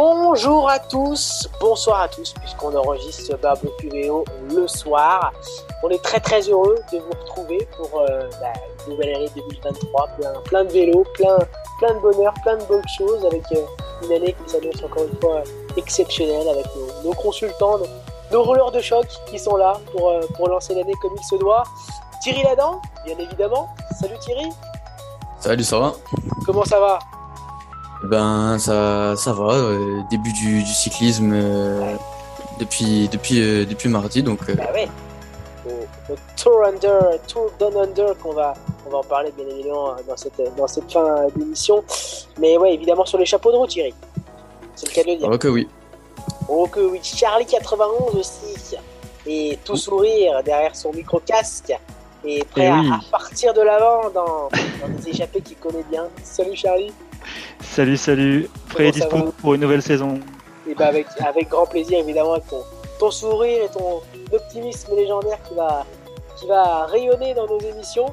Bonjour 0.00 0.70
à 0.70 0.78
tous, 0.78 1.48
bonsoir 1.60 2.02
à 2.02 2.08
tous, 2.08 2.32
puisqu'on 2.34 2.72
enregistre 2.72 3.36
barbecue 3.38 3.88
VO 3.88 4.24
le 4.48 4.68
soir. 4.68 5.32
On 5.82 5.88
est 5.88 6.00
très 6.00 6.20
très 6.20 6.40
heureux 6.42 6.76
de 6.92 6.98
vous 6.98 7.10
retrouver 7.20 7.68
pour 7.76 8.02
euh, 8.02 8.30
la 8.40 8.52
nouvelle 8.88 9.16
année 9.16 9.28
2023. 9.34 10.06
Plein, 10.16 10.32
plein 10.44 10.64
de 10.66 10.70
vélos, 10.70 11.04
plein, 11.14 11.36
plein 11.80 11.94
de 11.94 11.98
bonheur, 11.98 12.32
plein 12.44 12.58
de 12.58 12.62
bonnes 12.66 12.88
choses, 12.96 13.26
avec 13.26 13.42
euh, 13.50 13.64
une 14.04 14.12
année 14.12 14.36
qui 14.40 14.52
s'annonce 14.52 14.80
encore 14.84 15.02
une 15.02 15.18
fois 15.18 15.42
exceptionnelle, 15.76 16.48
avec 16.48 16.66
nos, 16.76 17.08
nos 17.08 17.14
consultants, 17.14 17.78
nos, 17.78 17.86
nos, 18.30 18.44
rouleurs 18.44 18.70
de 18.70 18.80
choc 18.80 19.04
qui 19.26 19.36
sont 19.36 19.56
là 19.56 19.80
pour, 19.90 20.10
euh, 20.10 20.20
pour 20.36 20.48
lancer 20.48 20.76
l'année 20.76 20.94
comme 21.02 21.16
il 21.18 21.24
se 21.24 21.34
doit. 21.40 21.64
Thierry 22.22 22.44
Ladan, 22.44 22.80
bien 23.04 23.18
évidemment. 23.18 23.68
Salut 24.00 24.18
Thierry. 24.20 24.48
Salut, 25.40 25.64
ça 25.64 25.80
va? 25.80 25.92
Comment 26.46 26.64
ça 26.64 26.78
va? 26.78 27.00
Ben 28.04 28.58
ça, 28.58 29.14
ça 29.16 29.32
va. 29.32 29.52
euh, 29.54 30.00
début 30.10 30.32
du, 30.32 30.62
du 30.62 30.72
cyclisme 30.72 31.32
euh, 31.34 31.94
depuis 32.60 33.08
depuis 33.08 33.40
euh, 33.40 33.64
depuis 33.64 33.88
mardi, 33.88 34.22
donc 34.22 34.40
euh, 34.48 34.54
Bah 34.54 34.64
ouais. 34.72 34.88
Au, 35.66 36.12
au 36.12 36.16
Tour 36.36 36.64
Under, 36.64 37.18
Tour 37.26 37.50
Down 37.58 37.76
Under 37.76 38.16
qu'on 38.22 38.32
va, 38.32 38.54
on 38.86 38.90
va 38.90 38.98
en 38.98 39.02
parler 39.02 39.32
bien 39.36 39.46
évidemment 39.48 39.96
dans 40.06 40.16
cette, 40.16 40.40
dans 40.56 40.66
cette 40.66 40.90
fin 40.90 41.26
d'émission. 41.36 41.82
Mais 42.38 42.56
ouais, 42.56 42.72
évidemment 42.74 43.04
sur 43.04 43.18
les 43.18 43.26
chapeaux 43.26 43.50
de 43.52 43.56
roue, 43.56 43.66
Thierry. 43.66 43.92
C'est 44.76 44.88
le 44.88 44.94
cas 44.94 45.02
de 45.02 45.08
le 45.10 45.16
dire. 45.16 45.28
ok 45.30 45.46
oui. 45.50 45.68
Oh 46.48 46.66
que 46.68 46.80
oui, 46.80 47.00
Charlie 47.02 47.44
91 47.44 48.14
aussi. 48.16 48.76
Et 49.26 49.58
tout 49.64 49.76
sourire 49.76 50.40
derrière 50.44 50.74
son 50.74 50.92
micro-casque. 50.92 51.74
Et 52.24 52.42
prêt 52.44 52.64
Eh 52.64 52.68
à, 52.68 52.80
oui. 52.80 52.90
à 52.90 53.00
partir 53.10 53.52
de 53.52 53.60
l'avant 53.60 54.08
dans, 54.14 54.48
dans 54.80 54.88
des 54.96 55.10
échappées 55.10 55.40
qu'il 55.42 55.56
connaît 55.58 55.84
bien. 55.90 56.06
Salut 56.22 56.56
Charlie. 56.56 56.92
Salut, 57.60 57.96
salut. 57.96 58.48
Prêt 58.70 58.88
et 58.88 58.92
dispo 58.92 59.32
pour 59.40 59.54
une 59.54 59.60
nouvelle 59.60 59.82
saison. 59.82 60.20
Et 60.68 60.74
bah 60.74 60.86
avec, 60.88 61.06
avec 61.24 61.48
grand 61.48 61.66
plaisir 61.66 61.98
évidemment 62.00 62.32
avec 62.34 62.46
ton, 62.48 62.62
ton 62.98 63.10
sourire 63.10 63.64
et 63.64 63.68
ton 63.68 64.00
optimisme 64.32 64.94
légendaire 64.94 65.38
qui 65.48 65.54
va, 65.54 65.86
qui 66.36 66.46
va 66.46 66.86
rayonner 66.86 67.34
dans 67.34 67.46
nos 67.46 67.60
émissions. 67.60 68.06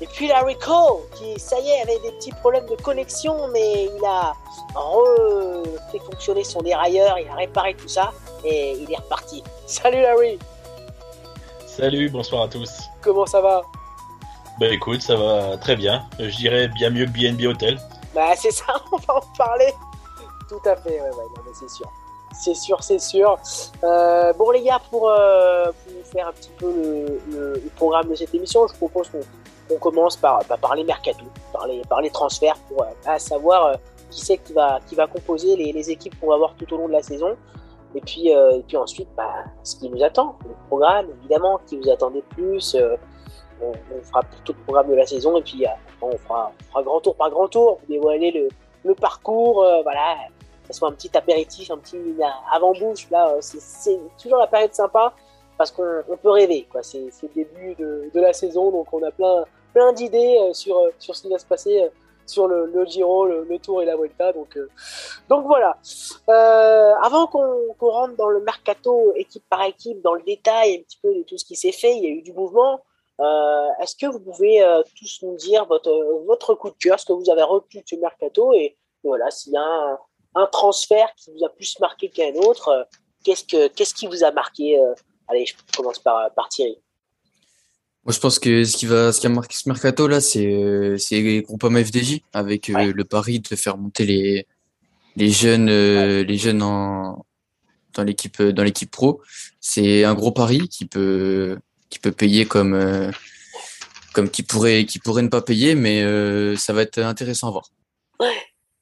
Et 0.00 0.06
puis 0.06 0.28
Larry 0.28 0.56
Cole 0.56 1.00
qui 1.16 1.38
ça 1.40 1.58
y 1.58 1.68
est 1.68 1.82
avait 1.82 1.98
des 2.00 2.12
petits 2.12 2.32
problèmes 2.32 2.66
de 2.66 2.76
connexion 2.76 3.34
mais 3.52 3.84
il 3.96 4.04
a 4.04 4.34
refait 4.74 5.98
fonctionner 5.98 6.44
son 6.44 6.60
dérailleur, 6.62 7.18
il 7.18 7.28
a 7.28 7.34
réparé 7.34 7.74
tout 7.74 7.88
ça 7.88 8.12
et 8.44 8.72
il 8.78 8.92
est 8.92 8.96
reparti. 8.96 9.42
Salut 9.66 10.02
Larry, 10.02 10.38
Salut, 11.66 12.08
bonsoir 12.08 12.44
à 12.44 12.48
tous. 12.48 12.70
comment 13.02 13.26
ça 13.26 13.40
va? 13.40 13.62
Bah 14.58 14.68
écoute, 14.68 15.02
ça 15.02 15.16
va 15.16 15.58
très 15.58 15.76
bien. 15.76 16.04
Je 16.18 16.34
dirais 16.36 16.68
bien 16.68 16.88
mieux 16.88 17.04
que 17.04 17.10
BNB 17.10 17.46
Hotel. 17.46 17.78
Bah 18.16 18.34
c'est 18.34 18.50
ça, 18.50 18.64
on 18.92 18.96
va 18.96 19.16
en 19.16 19.20
parler. 19.36 19.74
Tout 20.48 20.60
à 20.64 20.74
fait, 20.74 21.02
ouais, 21.02 21.10
ouais, 21.10 21.24
non, 21.36 21.42
mais 21.44 21.52
c'est 21.52 21.68
sûr. 21.68 21.86
C'est 22.32 22.54
sûr, 22.54 22.82
c'est 22.82 22.98
sûr. 22.98 23.38
Euh, 23.84 24.32
bon 24.32 24.50
les 24.52 24.62
gars, 24.62 24.80
pour, 24.90 25.10
euh, 25.10 25.66
faire 26.10 26.28
un 26.28 26.32
petit 26.32 26.50
peu 26.58 26.72
le, 27.30 27.62
programme 27.76 28.08
de 28.08 28.14
cette 28.14 28.34
émission, 28.34 28.66
je 28.66 28.74
propose 28.74 29.10
qu'on 29.68 29.78
commence 29.78 30.16
par, 30.16 30.42
bah, 30.48 30.56
par 30.56 30.74
les 30.74 30.84
mercato, 30.84 31.26
par 31.52 31.66
les, 31.66 31.82
par 31.82 32.00
les 32.00 32.08
transferts, 32.08 32.56
pour 32.68 32.84
euh, 32.84 32.86
à 33.04 33.18
savoir 33.18 33.66
euh, 33.66 33.74
qui 34.10 34.24
c'est 34.24 34.38
qui 34.38 34.54
va, 34.54 34.80
qui 34.86 34.94
va 34.94 35.06
composer 35.06 35.54
les, 35.54 35.90
équipes 35.90 36.18
qu'on 36.18 36.28
va 36.28 36.38
voir 36.38 36.54
tout 36.56 36.72
au 36.72 36.78
long 36.78 36.88
de 36.88 36.92
la 36.92 37.02
saison. 37.02 37.36
Et 37.94 38.00
puis, 38.00 38.28
et 38.28 38.64
puis 38.66 38.76
ensuite, 38.76 39.08
bah, 39.16 39.44
ce 39.62 39.76
qui 39.76 39.90
nous 39.90 40.02
attend, 40.02 40.38
le 40.44 40.54
programme 40.68 41.06
évidemment, 41.20 41.60
qui 41.66 41.78
vous 41.78 41.90
attendez 41.90 42.20
de 42.20 42.34
plus. 42.34 42.76
On, 43.62 43.72
on 43.72 44.02
fera 44.02 44.22
tout 44.44 44.52
le 44.52 44.62
programme 44.64 44.88
de 44.88 44.94
la 44.94 45.06
saison 45.06 45.36
et 45.36 45.42
puis 45.42 45.64
euh, 45.66 45.70
on 46.02 46.16
fera, 46.18 46.52
on 46.60 46.64
fera 46.70 46.82
grand 46.82 47.00
tour 47.00 47.14
par 47.16 47.30
grand 47.30 47.48
tour 47.48 47.78
pour 47.78 47.88
dévoiler 47.88 48.30
le, 48.30 48.48
le 48.84 48.94
parcours, 48.94 49.62
euh, 49.62 49.82
voilà, 49.82 50.16
que 50.66 50.72
ce 50.72 50.78
soit 50.78 50.88
un 50.88 50.92
petit 50.92 51.16
apéritif, 51.16 51.70
un 51.70 51.78
petit 51.78 51.98
avant-bouche, 52.52 53.08
là, 53.10 53.28
euh, 53.30 53.38
c'est- 53.40 53.98
toujours 54.20 54.38
la 54.38 54.46
période 54.46 54.74
sympa 54.74 55.12
parce 55.58 55.70
qu'on 55.70 56.02
on 56.08 56.16
peut 56.16 56.30
rêver, 56.30 56.66
quoi. 56.70 56.82
C'est 56.82 56.98
le 57.22 57.28
début 57.34 57.74
de, 57.76 58.10
de 58.12 58.20
la 58.20 58.32
saison, 58.32 58.70
donc 58.70 58.92
on 58.92 59.02
a 59.02 59.10
plein, 59.10 59.44
plein 59.72 59.92
d'idées 59.92 60.38
euh, 60.40 60.52
sur, 60.52 60.80
sur 60.98 61.14
ce 61.16 61.22
qui 61.22 61.28
va 61.30 61.38
se 61.38 61.46
passer 61.46 61.88
sur 62.28 62.48
le, 62.48 62.66
le 62.66 62.84
Giro, 62.84 63.24
le, 63.24 63.44
le 63.44 63.58
Tour 63.60 63.82
et 63.82 63.84
la 63.84 63.94
Vuelta, 63.96 64.32
donc, 64.32 64.56
euh, 64.56 64.68
donc 65.28 65.46
voilà. 65.46 65.76
Euh, 66.28 66.92
avant 67.00 67.28
qu'on 67.28 67.54
qu'on 67.78 67.90
rentre 67.90 68.16
dans 68.16 68.28
le 68.28 68.40
mercato 68.40 69.12
équipe 69.14 69.44
par 69.48 69.62
équipe, 69.62 70.02
dans 70.02 70.14
le 70.14 70.22
détail 70.22 70.78
un 70.78 70.82
petit 70.82 70.98
peu 71.00 71.14
de 71.14 71.22
tout 71.22 71.38
ce 71.38 71.44
qui 71.44 71.54
s'est 71.54 71.70
fait, 71.70 71.94
il 71.96 72.02
y 72.02 72.06
a 72.06 72.10
eu 72.10 72.22
du 72.22 72.32
mouvement. 72.32 72.80
Euh, 73.20 73.68
Est-ce 73.82 73.96
que 73.96 74.06
vous 74.06 74.20
pouvez 74.20 74.62
euh, 74.62 74.82
tous 74.98 75.20
nous 75.22 75.36
dire 75.36 75.64
votre, 75.66 75.90
votre 76.26 76.54
coup 76.54 76.70
de 76.70 76.76
cœur, 76.78 77.00
ce 77.00 77.06
que 77.06 77.12
vous 77.12 77.30
avez 77.30 77.42
retenu 77.42 77.80
de 77.80 77.86
ce 77.88 77.96
mercato 77.96 78.52
et 78.52 78.76
voilà, 79.02 79.30
s'il 79.30 79.52
y 79.52 79.56
a 79.56 79.62
un, 79.62 79.98
un 80.34 80.46
transfert 80.46 81.08
qui 81.16 81.30
vous 81.32 81.44
a 81.44 81.48
plus 81.48 81.78
marqué 81.80 82.08
qu'un 82.10 82.34
autre, 82.34 82.68
euh, 82.68 82.84
qu'est-ce 83.24 83.44
que 83.44 83.68
qu'est-ce 83.68 83.94
qui 83.94 84.06
vous 84.06 84.22
a 84.24 84.30
marqué 84.32 84.78
euh, 84.80 84.94
Allez, 85.28 85.46
je 85.46 85.54
commence 85.76 85.98
par, 85.98 86.30
par 86.34 86.48
Thierry. 86.48 86.76
Moi 88.04 88.12
je 88.12 88.20
pense 88.20 88.38
que 88.38 88.62
ce 88.64 88.76
qui 88.76 88.86
va 88.86 89.12
ce 89.12 89.20
qui 89.20 89.26
a 89.26 89.30
marqué 89.30 89.54
ce 89.56 89.68
mercato 89.68 90.06
là, 90.06 90.20
c'est 90.20 90.46
euh, 90.52 90.96
c'est 90.98 91.42
Groupama 91.42 91.82
FDJ 91.84 92.20
avec 92.32 92.70
Ouais. 92.74 92.92
le 92.92 93.04
pari 93.04 93.40
de 93.40 93.56
faire 93.56 93.76
monter 93.76 94.04
les 94.06 94.46
les 95.16 95.30
jeunes 95.30 95.68
euh, 95.70 96.22
les 96.22 96.36
jeunes 96.36 96.62
en 96.62 97.24
dans 97.94 98.04
l'équipe 98.04 98.40
dans 98.42 98.62
l'équipe 98.62 98.90
pro. 98.90 99.22
C'est 99.60 100.04
un 100.04 100.14
gros 100.14 100.30
pari 100.32 100.68
qui 100.68 100.84
peut 100.86 101.58
qui 101.90 101.98
peut 101.98 102.12
payer 102.12 102.46
comme 102.46 102.74
euh, 102.74 103.10
comme 104.14 104.30
qui 104.30 104.42
pourrait 104.42 104.84
qui 104.86 104.98
pourrait 104.98 105.22
ne 105.22 105.28
pas 105.28 105.42
payer, 105.42 105.74
mais 105.74 106.02
euh, 106.02 106.56
ça 106.56 106.72
va 106.72 106.82
être 106.82 106.98
intéressant 106.98 107.48
à 107.48 107.50
voir. 107.52 107.68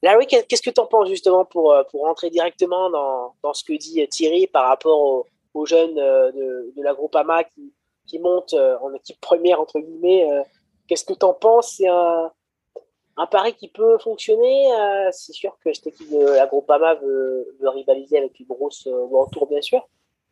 Larry, 0.03 0.27
qu'est- 0.27 0.47
qu'est-ce 0.47 0.63
que 0.63 0.71
tu 0.71 0.81
en 0.81 0.87
penses 0.87 1.09
justement 1.09 1.45
pour, 1.45 1.73
euh, 1.73 1.83
pour 1.91 2.03
rentrer 2.03 2.29
directement 2.31 2.91
dans, 2.91 3.35
dans 3.43 3.55
ce 3.55 3.65
que 3.65 3.73
dit 3.73 4.07
Thierry 4.09 4.47
par 4.47 4.69
rapport 4.69 5.25
aux, 5.55 5.67
jeunes 5.67 5.95
de, 5.95 6.73
de 6.77 6.83
la 6.83 6.93
Groupama 6.93 7.45
qui, 7.45 7.73
qui 8.07 8.19
montent 8.19 8.55
en 8.55 8.93
équipe 8.93 9.21
première, 9.21 9.61
entre 9.61 9.79
guillemets 9.81 10.27
Qu'est-ce 10.87 11.05
que 11.07 11.15
tu 11.15 11.25
en 11.25 11.33
penses? 11.33 11.77
C'est 11.79 11.89
un, 11.89 12.31
un 13.17 13.27
pari 13.27 13.55
qui 13.55 13.69
peut 13.69 13.97
fonctionner 13.99 14.67
C'est 15.13 15.33
sûr 15.33 15.57
que 15.65 15.73
cette 15.73 15.87
équipe 15.87 16.11
de 16.11 16.19
la 16.19 16.47
Groupama 16.47 16.97
veut, 16.97 17.57
veut 17.61 17.69
rivaliser 17.71 18.19
avec 18.19 18.39
une 18.41 18.47
grosse 18.47 18.87
Grand 18.87 19.27
Tour, 19.27 19.47
bien 19.49 19.63
sûr. 19.63 19.89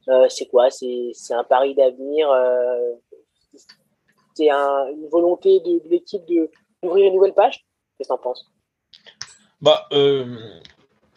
Euh, 0.09 0.27
c'est 0.29 0.47
quoi? 0.47 0.71
C'est 0.71 1.13
un 1.35 1.45
pari 1.45 1.75
d'avenir 1.75 2.31
euh, 2.31 2.93
C'est 4.35 4.51
un, 4.51 4.87
une 4.89 5.09
volonté 5.09 5.61
de, 5.61 5.85
de 5.85 5.89
l'équipe 5.91 6.23
d'ouvrir 6.27 7.07
une 7.07 7.15
nouvelle 7.15 7.35
page? 7.35 7.65
Qu'est-ce 7.99 8.09
que 8.09 8.15
tu 8.15 8.19
en 8.19 8.19
penses? 8.19 8.47
Bah, 9.61 9.87
euh, 9.93 10.37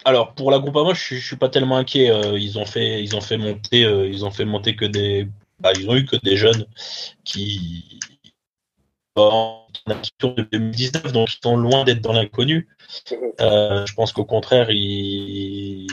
alors 0.04 0.34
pour 0.34 0.50
la 0.50 0.58
moi, 0.58 0.94
je, 0.94 1.16
je 1.16 1.26
suis 1.26 1.36
pas 1.36 1.48
tellement 1.48 1.76
inquiet. 1.76 2.10
Ils 2.34 2.58
ont 2.58 2.66
fait, 2.66 3.02
ils 3.02 3.16
ont 3.16 3.20
fait 3.20 3.36
monter, 3.36 3.80
ils 3.80 4.24
ont 4.24 4.30
fait 4.30 4.44
monter 4.44 4.76
que 4.76 4.84
des, 4.84 5.28
bah, 5.58 5.72
ils 5.76 5.88
ont 5.90 5.96
eu 5.96 6.04
que 6.04 6.16
des 6.16 6.36
jeunes 6.36 6.66
qui 7.24 7.98
en 9.16 9.62
de 10.20 10.42
2019, 10.50 11.12
donc 11.12 11.32
ils 11.32 11.38
sont 11.42 11.56
loin 11.56 11.84
d'être 11.84 12.00
dans 12.00 12.12
l'inconnu. 12.12 12.68
Euh, 13.40 13.84
je 13.86 13.94
pense 13.94 14.12
qu'au 14.12 14.24
contraire, 14.24 14.68
il... 14.70 15.86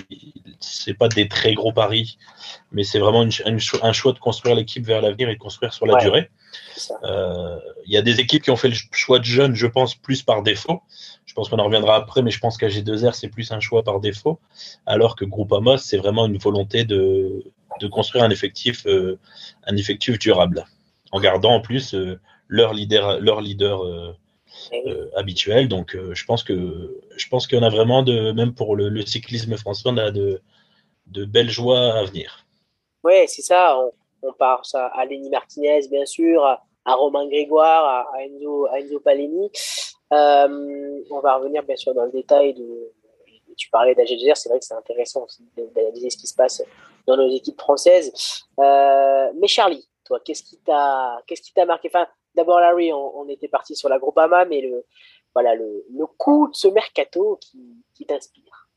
c'est 0.59 0.93
pas 0.93 1.09
des 1.09 1.27
très 1.27 1.53
gros 1.53 1.71
paris, 1.73 2.17
mais 2.71 2.83
c'est 2.83 2.99
vraiment 2.99 3.23
une, 3.23 3.31
une 3.45 3.59
cho- 3.59 3.79
un 3.83 3.93
choix 3.93 4.13
de 4.13 4.19
construire 4.19 4.55
l'équipe 4.55 4.85
vers 4.85 5.01
l'avenir 5.01 5.29
et 5.29 5.33
de 5.35 5.39
construire 5.39 5.73
sur 5.73 5.85
la 5.85 5.95
Ouais. 5.95 6.01
durée. 6.01 6.29
Euh, 7.03 7.59
Il 7.85 7.93
y 7.93 7.97
a 7.97 8.01
des 8.01 8.19
équipes 8.19 8.43
qui 8.43 8.51
ont 8.51 8.55
fait 8.55 8.69
le 8.69 8.75
choix 8.91 9.19
de 9.19 9.25
jeunes, 9.25 9.55
je 9.55 9.67
pense, 9.67 9.95
plus 9.95 10.23
par 10.23 10.43
défaut. 10.43 10.81
Je 11.25 11.33
pense 11.33 11.49
qu'on 11.49 11.59
en 11.59 11.65
reviendra 11.65 11.95
après, 11.95 12.21
mais 12.21 12.31
je 12.31 12.39
pense 12.39 12.57
qu'AG2R, 12.57 13.13
c'est 13.13 13.29
plus 13.29 13.51
un 13.51 13.59
choix 13.59 13.83
par 13.83 13.99
défaut, 13.99 14.39
alors 14.85 15.15
que 15.15 15.25
Groupama, 15.25 15.77
c'est 15.77 15.97
vraiment 15.97 16.25
une 16.25 16.37
volonté 16.37 16.83
de, 16.85 17.43
de 17.79 17.87
construire 17.87 18.23
un 18.23 18.29
effectif, 18.29 18.85
euh, 18.85 19.19
un 19.67 19.75
effectif 19.77 20.19
durable, 20.19 20.65
en 21.11 21.19
gardant 21.19 21.53
en 21.55 21.61
plus 21.61 21.95
leur 22.47 22.73
leader, 22.73 23.19
leur 23.19 23.41
leader 23.41 23.83
euh, 23.83 24.13
euh, 24.73 25.09
habituel. 25.15 25.67
Donc, 25.67 25.95
euh, 25.95 26.13
je 26.13 26.25
pense 26.25 26.43
que 26.43 27.01
je 27.15 27.27
pense 27.29 27.47
qu'on 27.47 27.63
a 27.63 27.69
vraiment 27.69 28.03
de, 28.03 28.31
même 28.31 28.53
pour 28.53 28.75
le, 28.75 28.89
le 28.89 29.05
cyclisme 29.05 29.55
français, 29.57 29.83
on 29.85 29.97
a 29.97 30.11
de, 30.11 30.41
de 31.07 31.25
belles 31.25 31.49
joies 31.49 31.93
à 31.93 32.03
venir. 32.03 32.45
Ouais, 33.03 33.25
c'est 33.27 33.41
ça. 33.41 33.77
On, 33.79 33.91
on 34.23 34.33
pense 34.33 34.75
à, 34.75 35.05
Lenny 35.05 35.29
Martinez, 35.29 35.87
bien 35.89 36.05
sûr, 36.05 36.43
à, 36.45 36.63
à 36.85 36.95
Romain 36.95 37.27
Grégoire, 37.27 37.85
à, 37.85 38.15
à 38.15 38.23
Enzo, 38.23 38.67
à 38.67 38.79
Enzo 38.79 38.99
Paleni. 38.99 39.49
On 40.11 41.19
va 41.21 41.37
revenir, 41.37 41.63
bien 41.63 41.75
sûr, 41.75 41.93
dans 41.93 42.05
le 42.05 42.11
détail 42.11 42.53
de. 42.53 42.91
Tu 43.55 43.69
parlais 43.69 43.93
d'AGGR, 43.93 44.35
c'est 44.35 44.49
vrai 44.49 44.57
que 44.57 44.65
c'est 44.65 44.73
intéressant 44.73 45.25
aussi 45.25 45.43
d'analyser 45.55 46.09
ce 46.09 46.17
qui 46.17 46.25
se 46.25 46.33
passe 46.33 46.63
dans 47.05 47.15
nos 47.15 47.29
équipes 47.29 47.59
françaises. 47.61 48.11
Euh, 48.59 49.29
mais 49.39 49.47
Charlie, 49.47 49.87
toi, 50.03 50.19
qu'est-ce 50.25 50.41
qui 50.41 50.57
t'a, 50.57 51.21
qu'est-ce 51.27 51.43
qui 51.43 51.53
t'a 51.53 51.63
marqué? 51.63 51.87
Enfin, 51.87 52.07
d'abord 52.35 52.59
Larry, 52.59 52.91
on, 52.93 53.19
on 53.19 53.27
était 53.29 53.47
parti 53.47 53.75
sur 53.75 53.89
la 53.89 53.99
Groupama, 53.99 54.45
mais 54.45 54.61
le, 54.61 54.85
voilà, 55.33 55.55
le, 55.55 55.85
le 55.95 56.05
coup 56.05 56.47
de 56.49 56.55
ce 56.55 56.67
mercato 56.67 57.37
qui, 57.41 57.59
qui 57.93 58.05
t'inspire. 58.05 58.67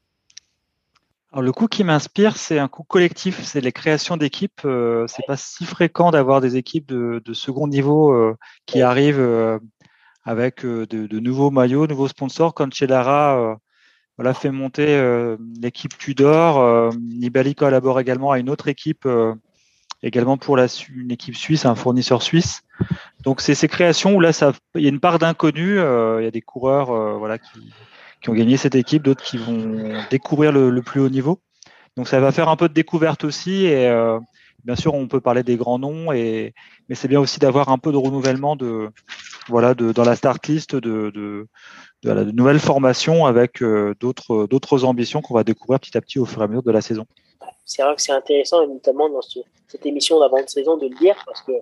Alors, 1.32 1.42
le 1.42 1.52
coup 1.52 1.66
qui 1.66 1.84
m'inspire, 1.84 2.36
c'est 2.36 2.58
un 2.58 2.68
coup 2.68 2.84
collectif, 2.84 3.42
c'est 3.42 3.60
les 3.60 3.72
créations 3.72 4.16
d'équipes. 4.16 4.62
Euh, 4.64 5.06
c'est 5.06 5.26
pas 5.26 5.36
si 5.36 5.64
fréquent 5.66 6.10
d'avoir 6.10 6.40
des 6.40 6.56
équipes 6.56 6.86
de, 6.86 7.20
de 7.22 7.34
second 7.34 7.66
niveau 7.66 8.12
euh, 8.12 8.36
qui 8.64 8.78
Ouais. 8.78 8.82
arrivent 8.82 9.20
euh, 9.20 9.58
avec 10.24 10.64
euh, 10.64 10.86
de, 10.86 11.06
de 11.06 11.20
nouveaux 11.20 11.50
maillots, 11.50 11.86
nouveaux 11.86 12.08
sponsors, 12.08 12.54
euh, 12.58 13.54
voilà, 14.16 14.32
fait 14.34 14.50
monter 14.50 15.36
l'équipe 15.60 15.98
Tudor. 15.98 16.90
Nibali 16.94 17.54
collabore 17.54 18.00
également 18.00 18.30
à 18.30 18.38
une 18.38 18.48
autre 18.48 18.68
équipe 18.68 19.06
également 20.02 20.38
pour 20.38 20.56
la, 20.56 20.68
une 20.94 21.10
équipe 21.10 21.36
suisse, 21.36 21.66
un 21.66 21.74
fournisseur 21.74 22.22
suisse. 22.22 22.62
Donc 23.26 23.42
c'est 23.42 23.54
ces 23.54 23.68
créations 23.68 24.14
où 24.14 24.20
là, 24.20 24.30
il 24.74 24.82
y 24.82 24.86
a 24.86 24.88
une 24.88 25.00
part 25.00 25.18
d'inconnu. 25.18 25.72
il 25.74 26.24
y 26.24 26.26
a 26.26 26.30
des 26.30 26.40
coureurs, 26.40 27.18
voilà, 27.18 27.38
qui, 27.38 28.30
ont 28.30 28.34
gagné 28.34 28.56
cette 28.56 28.74
équipe, 28.74 29.02
d'autres 29.02 29.22
qui 29.22 29.36
vont 29.36 29.92
découvrir 30.10 30.52
le, 30.52 30.80
plus 30.80 31.00
haut 31.00 31.10
niveau. 31.10 31.40
Donc 31.96 32.08
ça 32.08 32.20
va 32.20 32.32
faire 32.32 32.48
un 32.48 32.56
peu 32.56 32.68
de 32.68 32.74
découverte 32.74 33.24
aussi. 33.24 33.66
Et 33.66 33.90
bien 34.66 34.76
sûr, 34.76 34.94
on 34.94 35.06
peut 35.06 35.20
parler 35.20 35.42
des 35.44 35.56
grands 35.56 35.78
noms, 35.78 36.12
et, 36.12 36.52
mais 36.88 36.94
c'est 36.96 37.08
bien 37.08 37.20
aussi 37.20 37.38
d'avoir 37.38 37.68
un 37.68 37.78
peu 37.78 37.92
de 37.92 37.96
renouvellement 37.96 38.56
de, 38.56 38.90
voilà, 39.48 39.74
dans 39.74 40.04
la 40.04 40.16
start 40.16 40.44
list 40.48 40.74
de, 40.74 41.46
nouvelles 42.04 42.58
formations 42.58 43.26
avec 43.26 43.62
euh, 43.62 43.94
d'autres, 44.00 44.46
d'autres 44.46 44.84
ambitions 44.84 45.22
qu'on 45.22 45.34
va 45.34 45.44
découvrir 45.44 45.80
petit 45.80 45.96
à 45.96 46.00
petit 46.00 46.18
au 46.18 46.24
fur 46.24 46.40
et 46.42 46.44
à 46.44 46.48
mesure 46.48 46.64
de 46.64 46.72
la 46.72 46.80
saison. 46.80 47.06
C'est 47.64 47.82
vrai 47.82 47.94
que 47.94 48.02
c'est 48.02 48.12
intéressant, 48.12 48.62
et 48.62 48.66
notamment 48.66 49.08
dans 49.08 49.20
cette 49.68 49.86
émission 49.86 50.18
d'avant 50.20 50.42
de 50.42 50.48
saison, 50.48 50.76
de 50.76 50.88
le 50.88 50.96
dire, 50.96 51.16
parce 51.24 51.42
que 51.42 51.52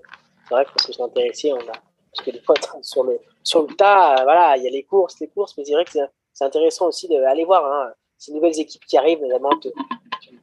c'est 0.48 0.54
vrai 0.54 0.64
qu'on 0.64 0.86
peut 0.86 0.92
s'intéresser, 0.92 1.52
on 1.52 1.58
a, 1.58 1.72
parce 2.14 2.24
que 2.24 2.30
des 2.30 2.40
fois, 2.40 2.54
sur 2.82 3.04
le, 3.04 3.20
sur 3.42 3.62
le 3.62 3.74
tas, 3.74 4.20
euh, 4.20 4.22
voilà, 4.24 4.56
il 4.56 4.64
y 4.64 4.66
a 4.66 4.70
les 4.70 4.84
courses, 4.84 5.18
les 5.20 5.28
courses, 5.28 5.56
mais 5.56 5.64
c'est 5.64 5.72
vrai 5.72 5.84
que 5.84 5.92
c'est 5.92 6.44
intéressant 6.44 6.88
aussi 6.88 7.08
d'aller 7.08 7.44
voir 7.44 7.64
hein, 7.64 7.92
ces 8.18 8.32
nouvelles 8.32 8.58
équipes 8.58 8.84
qui 8.86 8.96
arrivent, 8.96 9.20
notamment 9.20 9.50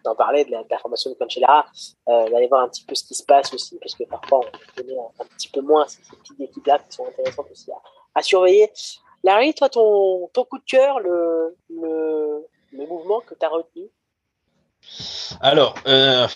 t'en 0.04 0.16
parlais 0.16 0.46
de 0.46 0.52
la, 0.52 0.64
formation 0.80 1.12
de 1.12 1.16
Cancellara, 1.16 1.66
euh, 2.10 2.30
d'aller 2.30 2.48
voir 2.48 2.64
un 2.64 2.70
petit 2.70 2.84
peu 2.84 2.96
ce 2.96 3.04
qui 3.04 3.14
se 3.14 3.24
passe 3.24 3.54
aussi, 3.54 3.78
parce 3.78 3.96
que 3.96 4.04
parfois 4.04 4.40
on 4.40 4.82
connaît 4.82 4.98
un, 4.98 5.26
petit 5.38 5.50
peu 5.50 5.62
moins 5.62 5.88
ces, 5.88 6.02
petites 6.18 6.40
équipes-là 6.40 6.80
qui 6.80 6.96
sont 6.96 7.06
intéressantes 7.06 7.48
aussi 7.52 7.72
à, 8.16 8.22
surveiller. 8.22 8.72
Larry, 9.24 9.54
toi, 9.54 9.70
ton, 9.70 10.28
ton 10.34 10.44
coup 10.46 10.58
de 10.58 10.64
cœur, 10.66 11.00
le, 11.00 11.56
le, 11.70 12.48
le 12.72 12.88
mouvement 12.88 13.22
que 13.22 13.36
tu 13.36 13.46
as 13.46 13.50
retenu? 13.50 13.90
Alors, 15.40 15.76
euh, 15.88 16.28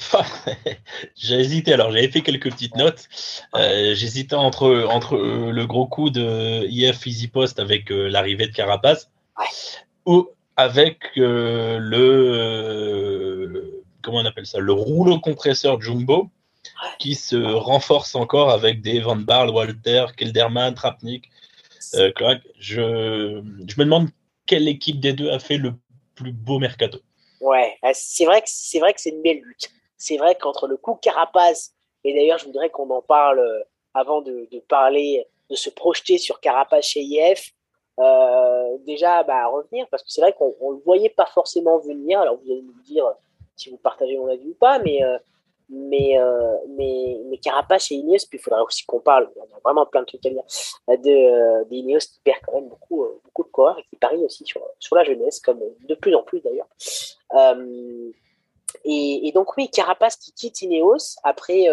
j'ai 1.16 1.40
hésité. 1.40 1.74
Alors, 1.74 1.92
j'avais 1.92 2.08
fait 2.08 2.22
quelques 2.22 2.52
petites 2.52 2.76
notes. 2.76 3.08
Euh, 3.56 3.94
J'hésitais 3.96 4.36
entre, 4.36 4.86
entre 4.90 5.16
euh, 5.16 5.52
le 5.52 5.66
gros 5.68 5.88
coup 5.88 6.10
de 6.10 6.66
IF 6.70 7.06
Easy 7.06 7.28
Post 7.28 7.60
avec 7.60 7.92
euh, 7.92 8.08
l'arrivée 8.08 8.48
de 8.48 8.54
Carapace 8.54 9.12
ou 10.06 10.30
avec 10.56 11.00
le 11.16 12.22
comment 14.02 14.20
on 14.20 14.26
appelle 14.26 14.46
ça 14.46 14.60
le 14.60 14.72
rouleau 14.72 15.20
compresseur 15.20 15.82
Jumbo 15.82 16.30
qui 17.00 17.16
se 17.16 17.36
renforce 17.36 18.16
encore 18.16 18.52
avec 18.52 18.82
des 18.82 19.02
Van 19.02 19.18
Barl, 19.18 19.50
Walter, 19.50 20.06
Kelderman, 20.16 20.74
Trapnik, 20.76 21.30
Je, 21.94 22.12
je 22.60 23.42
me 23.78 23.84
demande 23.84 24.10
quelle 24.46 24.68
équipe 24.68 25.00
des 25.00 25.14
deux 25.14 25.32
a 25.32 25.40
fait 25.40 25.58
le 25.58 25.74
plus 26.16 26.32
beau 26.32 26.60
mercato. 26.60 27.00
Ouais, 27.46 27.78
euh, 27.86 27.92
c'est 27.94 28.26
vrai 28.26 28.42
que 28.42 28.48
c'est 28.50 28.80
vrai 28.80 28.92
que 28.92 29.00
c'est 29.00 29.12
une 29.12 29.22
belle 29.22 29.40
lutte. 29.40 29.70
C'est 29.98 30.18
vrai 30.18 30.34
qu'entre 30.34 30.68
le 30.68 30.78
coup 30.78 30.96
Carapace 30.96 31.74
et 32.04 32.12
d'ailleurs 32.16 32.40
je 32.40 32.46
voudrais 32.46 32.72
qu'on 32.72 32.90
en 32.90 33.04
parle 33.04 33.40
avant 33.94 34.22
de, 34.22 34.48
de, 34.52 34.60
parler 34.60 35.28
de 35.52 35.56
se 35.56 35.70
projeter 35.70 36.18
sur 36.18 36.40
Carapace 36.40 36.86
chez 36.86 37.02
IF. 37.02 37.52
Euh, 38.00 38.78
déjà 38.80 39.22
bah, 39.22 39.46
revenir 39.48 39.88
parce 39.92 40.02
que 40.02 40.10
c'est 40.10 40.22
vrai 40.22 40.34
qu'on 40.34 40.48
ne 40.48 40.78
le 40.78 40.84
voyait 40.84 41.10
pas 41.10 41.28
forcément 41.28 41.78
venir. 41.78 42.20
Alors 42.20 42.38
vous 42.38 42.52
allez 42.52 42.64
nous 42.64 42.82
dire 42.82 43.06
si 43.56 43.70
vous 43.70 43.78
partagez 43.78 44.18
mon 44.18 44.28
avis 44.28 44.50
ou 44.50 44.56
pas, 44.56 44.80
mais 44.80 45.04
euh, 45.04 45.20
mais, 45.70 46.18
euh, 46.20 46.58
mais, 46.70 47.20
mais 47.30 47.38
Carapace 47.38 47.92
et 47.92 47.96
Ineos, 47.96 48.26
puis 48.30 48.38
il 48.38 48.40
faudrait 48.40 48.62
aussi 48.62 48.86
qu'on 48.86 49.00
parle, 49.00 49.30
on 49.36 49.44
a 49.44 49.60
vraiment 49.64 49.86
plein 49.86 50.02
de 50.02 50.06
trucs 50.06 50.26
à 50.26 50.30
dire, 50.30 50.44
de, 50.88 51.64
d'Ineos 51.70 52.00
qui 52.00 52.20
perd 52.24 52.40
quand 52.46 52.54
même 52.54 52.70
beaucoup, 52.70 53.06
beaucoup 53.24 53.44
de 53.44 53.50
corps 53.50 53.80
et 53.80 53.84
qui 53.84 53.96
parie 53.96 54.24
aussi 54.24 54.46
sur, 54.46 54.62
sur 54.80 54.96
la 54.96 55.04
jeunesse, 55.04 55.40
comme 55.40 55.60
de 55.88 55.96
plus 55.96 56.14
en 56.16 56.24
plus 56.24 56.42
d'ailleurs. 56.42 56.68
et, 58.84 59.32
donc 59.34 59.56
oui, 59.58 59.70
Carapace 59.70 60.16
qui 60.18 60.32
quitte 60.32 60.62
Ineos 60.62 61.18
après, 61.24 61.66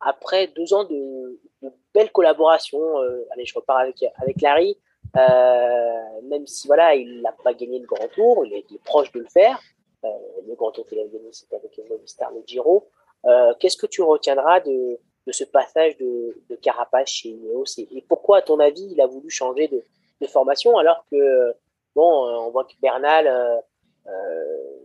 après 0.00 0.46
deux 0.48 0.72
ans 0.72 0.84
de, 0.84 1.40
de 1.62 1.72
belles 1.94 2.12
collaborations. 2.12 2.98
allez, 3.32 3.44
je 3.44 3.54
repars 3.54 3.78
avec, 3.78 4.04
avec 4.18 4.40
Larry. 4.40 4.78
Euh, 5.16 6.20
même 6.24 6.46
si 6.46 6.66
voilà, 6.66 6.94
il 6.94 7.22
n'a 7.22 7.32
pas 7.32 7.54
gagné 7.54 7.78
le 7.78 7.86
Grand 7.86 8.08
Tour, 8.08 8.44
il 8.44 8.54
est, 8.54 8.84
proche 8.84 9.12
de 9.12 9.20
le 9.20 9.26
faire. 9.26 9.58
Euh, 10.04 10.08
le 10.46 10.54
Grand 10.54 10.72
Tour 10.72 10.86
qu'il 10.86 10.98
a 10.98 11.04
gagné, 11.04 11.32
c'était 11.32 11.56
avec 11.56 11.78
Movistar 11.88 12.32
le 12.32 12.42
Giro. 12.46 12.88
Euh, 13.24 13.54
qu'est-ce 13.58 13.76
que 13.76 13.86
tu 13.86 14.02
retiendras 14.02 14.60
de, 14.60 14.98
de 15.26 15.32
ce 15.32 15.44
passage 15.44 15.96
de, 15.96 16.40
de 16.48 16.56
Carapace 16.56 17.08
chez 17.08 17.30
Ineos 17.30 17.64
et, 17.78 18.04
pourquoi, 18.08 18.38
à 18.38 18.42
ton 18.42 18.60
avis, 18.60 18.88
il 18.92 19.00
a 19.00 19.06
voulu 19.06 19.30
changer 19.30 19.68
de, 19.68 19.82
de 20.20 20.26
formation 20.26 20.76
alors 20.78 21.04
que, 21.10 21.52
bon, 21.94 22.28
on 22.28 22.50
voit 22.50 22.64
que 22.64 22.74
Bernal 22.80 23.62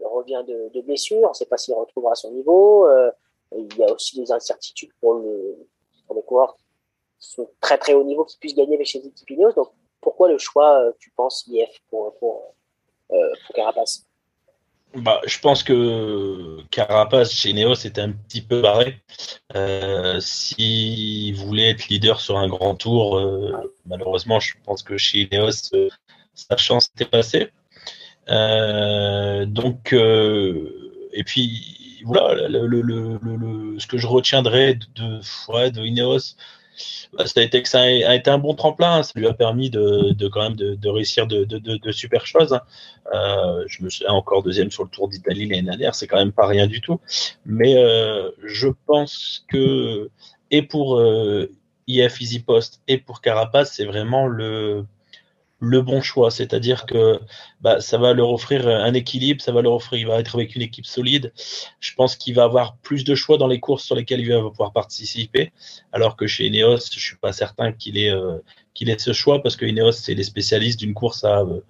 revient 0.03 0.43
de, 0.47 0.69
de, 0.73 0.81
blessure, 0.81 1.23
on 1.23 1.29
ne 1.29 1.33
sait 1.33 1.45
pas 1.45 1.57
s'il 1.57 1.75
retrouvera 1.75 2.15
son 2.15 2.31
niveau. 2.31 2.87
il 3.55 3.77
y 3.77 3.83
a 3.83 3.91
aussi 3.93 4.19
des 4.19 4.31
incertitudes 4.31 4.91
pour, 4.99 5.15
le, 5.15 5.67
pour 6.07 6.15
les 6.15 6.23
coureurs 6.23 6.55
qui 6.55 6.63
sont 7.19 7.49
très 7.59 7.77
très 7.77 7.93
haut 7.93 8.03
niveau 8.03 8.25
qui 8.25 8.37
puissent 8.37 8.55
gagner 8.55 8.75
avec 8.75 8.87
chez 8.87 9.01
Ineos. 9.29 9.53
Donc, 9.53 9.69
pourquoi 10.01 10.29
le 10.29 10.37
choix, 10.37 10.83
euh, 10.83 10.91
tu 10.99 11.11
penses, 11.11 11.45
IF 11.47 11.69
pour, 11.89 12.17
pour, 12.17 12.55
euh, 13.11 13.31
pour 13.45 13.55
Carapace? 13.55 14.07
Bah, 14.95 15.21
je 15.25 15.39
pense 15.39 15.63
que 15.63 16.61
Carapace 16.69 17.31
chez 17.33 17.53
Neos 17.53 17.85
était 17.85 18.01
un 18.01 18.11
petit 18.11 18.41
peu 18.41 18.61
barré. 18.61 19.01
Euh, 19.55 20.19
S'il 20.19 21.35
voulait 21.35 21.69
être 21.69 21.87
leader 21.87 22.19
sur 22.19 22.37
un 22.37 22.47
grand 22.47 22.75
tour, 22.75 23.17
euh, 23.17 23.71
malheureusement, 23.85 24.39
je 24.39 24.53
pense 24.65 24.83
que 24.83 24.97
chez 24.97 25.29
Neos, 25.31 25.73
euh, 25.73 25.89
sa 26.33 26.57
chance 26.57 26.91
était 26.95 27.05
passée. 27.05 27.51
Donc, 29.47 29.93
et 29.93 31.23
puis, 31.25 32.01
voilà, 32.05 32.47
le, 32.47 32.65
le, 32.65 32.81
le, 32.81 33.79
ce 33.79 33.87
que 33.87 33.97
je 33.97 34.07
retiendrai 34.07 34.75
de, 34.75 34.85
de, 34.95 35.69
de 35.69 35.81
Ineos, 35.85 36.35
bah, 37.13 37.25
ça, 37.25 37.39
a 37.39 37.43
été, 37.43 38.29
un 38.29 38.37
bon 38.37 38.53
tremplin. 38.55 39.03
Ça 39.03 39.13
lui 39.15 39.27
a 39.27 39.33
permis 39.33 39.69
de, 39.69 40.27
quand 40.27 40.41
même 40.41 40.55
de, 40.55 40.89
réussir 40.89 41.27
de, 41.27 41.91
super 41.91 42.25
choses. 42.25 42.53
Hein. 42.53 42.61
Euh, 43.13 43.63
je 43.67 43.83
me 43.83 43.89
suis 43.89 44.07
encore 44.07 44.43
deuxième 44.43 44.71
sur 44.71 44.83
le 44.83 44.89
Tour 44.89 45.09
d'Italie 45.09 45.47
l'année 45.47 45.63
dernière. 45.63 45.95
C'est 45.95 46.07
quand 46.07 46.17
même 46.17 46.31
pas 46.31 46.47
rien 46.47 46.67
du 46.67 46.81
tout. 46.81 46.99
Mais 47.45 47.77
euh, 47.77 48.29
je 48.43 48.69
pense 48.85 49.45
que 49.47 50.09
et 50.51 50.61
pour 50.61 50.97
euh, 50.97 51.49
IF 51.87 52.21
Easy 52.21 52.39
Post 52.39 52.81
et 52.87 52.97
pour 52.97 53.21
Carapace, 53.21 53.73
c'est 53.73 53.85
vraiment 53.85 54.27
le 54.27 54.85
le 55.61 55.81
bon 55.81 56.01
choix. 56.01 56.31
C'est-à-dire 56.31 56.85
que 56.85 57.21
bah, 57.61 57.79
ça 57.79 57.97
va 57.97 58.13
leur 58.13 58.31
offrir 58.31 58.67
un 58.67 58.93
équilibre, 58.93 59.41
ça 59.41 59.51
va 59.51 59.61
leur 59.61 59.73
offrir, 59.73 59.99
il 59.99 60.07
va 60.07 60.19
être 60.19 60.35
avec 60.35 60.55
une 60.55 60.63
équipe 60.63 60.85
solide. 60.85 61.31
Je 61.79 61.93
pense 61.93 62.15
qu'il 62.17 62.33
va 62.33 62.43
avoir 62.43 62.75
plus 62.77 63.03
de 63.05 63.15
choix 63.15 63.37
dans 63.37 63.47
les 63.47 63.59
courses 63.59 63.85
sur 63.85 63.95
lesquelles 63.95 64.19
il 64.19 64.29
va 64.29 64.41
pouvoir 64.41 64.73
participer. 64.73 65.53
Alors 65.93 66.17
que 66.17 66.27
chez 66.27 66.47
Ineos, 66.47 66.89
je 66.91 66.99
suis 66.99 67.15
pas 67.15 67.31
certain 67.31 67.71
qu'il 67.71 67.97
ait, 67.97 68.09
euh, 68.09 68.39
ait 68.81 68.99
ce 68.99 69.13
choix 69.13 69.41
parce 69.41 69.55
que 69.55 69.65
Ineos, 69.65 69.93
c'est 69.93 70.15
les 70.15 70.23
spécialistes 70.23 70.79
d'une 70.79 70.95
course 70.95 71.23
à, 71.23 71.41
euh, 71.41 71.61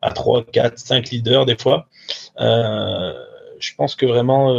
à 0.00 0.10
3, 0.10 0.46
4, 0.46 0.78
5 0.78 1.10
leaders 1.10 1.44
des 1.44 1.56
fois. 1.56 1.86
Euh, 2.40 3.12
je 3.60 3.74
pense 3.74 3.94
que 3.94 4.04
vraiment, 4.04 4.52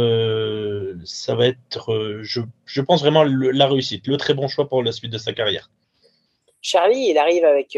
ça 1.04 1.34
va 1.34 1.46
être, 1.46 2.20
je, 2.22 2.40
je, 2.64 2.80
pense 2.80 3.02
vraiment 3.02 3.24
la 3.24 3.66
réussite, 3.66 4.06
le 4.06 4.16
très 4.16 4.34
bon 4.34 4.48
choix 4.48 4.68
pour 4.68 4.82
la 4.82 4.90
suite 4.90 5.12
de 5.12 5.18
sa 5.18 5.32
carrière. 5.32 5.70
Charlie, 6.62 7.10
il 7.10 7.18
arrive 7.18 7.44
avec 7.44 7.76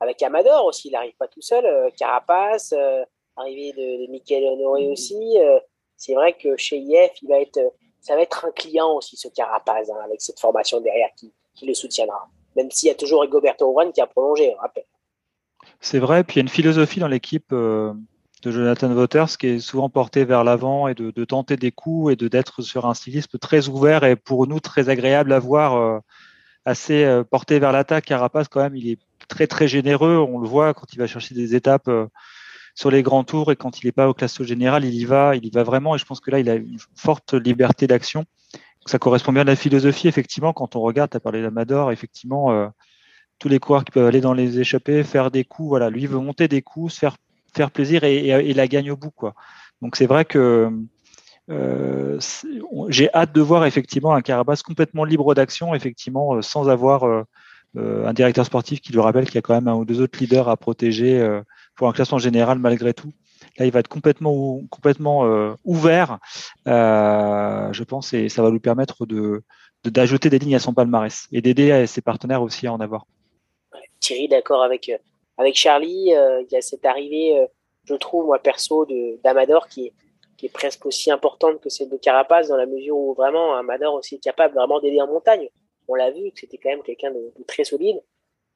avec 0.00 0.22
Amador 0.22 0.64
aussi, 0.66 0.88
il 0.88 0.92
n'arrive 0.92 1.16
pas 1.18 1.28
tout 1.28 1.40
seul. 1.40 1.64
Euh, 1.64 1.90
Carapace, 1.96 2.74
euh, 2.76 3.02
arrivé 3.36 3.72
de, 3.72 4.06
de 4.06 4.10
Michael 4.10 4.44
Honoré 4.44 4.88
aussi. 4.88 5.38
Euh, 5.38 5.58
c'est 5.96 6.14
vrai 6.14 6.34
que 6.34 6.56
chez 6.56 6.78
IF, 6.78 7.12
il 7.22 7.28
va 7.28 7.40
être, 7.40 7.60
ça 8.00 8.14
va 8.14 8.22
être 8.22 8.44
un 8.44 8.50
client 8.50 8.92
aussi, 8.92 9.16
ce 9.16 9.28
Carapace, 9.28 9.90
hein, 9.90 9.98
avec 10.04 10.20
cette 10.20 10.38
formation 10.38 10.80
derrière 10.80 11.08
qui, 11.16 11.32
qui 11.54 11.66
le 11.66 11.74
soutiendra. 11.74 12.28
Même 12.54 12.70
s'il 12.70 12.88
y 12.88 12.92
a 12.92 12.94
toujours 12.94 13.22
Rigoberto 13.22 13.70
Urán 13.70 13.92
qui 13.92 14.00
a 14.00 14.06
prolongé, 14.06 14.54
on 14.54 14.60
rappelle. 14.60 14.86
C'est 15.80 15.98
vrai, 15.98 16.24
puis 16.24 16.34
il 16.34 16.38
y 16.38 16.40
a 16.40 16.42
une 16.42 16.48
philosophie 16.48 17.00
dans 17.00 17.08
l'équipe 17.08 17.50
de 17.50 17.94
Jonathan 18.44 18.92
Waters 18.92 19.36
qui 19.38 19.48
est 19.48 19.58
souvent 19.58 19.90
portée 19.90 20.24
vers 20.24 20.44
l'avant 20.44 20.88
et 20.88 20.94
de, 20.94 21.10
de, 21.10 21.24
tenter 21.24 21.56
des 21.56 21.72
coups 21.72 22.12
et 22.12 22.16
de 22.16 22.28
d'être 22.28 22.62
sur 22.62 22.86
un 22.86 22.94
stylisme 22.94 23.38
très 23.38 23.68
ouvert 23.68 24.04
et 24.04 24.16
pour 24.16 24.46
nous 24.46 24.60
très 24.60 24.88
agréable 24.88 25.32
à 25.32 25.38
voir, 25.38 26.02
assez 26.66 27.22
porté 27.30 27.58
vers 27.58 27.72
l'attaque. 27.72 28.04
Carapace, 28.04 28.48
quand 28.48 28.60
même, 28.60 28.76
il 28.76 28.90
est 28.90 28.98
très 29.28 29.46
très 29.46 29.68
généreux. 29.68 30.16
On 30.18 30.38
le 30.38 30.46
voit 30.46 30.74
quand 30.74 30.92
il 30.92 30.98
va 30.98 31.06
chercher 31.06 31.34
des 31.34 31.54
étapes 31.54 31.88
euh, 31.88 32.06
sur 32.74 32.90
les 32.90 33.02
grands 33.02 33.24
tours 33.24 33.50
et 33.50 33.56
quand 33.56 33.80
il 33.80 33.86
n'est 33.86 33.92
pas 33.92 34.08
au 34.08 34.14
classement 34.14 34.44
général, 34.44 34.84
il 34.84 34.94
y 34.94 35.04
va, 35.04 35.34
il 35.36 35.46
y 35.46 35.50
va 35.50 35.62
vraiment. 35.62 35.94
Et 35.94 35.98
je 35.98 36.04
pense 36.04 36.20
que 36.20 36.30
là, 36.30 36.38
il 36.38 36.50
a 36.50 36.54
une 36.56 36.78
forte 36.94 37.34
liberté 37.34 37.86
d'action. 37.86 38.24
Ça 38.84 38.98
correspond 38.98 39.32
bien 39.32 39.42
à 39.42 39.44
la 39.44 39.56
philosophie, 39.56 40.06
effectivement. 40.08 40.52
Quand 40.52 40.76
on 40.76 40.80
regarde, 40.80 41.10
tu 41.10 41.16
as 41.16 41.20
parlé 41.20 41.42
d'Amador, 41.42 41.90
effectivement, 41.90 42.52
euh, 42.52 42.68
tous 43.38 43.48
les 43.48 43.58
coureurs 43.58 43.84
qui 43.84 43.90
peuvent 43.90 44.06
aller 44.06 44.20
dans 44.20 44.34
les 44.34 44.60
échappées, 44.60 45.02
faire 45.02 45.30
des 45.30 45.44
coups, 45.44 45.68
voilà, 45.68 45.90
lui 45.90 46.06
veut 46.06 46.18
monter 46.18 46.46
des 46.46 46.62
coups, 46.62 46.92
se 46.94 46.98
faire 46.98 47.16
faire 47.54 47.70
plaisir 47.70 48.04
et, 48.04 48.16
et, 48.16 48.50
et 48.50 48.54
la 48.54 48.68
gagne 48.68 48.90
au 48.90 48.96
bout, 48.96 49.10
quoi. 49.10 49.34
Donc 49.82 49.96
c'est 49.96 50.06
vrai 50.06 50.24
que 50.24 50.70
euh, 51.48 52.18
j'ai 52.88 53.12
hâte 53.14 53.32
de 53.32 53.40
voir 53.40 53.66
effectivement 53.66 54.14
un 54.14 54.22
Carabas 54.22 54.62
complètement 54.64 55.04
libre 55.04 55.34
d'action, 55.34 55.74
effectivement, 55.74 56.34
euh, 56.34 56.42
sans 56.42 56.68
avoir 56.68 57.04
euh, 57.04 57.24
un 57.76 58.12
directeur 58.12 58.44
sportif 58.46 58.80
qui 58.80 58.92
lui 58.92 59.00
rappelle 59.00 59.26
qu'il 59.26 59.36
y 59.36 59.38
a 59.38 59.42
quand 59.42 59.54
même 59.54 59.68
un 59.68 59.74
ou 59.74 59.84
deux 59.84 60.00
autres 60.00 60.18
leaders 60.18 60.48
à 60.48 60.56
protéger 60.56 61.40
pour 61.74 61.88
un 61.88 61.92
classement 61.92 62.16
général 62.16 62.58
malgré 62.58 62.94
tout. 62.94 63.12
Là, 63.58 63.66
il 63.66 63.72
va 63.72 63.80
être 63.80 63.88
complètement, 63.88 64.62
complètement 64.70 65.54
ouvert, 65.62 66.18
je 66.64 67.84
pense, 67.84 68.14
et 68.14 68.30
ça 68.30 68.42
va 68.42 68.50
lui 68.50 68.60
permettre 68.60 69.04
de 69.04 69.42
d'ajouter 69.84 70.30
des 70.30 70.38
lignes 70.38 70.56
à 70.56 70.58
son 70.58 70.72
palmarès 70.72 71.28
et 71.32 71.42
d'aider 71.42 71.86
ses 71.86 72.00
partenaires 72.00 72.42
aussi 72.42 72.66
à 72.66 72.72
en 72.72 72.80
avoir. 72.80 73.06
Thierry, 74.00 74.26
d'accord 74.26 74.62
avec 74.62 74.90
avec 75.36 75.54
Charlie, 75.54 76.12
il 76.12 76.46
y 76.50 76.56
a 76.56 76.62
cette 76.62 76.86
arrivée, 76.86 77.46
je 77.84 77.94
trouve 77.94 78.24
moi 78.24 78.38
perso, 78.38 78.86
d'Amador 79.22 79.68
qui 79.68 79.88
est 79.88 79.92
qui 80.36 80.46
est 80.46 80.50
presque 80.50 80.84
aussi 80.86 81.10
importante 81.10 81.60
que 81.60 81.68
celle 81.68 81.88
de 81.88 81.96
Carapace 81.96 82.48
dans 82.48 82.56
la 82.56 82.66
mesure 82.66 82.96
où 82.96 83.14
vraiment 83.14 83.54
Amador 83.54 83.94
aussi 83.94 84.16
est 84.16 84.22
capable 84.22 84.54
vraiment 84.54 84.80
d'aider 84.80 85.00
en 85.00 85.06
montagne. 85.06 85.48
On 85.88 85.94
l'a 85.94 86.10
vu 86.10 86.30
que 86.32 86.40
c'était 86.40 86.58
quand 86.58 86.70
même 86.70 86.82
quelqu'un 86.82 87.10
de, 87.10 87.32
très 87.46 87.64
solide. 87.64 88.02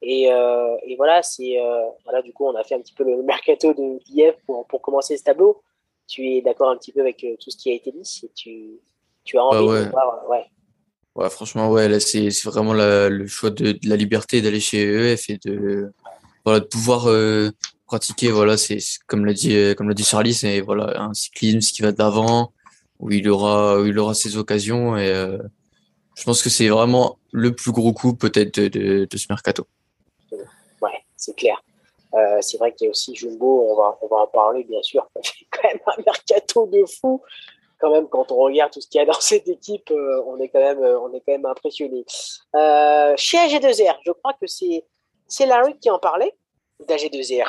Et, 0.02 0.32
euh, 0.32 0.76
et 0.84 0.96
voilà, 0.96 1.22
c'est 1.22 1.60
euh, 1.60 1.82
voilà, 2.04 2.22
du 2.22 2.32
coup, 2.32 2.46
on 2.46 2.54
a 2.54 2.64
fait 2.64 2.75
un 2.75 2.80
petit 2.80 2.94
peu 2.94 3.04
le 3.04 3.22
mercato 3.22 3.75
de 3.75 3.99
d'IF 4.04 4.34
pour, 4.46 4.66
pour 4.66 4.80
commencer 4.80 5.16
ce 5.16 5.25
tableau. 5.25 5.62
Tu 6.08 6.26
es 6.26 6.42
d'accord 6.42 6.70
un 6.70 6.76
petit 6.76 6.92
peu 6.92 7.00
avec 7.00 7.22
euh, 7.25 7.37
tout 7.38 7.50
ce 7.50 7.56
qui 7.56 7.70
a 7.70 7.75
été 7.75 7.92
dit 7.92 8.20
et 8.25 8.30
tu, 8.34 8.80
tu 9.25 9.38
as 9.38 9.44
envie 9.44 9.68
ouais. 9.68 9.84
de 9.84 9.90
voir, 9.90 10.28
ouais. 10.28 10.46
Ouais, 11.14 11.28
franchement, 11.28 11.70
ouais, 11.70 11.88
là, 11.88 12.00
c'est 12.00 12.28
vraiment 12.44 12.72
la, 12.72 13.08
le 13.08 13.26
choix 13.26 13.50
de, 13.50 13.72
de 13.72 13.88
la 13.88 13.96
liberté 13.96 14.40
d'aller 14.40 14.60
chez 14.60 14.82
EF 14.82 15.28
et 15.28 15.38
de, 15.44 15.92
voilà, 16.44 16.60
de 16.60 16.66
pouvoir 16.66 17.08
euh, 17.08 17.50
pratiquer. 17.90 18.30
Voilà, 18.30 18.56
c'est 18.56 18.78
comme 19.06 19.25
l'a 19.25 19.32
dit, 19.32 19.75
comme 19.76 19.88
l'a 19.88 19.94
dit 19.94 20.04
Charlie, 20.04 20.35
c'est 20.35 20.61
voilà 20.61 21.00
un 21.00 21.14
cyclisme 21.14 21.59
qui 21.75 21.82
va 21.82 21.92
d'avant, 21.92 22.52
où 23.00 23.11
il 23.11 23.28
aura, 23.28 23.80
où 23.80 23.87
il 23.87 23.99
aura 23.99 24.14
ses 24.14 24.37
occasions 24.37 24.97
et 24.97 25.09
euh, 25.09 25.38
je 26.16 26.25
pense 26.25 26.42
que 26.42 26.50
c'est 26.50 26.68
vraiment 26.68 27.18
le 27.32 27.54
plus 27.54 27.73
gros 27.73 27.92
coup 27.92 28.14
peut-être 28.14 28.61
de, 28.61 29.06
de, 29.11 29.16
ce 29.16 29.26
mercato 29.30 29.66
c'est 31.20 31.37
clair. 31.37 31.62
Euh, 32.14 32.38
c'est 32.40 32.59
vrai 32.59 32.73
qu'il 32.75 32.87
y 32.87 32.88
a 32.88 32.90
aussi 32.90 33.14
Jumbo, 33.14 33.70
on 33.70 33.76
va, 33.76 33.99
on 34.00 34.09
va 34.09 34.23
en 34.23 34.26
parler 34.26 34.64
bien 34.64 34.82
sûr. 34.82 35.06
C'est 35.23 35.47
quand 35.50 35.68
même 35.68 35.78
un 35.87 36.02
mercato 36.04 36.66
de 36.66 36.85
fou. 36.87 37.23
Quand 37.78 37.90
même, 37.92 38.09
quand 38.09 38.32
on 38.32 38.37
regarde 38.37 38.73
tout 38.73 38.80
ce 38.80 38.88
qu'il 38.88 38.99
y 38.99 39.02
a 39.02 39.06
dans 39.06 39.20
cette 39.20 39.49
équipe, 39.49 39.90
euh, 39.90 40.23
on 40.26 40.38
est 40.38 40.49
quand 40.49 40.61
même, 40.61 40.82
euh, 40.82 40.99
on 41.00 41.12
est 41.14 41.20
quand 41.20 41.32
même 41.32 41.47
impressionné. 41.47 42.04
chez 43.16 43.38
AG2R, 43.38 43.97
je 44.04 44.12
crois 44.12 44.32
que 44.35 44.47
c'est 44.47 45.47
Larry 45.47 45.78
qui 45.78 45.88
en 45.90 45.99
parlait 45.99 46.35
d'AG2R. 46.87 47.49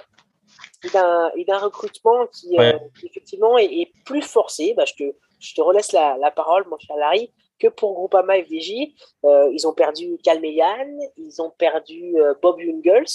Il 0.83 1.45
d'un 1.45 1.57
recrutement 1.57 2.25
qui, 2.27 2.57
effectivement 3.03 3.57
est, 3.57 3.91
plus 4.05 4.21
forcé. 4.21 4.73
Bah, 4.75 4.85
je, 4.85 4.93
te, 4.93 5.15
je 5.39 5.53
te 5.53 5.61
relaisse 5.61 5.91
la, 5.91 6.17
la 6.17 6.31
parole, 6.31 6.65
mon 6.69 6.77
cher 6.79 6.95
Larry 6.97 7.31
que 7.59 7.67
pour 7.67 7.93
Groupama 7.93 8.41
FDJ. 8.41 8.73
Euh, 9.23 9.51
ils 9.53 9.67
ont 9.67 9.73
perdu 9.73 10.17
Calmeyan, 10.23 10.87
ils 11.17 11.41
ont 11.43 11.51
perdu 11.51 12.15
Bob 12.41 12.59
Jungels, 12.59 13.05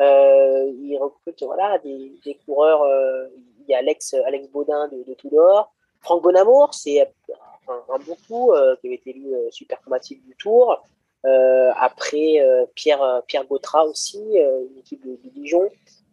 euh, 0.00 0.72
il 0.80 0.96
recrute 0.98 1.42
voilà, 1.42 1.78
des, 1.78 2.12
des 2.24 2.34
coureurs. 2.44 2.82
Euh, 2.82 3.28
il 3.60 3.70
y 3.70 3.74
a 3.74 3.78
Alex, 3.78 4.14
Alex 4.26 4.48
Baudin 4.48 4.88
de, 4.88 5.02
de 5.02 5.14
Tudor. 5.14 5.72
Franck 6.00 6.22
Bonamour, 6.22 6.72
c'est 6.74 7.00
un, 7.00 7.82
un, 7.94 7.98
bon 7.98 8.16
coup 8.28 8.52
euh, 8.52 8.76
qui 8.76 8.86
avait 8.86 8.96
été 8.96 9.10
élu 9.10 9.34
euh, 9.34 9.50
super 9.50 9.80
chromatique 9.80 10.24
du 10.24 10.36
Tour. 10.36 10.82
Euh, 11.26 11.70
après, 11.76 12.38
Pierre, 12.76 13.22
Pierre 13.26 13.44
Gautra 13.44 13.84
aussi, 13.84 14.22
une 14.36 14.78
équipe 14.78 15.04
de, 15.04 15.18
de, 15.22 15.30
Dijon. 15.30 15.68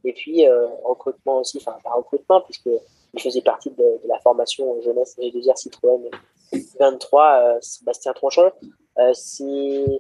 Et 0.05 0.13
puis, 0.13 0.45
recrutement 0.83 1.39
aussi, 1.39 1.57
enfin, 1.57 1.77
pas 1.83 1.91
recrutement, 1.91 2.41
puisque 2.41 2.69
il 3.13 3.21
faisait 3.21 3.41
partie 3.41 3.71
de, 3.71 3.75
de 3.77 4.07
la 4.07 4.19
formation 4.19 4.81
jeunesse 4.81 5.15
et 5.19 5.31
2 5.31 5.41
Citroën 5.55 6.09
23, 6.79 7.57
Sébastien 7.62 8.13
Tronchon. 8.13 8.51
c'est 9.13 10.00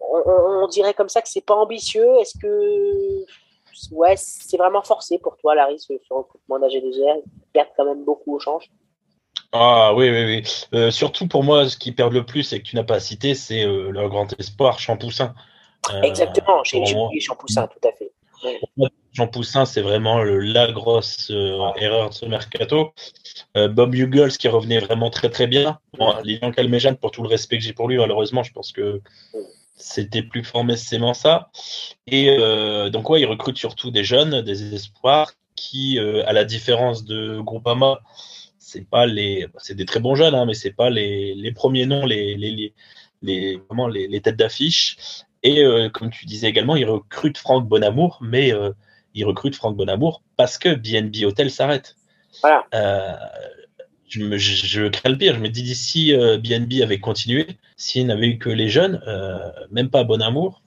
on, 0.00 0.68
dirait 0.68 0.94
comme 0.94 1.08
ça 1.08 1.22
que 1.22 1.28
c'est 1.28 1.44
pas 1.44 1.54
ambitieux. 1.54 2.08
Est-ce 2.20 2.38
que 2.38 3.24
c'est 4.16 4.56
vraiment 4.56 4.82
forcé 4.82 5.18
pour 5.18 5.36
toi, 5.36 5.54
Larry, 5.54 5.78
ce, 5.78 5.92
ce 6.06 6.14
recrutement 6.14 6.58
d'AG2R 6.58 7.22
Ils 7.24 7.52
perdent 7.52 7.68
quand 7.76 7.84
même 7.84 8.04
beaucoup 8.04 8.34
au 8.34 8.38
change. 8.38 8.70
Ah 9.52 9.94
oui, 9.94 10.10
oui, 10.10 10.24
oui. 10.24 10.42
Euh, 10.74 10.90
surtout 10.90 11.28
pour 11.28 11.44
moi, 11.44 11.68
ce 11.68 11.76
qui 11.76 11.92
perd 11.92 12.12
le 12.12 12.26
plus 12.26 12.52
et 12.52 12.58
que 12.60 12.64
tu 12.64 12.76
n'as 12.76 12.84
pas 12.84 12.98
cité, 12.98 13.34
c'est 13.34 13.64
euh, 13.64 13.90
leur 13.90 14.08
grand 14.08 14.32
espoir, 14.38 14.78
Champoussin. 14.78 15.34
Exactement, 16.02 16.62
j'ai 16.64 16.78
oublié 16.78 17.20
Champoussin, 17.20 17.66
tout 17.66 17.88
à 17.88 17.92
fait. 17.92 18.12
Jean 19.12 19.28
Poussin, 19.28 19.64
c'est 19.64 19.80
vraiment 19.80 20.22
le, 20.22 20.40
la 20.40 20.72
grosse 20.72 21.30
euh, 21.30 21.72
erreur 21.76 22.10
de 22.10 22.14
ce 22.14 22.26
mercato. 22.26 22.92
Euh, 23.56 23.68
Bob 23.68 23.94
Hugels 23.94 24.36
qui 24.36 24.48
revenait 24.48 24.80
vraiment 24.80 25.10
très 25.10 25.30
très 25.30 25.46
bien. 25.46 25.78
Bon, 25.98 26.14
Lilian 26.24 26.50
Calmejane, 26.50 26.96
pour 26.96 27.10
tout 27.10 27.22
le 27.22 27.28
respect 27.28 27.58
que 27.58 27.64
j'ai 27.64 27.72
pour 27.72 27.88
lui, 27.88 27.96
malheureusement, 27.96 28.42
je 28.42 28.52
pense 28.52 28.72
que 28.72 29.00
c'était 29.76 30.22
plus 30.22 30.44
forcément 30.44 31.14
ça. 31.14 31.50
Et 32.06 32.30
euh, 32.30 32.90
donc, 32.90 33.08
ouais, 33.08 33.20
il 33.20 33.26
recrute 33.26 33.56
surtout 33.56 33.90
des 33.90 34.04
jeunes, 34.04 34.42
des 34.42 34.74
espoirs 34.74 35.32
qui, 35.54 36.00
à 36.00 36.32
la 36.32 36.44
différence 36.44 37.04
de 37.04 37.40
Groupama, 37.40 38.00
c'est 38.58 38.88
pas 38.88 39.06
les, 39.06 39.46
c'est 39.58 39.76
des 39.76 39.84
très 39.84 40.00
bons 40.00 40.16
jeunes, 40.16 40.34
hein, 40.34 40.46
mais 40.46 40.54
c'est 40.54 40.72
pas 40.72 40.90
les, 40.90 41.34
les, 41.34 41.52
premiers 41.52 41.86
noms, 41.86 42.04
les, 42.04 42.34
les, 42.34 42.74
les, 43.22 43.56
vraiment 43.68 43.86
les, 43.86 44.08
les 44.08 44.20
têtes 44.20 44.36
d'affiche. 44.36 44.96
Et 45.44 45.62
euh, 45.62 45.90
comme 45.90 46.10
tu 46.10 46.26
disais 46.26 46.48
également, 46.48 46.74
il 46.74 46.86
recrute 46.86 47.38
Franck 47.38 47.68
Bonamour, 47.68 48.18
mais 48.22 48.52
euh, 48.52 48.70
il 49.14 49.24
recrute 49.24 49.54
Franck 49.54 49.76
Bonamour 49.76 50.22
parce 50.36 50.58
que 50.58 50.74
BNB 50.74 51.24
Hotel 51.24 51.50
s'arrête. 51.50 51.96
Voilà. 52.42 52.64
Euh, 52.74 53.14
je, 54.08 54.20
me, 54.20 54.38
je, 54.38 54.66
je, 54.66 54.88
crains 54.88 55.10
le 55.10 55.18
pire. 55.18 55.34
Je 55.34 55.40
me 55.40 55.48
dis 55.48 55.62
d'ici 55.62 56.14
euh, 56.14 56.38
BNB 56.38 56.82
avait 56.82 56.98
continué, 56.98 57.46
s'il 57.76 58.06
n'avait 58.06 58.28
eu 58.28 58.38
que 58.38 58.48
les 58.48 58.68
jeunes, 58.68 59.02
euh, 59.06 59.50
même 59.70 59.90
pas 59.90 60.02
Bon 60.02 60.22
Amour, 60.22 60.62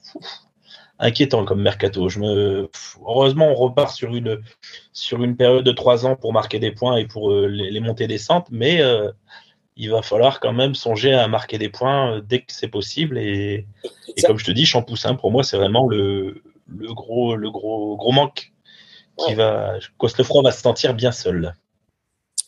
inquiétant 1.00 1.44
comme 1.44 1.60
mercato. 1.60 2.08
Je 2.08 2.20
me, 2.20 2.70
heureusement, 3.04 3.48
on 3.48 3.54
repart 3.54 3.94
sur 3.94 4.14
une, 4.14 4.40
sur 4.92 5.22
une 5.24 5.36
période 5.36 5.64
de 5.64 5.72
trois 5.72 6.06
ans 6.06 6.14
pour 6.14 6.32
marquer 6.32 6.60
des 6.60 6.70
points 6.70 6.96
et 6.96 7.06
pour 7.06 7.32
euh, 7.32 7.48
les, 7.48 7.70
les 7.70 7.80
montées 7.80 8.06
descentes, 8.06 8.46
mais 8.52 8.80
euh, 8.80 9.10
il 9.78 9.90
va 9.90 10.02
falloir 10.02 10.40
quand 10.40 10.52
même 10.52 10.74
songer 10.74 11.14
à 11.14 11.26
marquer 11.28 11.56
des 11.56 11.70
points 11.70 12.16
euh, 12.16 12.20
dès 12.20 12.40
que 12.40 12.52
c'est 12.52 12.68
possible. 12.68 13.16
Et, 13.16 13.66
et, 14.16 14.22
comme 14.22 14.38
je 14.38 14.44
te 14.44 14.50
dis, 14.50 14.66
Champoussin, 14.66 15.14
pour 15.14 15.30
moi, 15.30 15.42
c'est 15.42 15.56
vraiment 15.56 15.88
le, 15.88 16.42
le 16.66 16.92
gros, 16.92 17.36
le 17.36 17.50
gros, 17.50 17.96
gros 17.96 18.12
manque 18.12 18.52
qui 19.16 19.30
ouais. 19.30 19.34
va, 19.34 19.78
va 20.00 20.52
se 20.52 20.60
sentir 20.60 20.94
bien 20.94 21.12
seul 21.12 21.54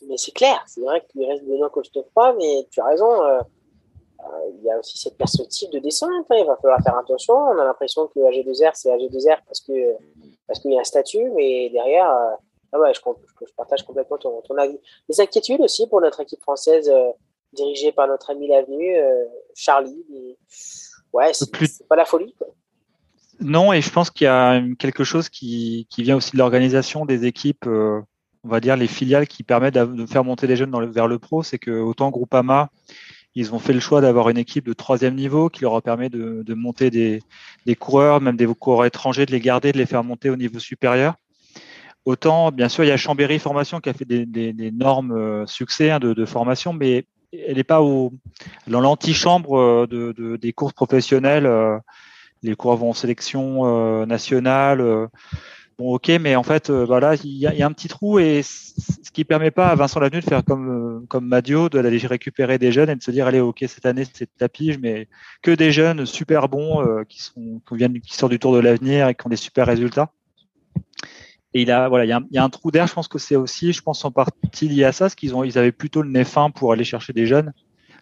mais 0.07 0.17
c'est 0.17 0.31
clair, 0.31 0.61
c'est 0.67 0.81
vrai 0.81 1.05
qu'il 1.09 1.25
reste 1.25 1.45
te 1.93 1.99
pas, 2.13 2.33
mais 2.33 2.67
tu 2.69 2.81
as 2.81 2.85
raison, 2.85 3.23
euh, 3.23 3.39
euh, 3.39 4.23
il 4.57 4.63
y 4.63 4.71
a 4.71 4.77
aussi 4.77 4.97
cette 4.97 5.17
perspective 5.17 5.69
de 5.69 5.79
descente, 5.79 6.25
hein, 6.29 6.35
il 6.37 6.45
va 6.45 6.57
falloir 6.57 6.81
faire 6.81 6.97
attention, 6.97 7.33
on 7.33 7.57
a 7.57 7.63
l'impression 7.63 8.07
que 8.07 8.19
AG2R 8.19 8.71
c'est 8.73 8.89
AG2R 8.89 9.39
parce 9.47 9.61
que 9.61 9.95
parce 10.47 10.59
qu'il 10.59 10.71
y 10.71 10.77
a 10.77 10.81
un 10.81 10.83
statut, 10.83 11.31
mais 11.35 11.69
derrière, 11.69 12.09
euh, 12.09 12.35
ah 12.73 12.79
ouais, 12.79 12.93
je, 12.93 12.99
je, 13.45 13.53
partage 13.55 13.83
complètement 13.83 14.17
ton, 14.17 14.41
ton, 14.41 14.57
avis. 14.57 14.79
Les 15.09 15.19
inquiétudes 15.19 15.61
aussi 15.61 15.87
pour 15.87 16.01
notre 16.01 16.21
équipe 16.21 16.41
française 16.41 16.89
euh, 16.89 17.11
dirigée 17.53 17.91
par 17.91 18.07
notre 18.07 18.29
ami 18.29 18.47
l'avenue, 18.47 18.95
euh, 18.97 19.25
Charlie, 19.55 20.05
et, 20.13 20.37
ouais, 21.13 21.33
c'est 21.33 21.51
plus... 21.51 21.81
pas 21.89 21.95
la 21.95 22.05
folie. 22.05 22.33
Quoi. 22.37 22.47
Non, 23.39 23.73
et 23.73 23.81
je 23.81 23.89
pense 23.89 24.09
qu'il 24.09 24.25
y 24.25 24.27
a 24.27 24.61
quelque 24.79 25.03
chose 25.03 25.27
qui, 25.29 25.87
qui 25.89 26.03
vient 26.03 26.15
aussi 26.15 26.31
de 26.31 26.37
l'organisation 26.37 27.05
des 27.05 27.25
équipes 27.25 27.65
euh, 27.67 28.01
on 28.43 28.49
va 28.49 28.59
dire, 28.59 28.75
les 28.75 28.87
filiales 28.87 29.27
qui 29.27 29.43
permettent 29.43 29.75
de 29.75 30.05
faire 30.05 30.23
monter 30.23 30.47
les 30.47 30.55
jeunes 30.55 30.71
dans 30.71 30.79
le, 30.79 30.87
vers 30.87 31.07
le 31.07 31.19
pro, 31.19 31.43
c'est 31.43 31.59
que 31.59 31.71
autant 31.71 32.09
Groupama, 32.09 32.69
ils 33.35 33.53
ont 33.53 33.59
fait 33.59 33.73
le 33.73 33.79
choix 33.79 34.01
d'avoir 34.01 34.29
une 34.29 34.37
équipe 34.37 34.65
de 34.65 34.73
troisième 34.73 35.15
niveau 35.15 35.49
qui 35.49 35.61
leur 35.61 35.75
a 35.75 35.81
permis 35.81 36.09
de, 36.09 36.43
de 36.43 36.53
monter 36.53 36.89
des, 36.89 37.21
des, 37.65 37.75
coureurs, 37.75 38.19
même 38.19 38.35
des 38.35 38.47
coureurs 38.47 38.85
étrangers, 38.85 39.25
de 39.25 39.31
les 39.31 39.39
garder, 39.39 39.71
de 39.71 39.77
les 39.77 39.85
faire 39.85 40.03
monter 40.03 40.29
au 40.29 40.35
niveau 40.35 40.59
supérieur. 40.59 41.15
Autant, 42.05 42.51
bien 42.51 42.69
sûr, 42.69 42.83
il 42.83 42.87
y 42.87 42.91
a 42.91 42.97
Chambéry 42.97 43.39
Formation 43.39 43.79
qui 43.79 43.89
a 43.89 43.93
fait 43.93 44.05
des, 44.05 44.25
des, 44.25 44.53
des 44.53 44.67
énormes 44.67 45.45
succès 45.47 45.91
hein, 45.91 45.99
de, 45.99 46.13
de, 46.13 46.25
formation, 46.25 46.73
mais 46.73 47.05
elle 47.31 47.57
n'est 47.57 47.63
pas 47.63 47.81
au, 47.81 48.13
dans 48.67 48.81
l'antichambre 48.81 49.87
de, 49.87 50.11
de, 50.11 50.35
des 50.35 50.53
courses 50.53 50.73
professionnelles. 50.73 51.49
Les 52.43 52.55
coureurs 52.55 52.77
vont 52.77 52.89
en 52.89 52.93
sélection 52.93 54.05
nationale 54.07 55.09
bon 55.77 55.95
ok 55.95 56.09
mais 56.19 56.35
en 56.35 56.43
fait 56.43 56.69
euh, 56.69 56.85
voilà 56.85 57.15
il 57.15 57.31
y, 57.31 57.39
y, 57.39 57.61
a 57.61 57.65
un 57.65 57.71
petit 57.71 57.87
trou 57.87 58.19
et 58.19 58.41
ce 58.43 59.11
qui 59.11 59.25
permet 59.25 59.51
pas 59.51 59.69
à 59.69 59.75
Vincent 59.75 59.99
Lavenu 59.99 60.19
de 60.19 60.25
faire 60.25 60.43
comme 60.43 60.69
euh, 60.69 61.05
comme 61.07 61.27
Madio 61.27 61.69
d'aller 61.69 61.97
récupérer 61.99 62.57
des 62.57 62.71
jeunes 62.71 62.89
et 62.89 62.95
de 62.95 63.03
se 63.03 63.11
dire 63.11 63.27
allez 63.27 63.39
ok 63.39 63.63
cette 63.67 63.85
année 63.85 64.03
c'est 64.13 64.29
tapis 64.37 64.77
mais 64.81 65.07
que 65.41 65.51
des 65.51 65.71
jeunes 65.71 66.05
super 66.05 66.49
bons 66.49 66.81
euh, 66.81 67.03
qui 67.07 67.21
sont 67.21 67.61
qui 67.67 67.75
viennent 67.75 67.99
qui 67.99 68.15
sortent 68.15 68.31
du 68.31 68.39
Tour 68.39 68.53
de 68.53 68.59
l'avenir 68.59 69.07
et 69.07 69.15
qui 69.15 69.25
ont 69.25 69.29
des 69.29 69.35
super 69.35 69.67
résultats 69.67 70.11
et 71.53 71.61
il 71.61 71.71
a 71.71 71.89
voilà 71.89 72.05
il 72.05 72.27
y 72.31 72.37
a 72.37 72.43
un, 72.43 72.49
trou 72.49 72.71
d'air 72.71 72.87
je 72.87 72.93
pense 72.93 73.07
que 73.07 73.19
c'est 73.19 73.35
aussi 73.35 73.73
je 73.73 73.81
pense 73.81 74.03
en 74.05 74.11
partie 74.11 74.69
lié 74.69 74.85
à 74.85 74.91
ça 74.91 75.05
parce 75.05 75.15
qu'ils 75.15 75.35
ont 75.35 75.43
ils 75.43 75.57
avaient 75.57 75.71
plutôt 75.71 76.01
le 76.01 76.09
nez 76.09 76.23
fin 76.23 76.49
pour 76.49 76.71
aller 76.71 76.83
chercher 76.83 77.13
des 77.13 77.25
jeunes 77.25 77.53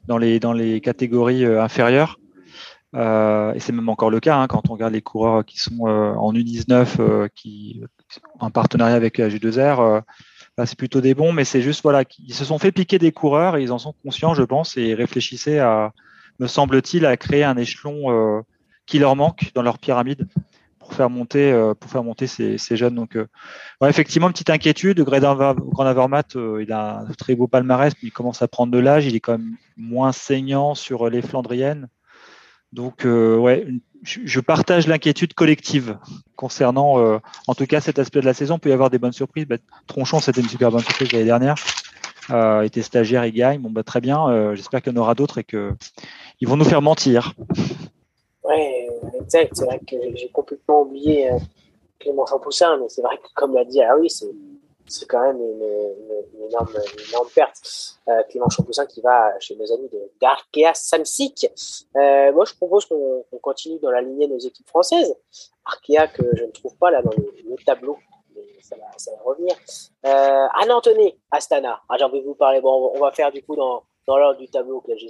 dans 0.08 0.18
les 0.18 0.40
dans 0.40 0.54
les 0.54 0.82
catégories 0.82 1.46
euh, 1.46 1.62
inférieures 1.62 2.20
euh, 2.96 3.54
et 3.54 3.60
c'est 3.60 3.72
même 3.72 3.90
encore 3.90 4.10
le 4.10 4.20
cas 4.20 4.38
hein, 4.38 4.48
quand 4.48 4.70
on 4.70 4.74
regarde 4.74 4.94
les 4.94 5.02
coureurs 5.02 5.46
qui 5.46 5.60
sont 5.60 5.88
euh, 5.88 6.14
en 6.14 6.34
U19, 6.34 6.96
euh, 7.00 7.28
qui 7.36 7.82
un 8.40 8.50
partenariat 8.50 8.96
avec 8.96 9.20
G2R. 9.20 10.02
là, 10.58 10.66
c'est 10.66 10.78
plutôt 10.78 11.02
des 11.02 11.14
bons, 11.14 11.32
mais 11.32 11.46
c'est 11.46 11.62
juste 11.62 11.84
voilà, 11.84 12.04
ils 12.18 12.34
se 12.34 12.46
sont 12.46 12.58
fait 12.58 12.72
piquer 12.72 12.98
des 12.98 13.12
coureurs 13.12 13.58
et 13.58 13.62
ils 13.62 13.72
en 13.72 13.78
sont 13.78 13.94
conscients, 14.04 14.34
je 14.34 14.44
pense, 14.44 14.78
et 14.78 14.96
réfléchissaient 14.96 15.60
à, 15.60 15.94
me 16.40 16.48
semble-t-il, 16.48 17.06
à 17.06 17.16
créer 17.18 17.44
un 17.44 17.58
échelon 17.58 18.44
qui 18.88 18.98
leur 18.98 19.16
manque 19.16 19.52
dans 19.54 19.62
leur 19.62 19.78
pyramide 19.78 20.28
pour 20.90 20.98
faire 20.98 21.10
monter, 21.10 21.72
pour 21.80 21.90
faire 21.90 22.04
monter 22.04 22.28
ces, 22.28 22.58
jeunes. 22.76 22.96
Donc, 22.96 23.18
effectivement, 23.86 24.28
une 24.28 24.34
petite 24.34 24.50
inquiétude. 24.50 25.02
Grand 25.02 25.86
Avermat, 25.86 26.24
il 26.36 26.72
a 26.72 27.00
un 27.00 27.14
très 27.14 27.36
beau 27.36 27.48
palmarès, 27.48 27.94
mais 28.02 28.10
il 28.10 28.12
commence 28.12 28.42
à 28.42 28.48
prendre 28.48 28.72
de 28.72 28.80
l'âge. 28.80 29.06
Il 29.06 29.16
est 29.16 29.20
quand 29.20 29.34
même 29.34 29.56
moins 29.78 30.12
saignant 30.12 30.76
sur 30.76 31.10
les 31.10 31.22
Flandriennes. 31.22 31.88
Donc, 32.74 33.06
ouais, 33.06 33.68
je 34.04 34.40
partage 34.40 34.88
l'inquiétude 34.88 35.34
collective 35.34 35.98
concernant, 36.36 37.20
en 37.48 37.56
tout 37.56 37.66
cas, 37.66 37.82
cet 37.82 38.00
aspect 38.00 38.22
de 38.22 38.26
la 38.26 38.34
saison. 38.34 38.56
Il 38.56 38.60
peut 38.60 38.70
y 38.70 38.74
avoir 38.74 38.90
des 38.90 39.00
bonnes 39.00 39.14
surprises. 39.14 39.46
Bah, 39.46 39.58
Tronchon, 39.88 40.20
c'était 40.20 40.42
une 40.42 40.50
super 40.50 40.72
bonne 40.72 40.82
surprise 40.82 41.12
l'année 41.12 41.26
dernière. 41.26 41.56
Euh, 42.32 42.62
était 42.62 42.82
stagiaire, 42.82 43.26
il 43.26 43.34
gagne. 43.34 43.60
Bon, 43.60 43.70
bah, 43.70 43.84
très 43.84 44.02
bien. 44.02 44.54
J'espère 44.56 44.82
qu'il 44.82 44.94
y 44.94 44.98
en 44.98 45.02
aura 45.02 45.16
d'autres 45.16 45.40
et 45.40 45.44
que 45.44 45.74
ils 46.40 46.48
vont 46.48 46.58
nous 46.58 46.66
faire 46.66 46.82
mentir. 46.82 47.34
Ouais, 48.50 48.90
exact. 49.14 49.52
C'est 49.56 49.66
vrai 49.66 49.80
que 49.80 49.96
j'ai 50.16 50.30
complètement 50.30 50.82
oublié 50.82 51.32
euh, 51.32 51.38
Clément 52.00 52.26
Champoussin, 52.26 52.78
mais 52.78 52.90
c'est 52.90 53.04
vrai 53.04 53.18
que, 53.18 53.28
comme 53.36 53.54
l'a 53.54 53.64
dit 53.64 53.80
ah 53.82 53.96
oui, 53.96 54.10
c'est 54.10 55.06
quand 55.06 55.22
même 55.22 55.38
une, 55.38 56.48
énorme, 56.48 56.68
perte. 57.36 58.00
Euh, 58.08 58.24
Clément 58.28 58.50
Champoussin 58.50 58.88
qui 58.88 59.02
va 59.02 59.40
chez 59.40 59.56
nos 59.56 59.72
amis 59.72 59.88
d'Arkea 60.20 60.74
Samsic. 60.74 61.48
Euh, 61.96 62.32
moi, 62.32 62.46
je 62.46 62.56
propose 62.56 62.88
qu'on 62.88 63.24
continue 63.40 63.78
dans 63.80 63.92
la 63.92 64.02
lignée 64.02 64.28
de 64.28 64.34
nos 64.34 64.40
équipes 64.40 64.68
françaises. 64.68 65.16
Arkea 65.66 66.08
que 66.08 66.24
je 66.36 66.46
ne 66.46 66.52
trouve 66.52 66.76
pas 66.78 66.90
là 66.90 67.04
dans 67.04 67.12
le, 67.12 67.56
tableau, 67.64 67.98
mais 68.36 68.42
ça 68.62 68.76
va, 68.78 69.22
revenir. 69.24 69.54
Euh, 70.08 70.48
Anna 70.60 70.80
Astana. 71.30 71.82
Ah, 71.88 71.98
J'ai 72.00 72.06
envie 72.06 72.22
de 72.22 72.26
vous 72.26 72.34
parler. 72.34 72.62
Bon, 72.62 72.94
on 72.96 73.00
va 73.00 73.12
faire 73.12 73.32
du 73.32 73.44
coup 73.44 73.56
dans 73.56 73.84
dans 74.10 74.18
l'ordre 74.18 74.40
du 74.40 74.48
tableau 74.48 74.82
que 74.82 74.92
j'ai 74.98 75.10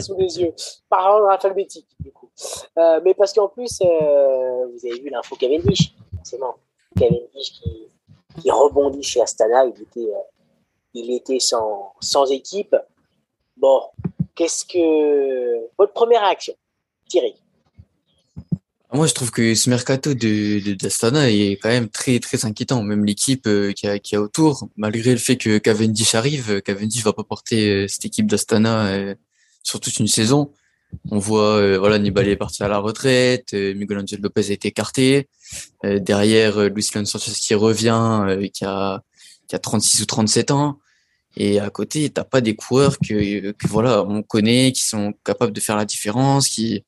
sous 0.00 0.16
les 0.18 0.38
yeux, 0.38 0.52
par 0.90 1.14
ordre 1.14 1.30
alphabétique, 1.30 1.88
du 1.98 2.12
coup. 2.12 2.28
Euh, 2.76 3.00
mais 3.02 3.14
parce 3.14 3.32
qu'en 3.32 3.48
plus, 3.48 3.80
euh, 3.80 4.66
vous 4.66 4.86
avez 4.86 5.00
vu 5.00 5.08
l'info 5.08 5.34
Cavendish, 5.34 5.94
forcément. 6.14 6.56
Cavendish 6.98 7.52
qui, 7.52 7.88
qui 8.38 8.50
rebondit 8.50 9.02
chez 9.02 9.22
Astana, 9.22 9.64
il 9.64 9.82
était, 9.82 10.12
euh, 10.14 10.18
il 10.92 11.10
était 11.14 11.40
sans, 11.40 11.94
sans 12.00 12.30
équipe. 12.30 12.76
Bon, 13.56 13.84
qu'est-ce 14.34 14.66
que. 14.66 15.66
Votre 15.78 15.94
première 15.94 16.20
réaction, 16.20 16.54
Thierry? 17.08 17.34
Moi, 18.92 19.06
je 19.06 19.14
trouve 19.14 19.30
que 19.30 19.54
ce 19.54 19.70
mercato 19.70 20.14
de 20.14 20.74
d'Astana 20.74 21.30
est 21.30 21.58
quand 21.62 21.68
même 21.68 21.88
très 21.88 22.18
très 22.18 22.44
inquiétant. 22.44 22.82
Même 22.82 23.04
l'équipe 23.04 23.46
euh, 23.46 23.72
qui 23.72 23.86
a, 23.86 23.98
qui 23.98 24.16
a 24.16 24.20
autour, 24.20 24.68
malgré 24.76 25.12
le 25.12 25.18
fait 25.18 25.36
que 25.36 25.58
Cavendish 25.58 26.14
arrive, 26.14 26.50
euh, 26.50 26.60
Cavendish 26.60 27.04
va 27.04 27.12
pas 27.12 27.24
porter 27.24 27.68
euh, 27.68 27.88
cette 27.88 28.04
équipe 28.04 28.26
d'Astana 28.26 29.14
sur 29.62 29.80
toute 29.80 29.98
une 29.98 30.08
saison. 30.08 30.52
On 31.10 31.18
voit, 31.18 31.78
voilà, 31.78 31.98
Nibali 32.00 32.30
est 32.30 32.36
parti 32.36 32.64
à 32.64 32.68
la 32.68 32.78
retraite, 32.78 33.52
Miguel 33.52 33.98
Angel 33.98 34.20
Lopez 34.20 34.50
a 34.50 34.52
été 34.54 34.68
écarté. 34.68 35.28
derrière, 35.84 36.68
Luis 36.68 36.88
Leon 36.92 37.04
Sanchez 37.04 37.30
qui 37.32 37.54
revient, 37.54 38.50
qui 38.52 38.64
a 38.64 39.00
qui 39.46 39.56
a 39.56 39.58
36 39.58 40.02
ou 40.02 40.06
37 40.06 40.50
ans. 40.50 40.78
Et 41.36 41.60
à 41.60 41.70
côté, 41.70 42.10
t'as 42.10 42.24
pas 42.24 42.40
des 42.40 42.56
coureurs 42.56 42.98
que, 42.98 43.52
que 43.52 43.68
voilà, 43.68 44.02
on 44.04 44.22
connaît, 44.22 44.72
qui 44.72 44.82
sont 44.82 45.12
capables 45.24 45.52
de 45.52 45.60
faire 45.60 45.76
la 45.76 45.84
différence, 45.84 46.48
qui 46.48 46.84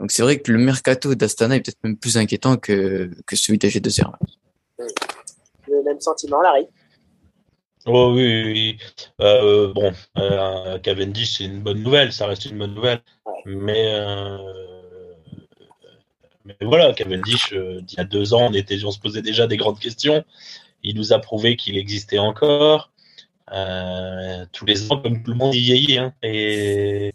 donc 0.00 0.10
c'est 0.10 0.22
vrai 0.22 0.38
que 0.38 0.52
le 0.52 0.58
mercato 0.58 1.14
d'Astana 1.14 1.56
est 1.56 1.60
peut-être 1.60 1.82
même 1.82 1.96
plus 1.96 2.16
inquiétant 2.16 2.56
que, 2.56 3.10
que 3.26 3.36
celui 3.36 3.58
de 3.58 3.68
2 3.68 3.90
r 4.02 4.16
Le 5.68 5.82
même 5.84 6.00
sentiment, 6.00 6.40
Larry 6.40 6.66
Oh 7.86 8.12
oui, 8.14 8.42
oui. 8.44 8.78
Euh, 9.22 9.72
bon, 9.72 9.92
euh, 10.18 10.78
Cavendish, 10.80 11.38
c'est 11.38 11.44
une 11.44 11.60
bonne 11.60 11.82
nouvelle, 11.82 12.12
ça 12.12 12.26
reste 12.26 12.44
une 12.44 12.58
bonne 12.58 12.74
nouvelle. 12.74 13.00
Mais, 13.46 13.94
euh, 13.94 14.36
mais 16.44 16.56
voilà, 16.60 16.92
Cavendish, 16.92 17.52
euh, 17.52 17.80
il 17.88 17.96
y 17.96 18.00
a 18.00 18.04
deux 18.04 18.34
ans, 18.34 18.48
on, 18.50 18.52
était, 18.52 18.82
on 18.84 18.90
se 18.90 18.98
posait 18.98 19.22
déjà 19.22 19.46
des 19.46 19.56
grandes 19.56 19.78
questions. 19.78 20.24
Il 20.82 20.96
nous 20.96 21.12
a 21.12 21.18
prouvé 21.18 21.56
qu'il 21.56 21.78
existait 21.78 22.18
encore. 22.18 22.92
Euh, 23.52 24.44
tous 24.52 24.66
les 24.66 24.92
ans, 24.92 25.00
comme 25.00 25.22
tout 25.22 25.30
le 25.30 25.36
monde, 25.36 25.54
y 25.54 25.60
vieillit. 25.60 25.98
Hein, 25.98 26.12
et 26.22 27.14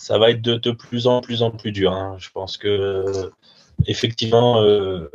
ça 0.00 0.16
va 0.16 0.30
être 0.30 0.40
de, 0.40 0.70
plus 0.70 1.06
en 1.06 1.20
plus 1.20 1.42
en 1.42 1.50
plus 1.50 1.72
dur. 1.72 1.92
Hein. 1.92 2.16
Je 2.18 2.30
pense 2.30 2.56
que 2.56 3.30
effectivement 3.86 4.62
euh, 4.62 5.10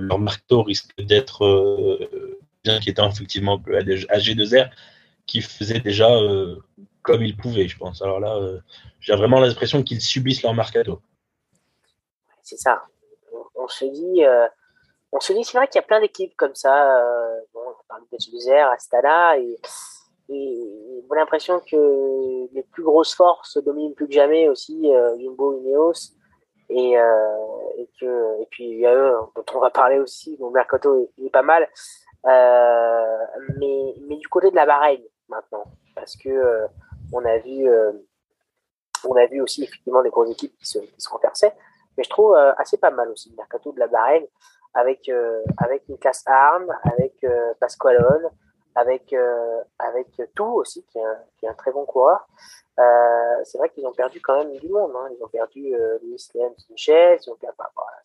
leur, 0.00 0.18
marteau 0.18 0.64
risque 0.64 0.90
d'être 0.98 1.44
euh, 1.44 2.40
bien 2.64 2.76
inquiétant 2.76 3.08
effectivement 3.08 3.62
à 3.68 4.18
G2R 4.18 4.70
qui 5.26 5.40
faisait 5.42 5.78
déjà 5.78 6.10
euh, 6.10 6.56
comme 7.02 7.22
ils 7.22 7.36
pouvaient, 7.36 7.68
je 7.68 7.78
pense. 7.78 8.02
Alors 8.02 8.18
là, 8.18 8.36
j'ai 8.98 9.14
vraiment 9.14 9.38
l'impression 9.38 9.84
qu'ils 9.84 10.00
subissent 10.00 10.42
leur 10.42 10.54
mercato. 10.54 11.00
C'est 12.42 12.56
ça. 12.56 12.82
On, 13.54 13.68
se 13.68 13.84
dit, 13.84 14.22
on 15.12 15.20
se 15.20 15.32
dit, 15.32 15.44
c'est 15.44 15.56
vrai 15.56 15.68
qu'il 15.68 15.78
y 15.78 15.84
a 15.84 15.86
plein 15.86 16.00
d'équipes 16.00 16.34
comme 16.36 16.54
ça. 16.54 17.00
on 17.54 17.74
parle 17.86 18.02
de 18.10 18.16
G2R, 18.16 18.72
Astana 18.72 19.38
et 19.38 19.60
et 20.28 21.04
j'ai 21.14 21.16
l'impression 21.16 21.60
que 21.60 22.52
les 22.52 22.62
plus 22.62 22.82
grosses 22.82 23.14
forces 23.14 23.58
dominent 23.58 23.94
plus 23.94 24.06
que 24.06 24.12
jamais 24.12 24.48
aussi 24.48 24.90
euh, 24.92 25.16
Jumbo 25.18 25.58
Ineos. 25.58 26.12
Et, 26.70 26.98
euh, 26.98 27.44
et, 27.76 27.88
que, 28.00 28.40
et 28.40 28.46
puis 28.50 28.64
il 28.64 28.78
y 28.80 28.86
a 28.86 28.94
eux 28.94 29.14
dont 29.36 29.44
on 29.54 29.60
va 29.60 29.70
parler 29.70 29.98
aussi, 29.98 30.36
mon 30.40 30.50
Mercato 30.50 31.10
est, 31.18 31.30
pas 31.30 31.42
mal. 31.42 31.68
Euh, 32.26 33.16
mais, 33.58 33.94
mais 34.08 34.16
du 34.16 34.28
côté 34.28 34.50
de 34.50 34.56
la 34.56 34.64
Bahreïn 34.64 35.02
maintenant, 35.28 35.64
parce 35.94 36.16
que 36.16 36.30
euh, 36.30 36.66
on 37.12 37.22
a 37.24 37.36
vu 37.38 37.68
euh, 37.68 37.92
on 39.06 39.14
a 39.14 39.26
vu 39.26 39.42
aussi 39.42 39.62
effectivement 39.64 40.02
des 40.02 40.08
grosses 40.08 40.30
équipes 40.30 40.56
qui 40.56 40.66
se, 40.66 40.78
qui 40.78 41.08
renversaient, 41.10 41.52
mais 41.98 42.04
je 42.04 42.08
trouve 42.08 42.34
assez 42.56 42.78
pas 42.78 42.90
mal 42.90 43.10
aussi 43.10 43.28
le 43.28 43.36
Mercato 43.36 43.72
de 43.72 43.78
la 43.78 43.88
Bahreïn 43.88 44.24
avec 44.72 45.10
avec 45.58 45.86
une 45.90 45.98
classe 45.98 46.24
arme, 46.26 46.74
avec 46.84 47.26
Pasqualone, 47.60 48.30
avec, 48.74 49.12
euh, 49.12 49.62
avec 49.78 50.08
tout 50.34 50.44
aussi, 50.44 50.84
qui 50.84 50.98
est, 50.98 51.48
un, 51.48 51.54
très 51.54 51.72
bon 51.72 51.84
coureur. 51.84 52.26
Euh, 52.78 53.44
c'est 53.44 53.58
vrai 53.58 53.68
qu'ils 53.70 53.86
ont 53.86 53.92
perdu 53.92 54.20
quand 54.20 54.36
même 54.36 54.56
du 54.56 54.68
monde. 54.68 54.92
Hein. 54.96 55.08
Ils 55.16 55.22
ont 55.22 55.28
perdu 55.28 55.74
euh, 55.74 55.98
Luis 56.02 56.28
Leon 56.34 56.54
Sanchez, 56.58 57.18
ils 57.20 57.30
ont 57.30 57.36
bah, 57.40 57.70
voilà, 57.76 57.96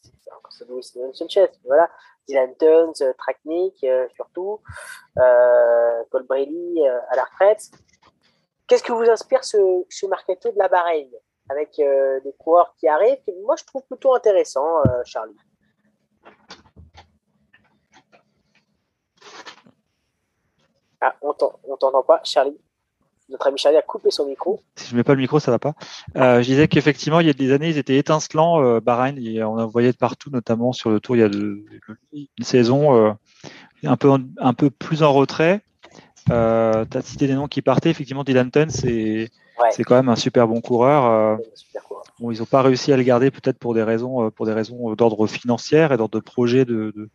c'est 0.49 0.67
Luis 0.69 0.91
Leon 0.95 1.13
Sanchez, 1.13 1.49
voilà. 1.65 1.89
Dylan 2.27 2.55
Tuns, 2.58 2.93
euh, 3.01 3.13
Traknik, 3.17 3.86
surtout, 4.15 4.62
euh, 5.17 6.03
Colbrelli 6.12 6.86
à 6.88 7.15
la 7.15 7.23
retraite. 7.23 7.71
Qu'est-ce 8.67 8.84
que 8.84 8.91
vous 8.91 9.10
inspire 9.10 9.43
ce, 9.43 9.58
ce 9.89 10.05
de 10.05 10.60
la 10.60 10.67
Bahreïn 10.67 11.10
avec 11.49 11.77
des 11.77 12.34
coureurs 12.38 12.75
qui 12.77 12.88
arrivent 12.88 13.17
Moi, 13.41 13.55
je 13.58 13.65
trouve 13.65 13.82
plutôt 13.88 14.13
intéressant, 14.13 14.84
Charlie? 15.05 15.36
Ah, 21.02 21.16
on 21.22 21.34
t'entend 21.34 22.04
pas, 22.04 22.22
Charlie. 22.24 22.58
Notre 23.30 23.48
ami 23.48 23.60
Charlie 23.60 23.78
a 23.78 23.82
coupé 23.84 24.10
son 24.10 24.26
micro. 24.26 24.60
Si 24.76 24.90
je 24.90 24.96
mets 24.96 25.04
pas 25.04 25.14
le 25.14 25.20
micro, 25.20 25.40
ça 25.40 25.52
va 25.52 25.60
pas. 25.60 25.74
Euh, 26.16 26.42
je 26.42 26.48
disais 26.48 26.68
qu'effectivement, 26.68 27.20
il 27.20 27.28
y 27.28 27.30
a 27.30 27.34
des 27.34 27.52
années, 27.52 27.70
ils 27.70 27.78
étaient 27.78 27.98
étincelants, 27.98 28.62
euh, 28.62 28.80
Bahreïn. 28.80 29.18
on 29.44 29.60
en 29.60 29.68
voyait 29.68 29.92
de 29.92 29.98
partout, 29.98 30.32
notamment 30.32 30.74
sur 30.74 30.90
le 30.90 31.00
tour, 31.00 31.16
il 31.16 31.20
y 31.20 31.24
a 31.24 31.28
une 31.28 32.28
saison 32.44 32.96
euh, 32.96 33.12
un, 33.84 33.98
peu, 33.98 34.12
un 34.40 34.54
peu 34.54 34.70
plus 34.72 35.04
en 35.04 35.14
retrait. 35.14 35.62
Tu 36.26 36.34
as 36.34 37.02
cité 37.04 37.28
des 37.28 37.36
noms 37.36 37.48
qui 37.48 37.62
partaient. 37.62 37.92
Effectivement, 37.92 38.24
Dylan 38.24 38.50
Tun, 38.50 38.70
c'est 38.70 39.30
quand 39.86 39.96
même 39.96 40.10
un 40.10 40.16
super 40.16 40.48
bon 40.48 40.62
coureur. 40.62 41.38
Bon, 42.20 42.32
ils 42.32 42.40
n'ont 42.40 42.46
pas 42.46 42.64
réussi 42.64 42.92
à 42.92 42.98
le 42.98 43.04
garder, 43.04 43.30
peut-être 43.30 43.60
pour 43.60 43.76
des 43.76 43.84
raisons, 43.84 44.32
pour 44.32 44.48
des 44.48 44.54
raisons 44.54 44.94
d'ordre 44.96 45.28
financier 45.28 45.88
et 45.92 45.98
d'ordre 45.98 46.18
de 46.18 46.20
projet 46.20 46.66
de, 46.66 47.10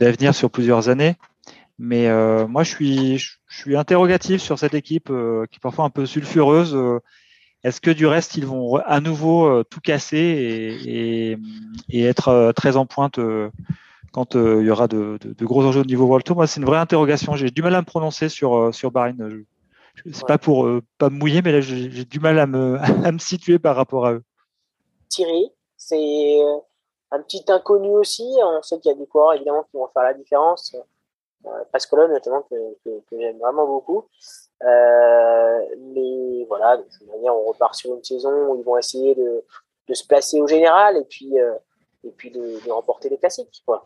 d'avenir 0.00 0.34
sur 0.34 0.50
plusieurs 0.50 0.88
années. 0.88 1.16
Mais 1.82 2.08
euh, 2.08 2.46
moi, 2.46 2.62
je 2.62 2.68
suis, 2.68 3.16
je 3.16 3.58
suis 3.58 3.74
interrogatif 3.74 4.42
sur 4.42 4.58
cette 4.58 4.74
équipe 4.74 5.08
euh, 5.08 5.46
qui 5.46 5.56
est 5.56 5.62
parfois 5.62 5.86
un 5.86 5.90
peu 5.90 6.04
sulfureuse. 6.04 6.74
Euh, 6.74 7.00
est-ce 7.64 7.80
que 7.80 7.90
du 7.90 8.06
reste, 8.06 8.36
ils 8.36 8.44
vont 8.44 8.76
à 8.76 9.00
nouveau 9.00 9.64
tout 9.64 9.80
casser 9.80 10.18
et, 10.18 11.30
et, 11.30 11.38
et 11.88 12.04
être 12.04 12.52
très 12.54 12.76
en 12.76 12.84
pointe 12.84 13.18
quand 14.12 14.34
il 14.34 14.62
y 14.62 14.70
aura 14.70 14.88
de, 14.88 15.18
de, 15.20 15.32
de, 15.32 15.44
gros 15.44 15.64
enjeux 15.64 15.80
au 15.80 15.84
niveau 15.84 16.04
World 16.04 16.24
Tour? 16.24 16.36
Moi, 16.36 16.46
c'est 16.46 16.60
une 16.60 16.66
vraie 16.66 16.78
interrogation. 16.78 17.34
J'ai 17.34 17.50
du 17.50 17.62
mal 17.62 17.74
à 17.74 17.80
me 17.80 17.86
prononcer 17.86 18.28
sur, 18.28 18.74
sur 18.74 18.90
Bahreïn. 18.90 19.44
C'est 20.10 20.26
pas 20.26 20.38
pour 20.38 20.68
pas 20.98 21.10
me 21.10 21.18
mouiller, 21.18 21.40
mais 21.42 21.52
là, 21.52 21.60
j'ai 21.60 22.04
du 22.04 22.20
mal 22.20 22.38
à 22.38 22.46
me, 22.46 22.78
à 23.06 23.12
me 23.12 23.18
situer 23.18 23.58
par 23.58 23.76
rapport 23.76 24.06
à 24.06 24.12
eux. 24.14 24.22
Thierry, 25.08 25.50
c'est 25.76 26.40
un 27.10 27.20
petit 27.20 27.44
inconnu 27.48 27.90
aussi. 27.90 28.26
On 28.42 28.62
sait 28.62 28.78
qu'il 28.80 28.90
y 28.90 28.94
a 28.94 28.98
des 28.98 29.06
coureurs 29.06 29.34
évidemment 29.34 29.64
qui 29.70 29.76
vont 29.76 29.88
faire 29.92 30.02
la 30.02 30.14
différence. 30.14 30.74
Euh, 31.46 31.64
Pascolo 31.72 32.06
notamment 32.08 32.42
que, 32.42 32.54
que, 32.84 32.90
que 33.08 33.18
j'aime 33.18 33.38
vraiment 33.38 33.66
beaucoup. 33.66 34.04
Euh, 34.62 35.58
mais 35.94 36.44
voilà, 36.48 36.76
de 36.76 36.82
toute 36.82 37.08
manière, 37.08 37.34
on 37.34 37.44
repart 37.46 37.74
sur 37.74 37.94
une 37.94 38.04
saison 38.04 38.30
où 38.48 38.56
ils 38.60 38.64
vont 38.64 38.76
essayer 38.76 39.14
de, 39.14 39.44
de 39.88 39.94
se 39.94 40.06
placer 40.06 40.40
au 40.40 40.46
général 40.46 40.96
et 40.96 41.04
puis, 41.04 41.38
euh, 41.40 41.54
et 42.04 42.10
puis 42.10 42.30
de, 42.30 42.64
de 42.64 42.70
remporter 42.70 43.08
les 43.08 43.16
classiques. 43.16 43.62
Quoi. 43.64 43.84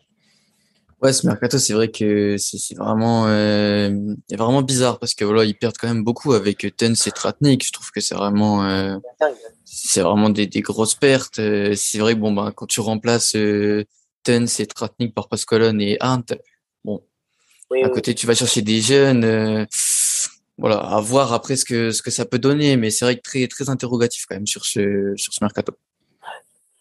Ouais, 1.02 1.12
ce 1.12 1.26
mercato, 1.26 1.58
c'est 1.58 1.74
vrai 1.74 1.90
que 1.90 2.36
c'est 2.38 2.74
vraiment, 2.76 3.26
euh, 3.26 3.90
vraiment 4.30 4.62
bizarre 4.62 4.98
parce 4.98 5.14
que 5.14 5.24
voilà, 5.24 5.44
ils 5.44 5.56
perdent 5.56 5.76
quand 5.78 5.88
même 5.88 6.02
beaucoup 6.04 6.32
avec 6.32 6.66
Tens 6.76 7.06
et 7.06 7.10
Tratnik. 7.10 7.66
Je 7.66 7.72
trouve 7.72 7.90
que 7.90 8.00
c'est 8.00 8.14
vraiment, 8.14 8.64
euh, 8.64 8.96
c'est 9.64 10.00
vraiment 10.00 10.30
des, 10.30 10.46
des, 10.46 10.62
grosses 10.62 10.94
pertes. 10.94 11.40
Euh, 11.40 11.74
c'est 11.76 11.98
vrai 11.98 12.14
que 12.14 12.20
bon, 12.20 12.32
bah, 12.32 12.52
quand 12.56 12.66
tu 12.66 12.80
remplaces 12.80 13.36
euh, 13.36 13.84
Tens 14.22 14.60
et 14.60 14.66
Tratnik 14.66 15.14
par 15.14 15.28
Pascalon 15.28 15.78
et 15.78 15.98
Arndt, 16.00 16.40
bon, 16.84 17.02
à 17.72 17.88
côté, 17.88 18.14
tu 18.14 18.26
vas 18.26 18.34
chercher 18.34 18.62
des 18.62 18.80
jeunes. 18.80 19.24
Euh, 19.24 19.64
voilà, 20.56 20.76
à 20.76 21.00
voir 21.00 21.32
après 21.32 21.56
ce 21.56 21.64
que, 21.64 21.90
ce 21.90 22.02
que 22.02 22.10
ça 22.10 22.24
peut 22.24 22.38
donner, 22.38 22.76
mais 22.76 22.90
c'est 22.90 23.04
vrai 23.04 23.16
que 23.16 23.22
très, 23.22 23.46
très 23.48 23.68
interrogatif 23.68 24.26
quand 24.28 24.36
même 24.36 24.46
sur 24.46 24.64
ce, 24.64 25.12
sur 25.16 25.32
ce 25.32 25.42
mercato. 25.42 25.72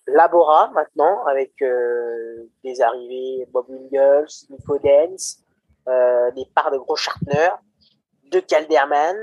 Labora 0.07 0.69
maintenant 0.73 1.25
avec 1.25 1.53
euh, 1.61 2.49
des 2.63 2.81
arrivées 2.81 3.47
Bob 3.51 3.65
Wingles, 3.69 4.27
Nico 4.49 4.77
Dance, 4.77 5.39
euh, 5.87 6.29
des 6.31 6.45
parts 6.53 6.71
de 6.71 6.77
gros 6.77 6.95
Schartner, 6.95 7.49
de 8.31 8.39
Calderman, 8.39 9.17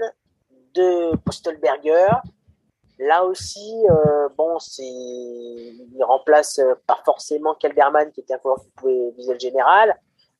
de 0.75 1.17
Postelberger. 1.19 2.09
Là 2.99 3.25
aussi, 3.25 3.85
euh, 3.89 4.29
bon, 4.37 4.59
c'est 4.59 4.83
il 4.83 6.03
remplace 6.03 6.61
pas 6.87 7.01
forcément 7.05 7.55
Calderman 7.55 8.11
qui 8.13 8.21
était 8.21 8.35
un 8.35 8.41
joueur 8.43 8.61
qui 8.61 8.71
pouvait 8.71 9.11
viser 9.17 9.35
le 9.35 9.39
général, 9.39 9.97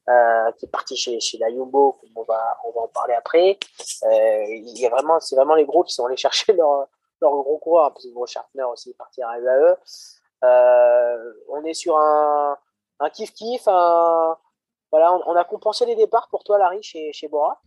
qui 0.07 0.67
est 0.67 0.71
parti 0.71 0.97
chez 0.97 1.21
chez 1.21 1.39
la 1.39 1.51
Yumbo, 1.51 2.01
on 2.17 2.23
va 2.25 2.59
on 2.67 2.73
va 2.73 2.81
en 2.83 2.89
parler 2.89 3.15
après. 3.15 3.59
il 4.03 4.79
y 4.79 4.87
a 4.87 4.91
vraiment 4.91 5.21
c'est 5.21 5.37
vraiment 5.37 5.55
les 5.55 5.65
gros 5.65 5.85
qui 5.85 5.95
sont 5.95 6.07
allés 6.07 6.17
chercher 6.27 6.53
leur 6.53 6.89
leur 7.21 7.33
gros 7.33 7.59
coureur 7.59 7.93
parce 7.93 8.05
que 8.05 8.13
gros 8.13 8.27
Schartner 8.27 8.65
aussi 8.65 8.91
est 8.91 8.99
parti 8.99 9.23
à 9.23 9.39
eux. 9.39 9.77
Euh, 10.43 11.33
on 11.49 11.65
est 11.65 11.75
sur 11.75 11.97
un, 11.99 12.57
un 12.99 13.11
kiff 13.11 13.33
kiff. 13.33 13.63
Un... 13.67 14.37
Voilà, 14.91 15.13
on, 15.27 15.37
a 15.37 15.45
compensé 15.45 15.87
les 15.87 15.95
départs 15.95 16.29
pour 16.31 16.43
toi, 16.43 16.59
Larry, 16.59 16.83
chez, 16.83 17.13
chez 17.13 17.29
Bora. 17.29 17.61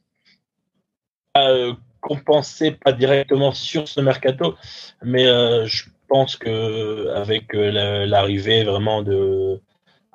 Euh, 1.37 1.73
compensé 2.01 2.71
pas 2.71 2.91
directement 2.91 3.53
sur 3.53 3.87
ce 3.87 4.01
mercato, 4.01 4.55
mais 5.01 5.25
euh, 5.25 5.65
je 5.65 5.85
pense 6.09 6.35
que 6.35 7.07
avec 7.15 7.53
l'arrivée 7.53 8.65
vraiment 8.65 9.03
de 9.03 9.61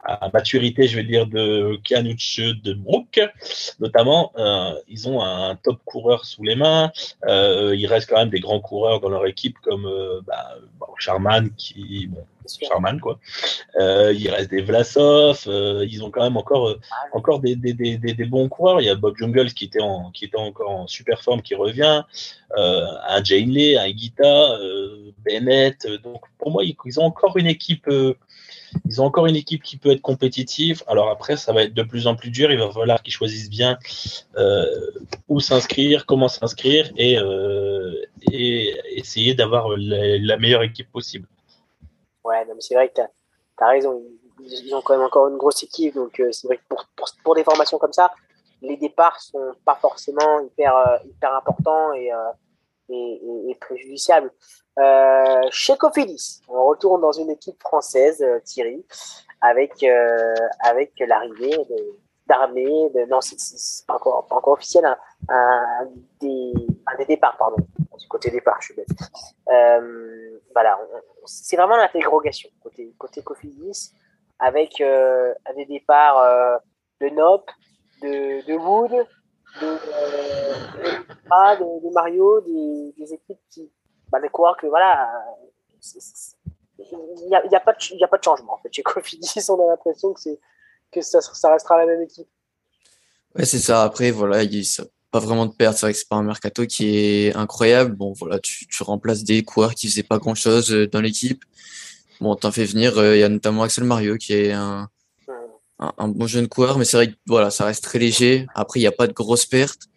à 0.05 0.31
maturité, 0.33 0.89
je 0.89 0.97
vais 0.97 1.05
dire, 1.05 1.27
de 1.27 1.79
Kianuch 1.85 2.41
de 2.41 2.73
Brook, 2.73 3.21
notamment, 3.81 4.33
ils 4.89 5.09
ont 5.09 5.23
un 5.23 5.57
top 5.57 5.79
coureur 5.85 6.25
sous 6.25 6.43
les 6.43 6.57
mains. 6.57 6.91
il 7.27 7.87
reste 7.87 8.09
quand 8.09 8.17
même 8.17 8.31
des 8.31 8.41
grands 8.41 8.61
coureurs 8.61 9.01
dans 9.01 9.09
leur 9.09 9.27
équipe 9.27 9.59
comme 9.63 9.89
bah, 10.27 10.59
Charman 10.99 11.51
qui, 11.57 12.09
bon, 12.09 12.25
Charman 12.57 13.01
quoi. 13.01 13.19
Euh, 13.79 14.13
il 14.13 14.29
reste 14.31 14.51
des 14.51 14.63
Vlasov, 14.63 15.45
euh, 15.47 15.87
ils 15.89 16.03
ont 16.05 16.11
quand 16.11 16.23
même 16.23 16.37
encore, 16.37 16.69
euh, 16.69 16.81
encore 17.13 17.41
des, 17.41 17.57
des, 17.57 17.73
des, 17.73 17.97
des, 17.97 18.25
bons 18.25 18.49
coureurs. 18.49 18.81
Il 18.81 18.85
y 18.85 18.91
a 18.91 18.95
Bob 18.95 19.17
Jungles 19.19 19.53
qui 19.53 19.65
était, 19.65 19.81
en, 19.81 20.11
qui 20.11 20.31
encore 20.35 20.71
en 20.71 20.87
super 20.87 21.23
forme 21.23 21.43
qui 21.43 21.55
revient, 21.55 22.03
un 22.57 23.25
Jane 23.25 23.51
Lee, 23.51 23.77
un 23.77 23.91
Guita, 23.91 24.59
Bennett. 25.25 25.87
Donc 26.03 26.23
pour 26.39 26.51
moi, 26.51 26.63
ils, 26.65 27.01
ont 27.01 27.05
encore 27.05 27.37
une 27.37 27.47
équipe. 27.47 27.89
ils 28.87 29.01
ont 29.01 29.05
encore 29.05 29.27
une 29.27 29.37
équipe 29.37 29.63
qui 29.63 29.77
peut 29.77 29.93
être 29.93 30.01
compétitive. 30.01 30.83
Alors 30.87 31.11
après, 31.11 31.37
ça 31.37 31.53
va 31.53 31.65
être 31.65 31.75
de 31.75 31.83
plus 31.83 32.07
en 32.07 32.17
plus 32.17 32.31
dur. 32.31 32.51
Il 32.51 32.59
va 32.59 32.71
falloir 32.71 33.03
qu'ils 33.03 33.13
choisissent 33.13 33.51
bien 33.51 33.79
où 35.29 35.41
s'inscrire, 35.41 36.07
comment 36.07 36.29
s'inscrire 36.29 36.91
et, 36.97 37.19
et 38.33 38.75
essayer 38.95 39.35
d'avoir 39.35 39.69
la, 39.77 40.37
meilleure 40.39 40.63
équipe 40.63 40.91
possible. 40.91 41.27
Ouais, 42.29 42.45
mais 42.45 42.55
c'est 42.61 42.75
vrai 42.75 42.91
que 42.91 42.95
tu 42.97 43.01
as, 43.01 43.67
raison. 43.67 44.03
Ils, 44.41 44.75
ont 44.75 44.83
quand 44.83 44.95
même 44.95 45.07
encore 45.07 45.29
une 45.29 45.39
grosse 45.39 45.63
équipe. 45.63 45.95
Donc, 45.95 46.21
euh, 46.21 46.31
c'est 46.31 46.47
vrai 46.47 46.59
que 46.59 46.63
pour, 46.69 46.85
pour, 47.25 47.35
des 47.35 47.43
formations 47.43 47.79
comme 47.79 47.93
ça, 47.93 48.13
les 48.61 48.77
départs 48.77 49.19
sont 49.21 49.53
pas 49.65 49.77
forcément 49.77 50.41
hyper, 50.41 50.77
euh, 50.77 50.99
hyper 51.07 51.35
importants 51.35 51.95
et, 51.95 52.13
euh, 52.13 52.31
et, 52.91 53.57
préjudiciables. 53.59 54.31
chez 55.51 55.77
Cofidis, 55.79 56.43
on 56.49 56.67
retourne 56.67 57.01
dans 57.01 57.13
une 57.13 57.31
équipe 57.31 57.61
française, 57.61 58.23
Thierry, 58.45 58.85
avec, 59.41 59.85
avec 60.61 60.93
l'arrivée 61.01 61.57
de, 61.57 63.07
non, 63.07 63.21
c'est 63.21 63.87
pas 63.87 63.95
encore, 63.95 64.27
pas 64.27 64.37
encore 64.37 64.53
officiel, 64.55 64.85
un, 64.85 64.99
un, 65.29 65.89
des, 66.21 66.53
un 66.87 66.97
des 66.97 67.05
départs, 67.05 67.37
pardon, 67.37 67.57
du 67.99 68.09
côté 68.09 68.31
départ, 68.31 68.57
je 68.61 68.67
suis 68.67 68.75
bête. 68.75 68.89
voilà, 70.53 70.79
c'est 71.27 71.57
vraiment 71.57 71.77
l'interrogation 71.77 72.49
côté, 72.63 72.93
côté 72.99 73.23
Cofidis 73.23 73.93
avec 74.39 74.81
euh, 74.81 75.35
des 75.57 75.67
départs 75.67 76.19
euh, 76.19 76.57
de 77.01 77.09
Nop, 77.15 77.51
de, 78.03 78.47
de 78.47 78.55
Wood, 78.55 78.91
de, 78.91 79.67
euh, 79.67 80.57
de, 81.25 81.93
Mario, 81.93 82.41
des, 82.43 82.95
des, 82.97 83.15
équipes 83.15 83.41
qui, 83.51 83.71
bah, 84.11 84.21
des 84.21 84.29
coureurs 84.29 84.57
que 84.57 84.67
voilà, 84.67 85.11
il 86.79 87.29
n'y 87.29 87.35
a, 87.35 87.47
y 87.47 87.55
a, 87.55 87.61
pas 87.61 87.73
de, 87.73 87.97
y 87.97 88.05
a 88.05 88.09
pas 88.09 88.19
de 88.19 88.25
changement 88.25 88.55
en 88.55 88.59
fait. 88.59 88.73
Chez 88.73 88.83
Cofidis, 88.83 89.45
on 89.49 89.65
a 89.65 89.71
l'impression 89.71 90.13
que, 90.13 90.21
c'est, 90.21 90.39
que 90.93 91.01
ça, 91.01 91.21
ça 91.21 91.53
restera 91.53 91.79
la 91.79 91.87
même 91.87 92.03
équipe. 92.03 92.29
Ouais, 93.35 93.45
c'est 93.45 93.59
ça. 93.59 93.83
Après, 93.83 94.11
voilà, 94.11 94.43
il, 94.43 94.65
ça, 94.65 94.85
pas 95.11 95.19
vraiment 95.21 95.47
de 95.47 95.53
perte. 95.53 95.77
C'est 95.77 95.87
vrai 95.87 95.93
que 95.93 95.99
c'est 95.99 96.09
pas 96.09 96.17
un 96.17 96.23
mercato 96.23 96.67
qui 96.67 96.97
est 96.97 97.37
incroyable. 97.37 97.95
Bon, 97.97 98.13
voilà, 98.13 98.39
tu, 98.39 98.67
tu 98.67 98.83
remplaces 98.83 99.25
des 99.25 99.43
coureurs 99.43 99.75
qui 99.75 99.89
faisaient 99.89 100.03
pas 100.03 100.19
grand 100.19 100.35
chose 100.35 100.73
euh, 100.73 100.87
dans 100.87 101.01
l'équipe. 101.01 101.45
Bon, 102.21 102.35
t'en 102.35 102.53
fais 102.53 102.65
venir. 102.65 102.99
Euh, 102.99 103.17
il 103.17 103.21
y 103.21 103.25
a 103.25 103.29
notamment 103.29 103.63
Axel 103.63 103.85
Mario 103.85 104.17
qui 104.17 104.33
est 104.35 104.53
un, 104.53 104.89
un, 105.79 106.09
bon 106.09 106.27
jeune 106.27 106.49
coureur, 106.49 106.79
mais 106.79 106.85
c'est 106.85 106.97
vrai 106.97 107.09
que 107.09 107.17
voilà, 107.27 107.51
ça 107.51 107.65
reste 107.65 107.85
très 107.85 107.99
léger. 107.99 108.47
Après, 108.55 108.81
il 108.81 108.83
n'y 108.83 108.89
a 108.89 108.93
pas 108.93 109.07
de 109.07 109.13
grosses 109.13 109.47
pertes. 109.47 109.89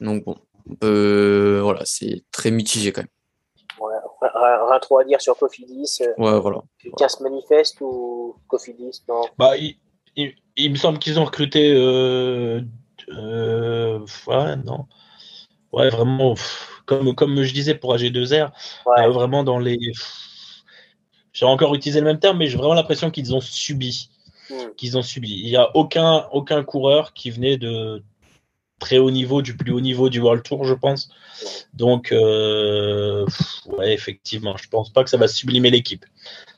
Donc 0.00 0.24
bon, 0.24 0.36
on 0.68 0.74
peut, 0.74 1.60
voilà, 1.62 1.82
c'est 1.84 2.22
très 2.30 2.50
mitigé 2.50 2.92
quand 2.92 3.02
même. 3.02 3.10
Ouais, 3.80 3.94
rien 4.68 4.78
trop 4.80 4.98
à 4.98 5.04
dire 5.04 5.20
sur 5.20 5.36
Cofidis. 5.36 5.98
Euh, 6.00 6.14
ouais, 6.18 6.40
voilà. 6.40 6.62
Quelqu'un 6.78 7.08
se 7.08 7.22
manifeste 7.22 7.80
ou 7.80 8.36
Cofidis, 8.48 9.02
non? 9.08 9.22
Bah, 9.38 9.56
il, 9.56 9.76
il, 10.56 10.70
me 10.70 10.76
semble 10.76 10.98
qu'ils 10.98 11.18
ont 11.18 11.24
recruté 11.24 11.72
euh, 11.74 12.60
ouais, 13.08 14.56
non. 14.64 14.86
Ouais, 15.72 15.90
vraiment, 15.90 16.34
comme, 16.86 17.14
comme 17.14 17.42
je 17.42 17.52
disais 17.52 17.74
pour 17.74 17.94
AG2R, 17.94 18.50
euh, 18.98 19.08
vraiment 19.10 19.44
dans 19.44 19.58
les. 19.58 19.78
J'ai 21.32 21.44
encore 21.44 21.74
utilisé 21.74 22.00
le 22.00 22.06
même 22.06 22.18
terme, 22.18 22.38
mais 22.38 22.46
j'ai 22.46 22.56
vraiment 22.56 22.74
l'impression 22.74 23.10
qu'ils 23.10 23.34
ont 23.34 23.40
subi. 23.40 24.10
Hmm. 24.48 24.70
Qu'ils 24.76 24.96
ont 24.96 25.02
subi. 25.02 25.38
Il 25.38 25.50
n'y 25.50 25.56
a 25.56 25.76
aucun, 25.76 26.26
aucun 26.32 26.64
coureur 26.64 27.12
qui 27.12 27.30
venait 27.30 27.58
de 27.58 28.02
très 28.78 28.98
haut 28.98 29.10
niveau, 29.10 29.42
du 29.42 29.56
plus 29.56 29.72
haut 29.72 29.80
niveau 29.80 30.08
du 30.08 30.20
World 30.20 30.42
Tour, 30.42 30.64
je 30.64 30.74
pense. 30.74 31.10
Donc, 31.74 32.12
euh, 32.12 33.26
ouais, 33.66 33.92
effectivement, 33.92 34.56
je 34.56 34.68
pense 34.68 34.90
pas 34.90 35.04
que 35.04 35.10
ça 35.10 35.16
va 35.16 35.28
sublimer 35.28 35.70
l'équipe. 35.70 36.04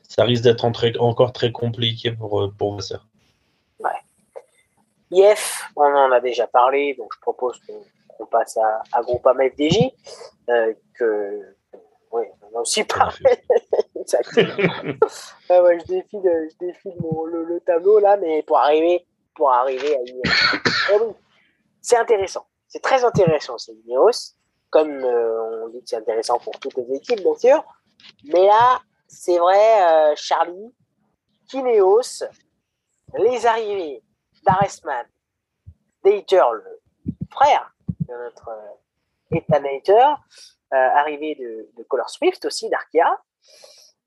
Ça 0.08 0.24
risque 0.24 0.42
d'être 0.42 0.64
encore 1.00 1.32
très 1.32 1.52
compliqué 1.52 2.12
pour, 2.12 2.52
pour 2.56 2.74
Vasseur. 2.74 3.06
IF, 5.10 5.70
on 5.76 5.82
en 5.82 6.12
a 6.12 6.20
déjà 6.20 6.46
parlé, 6.46 6.94
donc 6.94 7.12
je 7.14 7.20
propose 7.20 7.60
qu'on 8.16 8.26
passe 8.26 8.56
à, 8.56 8.82
à 8.92 9.02
Groupama 9.02 9.48
FDJ, 9.50 9.90
euh, 10.50 10.74
que 10.94 11.56
oui, 12.12 12.24
on 12.42 12.58
a 12.58 12.60
aussi 12.60 12.84
parlé. 12.84 13.14
ah 15.50 15.62
ouais, 15.62 15.78
je 15.80 15.84
défile, 15.86 16.48
je 16.50 16.66
défile 16.66 16.94
mon, 17.00 17.24
le, 17.24 17.44
le, 17.44 17.60
tableau 17.60 17.98
là, 17.98 18.16
mais 18.16 18.42
pour 18.42 18.58
arriver, 18.58 19.06
pour 19.34 19.50
arriver 19.50 19.96
à 19.96 20.00
IF. 20.02 20.54
Eh 20.92 20.96
oui, 21.00 21.12
c'est 21.80 21.96
intéressant, 21.96 22.46
c'est 22.66 22.82
très 22.82 23.04
intéressant, 23.04 23.58
c'est 23.58 23.72
Ineos, 23.86 24.34
comme 24.70 24.90
euh, 25.04 25.64
on 25.64 25.68
dit 25.68 25.80
que 25.80 25.88
c'est 25.88 25.96
intéressant 25.96 26.38
pour 26.38 26.58
toutes 26.58 26.76
les 26.76 26.96
équipes, 26.96 27.20
bien 27.20 27.36
sûr. 27.36 27.64
Mais 28.24 28.46
là, 28.46 28.80
c'est 29.06 29.38
vrai, 29.38 29.82
euh, 29.82 30.12
Charlie, 30.16 30.74
Kineos, 31.48 32.24
les 33.18 33.46
arrivées 33.46 34.02
Daresman, 34.48 35.06
Dater, 36.02 36.42
le 36.54 36.80
frère 37.30 37.70
de 38.00 38.14
notre 38.14 38.48
euh, 38.48 39.36
Ethan 39.36 39.60
Dater, 39.60 40.14
euh, 40.72 40.76
arrivé 40.76 41.34
de, 41.34 41.82
Color 41.82 42.08
Swift 42.08 42.46
aussi, 42.46 42.70
d'Arkea. 42.70 43.20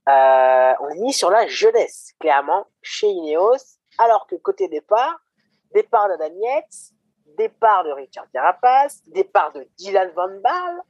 Euh, 0.09 0.73
on 0.79 0.89
est 0.89 0.99
mis 0.99 1.13
sur 1.13 1.29
la 1.29 1.45
jeunesse, 1.45 2.13
clairement, 2.19 2.65
chez 2.81 3.07
Ineos, 3.07 3.77
alors 3.99 4.25
que 4.25 4.35
côté 4.35 4.67
départ, 4.67 5.19
départ 5.75 6.07
de 6.07 6.15
Yates, 6.41 6.91
départ 7.37 7.83
de 7.83 7.91
Richard 7.91 8.25
Carapace, 8.33 9.03
départ 9.09 9.53
de 9.53 9.67
Dylan 9.77 10.09
Van 10.15 10.39
Baal, 10.41 10.81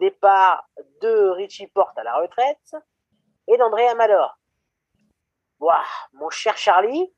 départ 0.00 0.68
de 1.00 1.28
Richie 1.30 1.68
Porte 1.68 1.96
à 1.96 2.02
la 2.02 2.16
retraite 2.16 2.74
et 3.46 3.56
d'André 3.56 3.86
Amador. 3.86 4.36
Wow, 5.60 5.74
mon 6.14 6.30
cher 6.30 6.56
Charlie, 6.56 7.12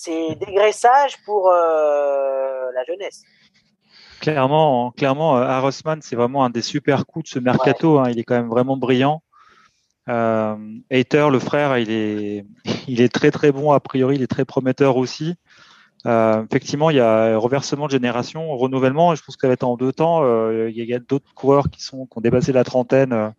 c'est 0.00 0.36
dégraissage 0.36 1.16
pour 1.24 1.50
euh, 1.50 2.70
la 2.72 2.84
jeunesse. 2.84 3.22
Clairement, 4.20 4.92
clairement, 4.92 5.38
euh, 5.38 5.70
c'est 6.00 6.16
vraiment 6.16 6.44
un 6.44 6.50
des 6.50 6.62
super 6.62 7.04
coups 7.06 7.24
de 7.24 7.28
ce 7.28 7.38
mercato. 7.38 7.98
Hein. 7.98 8.10
il 8.10 8.18
est 8.18 8.24
quand 8.24 8.36
même 8.36 8.48
vraiment 8.48 8.76
brillant. 8.76 9.22
Euh, 10.08 10.56
Hater, 10.90 11.28
le 11.30 11.38
frère, 11.38 11.78
il 11.78 11.90
est, 11.90 12.46
il 12.88 13.00
est 13.00 13.12
très 13.12 13.30
très 13.30 13.50
bon 13.50 13.72
a 13.72 13.80
priori, 13.80 14.16
il 14.16 14.22
est 14.22 14.28
très 14.28 14.44
prometteur 14.44 14.96
aussi. 14.96 15.34
Euh, 16.06 16.44
effectivement, 16.44 16.90
il 16.90 16.96
y 16.96 17.00
a 17.00 17.36
reversement 17.36 17.86
de 17.86 17.90
génération, 17.90 18.56
renouvellement. 18.56 19.16
Je 19.16 19.22
pense 19.24 19.36
que 19.36 19.64
en 19.64 19.76
deux 19.76 19.92
temps. 19.92 20.22
Il 20.68 20.84
y 20.84 20.94
a 20.94 21.00
d'autres 21.00 21.34
coureurs 21.34 21.70
qui 21.70 21.82
sont 21.82 22.08
ont 22.14 22.20
dépassé 22.20 22.52
la 22.52 22.62
trentaine. 22.62 23.32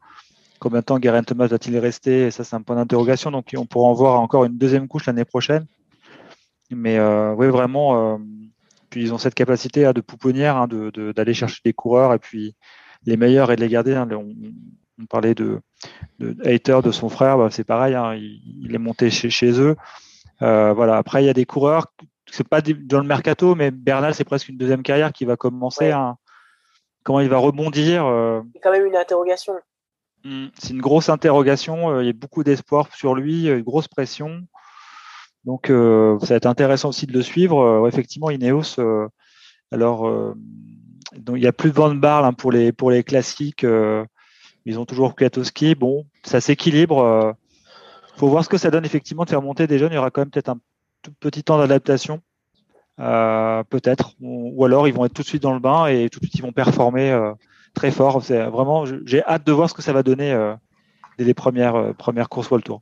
Combien 0.60 0.82
de 0.82 0.86
temps 0.86 1.00
Guerin 1.00 1.24
Thomas 1.24 1.48
va-t-il 1.48 1.78
rester? 1.78 2.32
Ça, 2.32 2.44
c'est 2.44 2.56
un 2.56 2.62
point 2.62 2.76
d'interrogation. 2.76 3.32
Donc, 3.32 3.46
on 3.56 3.66
pourra 3.66 3.88
en 3.88 3.94
voir 3.94 4.20
encore 4.20 4.44
une 4.44 4.58
deuxième 4.58 4.90
couche 4.90 5.06
l'année 5.06 5.24
prochaine. 5.24 5.66
Mais 6.72 6.98
euh, 6.98 7.34
oui, 7.34 7.48
vraiment. 7.48 8.14
Euh, 8.14 8.18
puis 8.90 9.02
ils 9.02 9.14
ont 9.14 9.18
cette 9.18 9.36
capacité 9.36 9.86
hein, 9.86 9.94
de 9.94 10.02
pouponnière 10.02 10.58
hein, 10.58 10.68
d'aller 10.68 10.92
de, 10.92 11.12
d'aller 11.12 11.34
chercher 11.34 11.62
des 11.64 11.74
coureurs 11.74 12.14
et 12.14 12.20
puis 12.20 12.56
les 13.06 13.18
meilleurs 13.18 13.52
et 13.52 13.56
de 13.56 13.62
les 13.62 13.70
garder. 13.70 13.96
Hein. 13.96 14.08
On, 14.12 14.34
on, 15.00 15.06
parlait 15.06 15.36
de, 15.36 15.62
de 16.20 16.36
Hater, 16.46 16.80
de 16.84 16.92
son 16.92 17.10
frère, 17.10 17.38
bah, 17.38 17.50
c'est 17.52 17.64
pareil. 17.64 17.96
Hein, 17.96 18.16
il, 18.16 18.42
il, 18.64 18.76
est 18.76 18.80
monté 18.80 19.10
chez, 19.10 19.30
chez 19.30 19.60
eux. 19.60 19.76
Euh, 20.42 20.74
voilà. 20.74 20.98
Après, 20.98 21.24
il 21.24 21.28
y 21.28 21.30
a 21.30 21.34
des 21.34 21.46
coureurs 21.46 21.88
c'est 22.32 22.48
pas 22.48 22.62
dans 22.62 23.00
le 23.00 23.08
mercato, 23.08 23.56
mais 23.56 23.72
Bernal, 23.72 24.14
c'est 24.14 24.24
presque 24.24 24.50
une 24.50 24.58
deuxième 24.58 24.84
carrière 24.84 25.12
qui 25.12 25.26
va 25.26 25.36
commencer. 25.36 25.86
Ouais. 25.86 25.92
À, 25.92 26.16
comment 27.04 27.20
il 27.22 27.30
va 27.30 27.38
rebondir 27.38 28.06
euh... 28.06 28.42
C'est 28.54 28.60
quand 28.60 28.72
même 28.72 28.86
une 28.86 28.96
interrogation. 28.96 29.54
Hmm, 30.24 30.48
c'est 30.58 30.74
une 30.74 30.82
grosse 30.82 31.10
interrogation. 31.10 31.92
Euh, 31.92 32.04
il 32.04 32.08
y 32.08 32.10
a 32.10 32.14
beaucoup 32.14 32.44
d'espoir 32.44 32.94
sur 32.94 33.16
lui, 33.16 33.48
une 33.48 33.62
grosse 33.62 33.88
pression. 33.88 34.42
Donc, 35.46 35.70
euh, 35.70 36.20
ça 36.20 36.28
va 36.28 36.36
être 36.36 36.46
intéressant 36.46 36.90
aussi 36.90 37.06
de 37.06 37.14
le 37.14 37.22
suivre. 37.22 37.62
Euh, 37.62 37.88
effectivement, 37.88 38.30
Ineos, 38.30 38.80
euh, 38.80 39.08
alors, 39.72 40.12
donc, 41.16 41.38
il 41.38 41.44
y 41.44 41.48
a 41.48 41.54
plus 41.54 41.70
de 41.70 41.76
Van 41.76 41.94
Barle 41.94 42.26
hein, 42.26 42.34
pour, 42.34 42.52
les, 42.52 42.72
pour 42.72 42.92
les 42.92 43.04
classiques. 43.04 43.66
ils 44.66 44.80
ont 44.80 44.86
toujours 44.86 45.16
Kwiatkowski. 45.16 45.76
Bon, 45.76 46.06
ça 46.24 46.42
s'équilibre. 46.42 47.36
Il 48.16 48.20
faut 48.20 48.30
voir 48.30 48.44
ce 48.44 48.50
que 48.50 48.58
ça 48.58 48.72
donne 48.72 48.84
effectivement 48.84 49.26
de 49.26 49.30
faire 49.30 49.42
monter 49.42 49.68
des 49.68 49.78
jeunes. 49.78 49.92
Il 49.92 49.96
y 49.96 49.98
aura 50.00 50.10
quand 50.10 50.22
même 50.22 50.32
peut-être 50.32 50.50
un 50.50 50.60
tout 51.04 51.12
petit 51.20 51.44
temps 51.44 51.60
d'adaptation, 51.60 52.22
peut-être, 52.98 54.16
ou, 54.22 54.66
alors 54.66 54.88
ils 54.88 54.94
vont 54.94 55.06
être 55.06 55.14
tout 55.14 55.22
de 55.22 55.28
suite 55.28 55.44
dans 55.44 55.54
le 55.54 55.60
bain 55.60 55.86
et 55.86 56.10
tout 56.10 56.20
de 56.20 56.26
suite 56.26 56.36
ils 56.40 56.42
vont 56.42 56.52
performer 56.52 57.16
très 57.76 57.92
fort. 57.92 58.24
C'est 58.24 58.44
vraiment, 58.46 58.86
j'ai 59.06 59.24
hâte 59.24 59.46
de 59.46 59.52
voir 59.52 59.70
ce 59.70 59.76
que 59.76 59.84
ça 59.84 59.94
va 59.94 60.02
donner 60.02 60.36
dès 61.20 61.26
les 61.26 61.36
premières 61.36 61.94
premières 61.96 62.28
courses 62.28 62.50
World 62.50 62.66
Tour. 62.66 62.82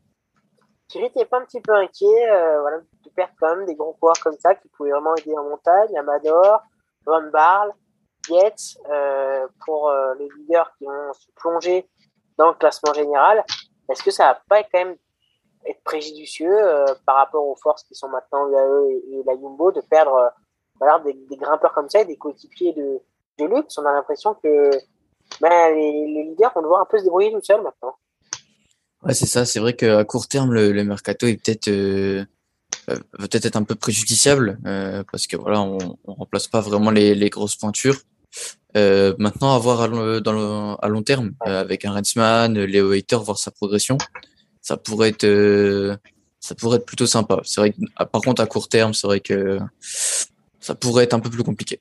Thierry, 0.88 1.12
t'es 1.12 1.26
pas 1.26 1.40
un 1.40 1.46
petit 1.46 1.62
peu 1.62 1.74
inquiet, 1.74 2.30
euh, 2.30 2.62
voilà, 2.62 2.78
de 2.78 3.10
perdre 3.10 3.34
quand 3.40 3.56
même 3.56 3.66
des 3.66 3.76
gros 3.76 3.94
coureurs 3.94 4.20
comme 4.24 4.38
ça 4.40 4.56
qui 4.56 4.68
pouvaient 4.70 4.92
vraiment 4.92 5.16
aider 5.16 5.38
en 5.38 5.44
montagne, 5.44 5.98
Amador, 5.98 6.62
Van 7.06 7.24
Barle, 7.32 7.74
Yates, 8.30 8.78
euh, 8.90 9.48
pour 9.66 9.92
les 10.18 10.30
leaders 10.38 10.72
qui 10.78 10.86
vont 10.86 11.14
se 11.14 11.28
plonger 11.36 11.90
dans 12.38 12.50
le 12.50 12.54
classement 12.54 12.94
général. 12.94 13.44
Est-ce 13.90 14.04
que 14.04 14.12
ça 14.12 14.26
va 14.26 14.42
pas 14.50 14.64
quand 14.64 14.80
même 14.80 14.98
être 15.66 15.84
préjudicieux 15.84 16.52
euh, 16.52 16.86
par 17.06 17.16
rapport 17.16 17.46
aux 17.46 17.56
forces 17.56 17.84
qui 17.84 17.96
sont 17.96 18.10
maintenant 18.10 18.48
UAE 18.48 18.90
et, 18.90 19.20
et 19.20 19.24
la 19.26 19.34
Jumbo 19.36 19.72
de 19.72 19.82
perdre 19.82 20.16
euh, 20.16 20.30
voilà, 20.80 21.00
des, 21.00 21.14
des, 21.14 21.38
grimpeurs 21.38 21.74
comme 21.74 21.90
ça 21.90 22.02
et 22.02 22.06
des 22.06 22.18
coéquipiers 22.18 22.74
de, 22.74 23.02
de 23.40 23.46
luxe. 23.46 23.78
On 23.78 23.86
a 23.86 23.92
l'impression 23.92 24.36
que 24.36 24.70
ben, 25.42 25.74
les, 25.74 26.08
les, 26.08 26.24
leaders 26.24 26.54
vont 26.54 26.62
devoir 26.62 26.82
un 26.82 26.86
peu 26.86 26.98
se 26.98 27.04
débrouiller 27.04 27.32
tout 27.32 27.42
seuls 27.42 27.62
maintenant. 27.62 27.96
Ouais, 29.08 29.14
c'est 29.14 29.26
ça. 29.26 29.46
C'est 29.46 29.60
vrai 29.60 29.74
qu'à 29.74 30.04
court 30.04 30.28
terme, 30.28 30.54
le, 30.54 30.72
le 30.72 30.84
mercato 30.84 31.26
est 31.26 31.38
peut-être 31.38 31.70
euh, 31.70 32.26
peut-être 33.18 33.46
être 33.46 33.56
un 33.56 33.64
peu 33.64 33.76
préjudiciable 33.76 34.60
euh, 34.66 35.04
parce 35.12 35.26
que 35.26 35.38
voilà, 35.38 35.62
on, 35.62 35.98
on 36.06 36.14
remplace 36.14 36.48
pas 36.48 36.62
vraiment 36.62 36.92
les, 36.92 37.16
les 37.16 37.30
grosses 37.30 37.56
pointures. 37.56 38.02
Euh, 38.76 39.16
maintenant, 39.18 39.56
à 39.56 39.60
voir 39.60 39.82
à 39.82 39.88
long, 39.88 40.20
dans 40.20 40.34
le, 40.34 40.76
à 40.86 40.88
long 40.90 41.02
terme 41.02 41.32
ouais. 41.46 41.52
avec 41.52 41.86
un 41.86 41.94
Rensman, 41.94 42.54
Léo 42.54 42.92
Hater, 42.92 43.18
voir 43.18 43.40
sa 43.40 43.50
progression 43.50 43.98
ça 44.68 44.76
pourrait 44.76 45.10
être 45.10 45.24
euh, 45.24 45.96
ça 46.42 46.54
pourrait 46.54 46.78
être 46.78 46.86
plutôt 46.86 47.06
sympa. 47.06 47.40
C'est 47.44 47.62
vrai 47.62 47.72
que 47.72 47.78
ah, 47.96 48.06
par 48.06 48.22
contre 48.22 48.42
à 48.42 48.48
court 48.48 48.68
terme, 48.68 48.94
c'est 48.94 49.08
vrai 49.08 49.22
que 49.22 49.60
ça 50.60 50.76
pourrait 50.76 51.06
être 51.06 51.14
un 51.14 51.22
peu 51.22 51.30
plus 51.30 51.44
compliqué. 51.44 51.80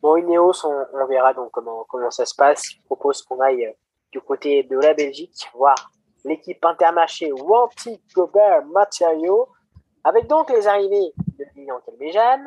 Bon, 0.00 0.16
Ineos, 0.16 0.64
on, 0.64 0.84
on 0.94 1.06
verra 1.06 1.34
donc 1.34 1.50
comment 1.52 1.84
comment 1.86 2.10
ça 2.10 2.24
se 2.24 2.34
passe. 2.34 2.62
Je 2.70 2.76
propose 2.86 3.20
qu'on 3.22 3.40
aille 3.40 3.74
du 4.12 4.20
côté 4.20 4.62
de 4.62 4.78
la 4.78 4.94
Belgique 4.94 5.48
voir 5.54 5.90
l'équipe 6.24 6.64
intermarché 6.64 7.32
Wanty 7.32 8.00
Gobert 8.14 8.64
Materiaux 8.66 9.48
avec 10.04 10.26
donc 10.26 10.50
les 10.50 10.66
arrivées 10.66 11.12
de 11.38 11.44
Lilian 11.54 11.80
Kelbejan, 11.80 12.44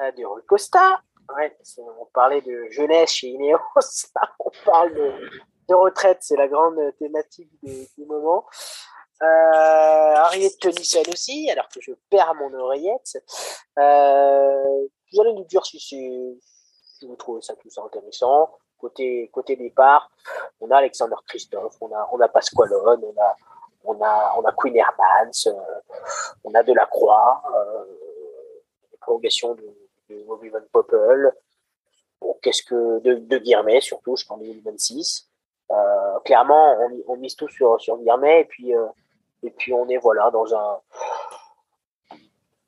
euh, 0.00 0.12
de 0.12 0.24
Rui 0.24 0.42
Costa. 0.46 1.00
On 1.78 2.06
parlait 2.06 2.40
de 2.40 2.68
jeunesse 2.70 3.10
chez 3.10 3.28
Ineos, 3.28 3.58
on 4.38 4.50
parle 4.64 4.94
de, 4.94 5.74
retraite, 5.74 6.18
c'est 6.22 6.36
la 6.36 6.48
grande 6.48 6.78
thématique 6.98 7.50
du, 7.62 8.06
moment. 8.06 8.46
Euh, 9.22 10.14
Henriette 10.24 10.58
Tennyson 10.58 11.02
aussi, 11.12 11.50
alors 11.50 11.68
que 11.68 11.80
je 11.82 11.92
perds 12.08 12.34
mon 12.36 12.52
oreillette. 12.54 13.18
Euh, 13.78 14.86
vous 15.12 15.20
allez 15.20 15.34
nous 15.34 15.44
dire 15.44 15.64
si 15.66 16.40
vous 17.02 17.16
trouvez 17.16 17.42
ça 17.42 17.54
tout 17.56 17.68
ça 17.68 17.82
intéressant. 17.82 18.50
Côté, 18.78 19.28
côté 19.32 19.56
départ, 19.56 20.10
on 20.60 20.70
a 20.70 20.76
Alexander 20.76 21.16
Christophe, 21.26 21.76
on 21.80 21.92
a, 21.92 22.08
on 22.12 22.20
a 22.20 22.28
Pasqualone, 22.28 23.02
on 23.04 23.20
a, 23.20 23.36
on 23.84 24.00
a, 24.00 24.34
on 24.38 24.42
a 24.42 24.52
Queen 24.52 24.76
Hermans, 24.76 25.46
euh, 25.48 25.80
on 26.44 26.54
a 26.54 26.62
Delacroix, 26.62 27.42
euh, 27.54 27.84
prolongation 29.00 29.54
de, 29.54 29.66
de 30.10 30.22
Bobby 30.24 30.48
Van 30.48 30.60
Poppel. 30.72 31.32
Qu'est-ce 32.42 32.62
que, 32.62 33.00
de, 33.00 33.14
de 33.14 33.38
Guillermet 33.38 33.80
surtout, 33.80 34.16
je 34.16 34.24
pense 34.26 34.40
2026. 34.40 35.28
Euh, 35.70 36.18
clairement, 36.24 36.78
on, 37.08 37.16
mise 37.16 37.36
tout 37.36 37.48
sur 37.48 37.80
sur 37.80 37.98
Guillermet 37.98 38.40
et 38.40 38.44
puis 38.44 38.74
euh, 38.74 38.86
et 39.42 39.50
puis 39.50 39.72
on 39.74 39.86
est 39.88 39.98
voilà 39.98 40.30
dans 40.30 40.54
un 40.54 40.78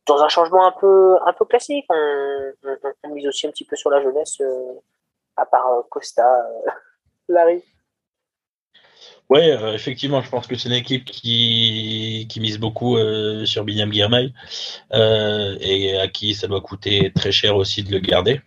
dans 0.06 0.22
un 0.22 0.28
changement 0.28 0.66
un 0.66 0.72
peu 0.72 1.16
un 1.24 1.32
peu 1.32 1.46
classique. 1.46 1.86
On 1.90 3.08
mise 3.08 3.26
aussi 3.26 3.46
un 3.46 3.50
petit 3.50 3.64
peu 3.64 3.76
sur 3.76 3.90
la 3.90 4.02
jeunesse, 4.02 4.40
euh, 4.40 4.74
à 5.40 5.46
part 5.46 5.84
Costa, 5.90 6.46
Larry. 7.28 7.62
Ouais, 9.30 9.52
euh, 9.52 9.74
effectivement, 9.74 10.20
je 10.22 10.28
pense 10.28 10.48
que 10.48 10.56
c'est 10.56 10.68
une 10.68 10.74
équipe 10.74 11.04
qui, 11.04 12.26
qui 12.28 12.40
mise 12.40 12.58
beaucoup 12.58 12.96
euh, 12.96 13.46
sur 13.46 13.64
Binyam 13.64 13.92
euh, 14.92 15.56
et 15.60 15.96
à 15.96 16.08
qui 16.08 16.34
ça 16.34 16.48
doit 16.48 16.60
coûter 16.60 17.12
très 17.14 17.30
cher 17.30 17.54
aussi 17.54 17.84
de 17.84 17.92
le 17.92 18.00
garder. 18.00 18.40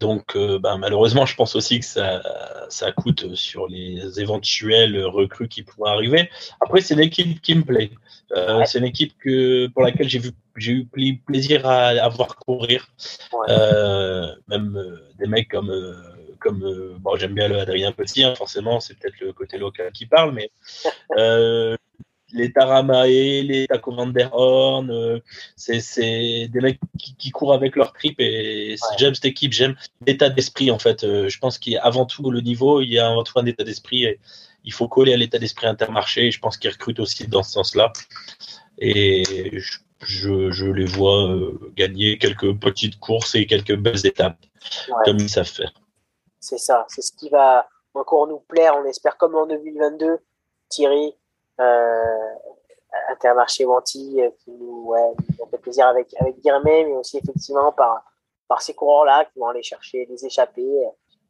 Donc, 0.00 0.36
euh, 0.36 0.58
ben, 0.58 0.78
malheureusement, 0.78 1.26
je 1.26 1.34
pense 1.34 1.56
aussi 1.56 1.80
que 1.80 1.84
ça, 1.84 2.22
ça 2.68 2.92
coûte 2.92 3.34
sur 3.34 3.66
les 3.68 4.20
éventuels 4.20 5.04
recrues 5.04 5.48
qui 5.48 5.62
pourraient 5.62 5.92
arriver. 5.92 6.30
Après, 6.60 6.80
c'est 6.80 6.94
une 6.94 7.00
équipe 7.00 7.40
qui 7.40 7.54
me 7.54 7.62
plaît. 7.62 7.90
Euh, 8.36 8.58
ouais. 8.58 8.66
C'est 8.66 8.78
une 8.78 8.84
équipe 8.84 9.14
que, 9.18 9.66
pour 9.68 9.82
laquelle 9.82 10.08
j'ai 10.08 10.20
eu 10.66 11.16
plaisir 11.16 11.66
à, 11.66 11.88
à 11.88 12.08
voir 12.08 12.36
courir. 12.36 12.88
Ouais. 13.32 13.46
Euh, 13.50 14.34
même 14.48 14.98
des 15.18 15.26
mecs 15.26 15.48
comme 15.48 15.72
comme 16.40 16.96
bon, 17.00 17.16
j'aime 17.16 17.34
bien 17.34 17.48
le 17.48 17.58
Adrien 17.58 17.90
Petit, 17.90 18.22
hein, 18.22 18.32
forcément, 18.36 18.78
c'est 18.78 18.96
peut-être 18.96 19.18
le 19.20 19.32
côté 19.32 19.58
local 19.58 19.90
qui 19.90 20.06
parle, 20.06 20.32
mais 20.32 20.52
les 22.32 22.52
Taramae, 22.52 23.42
les 23.42 23.66
Taco 23.66 23.92
Van 23.92 24.06
der 24.06 24.30
Horn, 24.32 24.90
euh, 24.90 25.20
c'est 25.56 26.48
des 26.48 26.60
mecs 26.60 26.80
qui, 26.98 27.14
qui, 27.16 27.30
courent 27.30 27.54
avec 27.54 27.76
leur 27.76 27.92
trip 27.92 28.16
et 28.20 28.70
ouais. 28.70 28.96
j'aime 28.98 29.14
cette 29.14 29.24
équipe, 29.24 29.52
j'aime 29.52 29.76
l'état 30.06 30.28
d'esprit 30.28 30.70
en 30.70 30.78
fait. 30.78 31.04
Euh, 31.04 31.28
je 31.28 31.38
pense 31.38 31.58
qu'il 31.58 31.72
y 31.72 31.76
a 31.76 31.84
avant 31.84 32.06
tout 32.06 32.30
le 32.30 32.40
niveau, 32.40 32.80
il 32.80 32.90
y 32.90 32.98
a 32.98 33.08
avant 33.08 33.24
tout 33.24 33.38
un 33.38 33.46
état 33.46 33.64
d'esprit 33.64 34.04
et 34.04 34.20
il 34.64 34.72
faut 34.72 34.88
coller 34.88 35.14
à 35.14 35.16
l'état 35.16 35.38
d'esprit 35.38 35.66
intermarché 35.66 36.26
et 36.26 36.30
je 36.30 36.40
pense 36.40 36.56
qu'ils 36.56 36.70
recrutent 36.70 37.00
aussi 37.00 37.26
dans 37.26 37.42
ce 37.42 37.52
sens-là. 37.52 37.92
Et 38.78 39.24
je, 39.58 39.78
je, 40.00 40.50
je, 40.50 40.66
les 40.66 40.84
vois 40.84 41.30
euh, 41.30 41.58
gagner 41.74 42.18
quelques 42.18 42.54
petites 42.58 42.98
courses 42.98 43.34
et 43.34 43.46
quelques 43.46 43.76
belles 43.76 44.06
étapes 44.06 44.38
ouais. 44.88 44.94
comme 45.04 45.18
ils 45.18 45.30
savent 45.30 45.48
faire. 45.48 45.72
C'est 46.40 46.58
ça, 46.58 46.84
c'est 46.88 47.02
ce 47.02 47.12
qui 47.12 47.28
va 47.30 47.68
encore 47.94 48.28
nous 48.28 48.40
plaire, 48.40 48.74
on 48.76 48.84
espère 48.84 49.16
comme 49.16 49.34
en 49.34 49.46
2022, 49.46 50.18
Thierry, 50.68 51.14
Intermarché 53.10 53.64
Wanty 53.64 54.20
euh, 54.20 54.30
qui 54.38 54.50
nous, 54.50 54.94
nous 55.38 55.46
fait 55.50 55.58
plaisir 55.58 55.86
avec 55.86 56.14
avec 56.20 56.36
mais 56.64 56.86
aussi 56.94 57.18
effectivement 57.18 57.72
par 57.72 58.04
par 58.48 58.62
ces 58.62 58.74
coureurs-là 58.74 59.26
qui 59.26 59.38
vont 59.38 59.48
aller 59.48 59.62
chercher 59.62 60.06
des 60.06 60.24
échappées. 60.24 60.82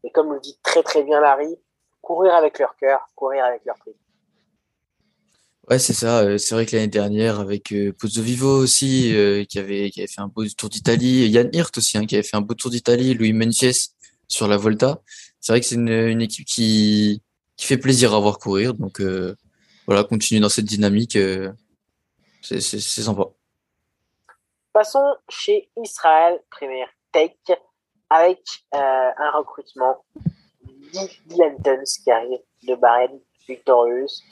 Et 0.05 0.11
comme 0.11 0.33
le 0.33 0.41
dit 0.41 0.59
très 0.63 0.83
très 0.83 1.03
bien 1.03 1.21
Larry, 1.21 1.59
courir 2.01 2.35
avec 2.35 2.59
leur 2.59 2.77
cœur, 2.77 3.09
courir 3.17 3.45
avec 3.45 3.65
leur 3.65 3.77
prix. 3.77 3.97
Ouais, 5.69 5.79
c'est 5.79 5.93
ça. 5.93 6.21
Euh, 6.21 6.39
c'est 6.39 6.55
vrai 6.55 6.65
que 6.65 6.75
l'année 6.75 6.89
dernière, 6.89 7.41
avec 7.41 7.73
euh, 7.73 7.93
Pozzo 7.93 8.23
Vivo 8.23 8.49
aussi, 8.49 9.15
euh, 9.15 9.45
qui 9.45 9.59
avait 9.59 9.91
qui 9.91 10.01
avait 10.01 10.07
fait 10.07 10.23
un 10.23 10.29
beau 10.29 10.47
tour 10.47 10.71
d'Italie, 10.71 11.29
Yann 11.29 11.51
Hirt 11.53 11.77
aussi, 11.77 11.99
hein, 11.99 12.07
qui 12.07 12.15
avait 12.15 12.23
fait 12.23 12.37
un 12.37 12.41
beau 12.41 12.55
tour 12.55 12.71
d'Italie, 12.71 13.13
Louis 13.15 13.35
Menciès 13.35 13.95
sur 14.29 14.49
la 14.49 14.57
Volta. 14.57 15.03
C'est 15.41 15.53
vrai 15.53 15.61
que 15.61 15.67
c'est 15.67 15.75
une, 15.75 15.89
une 15.89 16.23
équipe 16.23 16.47
qui 16.47 17.23
qui 17.57 17.67
fait 17.67 17.77
plaisir 17.77 18.15
à 18.15 18.21
voir 18.21 18.39
courir. 18.39 18.73
Donc 18.73 19.01
euh, 19.01 19.35
voilà, 19.89 20.05
continuer 20.05 20.43
dans 20.43 20.51
cette 20.51 20.67
dynamique, 20.67 21.17
euh, 21.17 21.51
c'est 22.43 22.61
sympa. 22.61 23.25
Passons 24.71 25.17
chez 25.31 25.71
Israël 25.83 26.39
Premier 26.51 26.85
Tech 27.11 27.33
avec 28.11 28.39
euh, 28.75 28.79
un 29.17 29.31
recrutement 29.31 30.05
Dylan 31.25 31.57
Tuns 31.65 31.85
qui 32.05 32.11
arrive 32.11 32.41
de 32.65 32.75
Bahreïn 32.75 33.19
victorieuse. 33.49 34.23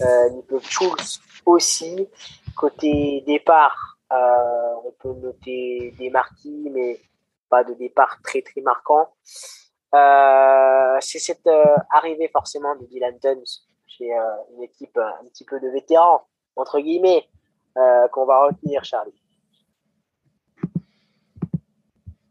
Euh, 0.00 0.30
Nico 0.30 0.58
Schulz 0.58 1.20
aussi. 1.46 2.08
Côté 2.56 3.22
départ, 3.24 4.00
euh, 4.12 4.74
on 4.84 4.90
peut 4.98 5.14
noter 5.14 5.94
des 5.96 6.10
marquis, 6.10 6.70
mais 6.72 7.00
pas 7.48 7.62
de 7.62 7.74
départ 7.74 8.18
très 8.24 8.42
très 8.42 8.62
marquant. 8.62 9.14
C'est 11.00 11.20
cette 11.20 11.48
arrivée 11.90 12.28
forcément 12.32 12.74
de 12.74 12.84
Dylan 12.86 13.16
Tuns 13.20 13.62
chez 13.96 14.12
euh, 14.12 14.22
une 14.56 14.62
équipe 14.62 14.96
un 14.96 15.24
petit 15.28 15.44
peu 15.44 15.60
de 15.60 15.68
vétérans, 15.68 16.26
entre 16.56 16.80
guillemets, 16.80 17.24
euh, 17.76 18.08
qu'on 18.08 18.26
va 18.26 18.46
retenir, 18.46 18.84
Charlie. 18.84 19.12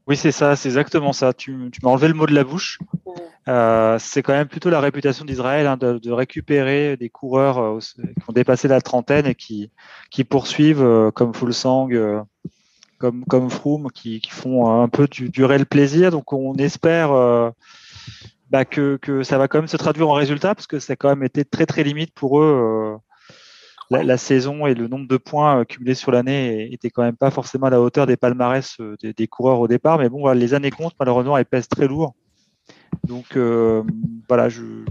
Oui, 0.06 0.18
c'est 0.18 0.34
ça, 0.34 0.58
c'est 0.58 0.68
exactement 0.68 1.14
ça. 1.14 1.34
Tu, 1.34 1.70
tu 1.72 1.80
m'as 1.82 1.92
enlevé 1.92 2.10
le 2.10 2.14
mot 2.14 2.26
de 2.26 2.34
la 2.34 2.44
bouche. 2.44 2.78
Euh, 3.48 3.98
c'est 4.00 4.22
quand 4.22 4.34
même 4.34 4.48
plutôt 4.48 4.70
la 4.70 4.82
réputation 4.82 5.24
d'Israël 5.24 5.66
hein, 5.66 5.78
de, 5.78 5.98
de, 5.98 6.12
récupérer 6.12 6.98
des 6.98 7.10
coureurs 7.10 7.60
euh, 7.60 7.80
qui 7.80 8.30
ont 8.30 8.34
dépassé 8.34 8.68
la 8.68 8.82
trentaine 8.82 9.26
et 9.28 9.36
qui, 9.36 9.70
qui 10.12 10.24
poursuivent 10.26 10.84
euh, 10.84 11.12
comme 11.12 11.34
Fulsang, 11.34 11.90
euh, 11.92 12.22
comme, 12.98 13.24
comme 13.26 13.50
Froome, 13.50 13.92
qui, 13.92 14.20
qui, 14.20 14.32
font 14.32 14.82
un 14.82 14.90
peu 14.90 15.08
du, 15.08 15.30
durer 15.30 15.58
le 15.58 15.66
plaisir. 15.66 16.12
Donc 16.12 16.34
on 16.34 16.54
espère 16.56 17.12
euh, 17.14 17.50
bah, 18.54 18.66
que, 18.66 19.00
ça 19.24 19.38
va 19.38 19.48
quand 19.48 19.58
même 19.58 19.68
se 19.68 19.78
traduire 19.78 20.08
en 20.10 20.14
résultat 20.14 20.54
parce 20.56 20.68
que 20.68 20.80
ça 20.80 20.94
a 20.94 20.96
quand 20.96 21.10
même 21.10 21.24
été 21.24 21.44
très 21.44 21.66
très 21.66 21.84
limite 21.84 22.14
pour 22.14 22.40
eux. 22.40 22.98
La, 23.90 24.04
la, 24.04 24.18
saison 24.18 24.66
et 24.68 24.76
le 24.76 24.88
nombre 24.88 25.08
de 25.08 25.18
points 25.18 25.66
cumulés 25.66 25.96
sur 25.96 26.12
l'année 26.12 26.72
était 26.72 26.90
quand 26.90 27.04
même 27.04 27.18
pas 27.18 27.32
forcément 27.32 27.68
à 27.68 27.70
la 27.72 27.82
hauteur 27.82 28.06
des 28.08 28.16
palmarès 28.16 28.78
des, 29.02 29.14
des 29.14 29.28
coureurs 29.28 29.60
au 29.60 29.68
départ. 29.68 29.98
Mais 29.98 30.08
bon, 30.08 30.22
voilà, 30.22 30.40
les 30.40 30.54
années 30.54 30.72
comptent, 30.72 30.96
malheureusement, 31.00 31.36
elles 31.38 31.46
pèsent 31.46 31.68
très 31.68 31.88
lourd. 31.88 32.16
Donc 33.04 33.36
euh, 33.36 33.84
voilà, 34.30 34.50
je 34.50 34.86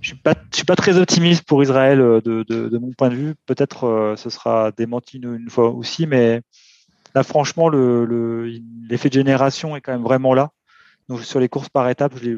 je 0.00 0.08
suis 0.08 0.16
pas 0.16 0.34
suis 0.52 0.64
pas 0.64 0.76
très 0.76 0.98
optimiste 0.98 1.44
pour 1.44 1.62
Israël 1.62 1.98
de, 1.98 2.44
de, 2.44 2.78
mon 2.78 2.92
point 2.92 3.08
de 3.08 3.14
vue. 3.14 3.34
Peut-être 3.46 3.84
euh, 3.84 4.16
ce 4.16 4.30
sera 4.30 4.70
démenti 4.70 5.16
une, 5.18 5.50
fois 5.50 5.70
aussi, 5.70 6.06
mais 6.06 6.42
là 7.14 7.22
franchement 7.22 7.68
le 7.68 8.44
l'effet 8.88 9.08
le, 9.08 9.10
de 9.10 9.14
génération 9.14 9.76
est 9.76 9.80
quand 9.80 9.92
même 9.92 10.02
vraiment 10.02 10.34
là. 10.34 10.50
Donc 11.08 11.22
sur 11.22 11.40
les 11.40 11.48
courses 11.48 11.70
par 11.70 11.88
étapes, 11.88 12.12
je, 12.22 12.36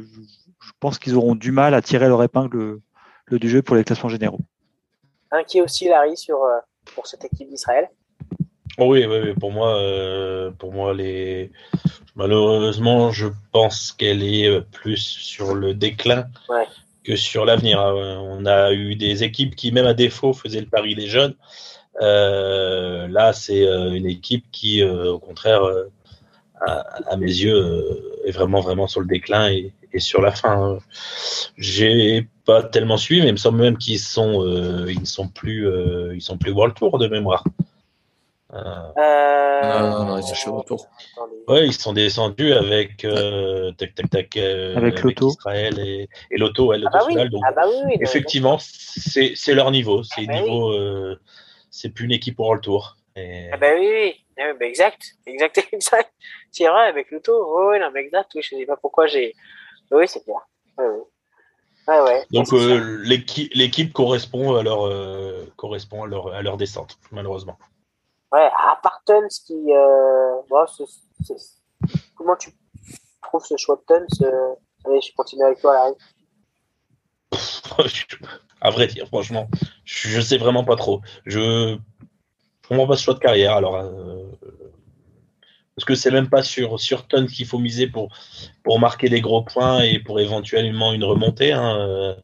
je 0.60 0.70
pense 0.78 0.98
qu'ils 0.98 1.16
auront 1.16 1.34
du 1.34 1.52
mal 1.52 1.74
à 1.74 1.82
tirer 1.82 2.08
leur 2.08 2.22
épingle 2.22 2.80
le, 3.26 3.38
du 3.38 3.48
jeu 3.48 3.62
pour 3.62 3.76
les 3.76 3.84
classements 3.84 4.08
généraux. 4.08 4.40
Inquiet 5.30 5.60
aussi 5.60 5.88
Larry 5.88 6.16
sur 6.16 6.42
euh, 6.42 6.58
pour 6.94 7.06
cette 7.06 7.24
équipe 7.24 7.48
d'Israël. 7.48 7.88
Oh 8.78 8.86
oui, 8.92 9.04
oui, 9.06 9.18
oui, 9.22 9.34
pour 9.34 9.52
moi, 9.52 9.76
euh, 9.76 10.50
pour 10.52 10.72
moi, 10.72 10.94
les 10.94 11.50
malheureusement, 12.16 13.10
je 13.10 13.28
pense 13.52 13.92
qu'elle 13.92 14.22
est 14.22 14.60
plus 14.72 14.96
sur 14.96 15.54
le 15.54 15.74
déclin 15.74 16.26
ouais. 16.48 16.66
que 17.04 17.16
sur 17.16 17.44
l'avenir. 17.44 17.80
On 17.80 18.46
a 18.46 18.72
eu 18.72 18.96
des 18.96 19.22
équipes 19.22 19.54
qui, 19.54 19.72
même 19.72 19.86
à 19.86 19.94
défaut, 19.94 20.32
faisaient 20.32 20.60
le 20.60 20.66
pari 20.66 20.94
des 20.94 21.08
jeunes. 21.08 21.34
Euh, 22.00 23.08
là, 23.08 23.32
c'est 23.32 23.64
une 23.64 24.06
équipe 24.06 24.44
qui, 24.50 24.82
euh, 24.82 25.12
au 25.12 25.18
contraire, 25.18 25.62
à, 26.66 26.80
à, 27.12 27.16
mes 27.16 27.26
yeux, 27.26 28.02
est 28.24 28.32
vraiment, 28.32 28.60
vraiment 28.60 28.86
sur 28.86 29.00
le 29.00 29.06
déclin 29.06 29.50
et, 29.50 29.72
et 29.92 30.00
sur 30.00 30.20
la 30.20 30.30
fin. 30.32 30.78
J'ai 31.56 32.28
pas 32.44 32.62
tellement 32.62 32.96
suivi, 32.96 33.22
mais 33.22 33.28
il 33.28 33.32
me 33.32 33.36
semble 33.38 33.60
même 33.60 33.78
qu'ils 33.78 33.98
sont, 33.98 34.44
ils 34.86 35.00
ne 35.00 35.04
sont 35.04 35.28
plus, 35.28 35.68
ils 36.14 36.22
sont 36.22 36.38
plus 36.38 36.52
World 36.52 36.74
Tour 36.74 36.98
de 36.98 37.08
mémoire. 37.08 37.44
Euh... 38.52 38.58
Non, 39.62 39.90
non, 39.90 40.04
non, 40.06 40.18
ils 40.18 40.36
sont 40.36 40.56
retour. 40.56 40.86
Ouais, 41.48 41.66
ils 41.66 41.72
sont 41.72 41.92
descendus 41.92 42.52
avec 42.52 43.04
euh, 43.04 43.72
tac 43.72 43.94
tac 43.94 44.10
tac 44.10 44.36
euh, 44.36 44.76
avec, 44.76 44.94
avec 44.94 45.02
l'auto 45.02 45.30
Israël 45.30 45.78
et, 45.78 46.08
et 46.30 46.38
l'auto, 46.38 46.68
ouais, 46.68 46.78
ah 46.86 46.90
bah 46.92 47.04
oui. 47.06 47.14
donc 47.28 47.42
ah 47.46 47.52
bah 47.52 47.62
oui, 47.86 47.96
effectivement, 48.00 48.58
c'est 48.60 49.54
leur 49.54 49.70
niveau, 49.70 50.02
c'est 50.02 50.22
ah 50.28 50.32
bah 50.32 50.40
niveau, 50.40 50.70
oui. 50.70 50.78
euh, 50.78 51.16
c'est 51.70 51.90
plus 51.90 52.06
une 52.06 52.12
équipe 52.12 52.36
pour 52.36 52.54
le 52.54 52.60
tour. 52.60 52.96
Et... 53.16 53.50
Ah 53.52 53.56
bah 53.56 53.68
oui, 53.74 53.88
oui, 53.88 54.24
ah 54.38 54.52
bah 54.58 54.66
exact, 54.66 55.14
exact, 55.26 55.58
exact. 55.72 56.12
C'est 56.50 56.66
vrai 56.66 56.86
avec 56.86 57.10
l'auto, 57.10 57.70
oui, 57.70 57.78
non, 57.78 57.90
mais 57.92 58.00
exact. 58.00 58.30
Oui, 58.34 58.42
je 58.42 58.56
sais 58.56 58.66
pas 58.66 58.76
pourquoi 58.76 59.06
j'ai. 59.06 59.34
Oui, 59.90 60.06
c'est 60.06 60.22
clair. 60.22 60.40
Oui, 60.78 60.84
oui. 60.86 61.02
Ouais, 61.88 62.00
ouais. 62.02 62.26
Donc 62.30 62.52
euh, 62.52 63.02
l'équipe 63.04 63.92
correspond 63.92 64.54
à 64.54 64.62
leur 64.62 64.88
correspond 65.56 66.04
à 66.04 66.06
leur 66.06 66.32
à 66.32 66.42
leur 66.42 66.56
descente, 66.56 66.98
malheureusement. 67.10 67.58
Ouais, 68.32 68.48
à 68.56 68.78
part 68.82 69.02
Tuns 69.04 69.26
qui. 69.46 69.72
Euh, 69.72 70.36
bon, 70.48 70.66
c 70.66 70.84
est, 70.84 71.24
c 71.24 71.34
est... 71.34 72.04
Comment 72.14 72.36
tu 72.36 72.50
trouves 73.22 73.44
ce 73.44 73.56
choix 73.56 73.76
de 73.76 73.82
Tuns 73.86 74.24
euh... 74.24 74.54
Allez, 74.86 75.00
je 75.00 75.12
continue 75.14 75.42
avec 75.44 75.60
toi, 75.60 75.74
Larry. 75.74 75.94
à 78.60 78.70
vrai 78.70 78.86
dire, 78.86 79.06
franchement, 79.08 79.48
je, 79.84 80.08
je 80.08 80.20
sais 80.20 80.38
vraiment 80.38 80.64
pas 80.64 80.76
trop. 80.76 81.00
Je 81.26 81.76
comprends 82.70 82.86
pas 82.86 82.96
ce 82.96 83.04
choix 83.04 83.14
de 83.14 83.18
carrière. 83.18 83.54
Alors, 83.54 83.76
euh... 83.76 84.24
parce 85.74 85.84
que 85.84 85.94
c'est 85.94 86.10
même 86.10 86.30
pas 86.30 86.42
sur 86.42 86.80
sur 86.80 87.06
Tuns 87.06 87.26
qu'il 87.26 87.46
faut 87.46 87.58
miser 87.58 87.86
pour 87.86 88.08
pour 88.62 88.80
marquer 88.80 89.08
des 89.08 89.20
gros 89.20 89.42
points 89.42 89.82
et 89.82 89.98
pour 89.98 90.20
éventuellement 90.20 90.92
une 90.92 91.04
remontée. 91.04 91.52
Hein. 91.52 91.76
Euh, 91.78 92.14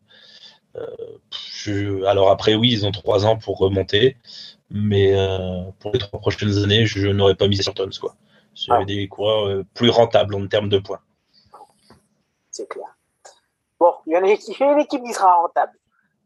je... 1.55 2.05
alors 2.05 2.31
après, 2.31 2.55
oui, 2.55 2.71
ils 2.73 2.87
ont 2.87 2.93
trois 2.93 3.27
ans 3.27 3.37
pour 3.37 3.59
remonter 3.59 4.17
mais 4.71 5.15
euh, 5.15 5.71
pour 5.81 5.93
les 5.93 5.99
trois 5.99 6.21
prochaines 6.21 6.57
années, 6.59 6.87
je 6.87 7.09
n'aurais 7.09 7.35
pas 7.35 7.49
misé 7.49 7.63
sur 7.63 7.75
Tons. 7.75 7.89
Quoi. 8.01 8.15
C'est 8.55 8.73
ah. 8.73 8.85
des 8.85 9.07
coureurs 9.09 9.63
plus 9.75 9.91
rentables 9.91 10.35
en 10.35 10.47
termes 10.49 10.69
de 10.69 10.79
points. 10.79 11.01
C'est 12.51 12.69
clair. 12.69 12.97
Bon, 13.79 13.93
il 14.07 14.15
y 14.15 14.17
en 14.17 14.23
a 14.23 14.73
une 14.73 14.81
équipe 14.81 15.05
qui 15.05 15.13
sera 15.13 15.35
rentable. 15.35 15.73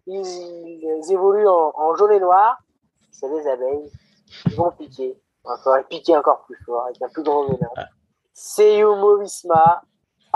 Ils, 0.06 0.24
ils 0.24 1.12
évoluent 1.12 1.48
en, 1.48 1.72
en, 1.76 1.94
jaune 1.96 2.12
et 2.12 2.20
noir. 2.20 2.59
C'est 3.11 3.28
les 3.28 3.46
abeilles. 3.46 3.90
Ils 4.47 4.57
vont 4.57 4.71
piquer. 4.73 5.21
Il 5.45 5.57
faudrait 5.64 5.85
piquer 5.85 6.16
encore 6.16 6.45
plus 6.45 6.59
fort, 6.64 6.85
avec 6.85 7.01
un 7.03 7.09
plus 7.09 7.23
grand 7.23 7.45
venin. 7.47 7.69
Ah. 7.77 7.87
C'est 8.33 8.79
Yumo 8.79 9.19
Visma. 9.19 9.83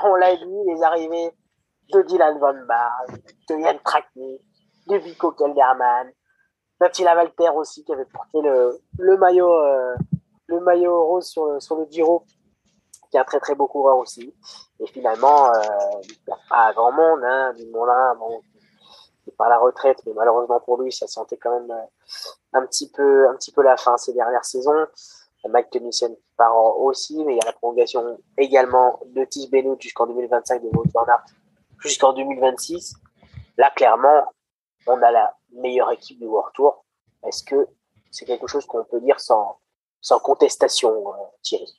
On 0.02 0.14
l'a 0.14 0.34
dit, 0.36 0.44
les 0.66 0.82
arrivées 0.82 1.32
de 1.92 2.02
Dylan 2.02 2.38
Van 2.38 2.54
Bar, 2.66 3.04
de 3.48 3.54
Yann 3.56 3.78
Trakni, 3.84 4.40
de 4.88 4.96
Vico 4.96 5.32
Kelderman, 5.32 6.10
Attila 6.84 7.14
Valter 7.14 7.50
aussi 7.56 7.82
qui 7.84 7.92
avait 7.92 8.04
porté 8.04 8.40
le, 8.42 8.78
le 8.98 9.16
maillot 9.16 9.52
euh, 9.52 9.94
le 10.46 10.60
maillot 10.60 11.06
rose 11.06 11.26
sur 11.26 11.46
le, 11.46 11.60
sur 11.60 11.76
le 11.76 11.86
Giro 11.90 12.24
qui 13.10 13.16
est 13.16 13.20
un 13.20 13.24
très 13.24 13.40
très 13.40 13.54
beau 13.54 13.66
coureur 13.66 13.96
aussi 13.96 14.34
et 14.80 14.86
finalement 14.88 15.46
euh, 15.46 15.60
il 16.02 16.18
n'y 16.26 16.32
a 16.32 16.38
pas 16.48 16.72
grand 16.74 16.92
monde 16.92 17.24
hein, 17.24 17.54
du 17.54 17.66
Moulin 17.66 18.14
bon 18.16 18.42
il 19.26 19.30
n'est 19.30 19.36
pas 19.36 19.48
la 19.48 19.58
retraite 19.58 20.02
mais 20.06 20.12
malheureusement 20.14 20.60
pour 20.60 20.80
lui 20.80 20.92
ça 20.92 21.06
sentait 21.06 21.38
quand 21.38 21.58
même 21.58 21.70
euh, 21.70 21.84
un 22.52 22.66
petit 22.66 22.90
peu 22.90 23.28
un 23.28 23.34
petit 23.34 23.52
peu 23.52 23.62
la 23.62 23.76
fin 23.76 23.96
ces 23.96 24.12
dernières 24.12 24.44
saisons 24.44 24.86
Mike 25.48 25.70
Tennyson 25.70 26.16
part 26.36 26.56
aussi 26.80 27.22
mais 27.24 27.34
il 27.34 27.36
y 27.36 27.40
a 27.40 27.46
la 27.46 27.52
prolongation 27.52 28.18
également 28.38 29.00
de 29.06 29.24
Tige 29.24 29.50
Benoît 29.50 29.76
jusqu'en 29.78 30.06
2025 30.06 30.62
de 30.62 30.68
Wout 30.68 30.90
van 30.94 31.04
jusqu'en 31.78 32.12
2026 32.12 32.94
là 33.58 33.70
clairement 33.74 34.24
on 34.86 35.02
a 35.02 35.10
la 35.10 35.34
meilleure 35.52 35.90
équipe 35.92 36.18
du 36.18 36.26
World 36.26 36.52
Tour. 36.54 36.84
Est-ce 37.26 37.42
que 37.42 37.66
c'est 38.10 38.24
quelque 38.24 38.46
chose 38.46 38.66
qu'on 38.66 38.84
peut 38.84 39.00
dire 39.00 39.20
sans, 39.20 39.58
sans 40.00 40.18
contestation, 40.18 40.90
euh, 40.90 41.24
Thierry? 41.42 41.72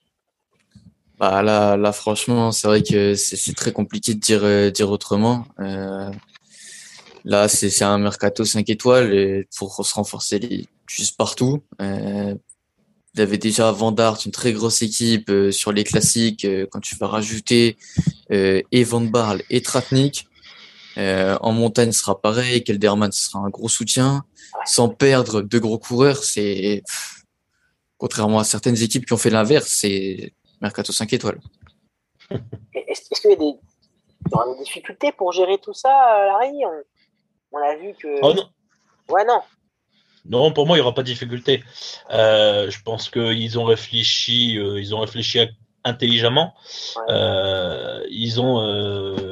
Bah 1.17 1.41
là, 1.41 1.77
là, 1.77 1.91
franchement, 1.93 2.51
c'est 2.51 2.67
vrai 2.67 2.83
que 2.83 3.15
c'est 3.15 3.55
très 3.55 3.71
compliqué 3.71 4.13
de 4.13 4.19
dire, 4.19 4.43
euh, 4.43 4.69
dire 4.69 4.89
autrement. 4.89 5.45
Euh, 5.59 6.09
là, 7.25 7.49
c'est 7.49 7.83
un 7.83 7.97
mercato 7.97 8.45
5 8.45 8.69
étoiles 8.69 9.45
pour 9.57 9.85
se 9.85 9.93
renforcer 9.93 10.67
juste 10.87 11.17
partout. 11.17 11.63
Euh, 11.81 12.35
il 13.13 13.21
avait 13.21 13.37
déjà 13.37 13.71
Vandart, 13.71 14.19
une 14.25 14.31
très 14.31 14.53
grosse 14.53 14.81
équipe 14.81 15.29
euh, 15.29 15.51
sur 15.51 15.71
les 15.71 15.85
classiques. 15.85 16.43
Euh, 16.43 16.65
quand 16.69 16.81
tu 16.81 16.95
vas 16.95 17.07
rajouter 17.07 17.77
et 18.29 18.83
Van 18.83 19.01
Barl 19.01 19.41
et 19.49 19.61
Tratnik, 19.61 20.27
euh, 20.97 21.37
en 21.41 21.51
montagne, 21.51 21.91
ce 21.91 22.01
sera 22.01 22.21
pareil. 22.21 22.63
Kelderman, 22.63 23.11
ce 23.11 23.29
sera 23.29 23.39
un 23.39 23.49
gros 23.49 23.69
soutien. 23.69 24.23
Sans 24.65 24.89
perdre 24.89 25.41
de 25.41 25.59
gros 25.59 25.77
coureurs, 25.77 26.23
c'est 26.23 26.83
contrairement 27.97 28.39
à 28.39 28.43
certaines 28.43 28.81
équipes 28.81 29.05
qui 29.05 29.13
ont 29.13 29.17
fait 29.17 29.29
l'inverse, 29.29 29.67
c'est 29.69 30.33
mercato 30.61 30.91
5 30.91 31.11
étoiles. 31.13 31.39
Est-ce 32.29 33.01
est 33.11 33.21
qu'il 33.21 33.29
y 33.31 33.33
a 33.33 33.37
des... 33.37 34.63
difficultés 34.63 35.11
pour 35.11 35.31
gérer 35.31 35.57
tout 35.57 35.73
ça, 35.73 35.89
euh, 35.89 36.25
Larry? 36.27 36.63
On, 37.55 37.61
a 37.61 37.75
vu 37.75 37.93
que. 37.93 38.19
Oh 38.21 38.33
non. 38.33 38.49
Ouais, 39.09 39.25
non. 39.25 39.41
Non, 40.27 40.51
pour 40.51 40.65
moi, 40.65 40.77
il 40.77 40.79
n'y 40.79 40.83
aura 40.83 40.95
pas 40.95 41.03
de 41.03 41.07
difficulté. 41.07 41.63
Euh, 42.11 42.69
je 42.71 42.81
pense 42.81 43.09
qu'ils 43.09 43.59
ont 43.59 43.63
réfléchi, 43.63 44.57
euh, 44.57 44.79
ils 44.79 44.95
ont 44.95 44.99
réfléchi 44.99 45.39
intelligemment. 45.83 46.55
Ouais. 46.95 47.03
Euh, 47.09 48.03
ils 48.09 48.41
ont 48.41 48.59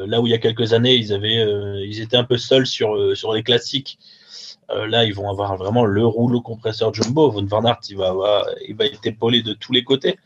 là 0.05 0.21
où 0.21 0.27
il 0.27 0.29
y 0.29 0.35
a 0.35 0.37
quelques 0.37 0.73
années, 0.73 0.95
ils 0.95 1.11
avaient, 1.11 1.43
ils 1.83 1.99
étaient 2.01 2.17
un 2.17 2.23
peu 2.23 2.37
seuls 2.37 2.67
sur 2.67 3.17
sur 3.17 3.33
les 3.33 3.43
classiques. 3.43 3.97
Là, 4.69 5.03
ils 5.03 5.13
vont 5.13 5.29
avoir 5.29 5.55
vraiment 5.57 5.85
le 5.85 6.05
rouleau 6.05 6.41
compresseur 6.41 6.93
jumbo. 6.93 7.29
Von 7.29 7.45
Van 7.45 7.65
Aert, 7.65 7.81
il 7.89 7.97
va 7.97 8.09
avoir, 8.09 8.45
il 8.67 8.75
va 8.75 8.85
être 8.85 9.05
épaulé 9.05 9.41
de 9.41 9.53
tous 9.53 9.73
les 9.73 9.83
côtés. 9.83 10.17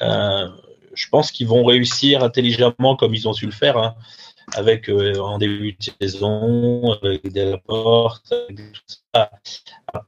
je 0.00 1.08
pense 1.10 1.30
qu'ils 1.30 1.46
vont 1.46 1.62
réussir 1.64 2.24
intelligemment 2.24 2.96
comme 2.96 3.14
ils 3.14 3.28
ont 3.28 3.34
su 3.34 3.44
le 3.44 3.52
faire. 3.52 3.76
Hein. 3.76 3.94
Avec 4.54 4.88
en 4.88 5.38
début 5.38 5.72
de 5.72 5.92
saison, 6.00 6.92
avec 6.92 7.26
des 7.32 7.50
rapports, 7.50 8.20
avec 8.30 8.60
à 9.12 9.30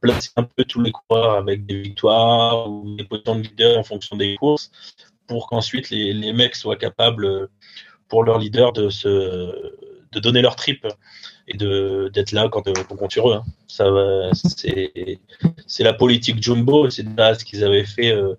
placer 0.01 0.29
un 0.35 0.43
peu 0.43 0.63
tous 0.65 0.81
les 0.81 0.91
coureurs 0.91 1.35
avec 1.35 1.65
des 1.65 1.81
victoires 1.81 2.69
ou 2.69 2.95
des 2.95 3.03
positions 3.03 3.35
de 3.35 3.41
leader 3.41 3.77
en 3.77 3.83
fonction 3.83 4.15
des 4.15 4.35
courses, 4.37 4.71
pour 5.27 5.47
qu'ensuite 5.47 5.89
les, 5.89 6.13
les 6.13 6.33
mecs 6.33 6.55
soient 6.55 6.77
capables 6.77 7.49
pour 8.07 8.23
leur 8.23 8.39
leader 8.39 8.73
de 8.73 8.89
se 8.89 9.73
de 10.11 10.19
donner 10.19 10.41
leur 10.41 10.55
trip 10.55 10.87
et 11.47 11.57
d'être 11.57 12.31
là 12.31 12.47
quand 12.49 12.67
on 12.67 12.95
compte 12.95 13.11
sur 13.11 13.29
eux. 13.29 13.35
Hein. 13.35 14.31
C'est 15.67 15.83
la 15.83 15.93
politique 15.93 16.41
Jumbo, 16.41 16.89
c'est 16.89 17.03
ce 17.03 17.45
qu'ils 17.45 17.63
avaient 17.63 17.85
fait 17.85 18.11
euh, 18.11 18.35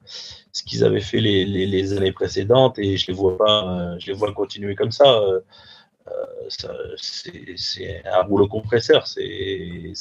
ce 0.53 0.63
qu'ils 0.65 0.85
avaient 0.85 1.01
fait 1.01 1.21
les, 1.21 1.45
les, 1.45 1.93
années 1.93 2.13
précédentes 2.13 2.79
et 2.79 2.97
je 2.97 3.07
les 3.09 3.13
vois 3.13 3.39
pas 3.39 3.67
euh, 3.67 3.97
je 4.01 4.09
les 4.09 4.13
vois 4.13 4.33
continuer 4.33 4.75
comme 4.75 4.93
ça. 4.93 5.19
Euh, 5.19 5.41
c'est 6.49 8.03
un 8.07 8.23
rouleau 8.23 8.49
compresseur. 8.49 9.07
C'est 9.07 9.93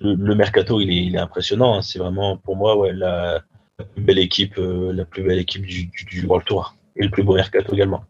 le, 0.00 0.34
mercato, 0.34 0.80
il 0.80 0.90
est, 0.90 1.04
il 1.06 1.16
est 1.16 1.20
impressionnant. 1.20 1.76
Hein. 1.76 1.82
C'est 1.82 1.98
vraiment 1.98 2.36
pour 2.36 2.56
moi 2.56 2.76
ouais, 2.76 2.92
la, 2.92 3.42
la, 3.78 3.84
plus 3.84 4.02
belle 4.02 4.18
équipe, 4.18 4.54
la 4.58 5.04
plus 5.04 5.22
belle 5.22 5.38
équipe 5.38 5.64
du, 5.64 5.86
du, 5.86 6.04
du 6.04 6.26
World 6.26 6.46
Tour 6.46 6.74
et 6.96 7.04
le 7.04 7.10
plus 7.10 7.22
beau 7.22 7.34
mercato 7.34 7.72
également. 7.74 8.04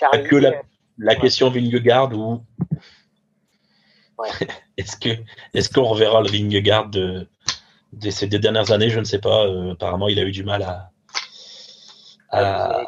Pas 0.00 0.18
que 0.18 0.36
la, 0.36 0.52
la 0.98 1.14
question 1.14 1.50
Vingegaard 1.50 2.12
ou 2.12 2.44
est-ce 4.76 4.96
que 4.96 5.08
est-ce 5.54 5.68
qu'on 5.68 5.84
reverra 5.84 6.22
le 6.22 6.28
Vingegaard 6.28 6.88
de, 6.88 7.26
de 7.92 8.10
ces 8.10 8.26
deux 8.26 8.38
dernières 8.38 8.70
années? 8.70 8.90
Je 8.90 9.00
ne 9.00 9.04
sais 9.04 9.18
pas. 9.18 9.46
Euh, 9.46 9.72
apparemment, 9.72 10.08
il 10.08 10.18
a 10.18 10.22
eu 10.22 10.32
du 10.32 10.44
mal 10.44 10.62
à 10.62 10.90
à, 12.30 12.82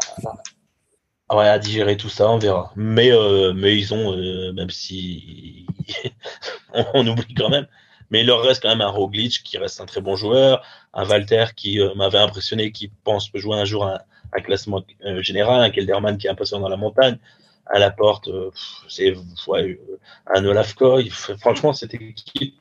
digérer 1.61 1.97
tout 1.97 2.09
ça. 2.09 2.31
On 2.31 2.39
verra. 2.39 2.73
Mais 2.77 3.13
euh, 3.13 3.53
mais 3.55 3.77
ils 3.77 3.95
ont 3.95 4.13
euh, 4.17 4.53
même 4.53 4.71
si 4.71 5.67
on, 6.95 7.07
oublie 7.07 7.35
quand 7.35 7.49
même. 7.49 7.67
Mais 8.11 8.21
il 8.21 8.27
leur 8.27 8.43
reste 8.43 8.63
quand 8.63 8.69
même 8.69 8.83
un 8.83 8.89
Roglic 8.89 9.43
qui 9.43 9.59
reste 9.59 9.81
un 9.81 9.87
très 9.87 10.01
bon 10.01 10.15
joueur, 10.15 10.63
un 10.95 11.05
Walter 11.09 11.47
qui 11.57 11.81
m'avait 11.97 12.19
impressionné, 12.19 12.71
qui 12.71 12.89
pense 13.03 13.31
jouer 13.35 13.59
un 13.59 13.65
jour 13.65 13.85
un, 13.85 13.99
un 14.33 14.41
classement 14.41 14.85
général, 15.23 15.61
un 15.61 15.71
Kelderman 15.71 16.17
qui 16.17 16.29
est 16.29 16.31
impressionnant 16.31 16.63
dans 16.63 16.69
la 16.69 16.77
montagne, 16.77 17.19
à 17.67 17.79
la 17.79 17.91
porte, 17.91 18.29
euh, 18.29 18.51
c'est 18.89 19.15
ouais, 19.49 19.81
un 20.27 20.45
Olaf 20.45 20.75
Koy. 20.75 21.11
Franchement, 21.11 21.73
cette 21.73 21.95
équipe, 21.95 22.55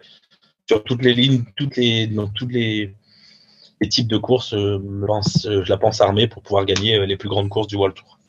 sur 0.68 0.84
toutes 0.84 1.04
les 1.04 1.14
lignes, 1.14 1.44
toutes 1.56 1.78
les, 1.78 2.08
dans 2.08 2.28
tous 2.28 2.48
les, 2.48 2.94
les 3.82 3.90
types 3.90 4.08
de 4.08 4.18
courses, 4.18 4.54
euh, 4.54 4.80
je 5.44 5.70
la 5.70 5.78
pense 5.78 6.02
armée 6.02 6.28
pour 6.28 6.42
pouvoir 6.42 6.66
gagner 6.66 6.96
euh, 6.96 7.06
les 7.06 7.18
plus 7.18 7.30
grandes 7.30 7.50
courses 7.50 7.68
du 7.68 7.76
World 7.76 7.96
Tour. 7.96 8.20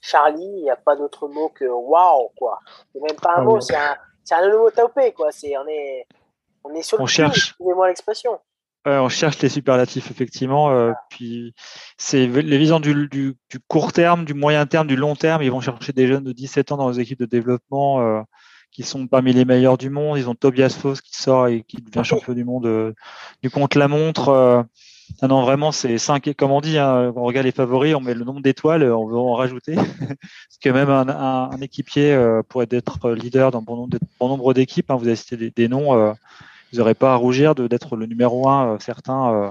Charlie, 0.00 0.44
il 0.44 0.62
n'y 0.62 0.70
a 0.70 0.76
pas 0.76 0.96
d'autre 0.96 1.28
mot 1.28 1.50
que 1.50 1.64
waouh, 1.64 2.30
quoi. 2.36 2.58
C'est 2.92 3.00
même 3.00 3.16
pas 3.20 3.32
un 3.36 3.42
ah 3.42 3.42
mot, 3.42 3.60
c'est 3.60 3.76
un, 3.76 3.96
c'est 4.24 4.34
un 4.34 4.42
onomatopée, 4.42 5.12
quoi. 5.12 5.30
C'est, 5.32 5.56
on 5.56 5.66
est, 5.68 6.06
on 6.64 6.74
est 6.74 6.82
sur 6.82 6.98
le 6.98 7.04
on 7.04 7.06
cherche. 7.06 7.50
Excusez-moi 7.50 7.88
l'expression 7.88 8.40
on 8.86 9.08
cherche 9.08 9.40
les 9.40 9.48
superlatifs, 9.48 10.10
effectivement. 10.10 10.70
Euh, 10.70 10.92
puis 11.10 11.54
c'est 11.98 12.26
les 12.26 12.58
visions 12.58 12.80
du, 12.80 13.08
du, 13.08 13.36
court 13.68 13.92
terme, 13.92 14.24
du 14.24 14.34
moyen 14.34 14.66
terme, 14.66 14.86
du 14.86 14.96
long 14.96 15.14
terme. 15.14 15.42
Ils 15.42 15.50
vont 15.50 15.60
chercher 15.60 15.92
des 15.92 16.06
jeunes 16.06 16.24
de 16.24 16.32
17 16.32 16.72
ans 16.72 16.76
dans 16.76 16.90
les 16.90 17.00
équipes 17.00 17.20
de 17.20 17.26
développement 17.26 18.00
euh, 18.00 18.22
qui 18.70 18.82
sont 18.82 19.06
parmi 19.06 19.32
les 19.32 19.44
meilleurs 19.44 19.76
du 19.76 19.90
monde. 19.90 20.18
Ils 20.18 20.28
ont 20.28 20.34
Tobias 20.34 20.76
Foss 20.80 21.00
qui 21.00 21.14
sort 21.14 21.48
et 21.48 21.62
qui 21.62 21.78
devient 21.78 22.04
champion 22.04 22.32
du 22.32 22.44
monde 22.44 22.66
euh, 22.66 22.94
du 23.42 23.50
contre-la-montre. 23.50 24.30
Ah 24.30 24.66
non, 25.22 25.42
vraiment, 25.42 25.72
c'est 25.72 25.98
5, 25.98 26.34
comme 26.36 26.50
on 26.50 26.60
dit, 26.60 26.78
hein, 26.78 27.12
on 27.14 27.24
regarde 27.24 27.46
les 27.46 27.52
favoris, 27.52 27.94
on 27.94 28.00
met 28.00 28.14
le 28.14 28.24
nombre 28.24 28.40
d'étoiles, 28.40 28.84
on 28.84 29.06
veut 29.06 29.16
en 29.16 29.34
rajouter. 29.34 29.74
Parce 29.76 30.58
que 30.62 30.70
même 30.70 30.90
un, 30.90 31.50
équipier 31.60 32.18
pourrait 32.48 32.68
être 32.70 33.10
leader 33.10 33.50
dans 33.50 33.62
bon 33.62 33.76
nombre, 33.76 33.98
bon 34.18 34.28
nombre 34.28 34.54
d'équipes. 34.54 34.90
Hein, 34.90 34.96
vous 34.96 35.06
avez 35.06 35.16
cité 35.16 35.50
des, 35.54 35.68
noms 35.68 36.14
ils 36.72 36.78
n'auraient 36.78 36.94
pas 36.94 37.12
à 37.12 37.16
rougir 37.16 37.54
d'être 37.54 37.96
le 37.96 38.06
numéro 38.06 38.48
un, 38.48 38.74
euh, 38.74 38.78
certains, 38.78 39.32
euh, 39.32 39.50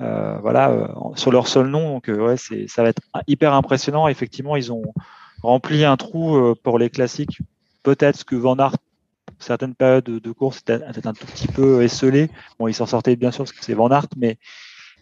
euh, 0.00 0.38
voilà, 0.38 0.94
sur 1.16 1.32
leur 1.32 1.48
seul 1.48 1.66
nom. 1.66 1.94
Donc, 1.94 2.08
ouais, 2.08 2.36
ça 2.36 2.82
va 2.82 2.88
être 2.88 3.02
hyper 3.26 3.52
impressionnant. 3.52 4.08
Effectivement, 4.08 4.56
ils 4.56 4.72
ont 4.72 4.94
rempli 5.42 5.84
un 5.84 5.96
trou 5.96 6.54
pour 6.62 6.78
les 6.78 6.90
classiques. 6.90 7.40
Peut-être 7.82 8.24
que 8.24 8.36
Van 8.36 8.56
Aert, 8.56 8.76
certaines 9.38 9.74
périodes 9.74 10.04
de, 10.04 10.32
course, 10.32 10.58
était 10.58 11.06
un 11.06 11.12
tout 11.12 11.26
petit 11.26 11.48
peu 11.48 11.82
esselé. 11.82 12.30
Bon, 12.58 12.68
ils 12.68 12.74
s'en 12.74 12.86
sortaient 12.86 13.16
bien 13.16 13.30
sûr 13.30 13.44
parce 13.44 13.52
que 13.52 13.64
c'est 13.64 13.74
Van 13.74 13.90
Aert, 13.90 14.06
mais 14.16 14.38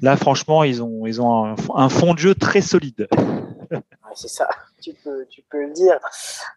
là, 0.00 0.16
franchement, 0.16 0.64
ils 0.64 0.82
ont, 0.82 1.56
un, 1.74 1.88
fond 1.88 2.14
de 2.14 2.18
jeu 2.18 2.34
très 2.34 2.60
solide. 2.60 3.08
c'est 4.14 4.28
ça, 4.28 4.48
tu 4.80 4.92
peux, 5.02 5.26
le 5.52 5.72
dire. 5.72 5.98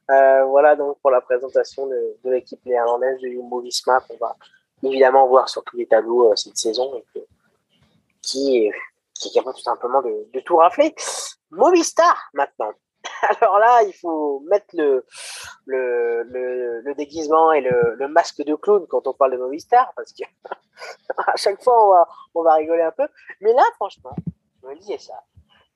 voilà 0.07 0.75
donc 0.75 0.97
pour 1.01 1.11
la 1.11 1.21
présentation 1.21 1.87
de, 1.87 2.29
l'équipe 2.29 2.63
néerlandaise 2.65 3.19
de 3.21 3.29
Jumbo 3.29 3.61
Visma 3.61 3.99
qu'on 4.01 4.17
va 4.17 4.35
évidemment 4.83 5.27
voir 5.27 5.49
sur 5.49 5.63
tous 5.63 5.77
les 5.77 5.87
tableaux 5.87 6.31
euh, 6.31 6.35
cette 6.35 6.57
saison 6.57 7.03
qui, 8.21 8.71
qui 9.13 9.27
est 9.27 9.33
capable 9.33 9.55
tout 9.55 9.63
simplement 9.63 10.01
de, 10.01 10.27
de 10.33 10.39
tout 10.39 10.57
rafler. 10.57 10.95
Movistar 11.51 12.29
maintenant. 12.33 12.71
Alors 13.41 13.59
là, 13.59 13.83
il 13.83 13.93
faut 13.93 14.41
mettre 14.49 14.67
le, 14.73 15.05
le, 15.65 16.81
le, 16.81 16.93
déguisement 16.95 17.51
et 17.51 17.61
le, 17.61 18.07
masque 18.07 18.43
de 18.43 18.55
clown 18.55 18.85
quand 18.87 19.07
on 19.07 19.13
parle 19.13 19.33
de 19.33 19.37
Movistar, 19.37 19.91
parce 19.95 20.13
que 20.13 20.23
à 21.17 21.35
chaque 21.35 21.61
fois, 21.63 21.85
on 21.85 21.91
va, 21.91 22.07
on 22.35 22.43
va 22.43 22.53
rigoler 22.55 22.83
un 22.83 22.91
peu. 22.91 23.07
Mais 23.41 23.53
là, 23.53 23.63
franchement, 23.75 24.15
je 24.61 24.67
me 24.67 24.75
disais 24.75 24.97
ça. 24.97 25.13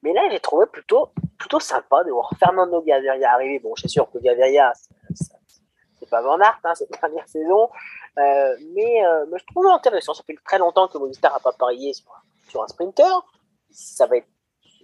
Mais 0.01 0.13
là, 0.13 0.21
j'ai 0.29 0.39
trouvé 0.39 0.65
plutôt, 0.65 1.11
plutôt 1.37 1.59
sympa 1.59 2.03
de 2.03 2.11
voir 2.11 2.29
Fernando 2.37 2.81
Gaviria 2.81 3.31
arriver. 3.31 3.59
Bon, 3.59 3.73
suis 3.75 3.89
sûr 3.89 4.09
que 4.11 4.17
Gaviria, 4.17 4.73
c'est 5.15 6.09
pas 6.09 6.21
Van 6.21 6.39
Aert, 6.39 6.59
hein, 6.65 6.75
cette 6.75 6.91
dernière 6.91 7.27
saison. 7.27 7.69
Euh, 8.17 8.55
mais, 8.75 9.05
euh, 9.05 9.25
mais, 9.31 9.39
je 9.39 9.45
trouve 9.45 9.67
intéressant. 9.67 10.13
Ça 10.13 10.23
fait 10.27 10.35
très 10.45 10.57
longtemps 10.57 10.87
que 10.89 10.97
Movistar 10.97 11.31
n'a 11.31 11.39
pas 11.39 11.53
parié 11.53 11.93
sur, 11.93 12.11
sur, 12.49 12.61
un 12.61 12.67
sprinter. 12.67 13.25
Ça 13.71 14.05
va 14.05 14.17
être 14.17 14.27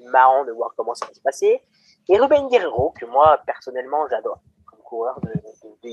marrant 0.05 0.45
de 0.45 0.53
voir 0.53 0.72
comment 0.78 0.95
ça 0.95 1.05
va 1.05 1.14
se 1.14 1.22
passer. 1.22 1.62
Et 2.10 2.18
Ruben 2.18 2.47
Guerrero, 2.47 2.91
que 2.99 3.05
moi, 3.05 3.39
personnellement, 3.45 4.07
j'adore 4.10 4.41
comme 4.66 4.80
coureur 4.80 5.20
de, 5.22 5.30
de, 5.30 5.89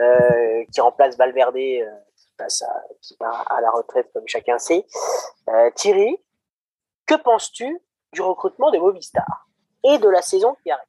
euh, 0.00 0.64
qui 0.72 0.80
remplace 0.80 1.16
Valverde, 1.16 1.56
euh, 1.56 1.84
qui, 2.16 2.26
passe 2.36 2.62
à 2.62 3.60
la 3.60 3.70
retraite, 3.72 4.08
comme 4.14 4.26
chacun 4.26 4.58
sait. 4.58 4.86
Euh, 5.48 5.70
Thierry, 5.74 6.16
que 7.06 7.16
penses-tu 7.16 7.80
du 8.12 8.22
recrutement 8.22 8.70
de 8.70 8.78
Movistar 8.78 9.48
et 9.84 9.98
de 9.98 10.08
la 10.08 10.22
saison 10.22 10.56
qui 10.62 10.70
arrive? 10.70 10.84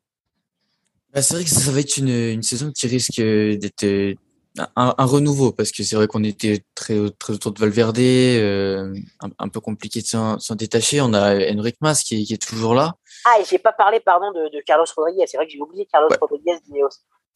Bah, 1.11 1.23
C'est 1.23 1.33
vrai 1.33 1.43
que 1.43 1.49
ça 1.49 1.71
va 1.71 1.79
être 1.79 1.97
une, 1.97 2.09
une 2.09 2.43
saison 2.43 2.71
qui 2.71 2.85
risque 2.85 3.19
d'être 3.19 4.15
un, 4.57 4.95
un, 4.97 5.05
renouveau 5.05 5.51
parce 5.51 5.71
que 5.71 5.83
c'est 5.83 5.95
vrai 5.95 6.07
qu'on 6.07 6.23
était 6.23 6.63
très 6.75 6.97
très 7.19 7.33
autour 7.33 7.51
de 7.51 7.59
Valverde, 7.59 7.99
euh, 7.99 8.93
un, 9.37 9.49
peu 9.49 9.59
compliqué 9.59 10.01
de 10.01 10.05
s'en 10.05 10.55
détacher. 10.55 11.01
On 11.01 11.13
a 11.13 11.35
Enric 11.53 11.77
Mas 11.81 12.03
qui 12.03 12.21
est, 12.21 12.23
qui 12.25 12.33
est 12.33 12.41
toujours 12.41 12.73
là. 12.73 12.95
Ah 13.25 13.39
et 13.39 13.45
j'ai 13.45 13.59
pas 13.59 13.73
parlé 13.73 13.99
pardon 13.99 14.31
de, 14.31 14.49
de 14.55 14.61
Carlos 14.61 14.85
Rodriguez. 14.95 15.25
C'est 15.27 15.37
vrai 15.37 15.45
que 15.45 15.51
j'ai 15.51 15.61
oublié 15.61 15.85
Carlos 15.85 16.09
Rodriguez 16.19 16.57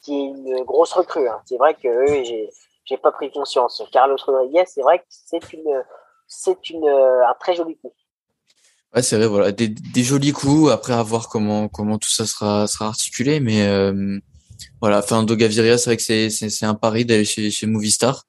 qui 0.02 0.12
est 0.12 0.24
une 0.24 0.64
grosse 0.64 0.92
recrue. 0.92 1.28
Hein. 1.28 1.40
C'est 1.46 1.56
vrai 1.56 1.74
que 1.74 2.06
j'ai 2.24 2.50
j'ai 2.84 2.96
pas 2.98 3.12
pris 3.12 3.30
conscience. 3.30 3.82
Carlos 3.92 4.16
Rodriguez, 4.26 4.64
c'est 4.66 4.82
vrai 4.82 4.98
que 4.98 5.04
c'est 5.08 5.52
une 5.52 5.82
c'est 6.26 6.68
une 6.70 6.88
un 6.88 7.34
très 7.38 7.54
joli 7.54 7.76
coup. 7.78 7.92
Ouais, 8.94 9.02
c'est 9.02 9.16
vrai, 9.16 9.26
voilà, 9.26 9.50
des, 9.50 9.66
des 9.68 10.02
jolis 10.04 10.32
coups. 10.32 10.70
Après, 10.70 10.92
à 10.92 11.02
voir 11.02 11.28
comment 11.28 11.68
comment 11.68 11.98
tout 11.98 12.10
ça 12.10 12.26
sera 12.26 12.68
sera 12.68 12.86
articulé, 12.86 13.40
mais 13.40 13.66
euh, 13.66 14.20
voilà, 14.80 15.02
Fernando 15.02 15.34
Gaviria, 15.36 15.78
c'est 15.78 15.90
vrai 15.90 15.96
que 15.96 16.02
c'est, 16.02 16.30
c'est, 16.30 16.50
c'est 16.50 16.66
un 16.66 16.74
pari 16.74 17.04
d'aller 17.04 17.24
chez, 17.24 17.50
chez 17.50 17.66
Movistar. 17.66 18.26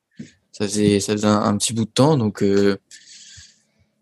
Ça 0.52 0.66
faisait, 0.66 1.02
ça 1.02 1.12
faisait 1.14 1.28
un, 1.28 1.58
petit 1.58 1.74
bout 1.74 1.84
de 1.84 1.90
temps, 1.90 2.16
donc, 2.16 2.42
euh, 2.42 2.78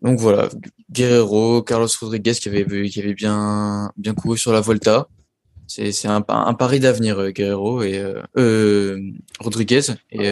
donc 0.02 0.20
voilà. 0.20 0.48
Guerrero, 0.88 1.62
Carlos 1.62 1.88
Rodriguez 2.00 2.34
qui 2.34 2.48
avait, 2.48 2.88
qui 2.88 3.00
avait 3.00 3.14
bien, 3.14 3.90
bien 3.96 4.14
couru 4.14 4.38
sur 4.38 4.52
la 4.52 4.60
Volta. 4.60 5.08
C'est, 5.66 5.90
c'est 5.90 6.06
un, 6.06 6.24
un 6.28 6.54
pari 6.54 6.78
d'avenir, 6.78 7.18
euh, 7.18 7.30
Guerrero 7.30 7.82
et 7.82 7.98
euh, 8.36 9.00
Rodriguez. 9.40 9.80
Et, 10.10 10.28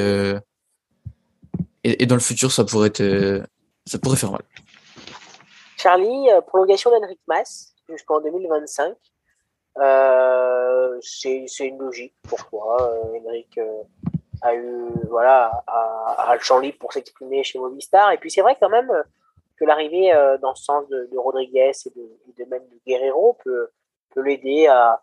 et, 1.82 2.02
et, 2.02 2.06
dans 2.06 2.14
le 2.14 2.20
futur, 2.20 2.52
ça 2.52 2.64
pourrait 2.64 2.92
être, 2.94 3.42
ça 3.86 3.98
pourrait 3.98 4.16
faire 4.16 4.30
mal. 4.30 4.42
Charlie, 5.76 6.28
prolongation 6.46 6.92
d'Henrik 6.92 7.18
Mas 7.26 7.74
jusqu'en 7.88 8.20
2025. 8.20 8.94
Euh, 9.78 10.98
c'est 11.00 11.46
une 11.60 11.78
logique. 11.78 12.14
Pourquoi 12.28 12.82
euh, 12.82 13.18
Henrik 13.18 13.56
euh, 13.58 13.82
a 14.42 14.54
eu 14.54 14.88
voilà 15.08 15.62
a, 15.66 16.34
le 16.34 16.40
champ 16.40 16.58
libre 16.58 16.78
pour 16.78 16.92
s'exprimer 16.92 17.42
chez 17.42 17.58
Movistar. 17.58 18.12
Et 18.12 18.18
puis 18.18 18.30
c'est 18.30 18.42
vrai 18.42 18.56
quand 18.60 18.68
même 18.68 18.92
que 19.56 19.64
l'arrivée 19.64 20.12
dans 20.42 20.54
ce 20.54 20.64
sens 20.64 20.88
de, 20.88 21.16
Rodriguez 21.16 21.72
et 21.86 21.90
de, 21.90 22.44
même 22.50 22.62
de 22.68 22.78
Guerrero 22.86 23.38
peut 23.44 23.70
peut 24.10 24.20
l'aider 24.20 24.66
à, 24.66 25.00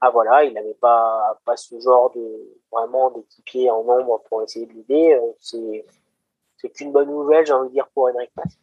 à 0.00 0.10
voilà 0.10 0.44
il 0.44 0.52
n'avait 0.52 0.74
pas 0.74 1.38
pas 1.44 1.56
ce 1.56 1.78
genre 1.80 2.10
de 2.14 2.58
vraiment 2.72 3.10
d'équipier 3.10 3.70
en 3.70 3.84
nombre 3.84 4.22
pour 4.28 4.42
essayer 4.42 4.66
de 4.66 4.72
l'aider. 4.72 5.18
C'est 5.40 6.70
qu'une 6.70 6.92
bonne 6.92 7.10
nouvelle 7.10 7.46
j'ai 7.46 7.52
envie 7.52 7.68
de 7.68 7.74
dire 7.74 7.88
pour 7.94 8.08
Henrik 8.08 8.30
Mas 8.36 8.58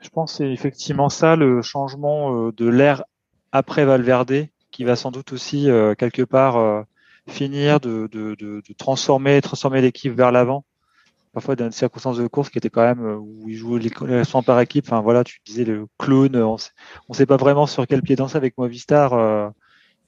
je 0.00 0.10
pense 0.10 0.32
que 0.32 0.36
c'est 0.38 0.52
effectivement 0.52 1.08
ça 1.08 1.34
le 1.34 1.60
changement 1.60 2.50
de 2.50 2.68
l'ère 2.68 3.02
après 3.52 3.84
Valverde, 3.84 4.48
qui 4.70 4.84
va 4.84 4.96
sans 4.96 5.10
doute 5.10 5.32
aussi 5.32 5.68
quelque 5.98 6.22
part 6.22 6.84
finir 7.28 7.80
de, 7.80 8.08
de, 8.10 8.34
de, 8.34 8.62
de, 8.66 8.74
transformer, 8.76 9.40
transformer 9.40 9.80
l'équipe 9.80 10.12
vers 10.12 10.32
l'avant. 10.32 10.64
Parfois 11.34 11.56
dans 11.56 11.66
une 11.66 11.72
circonstance 11.72 12.16
de 12.16 12.26
course 12.26 12.48
qui 12.48 12.58
était 12.58 12.70
quand 12.70 12.82
même 12.82 13.00
où 13.00 13.48
il 13.48 13.56
jouait 13.56 13.80
les, 13.80 13.90
les 14.06 14.42
par 14.44 14.60
équipe. 14.60 14.86
Enfin 14.86 15.00
voilà, 15.00 15.24
tu 15.24 15.40
disais 15.44 15.64
le 15.64 15.86
clown. 15.98 16.34
On 16.36 16.56
ne 17.08 17.14
sait 17.14 17.26
pas 17.26 17.36
vraiment 17.36 17.66
sur 17.66 17.86
quel 17.86 18.02
pied 18.02 18.16
danser 18.16 18.36
avec 18.36 18.56
Movistar. 18.58 19.52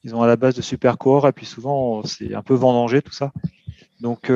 ils 0.03 0.15
ont 0.15 0.21
à 0.23 0.27
la 0.27 0.35
base 0.35 0.55
de 0.55 0.61
super 0.61 0.97
coureurs 0.97 1.27
et 1.27 1.31
puis 1.31 1.45
souvent 1.45 2.03
c'est 2.03 2.33
un 2.33 2.41
peu 2.41 2.55
vendangé 2.55 3.01
tout 3.01 3.13
ça. 3.13 3.31
Donc 3.99 4.29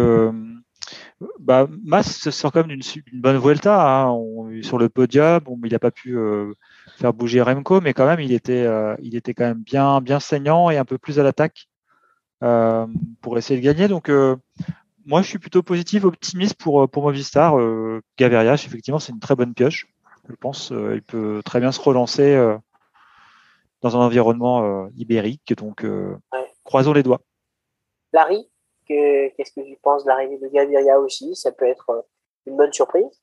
bah, 1.39 1.68
Mas 1.84 2.30
sort 2.30 2.51
quand 2.51 2.66
même 2.66 2.78
d'une 2.78 3.22
bonne 3.22 3.38
Vuelta 3.38 4.03
hein. 4.03 4.12
on, 4.12 4.62
sur 4.62 4.78
le 4.78 4.89
podium. 4.89 5.39
Bon, 5.39 5.60
il 5.64 5.72
n'a 5.72 5.80
pas 5.80 5.91
pu 5.91 6.18
euh, 6.18 6.53
faire 6.96 7.14
bouger 7.14 7.41
Remco, 7.41 7.82
mais 7.82 7.93
quand 7.93 8.06
même, 8.06 8.20
il 8.20 8.32
était, 8.32 8.66
euh, 8.66 8.96
il 9.02 9.16
était 9.16 9.34
quand 9.34 9.46
même 9.46 9.62
bien, 9.62 10.02
bien 10.02 10.20
saignant 10.20 10.70
et 10.70 10.78
un 10.78 10.86
peu 10.86 10.98
plus 10.98 11.20
à 11.20 11.24
l'attaque 11.24 11.68
euh, 12.43 12.88
pour 13.22 13.38
essayer 13.38 13.60
de 13.60 13.66
gagner. 13.66 13.88
Donc, 13.88 14.10
moi, 15.06 15.22
je 15.22 15.28
suis 15.28 15.39
plutôt 15.39 15.64
positif, 15.64 16.04
optimiste 16.04 16.56
pour, 16.56 16.89
pour 16.89 17.04
Movistar. 17.04 17.56
Gaveriach, 18.18 18.66
effectivement, 18.66 19.00
c'est 19.00 19.14
une 19.14 19.20
très 19.20 19.36
bonne 19.36 19.54
pioche. 19.54 19.88
Je 20.28 20.36
pense 20.36 20.72
il 20.72 21.04
peut 21.04 21.41
très 21.46 21.60
bien 21.60 21.72
se 21.72 21.80
relancer 21.80 22.36
dans 23.82 23.96
un 23.96 24.00
environnement 24.00 24.88
ibérique. 24.96 25.54
Donc, 25.56 25.86
croisons 26.64 26.93
les 26.93 27.04
doigts. 27.04 27.22
Larry 28.14 28.48
Qu'est-ce 28.88 29.52
que 29.52 29.62
tu 29.62 29.78
penses 29.82 30.04
de 30.04 30.10
l'arrivée 30.10 30.38
de 30.38 30.48
Gaviria 30.48 31.00
aussi? 31.00 31.36
Ça 31.36 31.52
peut 31.52 31.66
être 31.66 31.89
euh, 31.89 32.02
une 32.46 32.56
bonne 32.56 32.74
surprise 32.74 33.22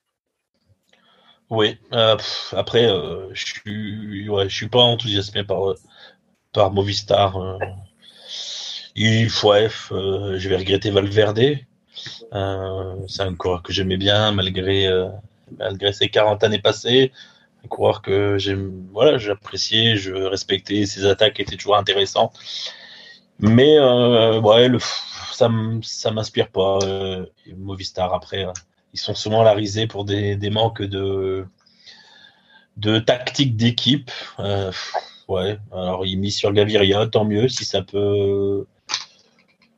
Oui. 1.50 1.78
Euh, 1.92 2.16
après, 2.52 2.86
euh, 2.86 3.28
je 3.34 3.44
suis, 3.44 4.28
ouais, 4.28 4.48
suis 4.48 4.68
pas 4.68 4.80
enthousiasmé 4.80 5.44
par 5.44 5.74
par 6.52 6.70
Movistar. 6.72 7.36
il 8.94 9.30
faut, 9.30 9.52
je 9.52 10.48
vais 10.48 10.56
regretter 10.56 10.90
Valverde. 10.90 11.58
c'est 13.08 13.22
un 13.22 13.34
coureur 13.36 13.62
que 13.62 13.72
j'aimais 13.72 13.96
bien 13.96 14.32
malgré 14.32 14.88
malgré 15.58 15.92
ses 15.92 16.08
40 16.08 16.44
années 16.44 16.60
passées. 16.60 17.12
Un 17.64 17.68
coureur 17.68 18.02
que 18.02 18.38
j'aime, 18.38 18.88
voilà, 18.92 19.18
j'appréciais, 19.18 19.96
je 19.96 20.12
respectais. 20.12 20.84
Ses 20.86 21.06
attaques 21.06 21.38
étaient 21.40 21.56
toujours 21.56 21.76
intéressantes. 21.76 22.38
Mais 23.38 23.78
ouais, 23.80 24.68
ça 25.32 25.50
ça 25.82 26.10
m'inspire 26.10 26.48
pas. 26.48 26.78
Euh, 26.82 27.26
Movistar, 27.56 28.14
après, 28.14 28.44
euh, 28.46 28.52
ils 28.92 29.00
sont 29.00 29.14
souvent 29.14 29.42
la 29.42 29.54
risée 29.54 29.86
pour 29.86 30.04
des, 30.04 30.50
manques 30.50 30.82
de, 30.82 31.46
de 32.76 32.98
tactique 32.98 33.56
d'équipe. 33.56 34.10
Euh, 34.38 34.72
ouais, 35.28 35.58
alors 35.72 36.04
il 36.06 36.18
mise 36.18 36.36
sur 36.36 36.52
Gaviria, 36.52 37.06
tant 37.06 37.24
mieux 37.24 37.48
si 37.48 37.64
ça 37.64 37.82
peut 37.82 38.66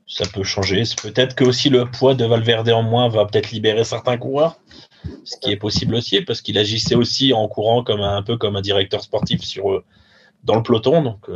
ça 0.07 0.25
peut 0.33 0.45
changer. 0.45 0.83
Peut-être 1.03 1.35
que 1.35 1.45
aussi 1.45 1.71
le 1.71 1.91
poids 1.91 2.15
de 2.15 2.25
Valverde 2.25 2.71
en 2.71 2.83
moins 2.83 3.09
va 3.09 3.25
peut-être 3.27 3.51
libérer 3.51 3.85
certains 3.85 4.17
coureurs, 4.17 4.61
ce 5.25 5.37
qui 5.39 5.51
est 5.51 5.57
possible 5.57 5.97
aussi 5.97 6.21
parce 6.21 6.41
qu'il 6.41 6.57
agissait 6.59 6.95
aussi 6.95 7.33
en 7.33 7.49
courant 7.49 7.83
comme 7.83 8.01
un, 8.01 8.23
peu 8.23 8.37
comme 8.37 8.55
un 8.55 8.61
directeur 8.61 9.03
sportif 9.03 9.43
sur 9.43 9.83
dans 10.45 10.55
le 10.55 10.63
peloton. 10.63 11.03
Donc 11.03 11.29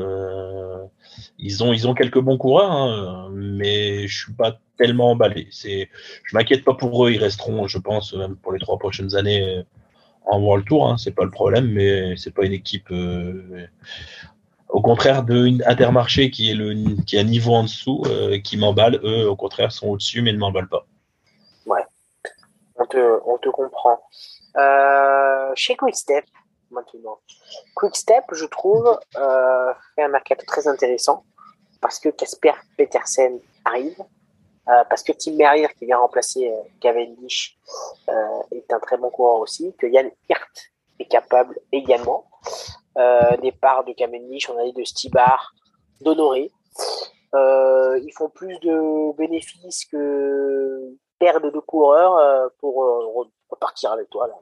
ils 1.39 1.63
ont, 1.63 1.73
ils 1.73 1.87
ont 1.87 1.95
quelques 1.95 2.19
bons 2.19 2.37
coureurs, 2.37 2.71
hein, 2.71 3.31
mais 3.33 4.07
je 4.07 4.25
suis 4.25 4.33
pas 4.33 4.59
tellement 4.77 5.13
emballé. 5.13 5.49
C'est, 5.51 5.89
je 6.25 6.37
m'inquiète 6.37 6.65
pas 6.65 6.75
pour 6.75 7.07
eux. 7.07 7.13
Ils 7.13 7.19
resteront, 7.19 7.67
je 7.67 7.79
pense, 7.79 8.13
même 8.15 8.37
pour 8.37 8.53
les 8.53 8.59
trois 8.59 8.79
prochaines 8.79 9.15
années 9.17 9.65
en 10.27 10.41
World 10.41 10.67
Tour. 10.67 10.89
Hein, 10.89 10.97
c'est 10.99 11.15
pas 11.15 11.25
le 11.25 11.31
problème, 11.31 11.71
mais 11.73 12.17
c'est 12.17 12.35
pas 12.35 12.45
une 12.45 12.53
équipe. 12.53 12.91
Euh, 12.91 13.67
au 14.69 14.83
contraire 14.83 15.25
de 15.25 15.49
Intermarché 15.67 16.31
qui 16.31 16.51
est 16.51 16.55
le 16.55 16.75
qui 17.05 17.17
est 17.17 17.21
un 17.21 17.25
niveau 17.25 17.55
en 17.55 17.63
dessous, 17.65 18.03
euh, 18.07 18.39
qui 18.39 18.57
m'emballe. 18.57 19.01
Eux, 19.03 19.29
au 19.29 19.37
contraire, 19.37 19.73
sont 19.73 19.89
au-dessus, 19.89 20.23
mais 20.23 20.33
ne 20.33 20.39
m'emballent 20.39 20.69
pas. 20.69 20.87
Ouais, 21.67 21.85
on 22.77 22.85
te, 22.87 23.21
on 23.27 23.39
te 23.39 23.49
comprend. 23.49 24.01
Euh, 24.57 25.51
chez 25.55 25.77
Quickstep, 25.77 26.25
maintenant. 26.71 27.19
Quickstep, 27.75 28.25
je 28.33 28.45
trouve, 28.47 28.99
euh, 29.17 29.73
fait 29.95 30.03
un 30.03 30.09
mercato 30.09 30.45
très 30.47 30.69
intéressant 30.69 31.25
parce 31.81 31.99
que 31.99 32.09
Casper 32.09 32.53
Petersen 32.77 33.41
arrive, 33.65 33.97
euh, 34.69 34.85
parce 34.91 35.03
que 35.03 35.13
Tim 35.13 35.33
Merrier, 35.33 35.69
qui 35.79 35.87
vient 35.87 35.99
remplacer 35.99 36.51
euh, 36.51 36.61
Cavendish, 36.81 37.57
euh, 38.09 38.43
est 38.51 38.71
un 38.73 38.79
très 38.81 38.99
bon 38.99 39.11
coureur 39.11 39.41
aussi, 39.41 39.75
que 39.79 39.87
Yann 39.87 40.11
Hirt 40.29 40.73
est 40.99 41.07
capable 41.07 41.59
également. 41.73 42.25
Départ 43.43 43.85
de 43.85 43.93
Cavendish, 43.93 44.51
on 44.51 44.59
a 44.59 44.65
dit 44.65 44.73
de 44.73 44.83
Stibar, 44.83 45.53
d'Honoré. 46.01 46.51
Ils 47.33 48.13
font 48.13 48.29
plus 48.29 48.59
de 48.59 49.17
bénéfices 49.17 49.85
que 49.85 50.97
perte 51.21 51.45
de 51.45 51.61
coureurs 51.61 52.51
pour 52.59 52.85
repartir 53.49 53.93
avec 53.93 54.11
toi 54.11 54.27
là, 54.27 54.35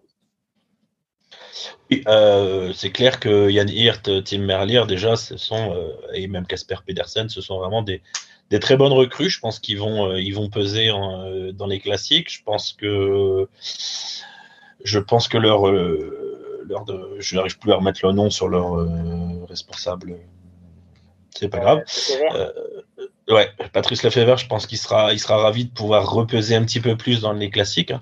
euh, 2.09 2.73
c'est 2.75 2.91
clair 2.91 3.21
que 3.21 3.51
Yann 3.51 3.69
Hirt, 3.69 4.25
Tim 4.25 4.39
Merlier, 4.39 4.83
déjà, 4.87 5.17
ce 5.17 5.37
sont, 5.37 5.73
euh, 5.73 5.93
et 6.15 6.27
même 6.27 6.47
Casper 6.47 6.77
Pedersen, 6.87 7.29
ce 7.29 7.41
sont 7.41 7.59
vraiment 7.59 7.83
des, 7.83 8.03
des, 8.51 8.61
très 8.61 8.77
bonnes 8.77 8.93
recrues. 8.93 9.31
Je 9.31 9.41
pense 9.41 9.59
qu'ils 9.59 9.79
vont, 9.79 10.11
euh, 10.11 10.21
ils 10.21 10.35
vont 10.35 10.49
peser 10.49 10.89
dans 11.55 11.67
les 11.67 11.81
classiques. 11.81 12.33
Je 12.33 12.43
pense 12.43 12.73
que, 12.73 13.49
je 14.85 14.99
pense 14.99 15.29
que 15.29 15.39
leur, 15.39 15.67
leur 15.71 16.85
de, 16.85 17.17
je 17.19 17.37
n'arrive 17.37 17.59
plus 17.59 17.73
à 17.73 17.77
remettre 17.77 18.05
le 18.05 18.13
nom 18.13 18.31
sur 18.31 18.49
leur 18.49 18.87
responsable. 19.49 20.17
C'est 21.31 21.49
pas 21.49 21.61
grave. 21.61 21.85
ouais, 23.29 23.51
Patrice 23.73 24.03
Lefebvre, 24.03 24.39
je 24.39 24.47
pense 24.47 24.67
qu'il 24.67 24.79
sera, 24.79 25.13
il 25.13 25.21
sera 25.21 25.37
ravi 25.37 25.67
de 25.67 25.71
pouvoir 25.71 26.11
repeser 26.11 26.57
un 26.57 26.65
petit 26.65 26.81
peu 26.81 26.97
plus 26.97 27.21
dans 27.21 27.33
les 27.33 27.51
classiques. 27.51 27.93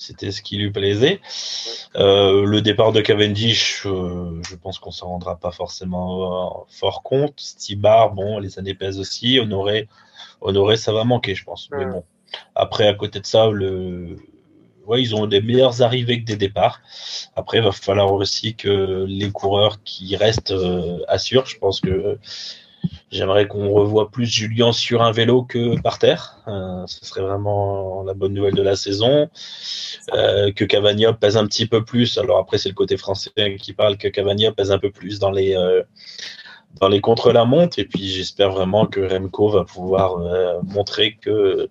C'était 0.00 0.30
ce 0.30 0.40
qui 0.40 0.56
lui 0.56 0.70
plaisait. 0.70 1.20
Euh, 1.94 2.46
le 2.46 2.62
départ 2.62 2.90
de 2.92 3.02
Cavendish, 3.02 3.82
euh, 3.84 4.40
je 4.48 4.56
pense 4.56 4.78
qu'on 4.78 4.90
s'en 4.90 5.08
rendra 5.08 5.36
pas 5.36 5.50
forcément 5.50 6.62
euh, 6.62 6.64
fort 6.70 7.02
compte. 7.02 7.38
Stibar, 7.38 8.14
bon, 8.14 8.38
les 8.38 8.58
années 8.58 8.72
pèsent 8.72 8.98
aussi. 8.98 9.38
Honoré, 9.38 9.88
Honoré, 10.40 10.78
ça 10.78 10.94
va 10.94 11.04
manquer, 11.04 11.34
je 11.34 11.44
pense. 11.44 11.68
Mais 11.70 11.84
bon, 11.84 12.02
après, 12.54 12.88
à 12.88 12.94
côté 12.94 13.20
de 13.20 13.26
ça, 13.26 13.50
le, 13.50 14.16
ouais, 14.86 15.02
ils 15.02 15.14
ont 15.14 15.26
des 15.26 15.42
meilleures 15.42 15.82
arrivées 15.82 16.20
que 16.20 16.24
des 16.24 16.36
départs. 16.36 16.80
Après, 17.36 17.58
il 17.58 17.64
va 17.64 17.72
falloir 17.72 18.10
aussi 18.14 18.54
que 18.54 19.04
les 19.06 19.30
coureurs 19.30 19.82
qui 19.84 20.16
restent 20.16 20.54
assurent. 21.08 21.44
Je 21.44 21.58
pense 21.58 21.82
que 21.82 22.18
J'aimerais 23.10 23.48
qu'on 23.48 23.72
revoie 23.72 24.10
plus 24.10 24.26
Julien 24.26 24.72
sur 24.72 25.02
un 25.02 25.10
vélo 25.10 25.42
que 25.42 25.80
par 25.80 25.98
terre. 25.98 26.38
Euh, 26.46 26.84
ce 26.86 27.04
serait 27.04 27.22
vraiment 27.22 28.04
la 28.04 28.14
bonne 28.14 28.34
nouvelle 28.34 28.54
de 28.54 28.62
la 28.62 28.76
saison. 28.76 29.28
Euh, 30.14 30.52
que 30.52 30.64
Cavagna 30.64 31.12
pèse 31.12 31.36
un 31.36 31.46
petit 31.46 31.66
peu 31.66 31.84
plus. 31.84 32.18
Alors 32.18 32.38
après, 32.38 32.58
c'est 32.58 32.68
le 32.68 32.74
côté 32.74 32.96
français 32.96 33.56
qui 33.58 33.72
parle 33.72 33.96
que 33.96 34.06
Cavagna 34.06 34.52
pèse 34.52 34.70
un 34.70 34.78
peu 34.78 34.90
plus 34.90 35.18
dans 35.18 35.32
les 35.32 35.56
euh, 35.56 35.82
dans 36.80 36.88
les 36.88 37.00
contre-la-montre. 37.00 37.80
Et 37.80 37.84
puis 37.84 38.06
j'espère 38.08 38.50
vraiment 38.52 38.86
que 38.86 39.00
Remco 39.00 39.48
va 39.48 39.64
pouvoir 39.64 40.18
montrer 40.62 41.16
que 41.20 41.68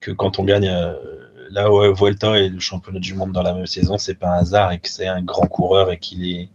que 0.00 0.12
quand 0.12 0.38
on 0.38 0.44
gagne 0.44 0.72
où 1.68 1.94
Vuelta 1.94 2.38
et 2.38 2.48
le 2.48 2.60
championnat 2.60 3.00
du 3.00 3.14
monde 3.14 3.32
dans 3.32 3.42
la 3.42 3.52
même 3.52 3.66
saison, 3.66 3.98
c'est 3.98 4.14
pas 4.14 4.28
un 4.28 4.38
hasard 4.38 4.70
et 4.70 4.78
que 4.78 4.88
c'est 4.88 5.08
un 5.08 5.22
grand 5.22 5.48
coureur 5.48 5.90
et 5.90 5.98
qu'il 5.98 6.24
est 6.24 6.48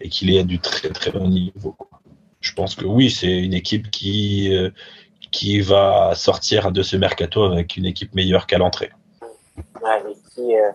et 0.00 0.08
qu'il 0.08 0.34
est 0.34 0.40
à 0.40 0.42
du 0.42 0.58
très 0.58 0.88
très 0.90 1.12
bon 1.12 1.28
niveau 1.28 1.76
je 2.44 2.52
pense 2.52 2.74
que 2.74 2.84
oui, 2.84 3.10
c'est 3.10 3.38
une 3.38 3.54
équipe 3.54 3.90
qui, 3.90 4.54
euh, 4.54 4.70
qui 5.32 5.60
va 5.60 6.14
sortir 6.14 6.70
de 6.72 6.82
ce 6.82 6.96
mercato 6.96 7.42
avec 7.42 7.76
une 7.76 7.86
équipe 7.86 8.14
meilleure 8.14 8.46
qu'à 8.46 8.58
l'entrée. 8.58 8.92
Ouais, 9.82 10.02
et 10.10 10.16
qui, 10.30 10.54
euh, 10.54 10.70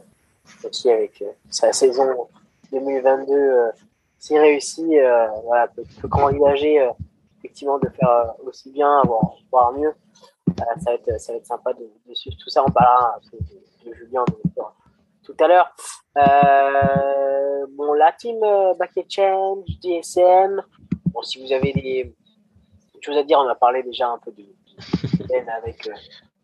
aussi 0.63 0.89
avec 0.89 1.21
euh, 1.21 1.31
sa 1.51 1.71
saison 1.71 2.27
2022, 2.71 3.71
s'il 4.17 4.39
réussit, 4.39 4.83
voilà, 5.45 5.67
peut, 5.67 5.83
peut 6.01 6.09
envisager 6.11 6.89
effectivement 7.37 7.77
de 7.77 7.87
faire 7.89 8.33
aussi 8.45 8.71
bien, 8.71 9.03
voire, 9.51 9.71
mieux. 9.73 9.93
ça, 10.57 10.65
va 10.87 10.93
être, 10.93 11.21
ça 11.21 11.33
va 11.33 11.37
être 11.37 11.45
sympa 11.45 11.73
de, 11.73 12.13
suivre 12.15 12.35
tout 12.43 12.49
ça. 12.49 12.63
On 12.67 12.71
parlera 12.71 13.19
de, 13.31 13.89
de 13.89 13.95
Julien 13.95 14.25
tout 15.23 15.35
à 15.39 15.47
l'heure. 15.47 15.71
bon, 17.77 17.93
la 17.93 18.11
team 18.11 18.39
Bucket 18.77 19.05
Change, 19.09 19.65
DSM, 19.81 20.61
Bon, 21.19 21.23
si 21.23 21.37
vous 21.41 21.51
avez 21.51 21.73
des, 21.73 22.15
choses 23.01 23.17
à 23.17 23.23
dire, 23.23 23.39
on 23.39 23.47
a 23.49 23.55
parlé 23.55 23.83
déjà 23.83 24.07
un 24.07 24.19
peu 24.19 24.31
de, 24.31 24.41
de 24.41 25.49
avec, 25.57 25.85
euh, 25.85 25.93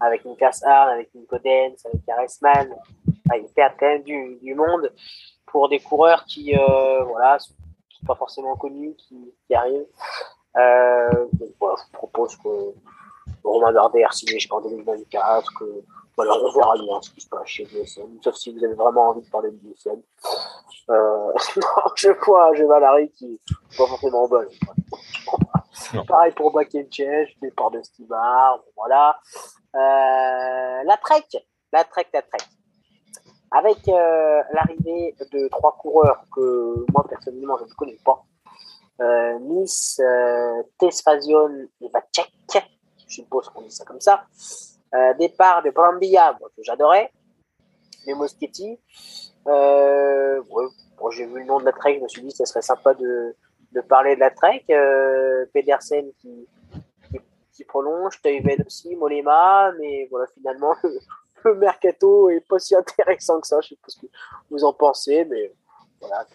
avec 0.02 0.26
Nikas 0.26 0.64
Arn, 0.66 0.90
avec 0.90 1.16
Nico 1.16 1.38
Dens, 1.38 1.86
avec 1.86 2.02
perd 3.56 3.74
quand 3.80 3.86
même 3.86 4.04
du, 4.04 4.38
du, 4.42 4.54
monde 4.54 4.92
pour 5.46 5.70
des 5.70 5.80
coureurs 5.80 6.26
qui, 6.26 6.54
euh, 6.54 7.06
voilà, 7.06 7.40
sont 7.40 7.54
pas 8.06 8.16
forcément 8.16 8.58
connus, 8.58 8.96
qui, 8.98 9.34
qui 9.48 9.56
arrivent. 9.56 9.88
Euh, 10.58 11.26
donc, 11.32 11.52
voilà, 11.58 11.78
je 11.78 11.84
vous 11.86 11.92
propose 11.94 12.36
que 12.36 12.50
Romain 13.46 13.72
Bardet 13.72 14.04
a 14.04 14.12
signé 14.12 14.34
jusqu'en 14.34 14.62
2024, 14.62 15.54
que 15.60 15.84
voilà, 16.16 16.34
on 16.42 16.52
verra 16.52 16.76
bien 16.76 17.02
ce 17.02 17.10
qui 17.12 17.22
se 17.22 17.30
passe 17.30 17.48
chez 17.48 17.66
DSM, 17.66 18.20
sauf 18.24 18.36
si 18.36 18.54
vous 18.54 18.64
avez 18.64 18.74
vraiment 18.74 19.10
envie 19.10 19.22
de 19.22 19.30
parler 19.30 19.52
de 19.52 19.58
DSM. 19.58 20.02
Euh, 20.90 21.32
je 21.96 22.10
vois, 22.26 22.54
je 22.54 22.64
vois 22.64 22.80
Larry 22.80 23.10
qui 23.12 23.28
n'est 23.28 23.78
pas 23.78 23.86
forcément 23.88 24.28
bonne. 24.28 24.48
Pareil 26.08 26.34
pour 26.34 26.52
Bakenchesh, 26.52 27.38
départ 27.42 27.72
de 27.72 27.82
Stibar, 27.84 28.60
voilà. 28.76 29.20
Euh, 29.76 30.84
la 30.86 30.98
Trek, 31.04 31.26
la 31.74 31.84
Trek, 31.84 32.08
la 32.14 32.22
Trek. 32.22 32.48
Avec 33.52 33.88
euh, 33.88 34.42
l'arrivée 34.54 35.16
de 35.32 35.48
trois 35.50 35.74
coureurs 35.74 36.24
que 36.34 36.86
moi 36.92 37.06
personnellement 37.10 37.58
je 37.58 37.66
ne 37.66 37.74
connais 37.78 38.00
pas, 38.04 38.24
euh, 39.02 39.40
Nice, 39.40 40.02
Tesfazion 40.80 41.68
et 41.82 41.90
Vacek, 41.90 42.32
je 43.08 43.16
suppose 43.16 43.50
qu'on 43.50 43.62
dit 43.62 43.72
ça 43.72 43.86
comme 43.86 44.02
ça. 44.02 44.26
Euh, 44.94 45.14
départ 45.16 45.64
de 45.64 45.72
Brambilla, 45.72 46.38
que 46.56 46.64
j'adorais, 46.64 47.12
mais 48.06 48.14
Moschetti. 48.14 48.80
Euh, 49.48 50.42
bon, 50.98 51.10
j'ai 51.12 51.26
vu 51.26 51.40
le 51.40 51.46
nom 51.46 51.60
de 51.60 51.66
la 51.66 51.74
Trek, 51.74 51.98
je 51.98 52.04
me 52.04 52.08
suis 52.08 52.22
dit 52.22 52.30
que 52.30 52.38
ce 52.38 52.46
serait 52.46 52.62
sympa 52.62 52.94
de, 52.94 53.36
de 53.72 53.82
parler 53.82 54.16
de 54.16 54.22
la 54.22 54.32
Trek. 54.32 54.64
Euh, 54.70 55.46
Pedersen 55.54 56.12
qui, 56.20 56.48
qui, 57.54 57.64
prolonge, 57.66 58.22
Teuven 58.22 58.64
aussi, 58.66 58.96
Molema, 58.96 59.72
mais 59.80 60.08
voilà, 60.10 60.28
finalement, 60.34 60.76
le, 61.44 61.56
mercato 61.56 62.30
est 62.30 62.48
pas 62.48 62.60
si 62.60 62.76
intéressant 62.76 63.42
que 63.42 63.48
ça. 63.48 63.60
Je 63.62 63.70
sais 63.70 63.76
pas 63.76 63.90
ce 63.90 64.00
que 64.00 64.08
vous 64.50 64.64
en 64.64 64.74
pensez, 64.74 65.26
mais 65.26 65.52
voilà, 66.00 66.26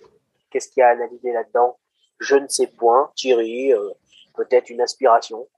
qu'est-ce 0.50 0.68
qu'il 0.68 0.80
y 0.80 0.84
a 0.84 0.88
à 0.88 0.92
analyser 0.92 1.32
là-dedans? 1.32 1.78
Je 2.18 2.36
ne 2.36 2.48
sais 2.48 2.66
point. 2.66 3.10
Thierry, 3.16 3.72
peut-être 4.34 4.68
une 4.68 4.82
aspiration. 4.82 5.48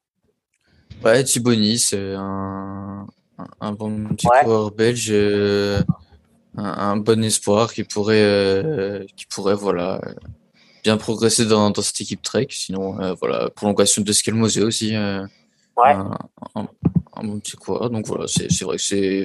Ouais, 1.05 1.24
Thiboni, 1.24 1.78
c'est 1.78 2.14
un, 2.14 3.07
un, 3.61 3.72
bon 3.72 4.07
petit 4.14 4.26
Ouais. 4.28 4.40
coureur 4.42 4.70
belge, 4.70 5.09
euh, 5.11 5.82
un, 6.57 6.64
un 6.64 6.96
bon 6.96 7.22
espoir 7.24 7.72
qui 7.72 7.84
pourrait, 7.84 8.22
euh, 8.22 9.05
qui 9.16 9.26
pourrait, 9.26 9.55
voilà, 9.55 10.00
bien 10.84 10.96
progresser 10.96 11.44
dans, 11.46 11.70
dans 11.70 11.82
cette 11.82 12.00
équipe 12.00 12.22
Trek. 12.22 12.46
Sinon, 12.50 13.00
euh, 13.00 13.14
voilà, 13.20 13.50
prolongation 13.50 14.03
de 14.03 14.12
Skelmosé 14.12 14.62
aussi, 14.62 14.94
euh, 14.96 15.24
Ouais. 15.76 15.92
un, 15.92 16.11
un, 16.55 16.68
un 17.14 17.24
bon 17.24 17.40
petit 17.40 17.57
coureur. 17.57 17.88
Donc 17.90 18.07
voilà, 18.07 18.26
c'est 18.26 18.46
vrai 18.62 18.76
que 18.76 18.82
c'est, 18.82 19.20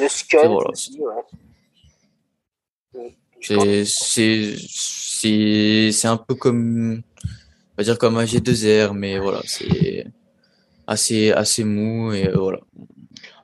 De 0.00 0.08
Skull 0.08 0.48
voilà. 0.48 0.70
aussi, 0.70 0.98
ouais. 1.00 1.22
C'est 5.92 6.08
un 6.08 6.16
peu 6.16 6.34
comme, 6.34 7.02
on 7.24 7.74
va 7.78 7.84
dire 7.84 7.98
comme 7.98 8.16
un 8.18 8.24
G2R, 8.24 8.92
mais 8.94 9.18
voilà, 9.20 9.40
c'est 9.44 10.06
assez, 10.86 11.32
assez 11.32 11.64
mou 11.64 12.12
et 12.12 12.28
euh, 12.28 12.36
voilà. 12.36 12.58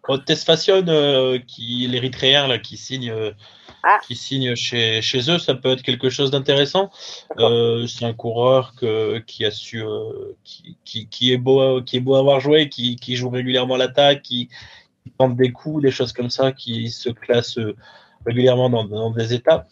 Bon, 0.09 0.19
Tesfacion, 0.19 0.85
euh, 0.89 1.39
qui 1.47 1.87
l'Érythréen 1.89 2.49
là, 2.49 2.59
qui 2.59 2.77
signe, 2.77 3.11
euh, 3.11 3.31
Ah. 3.85 3.99
qui 4.07 4.15
signe 4.15 4.55
chez, 4.55 5.01
chez 5.03 5.31
eux, 5.31 5.39
ça 5.39 5.55
peut 5.55 5.71
être 5.71 5.83
quelque 5.83 6.09
chose 6.11 6.31
d'intéressant. 6.31 6.91
Euh, 7.39 7.87
c'est 7.87 8.05
un 8.05 8.13
coureur 8.13 8.75
que, 8.77 9.19
qui 9.27 9.45
a 9.45 9.51
su, 9.51 9.83
euh, 9.83 10.37
qui, 10.45 10.77
qui, 10.85 11.09
qui 11.09 11.33
est 11.33 11.37
beau, 11.37 11.83
qui 11.83 11.97
est 11.97 12.01
beau 12.01 12.15
à 12.15 12.21
avoir 12.21 12.41
joué, 12.41 12.69
qui, 12.69 12.97
qui 12.97 13.17
joue 13.17 13.31
régulièrement 13.31 13.77
l'attaque, 13.77 14.23
qui, 14.23 14.49
qui 15.05 15.11
tente 15.19 15.37
des 15.37 15.51
coups, 15.53 15.83
des 15.83 15.91
choses 15.91 16.13
comme 16.13 16.31
ça, 16.31 16.53
qui 16.53 16.91
se 16.91 17.11
classe 17.11 17.59
euh, 17.59 17.75
régulièrement 18.25 18.71
dans, 18.71 19.11
des 19.11 19.35
étapes. 19.35 19.69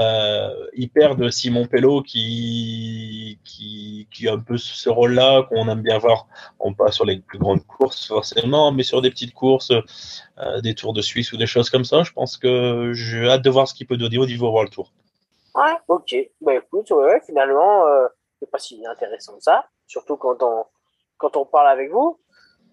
Euh, 0.00 0.66
il 0.74 0.90
perd 0.90 1.20
de 1.20 1.28
Simon 1.28 1.66
Pello 1.66 2.02
qui, 2.02 3.38
qui, 3.44 4.28
a 4.28 4.32
un 4.32 4.38
peu 4.38 4.56
ce 4.56 4.88
rôle-là 4.88 5.44
qu'on 5.48 5.68
aime 5.68 5.82
bien 5.82 5.98
voir, 5.98 6.26
on 6.58 6.74
pas 6.74 6.92
sur 6.92 7.04
les 7.04 7.20
plus 7.20 7.38
grandes 7.38 7.66
courses 7.66 8.08
forcément, 8.08 8.72
mais 8.72 8.82
sur 8.82 9.02
des 9.02 9.10
petites 9.10 9.34
courses, 9.34 9.72
euh, 9.72 10.60
des 10.60 10.74
tours 10.74 10.92
de 10.92 11.02
Suisse 11.02 11.32
ou 11.32 11.36
des 11.36 11.46
choses 11.46 11.70
comme 11.70 11.84
ça. 11.84 12.02
Je 12.02 12.12
pense 12.12 12.36
que 12.36 12.92
j'ai 12.92 13.28
hâte 13.28 13.42
de 13.42 13.50
voir 13.50 13.66
ce 13.68 13.74
qu'il 13.74 13.86
peut 13.86 13.96
donner 13.96 14.18
au 14.18 14.26
niveau 14.26 14.50
World 14.50 14.70
Tour. 14.70 14.92
Ouais, 15.54 15.76
ok. 15.88 16.14
Bah 16.40 16.54
écoute, 16.54 16.92
finalement, 17.26 17.86
euh, 17.86 18.06
c'est 18.38 18.50
pas 18.50 18.58
si 18.58 18.84
intéressant 18.86 19.36
que 19.36 19.42
ça. 19.42 19.66
Surtout 19.86 20.16
quand 20.16 20.42
on, 20.42 20.64
quand 21.18 21.36
on 21.36 21.44
parle 21.44 21.68
avec 21.68 21.90
vous 21.90 22.18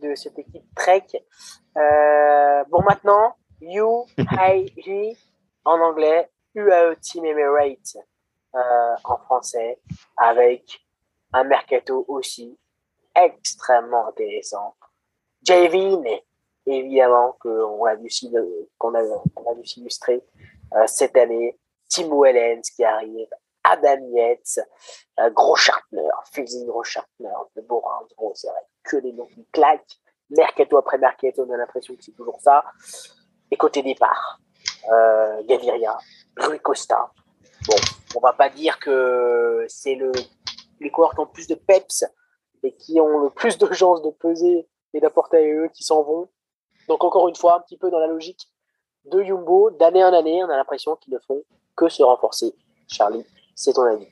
de 0.01 0.15
cette 0.15 0.37
équipe 0.39 0.63
Trek. 0.75 1.05
Euh, 1.77 2.63
bon, 2.69 2.81
maintenant, 2.83 3.35
UAE 3.61 5.15
en 5.65 5.79
anglais, 5.81 6.29
UAE 6.55 6.95
Team 7.01 7.25
Emirates 7.25 7.97
euh, 8.55 8.95
en 9.03 9.17
français, 9.17 9.79
avec 10.17 10.79
un 11.33 11.43
mercato 11.43 12.05
aussi 12.07 12.57
extrêmement 13.15 14.07
intéressant. 14.07 14.75
Javin, 15.43 16.03
évidemment, 16.65 17.35
qu'on 17.39 17.85
a 17.85 17.95
s'il- 18.09 18.67
qu'on 18.77 18.93
a, 18.95 19.01
qu'on 19.35 19.51
a 19.51 19.53
vu 19.55 19.65
s'illustrer 19.65 20.23
euh, 20.75 20.87
cette 20.87 21.15
année. 21.17 21.57
Timo 21.89 22.23
Wellens 22.23 22.61
qui 22.75 22.83
arrive, 22.83 23.29
Adam 23.63 24.05
Yates, 24.11 24.59
euh, 25.19 25.29
Gros 25.29 25.55
Chartner, 25.55 26.09
Félix 26.33 26.57
Gros 26.65 26.83
Chartner, 26.83 27.29
de 27.55 27.61
Borin, 27.61 28.05
gros, 28.17 28.33
c'est 28.35 28.49
vrai, 28.49 28.59
que 28.83 28.97
des 28.97 29.13
noms 29.13 29.25
qui 29.27 29.45
claquent. 29.53 29.97
Mercato 30.29 30.77
après 30.77 30.97
mercato, 30.97 31.45
on 31.47 31.53
a 31.53 31.57
l'impression 31.57 31.95
que 31.95 32.03
c'est 32.03 32.11
toujours 32.11 32.41
ça. 32.41 32.65
Et 33.51 33.57
côté 33.57 33.81
départ, 33.81 34.39
euh, 34.91 35.41
Gaviria, 35.43 35.97
Rui 36.37 36.59
Costa. 36.59 37.11
Bon, 37.67 37.75
on 38.15 38.19
va 38.19 38.33
pas 38.33 38.49
dire 38.49 38.79
que 38.79 39.65
c'est 39.67 39.95
le, 39.95 40.11
les 40.79 40.89
coureurs 40.89 41.11
qui 41.11 41.19
ont 41.19 41.25
le 41.25 41.31
plus 41.31 41.47
de 41.47 41.55
peps 41.55 42.05
et 42.63 42.73
qui 42.73 42.99
ont 42.99 43.19
le 43.19 43.29
plus 43.29 43.57
de 43.57 43.71
chances 43.73 44.01
de 44.01 44.09
peser 44.09 44.67
et 44.93 44.99
d'apporter 44.99 45.37
à 45.37 45.41
eux 45.41 45.69
qui 45.73 45.83
s'en 45.83 46.03
vont. 46.03 46.29
Donc 46.87 47.03
encore 47.03 47.27
une 47.27 47.35
fois, 47.35 47.57
un 47.57 47.59
petit 47.59 47.77
peu 47.77 47.89
dans 47.89 47.99
la 47.99 48.07
logique 48.07 48.47
de 49.05 49.23
Jumbo, 49.23 49.71
d'année 49.71 50.03
en 50.03 50.13
année, 50.13 50.43
on 50.43 50.49
a 50.49 50.55
l'impression 50.55 50.95
qu'ils 50.95 51.13
ne 51.13 51.19
font 51.19 51.43
que 51.75 51.89
se 51.89 52.03
renforcer. 52.03 52.53
Charlie, 52.87 53.25
c'est 53.55 53.73
ton 53.73 53.83
avis. 53.83 54.07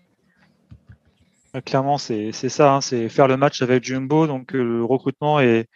Euh, 1.55 1.61
Clairement, 1.61 1.97
c'est 1.97 2.31
c'est 2.31 2.49
ça, 2.49 2.75
hein, 2.75 2.81
c'est 2.81 3.09
faire 3.09 3.27
le 3.27 3.37
match 3.37 3.61
avec 3.61 3.83
Jumbo. 3.83 4.27
Donc 4.27 4.53
euh, 4.53 4.63
le 4.63 4.85
recrutement 4.85 5.39
est 5.39 5.67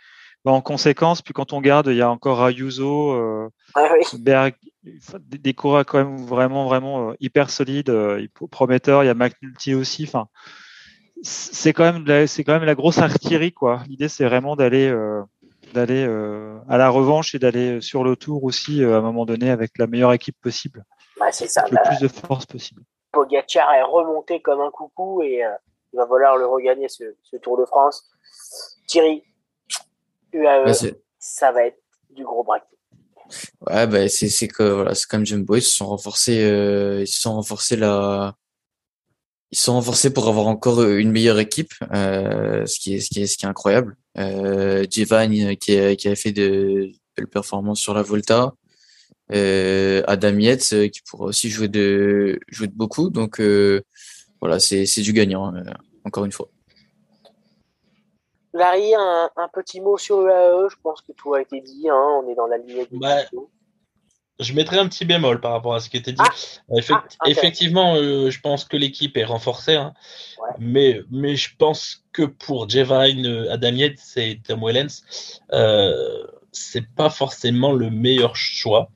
bah, 0.46 0.52
en 0.52 0.62
conséquence. 0.62 1.22
Puis 1.22 1.34
quand 1.34 1.54
on 1.54 1.62
garde, 1.62 1.88
il 1.88 1.96
y 1.98 2.02
a 2.02 2.10
encore 2.10 2.44
Ayuso, 2.44 3.12
euh, 3.12 3.50
Ah 3.76 3.90
oui, 3.94 4.20
Berg, 4.20 4.56
des, 5.20 5.54
coureurs 5.54 5.86
quand 5.86 5.98
même 5.98 6.26
vraiment 6.26 6.66
vraiment 6.66 7.10
euh, 7.10 7.14
hyper 7.20 7.50
solides, 7.50 7.90
euh, 7.90 8.26
prometteurs. 8.52 9.04
Il 9.04 9.08
y 9.08 9.10
a 9.10 9.14
McNulty 9.14 9.76
aussi. 9.76 10.04
Enfin, 10.06 10.28
c'est 11.22 11.74
quand 11.74 11.84
même 11.84 12.06
la- 12.06 12.28
c'est 12.28 12.44
quand 12.44 12.54
même 12.54 12.64
la 12.64 12.76
grosse 12.76 13.00
artillerie 13.00 13.52
quoi. 13.52 13.82
L'idée 13.90 14.08
c'est 14.08 14.24
vraiment 14.26 14.56
d'aller 14.56 14.88
euh, 14.88 15.22
d'aller 15.74 16.06
euh, 16.08 16.58
à 16.70 16.78
la 16.78 16.90
revanche 16.90 17.36
et 17.36 17.40
d'aller 17.40 17.82
sur 17.82 18.04
le 18.04 18.16
tour 18.16 18.44
aussi 18.46 18.84
à 18.84 18.98
un 18.98 19.02
moment 19.02 19.26
donné 19.26 19.50
avec 19.52 19.72
la 19.78 19.86
meilleure 19.88 20.14
équipe 20.14 20.38
possible, 20.42 20.84
bah, 21.20 21.32
c'est 21.32 21.48
ça. 21.48 21.62
avec 21.62 21.72
le 21.74 21.76
Bah, 21.76 21.90
plus 21.90 22.00
de 22.00 22.08
force 22.08 22.46
possible. 22.46 22.82
Pogacar 23.12 23.74
est 23.74 23.84
remonté 23.84 24.42
comme 24.42 24.62
un 24.62 24.72
coucou 24.72 25.22
et 25.22 25.44
il 25.94 25.98
va 25.98 26.08
falloir 26.08 26.38
le 26.38 26.46
regagner 26.46 26.88
ce, 26.88 27.04
ce 27.24 27.36
Tour 27.38 27.58
de 27.58 27.66
France. 27.66 28.08
Thierry, 28.88 29.24
UAE, 30.34 30.66
Ouais, 30.66 30.74
c'est- 30.74 31.02
ça 31.20 31.52
va 31.52 31.66
être 31.66 31.80
du 32.10 32.24
gros 32.24 32.44
braquet. 32.44 32.66
Ouais, 33.68 33.86
bah, 33.88 34.08
c'est, 34.10 34.30
c'est 34.30 34.48
que, 34.48 34.64
voilà, 34.64 34.96
c'est 34.96 35.08
comme 35.08 35.26
Jumbo, 35.26 35.56
ils 35.56 35.62
se 35.62 35.72
sont 35.76 35.88
renforcés, 35.88 36.44
euh, 36.44 37.02
ils 37.02 37.08
se 37.08 37.22
sont 37.22 37.34
renforcés 37.36 37.76
la, 37.76 38.36
ils 39.52 39.58
se 39.58 39.66
sont 39.66 39.74
renforcés 39.74 40.12
pour 40.12 40.28
avoir 40.28 40.48
encore 40.48 40.82
une 40.84 41.12
meilleure 41.12 41.40
équipe, 41.40 41.74
euh, 41.94 42.66
ce 42.66 42.80
qui 42.80 42.96
est, 42.96 43.00
ce 43.00 43.10
qui 43.10 43.22
est, 43.22 43.28
ce 43.28 43.38
qui 43.38 43.46
est 43.46 43.50
incroyable. 43.50 43.98
Euh, 44.18 44.86
Giovanni, 44.90 45.58
qui 45.58 45.78
a, 45.78 45.96
qui 45.96 46.08
a 46.08 46.16
fait 46.16 46.32
de 46.32 46.90
belles 47.16 47.28
performances 47.28 47.80
sur 47.80 47.94
la 47.94 48.02
Volta. 48.02 48.54
Euh, 49.32 50.02
Adam 50.08 50.38
Yates, 50.40 50.74
euh, 50.74 50.88
qui 50.88 51.02
pourra 51.08 51.26
aussi 51.26 51.50
jouer 51.52 51.68
de, 51.68 52.40
jouer 52.48 52.68
de 52.68 52.74
beaucoup. 52.74 53.10
Donc, 53.12 53.40
euh, 53.40 53.82
voilà, 54.42 54.60
c'est, 54.60 54.86
c'est 54.88 55.02
du 55.02 55.14
gagnant, 55.14 55.54
euh, 55.56 55.62
encore 56.04 56.26
une 56.26 56.32
fois. 56.32 56.50
Larry, 58.54 58.94
un, 58.96 59.30
un 59.36 59.48
petit 59.50 59.80
mot 59.82 59.98
sur 59.98 60.22
UAE, 60.22 60.70
je 60.70 60.76
pense 60.82 61.02
que 61.02 61.12
tout 61.14 61.34
a 61.34 61.42
été 61.42 61.62
dit, 61.62 61.88
hein, 61.90 62.22
on 62.24 62.28
est 62.30 62.36
dans 62.36 62.48
la 62.48 62.58
ligne 62.58 62.84
vidéo. 62.92 63.50
Je 64.40 64.54
mettrais 64.54 64.78
un 64.80 64.88
petit 64.88 65.04
bémol 65.04 65.42
par 65.42 65.52
rapport 65.52 65.76
à 65.76 65.82
ce 65.82 65.90
qui 65.90 65.98
était 65.98 66.14
dit. 66.14 66.22
Ah. 66.24 66.32
Effect- 66.78 67.18
Ah. 67.20 67.30
Effectivement, 67.30 67.96
euh, 67.96 68.30
je 68.30 68.40
pense 68.40 68.64
que 68.64 68.78
l'équipe 68.78 69.18
est 69.18 69.26
renforcée, 69.26 69.76
hein. 69.76 69.94
Ouais. 70.42 70.50
mais, 70.60 71.02
mais 71.12 71.36
je 71.36 71.50
pense 71.58 72.06
que 72.14 72.24
pour 72.24 72.70
Jevine, 72.70 73.26
euh, 73.28 73.52
Adam 73.52 73.74
Yates 73.74 74.00
et 74.16 74.40
Tom 74.42 74.64
Wellens, 74.64 75.04
euh, 75.52 76.24
c'est 76.54 76.88
pas 76.96 77.10
forcément 77.10 77.74
le 77.74 77.90
meilleur 77.90 78.36
choix 78.38 78.90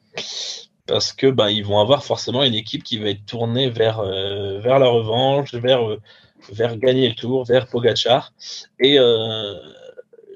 parce 0.87 1.13
que 1.13 1.27
ben 1.27 1.49
ils 1.49 1.63
vont 1.65 1.79
avoir 1.79 2.03
forcément 2.03 2.43
une 2.43 2.55
équipe 2.55 2.83
qui 2.83 2.97
va 2.97 3.09
être 3.09 3.25
tournée 3.25 3.69
vers 3.69 3.99
euh, 3.99 4.59
vers 4.59 4.79
la 4.79 4.87
revanche, 4.87 5.53
vers 5.53 5.87
euh, 5.89 5.99
vers 6.51 6.77
gagner 6.77 7.09
le 7.09 7.15
tour, 7.15 7.45
vers 7.45 7.67
Pogachar 7.67 8.33
et 8.79 8.99
euh, 8.99 9.53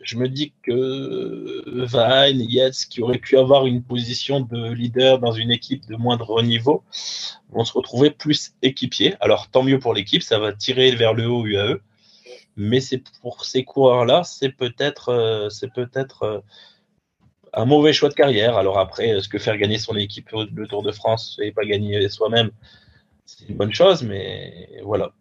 je 0.08 0.16
me 0.16 0.30
dis 0.30 0.54
que 0.64 1.64
Vine, 1.68 2.42
Yates, 2.50 2.86
qui 2.90 3.02
auraient 3.02 3.18
pu 3.18 3.38
avoir 3.38 3.68
une 3.68 3.84
position 3.84 4.40
de 4.40 4.72
leader 4.72 5.20
dans 5.20 5.34
une 5.34 5.52
équipe 5.52 5.86
de 5.86 5.98
moindre 5.98 6.42
niveau, 6.42 6.84
vont 7.50 7.66
se 7.66 7.74
retrouver 7.74 8.10
plus 8.10 8.54
équipiers. 8.62 9.16
Alors 9.20 9.50
tant 9.50 9.64
mieux 9.64 9.80
pour 9.80 9.94
l'équipe, 9.94 10.24
ça 10.24 10.40
va 10.40 10.54
tirer 10.54 10.92
vers 10.92 11.14
le 11.14 11.28
haut 11.28 11.46
UAE, 11.46 11.82
mais 12.56 12.80
c'est 12.80 13.04
pour 13.22 13.44
ces 13.44 13.66
coureurs-là, 13.66 14.24
c'est 14.24 14.50
peut-être 14.50 15.10
euh, 15.10 15.50
euh, 16.24 16.42
un 17.54 17.66
mauvais 17.66 17.92
choix 17.92 18.08
de 18.08 18.14
carrière. 18.14 18.56
Alors 18.56 18.80
après, 18.80 19.10
est-ce 19.10 19.28
que 19.28 19.40
faire 19.40 19.58
gagner 19.58 19.78
son 19.78 19.98
équipe 19.98 20.30
le 20.32 20.68
Tour 20.68 20.84
de 20.84 20.92
France 20.94 21.38
et 21.42 21.52
pas 21.52 21.66
gagner 21.66 22.08
soi-même, 22.08 22.52
c'est 23.28 23.50
une 23.50 23.58
bonne 23.58 23.74
chose, 23.74 24.04
mais 24.04 24.70
voilà. 24.84 25.12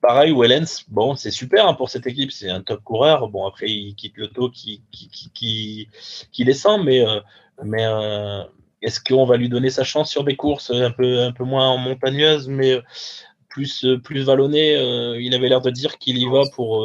Pareil, 0.00 0.32
Wellens, 0.36 0.84
bon, 0.88 1.14
c'est 1.14 1.30
super 1.30 1.68
hein, 1.68 1.74
pour 1.74 1.90
cette 1.90 2.08
équipe, 2.08 2.32
c'est 2.32 2.50
un 2.50 2.60
top 2.60 2.82
coureur. 2.82 3.28
Bon, 3.28 3.46
après, 3.46 3.70
il 3.70 3.94
quitte 3.94 4.16
le 4.16 4.26
taux 4.26 4.50
qui, 4.50 4.82
qui, 4.90 5.08
qui, 5.32 5.88
qui, 6.32 6.44
descend, 6.44 6.84
mais, 6.84 7.06
euh, 7.06 7.20
mais 7.62 7.86
euh, 7.86 8.42
est-ce 8.82 9.00
qu'on 9.00 9.24
va 9.24 9.36
lui 9.36 9.48
donner 9.48 9.70
sa 9.70 9.84
chance 9.84 10.10
sur 10.10 10.24
des 10.24 10.34
courses 10.34 10.72
un 10.72 10.90
peu, 10.90 11.20
un 11.20 11.30
peu 11.30 11.44
moins 11.44 11.76
montagneuses, 11.76 12.48
mais 12.48 12.80
plus, 13.48 13.86
plus 14.02 14.24
vallonnées 14.24 14.74
Il 15.20 15.32
avait 15.32 15.48
l'air 15.48 15.60
de 15.60 15.70
dire 15.70 15.98
qu'il 15.98 16.18
y 16.18 16.28
va 16.28 16.42
pour, 16.52 16.84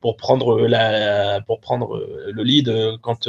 pour, 0.00 0.16
prendre 0.16 0.66
la, 0.66 1.42
pour 1.42 1.60
prendre 1.60 2.06
le 2.26 2.42
lead 2.42 2.72
quand 3.02 3.28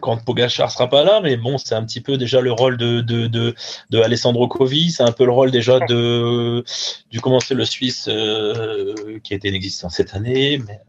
quand 0.00 0.22
Pogachar 0.24 0.70
sera 0.70 0.88
pas 0.88 1.02
là, 1.02 1.20
mais 1.20 1.36
bon, 1.36 1.58
c'est 1.58 1.74
un 1.74 1.84
petit 1.84 2.00
peu 2.00 2.16
déjà 2.16 2.40
le 2.40 2.52
rôle 2.52 2.76
de, 2.76 3.00
de, 3.00 3.26
de, 3.26 3.54
de 3.90 4.00
Alessandro 4.00 4.46
Covi, 4.46 4.90
c'est 4.90 5.02
un 5.02 5.12
peu 5.12 5.24
le 5.24 5.32
rôle 5.32 5.50
déjà 5.50 5.80
de 5.80 6.62
du 7.10 7.20
comment 7.20 7.40
c'est 7.40 7.54
le 7.54 7.64
Suisse 7.64 8.06
euh, 8.08 9.18
qui 9.24 9.34
était 9.34 9.48
inexistant 9.48 9.88
cette 9.88 10.14
année, 10.14 10.58
mais 10.66 10.80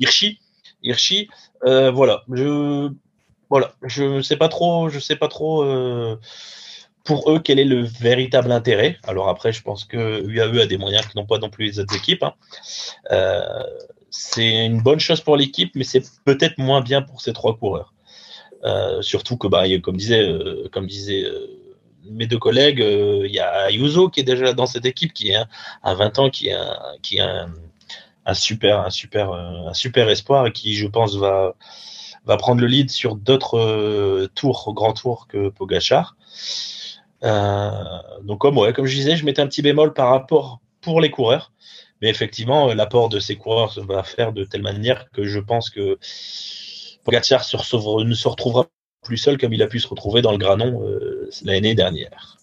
Hirschi, 0.00 0.40
Hirschi, 0.82 1.28
euh, 1.64 1.90
voilà, 1.90 2.24
je 2.30 2.90
voilà, 3.50 3.72
je 3.82 4.20
sais 4.20 4.36
pas 4.36 4.48
trop, 4.48 4.88
je 4.88 4.98
sais 4.98 5.16
pas 5.16 5.28
trop 5.28 5.62
euh, 5.62 6.18
pour 7.04 7.30
eux 7.30 7.38
quel 7.38 7.60
est 7.60 7.64
le 7.64 7.82
véritable 7.82 8.50
intérêt. 8.50 8.98
Alors 9.04 9.28
après, 9.28 9.52
je 9.52 9.62
pense 9.62 9.84
que 9.84 10.22
UAE 10.26 10.62
a 10.62 10.66
des 10.66 10.78
moyens 10.78 11.06
que 11.06 11.12
n'ont 11.16 11.26
pas 11.26 11.38
non 11.38 11.50
plus 11.50 11.66
les 11.66 11.78
autres 11.78 11.94
équipes. 11.94 12.24
Hein. 12.24 12.34
c'est 14.10 14.66
une 14.66 14.82
bonne 14.82 15.00
chose 15.00 15.20
pour 15.20 15.36
l'équipe, 15.36 15.72
mais 15.76 15.84
c'est 15.84 16.02
peut-être 16.24 16.58
moins 16.58 16.80
bien 16.80 17.02
pour 17.02 17.20
ces 17.20 17.32
trois 17.32 17.56
coureurs. 17.56 17.93
Euh, 18.64 19.02
surtout 19.02 19.36
que, 19.36 19.46
bah, 19.46 19.64
comme 19.82 19.96
disait, 19.96 20.22
euh, 20.22 20.68
euh, 20.74 21.44
mes 22.10 22.26
deux 22.26 22.38
collègues, 22.38 22.80
il 22.80 23.30
y 23.30 23.38
a 23.38 23.66
Ayuso 23.66 24.08
qui 24.08 24.20
est 24.20 24.24
déjà 24.24 24.52
dans 24.52 24.66
cette 24.66 24.86
équipe, 24.86 25.12
qui 25.12 25.30
est 25.30 25.38
à 25.82 25.94
20 25.94 26.18
ans, 26.18 26.30
qui 26.30 26.48
est 26.48 26.54
un, 27.20 28.34
super, 28.34 28.80
un 28.80 28.90
super, 28.90 29.32
un 29.32 29.74
super 29.74 30.08
espoir 30.08 30.46
et 30.46 30.52
qui, 30.52 30.74
je 30.74 30.86
pense, 30.86 31.16
va, 31.16 31.54
prendre 32.38 32.60
le 32.60 32.66
lead 32.66 32.90
sur 32.90 33.16
d'autres 33.16 34.26
tours, 34.34 34.72
grands 34.74 34.92
tours 34.92 35.26
que 35.28 35.48
Pogachar. 35.48 36.16
donc 37.22 38.38
comme 38.40 38.72
comme 38.72 38.86
je 38.86 38.94
disais, 38.94 39.16
je 39.16 39.24
mettais 39.24 39.42
un 39.42 39.46
petit 39.46 39.62
bémol 39.62 39.94
par 39.94 40.10
rapport 40.10 40.60
pour 40.82 41.00
les 41.00 41.10
coureurs, 41.10 41.52
mais 42.02 42.08
effectivement 42.10 42.72
l'apport 42.74 43.08
de 43.08 43.18
ces 43.18 43.36
coureurs 43.36 43.78
va 43.88 44.02
faire 44.02 44.32
de 44.34 44.44
telle 44.44 44.62
manière 44.62 45.10
que 45.10 45.24
je 45.24 45.40
pense 45.40 45.70
que 45.70 45.98
Pogacar 47.04 47.40
ne 47.40 48.14
se 48.14 48.28
retrouvera 48.28 48.66
plus 49.02 49.18
seul 49.18 49.38
comme 49.38 49.52
il 49.52 49.62
a 49.62 49.66
pu 49.66 49.78
se 49.78 49.86
retrouver 49.86 50.22
dans 50.22 50.32
le 50.32 50.38
Granon 50.38 50.82
euh, 50.82 51.28
l'année 51.44 51.74
dernière. 51.74 52.38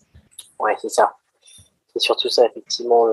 Ouais, 0.59 0.75
c'est 0.79 0.89
ça. 0.89 1.15
C'est 1.91 1.99
surtout 1.99 2.29
ça, 2.29 2.45
effectivement, 2.45 3.07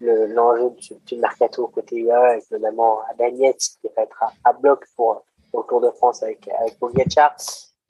l'enjeu 0.00 0.70
du, 1.06 1.16
mercato 1.16 1.68
côté 1.68 1.96
UAE, 1.96 2.12
avec 2.12 2.50
notamment 2.50 2.98
Daniel 3.18 3.54
qui 3.54 3.88
va 3.96 4.02
être 4.02 4.24
à, 4.44 4.52
bloc 4.52 4.84
pour, 4.96 5.24
le 5.54 5.62
Tour 5.66 5.80
de 5.80 5.90
France 5.90 6.22
avec, 6.22 6.46
avec 6.60 6.78
Pogacar. 6.78 7.34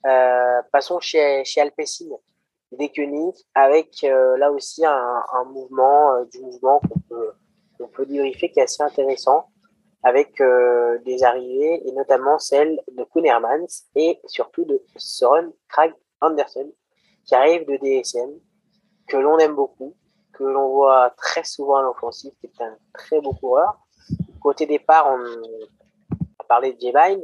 Euh, 0.05 0.61
passons 0.71 0.99
chez, 1.01 1.43
chez 1.43 1.59
Alpecin, 1.59 2.05
Décuny, 2.71 3.33
avec 3.55 4.03
euh, 4.03 4.37
là 4.37 4.51
aussi 4.51 4.85
un, 4.85 5.43
mouvement, 5.51 6.23
du 6.31 6.39
mouvement 6.39 6.79
qu'on 6.79 6.99
peut, 7.09 7.31
on 7.81 7.87
peut 7.87 8.05
qui 8.05 8.19
est 8.19 8.61
assez 8.61 8.83
intéressant 8.83 9.49
avec 10.03 10.39
euh, 10.41 10.99
des 10.99 11.23
arrivées, 11.23 11.87
et 11.87 11.91
notamment 11.93 12.39
celle 12.39 12.79
de 12.91 13.03
Kuhn 13.03 13.25
et 13.95 14.19
surtout 14.25 14.65
de 14.65 14.81
Søren 14.95 15.51
Krag 15.67 15.93
Andersen, 16.21 16.71
qui 17.25 17.35
arrive 17.35 17.65
de 17.65 17.77
DSM, 17.77 18.39
que 19.07 19.17
l'on 19.17 19.37
aime 19.39 19.55
beaucoup, 19.55 19.95
que 20.33 20.43
l'on 20.43 20.69
voit 20.69 21.09
très 21.17 21.43
souvent 21.43 21.77
à 21.77 21.81
l'offensive, 21.81 22.31
qui 22.39 22.47
est 22.47 22.63
un 22.63 22.77
très 22.93 23.19
beau 23.21 23.33
coureur. 23.33 23.77
Côté 24.41 24.65
départ, 24.65 25.07
on 25.11 25.23
a 26.39 26.43
parlé 26.47 26.73
de 26.73 26.79
Jevine, 26.79 27.23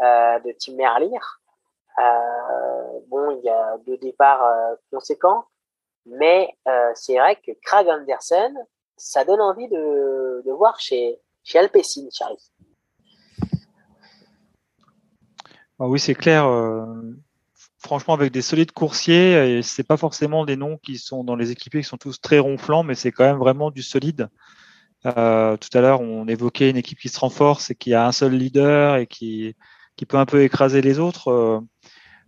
euh, 0.00 0.38
de 0.40 0.54
Tim 0.58 0.74
Merlier. 0.74 1.18
Euh, 1.98 3.00
bon, 3.08 3.30
il 3.38 3.44
y 3.44 3.48
a 3.48 3.78
deux 3.86 3.98
départs 3.98 4.44
euh, 4.44 4.74
conséquents, 4.90 5.44
mais 6.06 6.56
c'est 6.94 7.16
vrai 7.16 7.36
que 7.36 7.52
Krag 7.62 7.88
Andersen, 7.88 8.54
ça 8.96 9.24
donne 9.24 9.40
envie 9.40 9.68
de, 9.68 10.42
de 10.44 10.52
voir 10.52 10.80
chez, 10.80 11.20
chez 11.44 11.58
Charlie. 12.12 12.52
Ah 15.78 15.88
oui, 15.88 15.98
c'est 15.98 16.14
clair. 16.14 16.46
Euh, 16.46 16.86
franchement, 17.78 18.14
avec 18.14 18.32
des 18.32 18.42
solides 18.42 18.72
coursiers, 18.72 19.58
et 19.58 19.62
c'est 19.62 19.82
pas 19.82 19.96
forcément 19.96 20.44
des 20.44 20.56
noms 20.56 20.78
qui 20.78 20.96
sont 20.96 21.24
dans 21.24 21.34
les 21.34 21.50
équipiers 21.50 21.80
qui 21.80 21.88
sont 21.88 21.96
tous 21.96 22.20
très 22.20 22.38
ronflants, 22.38 22.84
mais 22.84 22.94
c'est 22.94 23.10
quand 23.10 23.24
même 23.24 23.38
vraiment 23.38 23.70
du 23.70 23.82
solide. 23.82 24.28
Euh, 25.06 25.56
tout 25.56 25.76
à 25.76 25.80
l'heure, 25.80 26.00
on 26.00 26.28
évoquait 26.28 26.70
une 26.70 26.76
équipe 26.76 27.00
qui 27.00 27.08
se 27.08 27.18
renforce 27.18 27.70
et 27.70 27.74
qui 27.74 27.94
a 27.94 28.06
un 28.06 28.12
seul 28.12 28.32
leader 28.34 28.96
et 28.96 29.08
qui, 29.08 29.56
peut 30.08 30.18
un 30.18 30.26
peu 30.26 30.42
écraser 30.44 30.82
les 30.82 31.00
autres, 31.00 31.64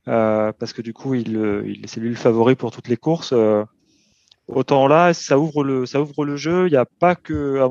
euh, 0.08 0.52
parce 0.58 0.72
que 0.72 0.82
du 0.82 0.92
coup, 0.92 1.14
c'est 1.14 2.00
lui 2.00 2.08
le 2.10 2.16
favori 2.16 2.56
pour 2.56 2.72
toutes 2.72 2.88
les 2.88 2.96
courses. 2.96 3.32
autant 4.48 4.88
là, 4.88 5.14
ça 5.14 5.38
ouvre 5.38 5.62
le, 5.62 6.36
jeu. 6.36 6.66
Il 6.66 6.72
n'y 6.72 6.76
a 6.76 6.86
pas 6.86 7.14
que, 7.14 7.60
à 7.60 7.68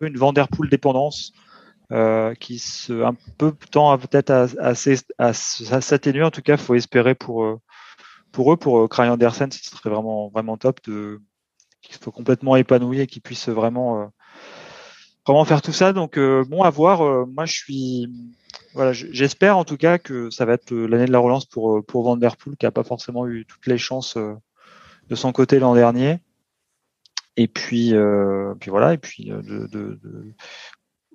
une 0.00 0.16
Vanderpool 0.16 0.68
dépendance 0.68 1.32
euh, 1.92 2.34
qui 2.34 2.58
se 2.58 3.04
un 3.04 3.14
peu 3.38 3.52
tend 3.70 3.96
peut-être 3.96 4.30
à, 4.30 4.74
s'atténuer. 5.32 6.24
En 6.24 6.32
tout 6.32 6.42
cas, 6.42 6.56
faut 6.56 6.74
espérer 6.74 7.14
pour 7.14 7.44
euh, 7.44 7.60
pour 8.32 8.52
eux, 8.52 8.56
pour 8.56 8.88
Cry 8.88 9.06
euh, 9.06 9.12
Andersen, 9.12 9.52
ce 9.52 9.62
serait 9.62 9.90
vraiment 9.90 10.28
vraiment 10.30 10.56
top 10.56 10.80
de 10.84 11.20
qu'il 11.82 11.94
soit 11.94 12.12
complètement 12.12 12.56
épanoui 12.56 13.00
et 13.00 13.06
qu'il 13.06 13.22
puisse 13.22 13.48
vraiment 13.48 14.10
vraiment 15.26 15.44
faire 15.44 15.62
tout 15.62 15.72
ça. 15.72 15.92
Donc 15.92 16.18
bon, 16.18 16.62
à 16.64 16.70
voir. 16.70 17.26
moi, 17.28 17.44
je 17.46 17.54
suis 17.54 18.08
voilà, 18.74 18.92
j'espère 18.92 19.56
en 19.56 19.64
tout 19.64 19.76
cas 19.76 19.98
que 19.98 20.28
ça 20.30 20.44
va 20.44 20.54
être 20.54 20.74
l'année 20.74 21.06
de 21.06 21.12
la 21.12 21.20
relance 21.20 21.46
pour 21.46 21.84
pour 21.86 22.02
Vanderpool 22.02 22.56
qui 22.56 22.66
a 22.66 22.72
pas 22.72 22.84
forcément 22.84 23.28
eu 23.28 23.46
toutes 23.46 23.66
les 23.68 23.78
chances 23.78 24.16
de 24.16 25.14
son 25.14 25.30
côté 25.30 25.60
l'an 25.60 25.76
dernier. 25.76 26.18
Et 27.36 27.48
puis, 27.48 27.94
euh, 27.94 28.54
puis 28.58 28.70
voilà. 28.70 28.94
Et 28.94 28.98
puis, 28.98 29.30
euh, 29.30 29.42
de, 29.42 29.66
de, 29.66 29.98
de, 30.02 30.34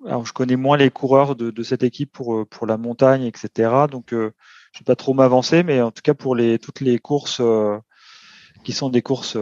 alors 0.06 0.26
je 0.26 0.32
connais 0.32 0.56
moins 0.56 0.76
les 0.76 0.90
coureurs 0.90 1.36
de, 1.36 1.50
de, 1.50 1.62
cette 1.62 1.82
équipe 1.82 2.12
pour 2.12 2.34
euh, 2.34 2.44
pour 2.44 2.66
la 2.66 2.76
montagne, 2.76 3.24
etc. 3.24 3.86
Donc, 3.90 4.12
euh, 4.12 4.32
je 4.72 4.80
vais 4.80 4.84
pas 4.84 4.96
trop 4.96 5.14
m'avancer, 5.14 5.62
mais 5.62 5.80
en 5.80 5.90
tout 5.90 6.02
cas 6.02 6.14
pour 6.14 6.34
les 6.34 6.58
toutes 6.58 6.80
les 6.80 6.98
courses 6.98 7.40
euh, 7.40 7.78
qui 8.64 8.72
sont 8.72 8.90
des 8.90 9.02
courses 9.02 9.36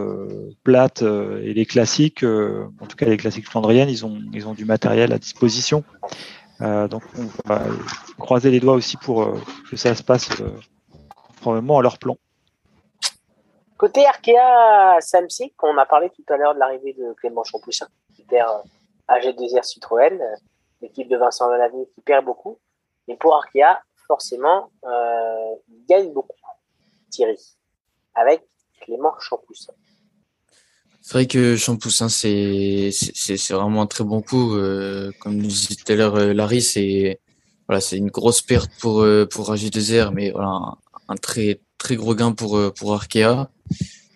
plates 0.63 1.03
et 1.03 1.53
les 1.53 1.65
classiques, 1.67 2.23
en 2.23 2.87
tout 2.87 2.95
cas 2.95 3.05
les 3.05 3.17
classiques 3.17 3.47
flandriennes, 3.47 3.89
ils 3.89 4.03
ont 4.03 4.19
ils 4.33 4.47
ont 4.47 4.55
du 4.55 4.65
matériel 4.65 5.13
à 5.13 5.19
disposition. 5.19 5.83
donc, 6.59 7.03
on 7.19 7.27
va 7.47 7.63
croiser 8.17 8.49
les 8.49 8.59
doigts 8.59 8.73
aussi 8.73 8.97
pour 8.97 9.39
que 9.69 9.75
ça 9.75 9.93
se 9.93 10.01
passe 10.01 10.41
probablement 11.39 11.77
à 11.77 11.83
leur 11.83 11.99
plan. 11.99 12.17
Côté 13.81 14.05
Arkea 14.05 15.01
Samsic, 15.01 15.55
on 15.63 15.75
a 15.79 15.87
parlé 15.87 16.11
tout 16.11 16.23
à 16.31 16.37
l'heure 16.37 16.53
de 16.53 16.59
l'arrivée 16.59 16.93
de 16.93 17.13
Clément 17.13 17.43
Champoussin, 17.43 17.87
qui 18.15 18.21
perd 18.21 18.61
AG2R 19.09 19.63
Citroën, 19.63 20.21
euh, 20.21 20.35
l'équipe 20.83 21.09
de 21.09 21.17
Vincent 21.17 21.49
Delavie 21.49 21.87
qui 21.95 22.01
perd 22.01 22.23
beaucoup. 22.23 22.59
Mais 23.07 23.17
pour 23.17 23.33
Arkea, 23.33 23.81
forcément, 24.05 24.69
euh, 24.85 25.55
il 25.67 25.83
gagne 25.89 26.13
beaucoup, 26.13 26.37
Thierry, 27.09 27.39
avec 28.13 28.43
Clément 28.81 29.15
Champoussin. 29.19 29.73
C'est 31.01 31.13
vrai 31.13 31.25
que 31.25 31.55
Champoussin, 31.55 32.07
c'est 32.07 32.91
vraiment 33.49 33.81
un 33.81 33.87
très 33.87 34.03
bon 34.03 34.21
coup. 34.21 34.57
Euh, 34.57 35.11
comme 35.21 35.39
disait 35.39 35.73
tout 35.73 35.91
à 35.91 35.95
l'heure 35.95 36.17
Larry, 36.35 36.61
c'est 36.61 37.19
voilà, 37.67 37.81
une 37.93 38.11
grosse 38.11 38.43
perte 38.43 38.69
pour 38.79 39.03
pour 39.31 39.51
AG2R, 39.51 40.11
mais 40.13 40.29
voilà 40.29 40.75
un 41.07 41.15
très 41.15 41.59
très 41.81 41.95
gros 41.95 42.15
gain 42.15 42.31
pour 42.31 42.73
pour 42.73 42.93
Arkea. 42.93 43.49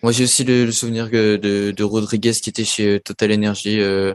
Moi, 0.06 0.12
j'ai 0.12 0.22
aussi 0.22 0.44
le, 0.44 0.70
souvenir 0.70 1.10
de, 1.10 1.72
de, 1.72 1.82
Rodriguez 1.82 2.30
qui 2.30 2.50
était 2.50 2.64
chez 2.64 3.00
Total 3.00 3.32
Energy. 3.32 3.80
Euh, 3.80 4.14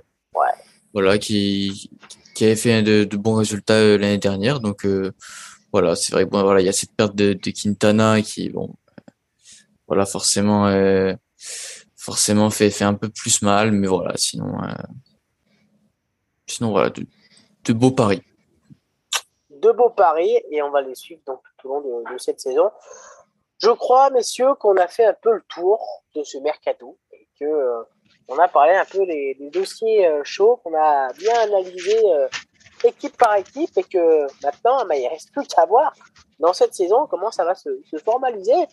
voilà, 0.94 1.18
qui, 1.18 1.92
qui 2.34 2.46
avait 2.46 2.56
fait 2.56 2.82
de, 2.82 3.04
de 3.04 3.18
bons 3.18 3.36
résultats 3.36 3.74
euh, 3.74 3.98
l'année 3.98 4.18
dernière. 4.18 4.62
Donc, 4.62 4.86
euh, 4.86 5.12
voilà, 5.74 5.96
c'est 5.96 6.14
vrai. 6.14 6.24
Bon, 6.24 6.44
voilà, 6.44 6.62
il 6.62 6.66
y 6.66 6.70
a 6.70 6.72
cette 6.72 6.96
perte 6.96 7.14
de, 7.16 7.34
de 7.34 7.52
Quintana 7.52 8.22
qui, 8.22 8.50
bon, 8.50 8.74
voilà, 9.88 10.06
forcément, 10.06 10.72
forcément 11.98 12.50
fait, 12.52 12.70
fait 12.70 12.86
un 12.86 12.94
peu 12.94 13.10
plus 13.10 13.42
mal. 13.42 13.74
Mais 13.74 13.88
voilà, 13.88 14.16
sinon, 14.16 14.60
sinon, 16.48 16.72
voilà, 16.72 16.90
de, 16.90 17.06
de 17.66 17.74
beaux 17.74 17.92
paris. 17.92 18.22
De 19.50 19.72
beaux 19.72 19.90
paris 19.90 20.38
et 20.52 20.62
on 20.62 20.72
va 20.72 20.82
les 20.82 20.96
suivre 20.96 21.22
donc, 21.28 21.42
tout 21.58 21.68
au 21.68 21.82
long 21.82 21.82
de, 21.82 22.14
de 22.14 22.18
cette 22.18 22.40
saison. 22.40 22.70
Je 23.62 23.70
crois, 23.70 24.10
messieurs, 24.10 24.56
qu'on 24.56 24.76
a 24.78 24.88
fait 24.88 25.06
un 25.06 25.14
peu 25.14 25.34
le 25.34 25.44
tour 25.48 26.04
de 26.16 26.24
ce 26.24 26.40
mercato 26.40 26.98
et 27.12 27.28
que 27.40 27.46
euh, 27.46 27.84
on 28.28 28.38
a 28.40 28.48
parlé 28.48 28.74
un 28.74 28.86
peu 28.86 29.06
des, 29.06 29.38
dossiers 29.54 30.08
euh, 30.08 30.24
chauds, 30.24 30.58
qu'on 30.58 30.74
a 30.74 31.14
bien 31.14 31.40
analysé 31.42 31.96
euh, 32.12 32.28
équipe 32.84 33.16
par 33.18 33.36
équipe 33.36 33.70
et 33.78 33.84
que 33.84 34.26
maintenant, 34.44 34.84
bah, 34.88 34.98
il 34.98 35.08
reste 35.08 35.32
plus 35.32 35.46
qu'à 35.48 35.66
voir 35.66 35.94
dans 36.40 36.54
cette 36.54 36.74
saison 36.74 37.06
comment 37.06 37.30
ça 37.30 37.46
va 37.46 37.54
se, 37.54 37.70
formaliser. 38.04 38.66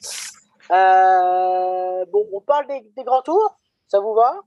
Bon, 0.71 2.27
on 2.33 2.41
parle 2.41 2.67
des, 2.69 3.05
grands 3.05 3.23
tours. 3.23 3.59
Ça 3.89 4.01
vous 4.01 4.15
va? 4.15 4.41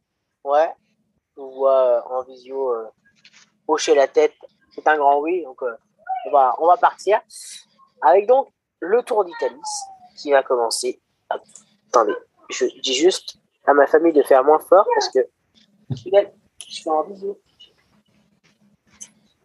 Ouais. 0.44 0.74
Je 1.38 1.42
vous 1.42 1.52
vois 1.52 2.04
en 2.12 2.24
visio 2.24 2.74
hocher 3.68 3.94
la 3.94 4.08
tête. 4.08 4.34
C'est 4.74 4.88
un 4.88 4.98
grand 4.98 5.20
oui. 5.20 5.44
Donc, 5.44 5.62
on, 6.26 6.32
va, 6.32 6.56
on 6.58 6.66
va 6.66 6.78
partir. 6.78 7.22
Avec 8.02 8.26
donc 8.26 8.48
le 8.80 9.04
Tour 9.04 9.24
d'Italie 9.24 9.62
qui 10.22 10.32
va 10.32 10.44
commencer. 10.44 11.02
Attendez, 11.30 12.16
je 12.50 12.66
dis 12.82 12.94
juste 12.94 13.38
à 13.66 13.74
ma 13.74 13.88
famille 13.88 14.14
de 14.14 14.24
faire 14.24 14.44
moins 14.44 14.60
fort 14.60 14.86
parce 14.94 15.10
que 15.10 15.20
je. 15.90 16.10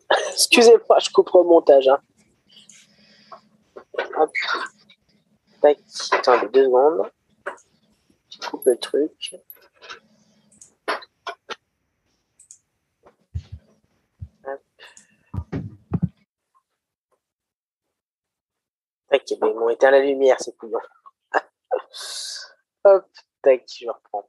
Excusez-moi, 0.33 0.99
je 1.01 1.11
coupe 1.11 1.31
le 1.35 1.43
montage. 1.43 1.89
Hein. 1.89 1.99
Hop. 4.19 4.31
Tac. 5.61 5.79
Attendez 6.13 6.49
deux 6.53 6.65
secondes. 6.65 7.11
Je 8.31 8.49
coupe 8.49 8.67
le 8.67 8.77
truc. 8.77 9.35
Hop. 14.45 14.61
Tac, 19.27 19.39
ils 19.41 19.55
m'ont 19.55 19.69
éteint 19.69 19.91
la 19.91 20.01
lumière, 20.01 20.37
c'est 20.41 20.57
couillons. 20.57 20.79
Hop, 22.85 23.05
tac, 23.43 23.65
je 23.67 23.89
reprends. 23.89 24.29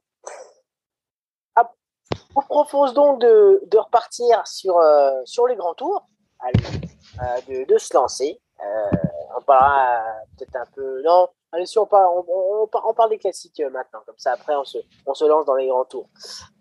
Hop. 1.56 1.68
On 2.34 2.42
propose 2.42 2.94
donc 2.94 3.20
de, 3.20 3.62
de 3.66 3.78
repartir 3.78 4.46
sur, 4.46 4.78
euh, 4.78 5.20
sur 5.24 5.46
les 5.46 5.56
grands 5.56 5.74
tours, 5.74 6.06
Allez, 6.40 6.62
euh, 7.20 7.40
de, 7.48 7.64
de, 7.72 7.78
se 7.78 7.94
lancer. 7.94 8.40
Euh, 8.60 8.96
on 9.36 9.42
parlera 9.42 10.02
peut-être 10.36 10.56
un 10.56 10.66
peu. 10.74 11.02
Non, 11.02 11.28
allez, 11.52 11.66
si 11.66 11.78
on 11.78 11.86
parle, 11.86 12.06
on, 12.08 12.24
on, 12.28 12.68
on 12.72 12.94
parle 12.94 13.10
des 13.10 13.18
classiques 13.18 13.60
maintenant, 13.72 14.00
comme 14.06 14.18
ça 14.18 14.32
après 14.32 14.54
on 14.54 14.64
se, 14.64 14.78
on 15.06 15.14
se 15.14 15.24
lance 15.24 15.46
dans 15.46 15.54
les 15.54 15.68
grands 15.68 15.84
tours. 15.84 16.08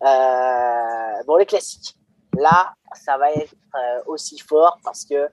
Bon, 0.01 1.35
les 1.37 1.45
classiques. 1.45 1.95
Là, 2.37 2.73
ça 2.93 3.17
va 3.17 3.31
être 3.31 3.55
aussi 4.05 4.37
fort 4.37 4.77
parce 4.83 5.05
que 5.05 5.27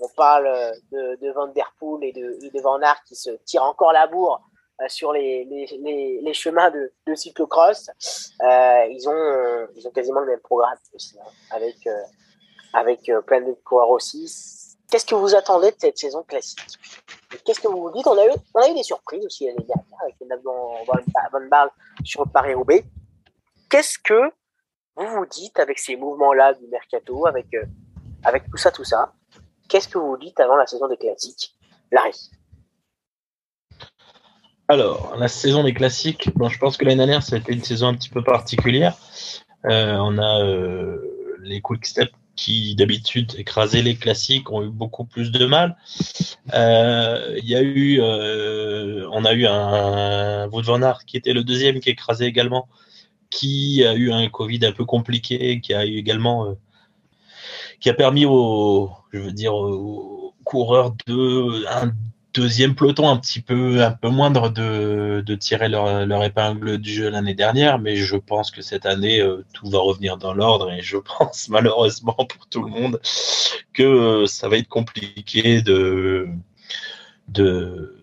on 0.00 0.08
parle 0.16 0.48
de, 0.90 1.16
de 1.20 1.32
Van 1.32 1.48
Der 1.48 1.72
Poel 1.78 2.04
et 2.04 2.12
de, 2.12 2.60
Van 2.60 2.80
Aert 2.80 3.02
qui 3.06 3.14
se 3.14 3.30
tirent 3.44 3.64
encore 3.64 3.92
la 3.92 4.06
bourre 4.06 4.42
euh, 4.80 4.84
sur 4.88 5.12
les, 5.12 6.32
chemins 6.32 6.70
de, 6.70 6.92
de 7.06 7.14
cyclocross. 7.14 7.90
Euh, 8.42 8.86
ils, 8.90 9.08
ont, 9.08 9.90
quasiment 9.92 10.20
le 10.20 10.26
même 10.26 10.40
programme 10.40 10.78
aussi, 10.94 11.16
avec, 11.50 13.10
plein 13.26 13.40
de 13.40 13.52
coureurs 13.64 13.90
aussi 13.90 14.28
Qu'est-ce 14.90 15.06
que 15.06 15.14
vous 15.14 15.36
attendez 15.36 15.70
de 15.70 15.76
cette 15.78 15.98
saison 15.98 16.24
classique? 16.24 16.66
Qu'est-ce 17.44 17.60
que 17.60 17.68
vous 17.68 17.80
vous 17.80 17.92
dites? 17.92 18.06
On 18.08 18.18
a, 18.18 18.26
eu, 18.26 18.74
des 18.74 18.82
surprises 18.82 19.24
aussi 19.24 19.46
l'année 19.46 19.64
dernière 19.64 20.02
avec 20.02 20.16
Van 20.42 21.48
Barle 21.48 21.70
sur 22.02 22.28
Paris-Roubaix. 22.28 22.84
Qu'est-ce 23.70 23.98
que 24.00 24.32
vous 24.96 25.06
vous 25.06 25.26
dites 25.26 25.60
avec 25.60 25.78
ces 25.78 25.96
mouvements-là 25.96 26.54
du 26.54 26.66
mercato, 26.66 27.24
euh, 27.24 27.64
avec 28.24 28.50
tout 28.50 28.56
ça, 28.56 28.72
tout 28.72 28.82
ça? 28.82 29.12
Qu'est-ce 29.70 29.86
que 29.86 29.98
vous 29.98 30.16
dites 30.18 30.38
avant 30.40 30.56
la 30.56 30.66
saison 30.66 30.88
des 30.88 30.96
classiques 30.96 31.54
Larry? 31.92 32.30
Alors, 34.66 35.16
la 35.16 35.28
saison 35.28 35.62
des 35.62 35.72
classiques, 35.72 36.30
bon, 36.34 36.48
je 36.48 36.58
pense 36.58 36.76
que 36.76 36.84
l'année 36.84 36.96
dernière, 36.96 37.22
ça 37.22 37.36
a 37.36 37.38
été 37.38 37.52
une 37.52 37.62
saison 37.62 37.86
un 37.86 37.94
petit 37.94 38.08
peu 38.08 38.22
particulière. 38.22 38.96
Euh, 39.66 39.96
on 39.98 40.18
a 40.18 40.44
euh, 40.44 40.98
les 41.42 41.60
quick 41.60 41.86
steps 41.86 42.12
qui 42.34 42.74
d'habitude 42.74 43.34
écrasaient 43.36 43.82
les 43.82 43.94
classiques 43.94 44.50
ont 44.50 44.64
eu 44.64 44.70
beaucoup 44.70 45.04
plus 45.04 45.30
de 45.30 45.46
mal. 45.46 45.76
Euh, 46.52 47.36
il 47.38 47.48
y 47.48 47.54
a 47.54 47.62
eu, 47.62 48.00
on 48.00 49.24
a 49.24 49.34
eu 49.34 49.46
un, 49.46 50.48
Wout 50.48 50.62
van 50.62 50.82
Aert 50.82 51.04
qui 51.06 51.16
était 51.16 51.32
le 51.32 51.44
deuxième 51.44 51.78
qui 51.78 51.90
écrasait 51.90 52.26
également, 52.26 52.68
qui 53.28 53.84
a 53.84 53.94
eu 53.94 54.10
un 54.10 54.28
Covid 54.28 54.66
un 54.66 54.72
peu 54.72 54.84
compliqué, 54.84 55.60
qui 55.60 55.74
a 55.74 55.86
eu 55.86 55.96
également, 55.96 56.56
qui 57.80 57.90
a 57.90 57.94
permis 57.94 58.26
aux, 58.26 58.90
je 59.12 59.18
veux 59.18 59.32
dire, 59.32 59.54
aux 59.54 60.34
coureurs 60.44 60.94
de 61.06 61.66
un, 61.68 61.92
deuxième 62.34 62.74
peloton 62.74 63.08
un 63.08 63.16
petit 63.16 63.40
peu 63.40 63.82
un 63.82 63.90
peu 63.90 64.08
moindre 64.08 64.50
de, 64.50 65.22
de 65.24 65.34
tirer 65.34 65.68
leur, 65.68 66.06
leur, 66.06 66.24
épingle 66.24 66.78
du 66.78 66.92
jeu 66.92 67.10
l'année 67.10 67.34
dernière, 67.34 67.78
mais 67.78 67.96
je 67.96 68.16
pense 68.16 68.50
que 68.50 68.62
cette 68.62 68.86
année 68.86 69.20
euh, 69.20 69.44
tout 69.52 69.68
va 69.68 69.78
revenir 69.78 70.16
dans 70.16 70.32
l'ordre 70.32 70.70
et 70.70 70.82
je 70.82 70.96
pense 71.18 71.48
malheureusement 71.48 72.14
pour 72.14 72.46
tout 72.48 72.62
le 72.62 72.70
monde 72.70 73.00
que 73.72 73.82
euh, 73.82 74.26
ça 74.26 74.48
va 74.48 74.58
être 74.58 74.68
compliqué 74.68 75.62
de 75.62 76.28
de 77.28 77.99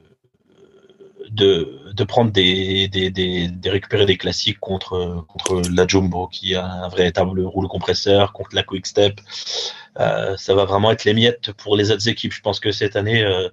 de, 1.37 2.03
prendre 2.03 2.31
des, 2.31 2.87
des, 2.87 3.09
des, 3.09 3.47
des, 3.47 3.69
récupérer 3.69 4.05
des 4.05 4.17
classiques 4.17 4.59
contre 4.59 5.25
contre 5.27 5.61
la 5.71 5.87
Jumbo 5.87 6.27
qui 6.27 6.55
a 6.55 6.65
un 6.65 6.89
véritable 6.89 7.41
rouleau 7.41 7.67
compresseur 7.67 8.33
contre 8.33 8.55
la 8.55 8.63
Quick 8.63 8.85
Step. 8.87 9.21
Euh, 9.99 10.35
ça 10.37 10.53
va 10.55 10.65
vraiment 10.65 10.91
être 10.91 11.05
les 11.05 11.13
miettes 11.13 11.51
pour 11.53 11.75
les 11.75 11.91
autres 11.91 12.07
équipes. 12.07 12.33
Je 12.33 12.41
pense 12.41 12.59
que 12.59 12.71
cette 12.71 12.95
année 12.95 13.23
euh, 13.23 13.49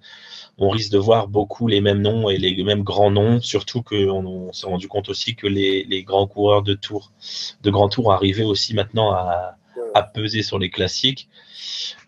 on 0.58 0.68
risque 0.68 0.92
de 0.92 0.98
voir 0.98 1.28
beaucoup 1.28 1.66
les 1.66 1.80
mêmes 1.80 2.00
noms 2.00 2.28
et 2.30 2.36
les 2.36 2.62
mêmes 2.62 2.82
grands 2.82 3.10
noms, 3.10 3.40
surtout 3.40 3.82
qu'on 3.82 4.24
on, 4.24 4.52
s'est 4.52 4.66
rendu 4.66 4.88
compte 4.88 5.08
aussi 5.08 5.34
que 5.34 5.46
les, 5.46 5.84
les, 5.84 6.04
grands 6.04 6.28
coureurs 6.28 6.62
de 6.62 6.74
tour, 6.74 7.10
de 7.62 7.70
grands 7.70 7.88
tours 7.88 8.12
arrivaient 8.12 8.44
aussi 8.44 8.74
maintenant 8.74 9.10
à, 9.10 9.56
à, 9.94 10.02
peser 10.02 10.42
sur 10.42 10.58
les 10.58 10.70
classiques. 10.70 11.28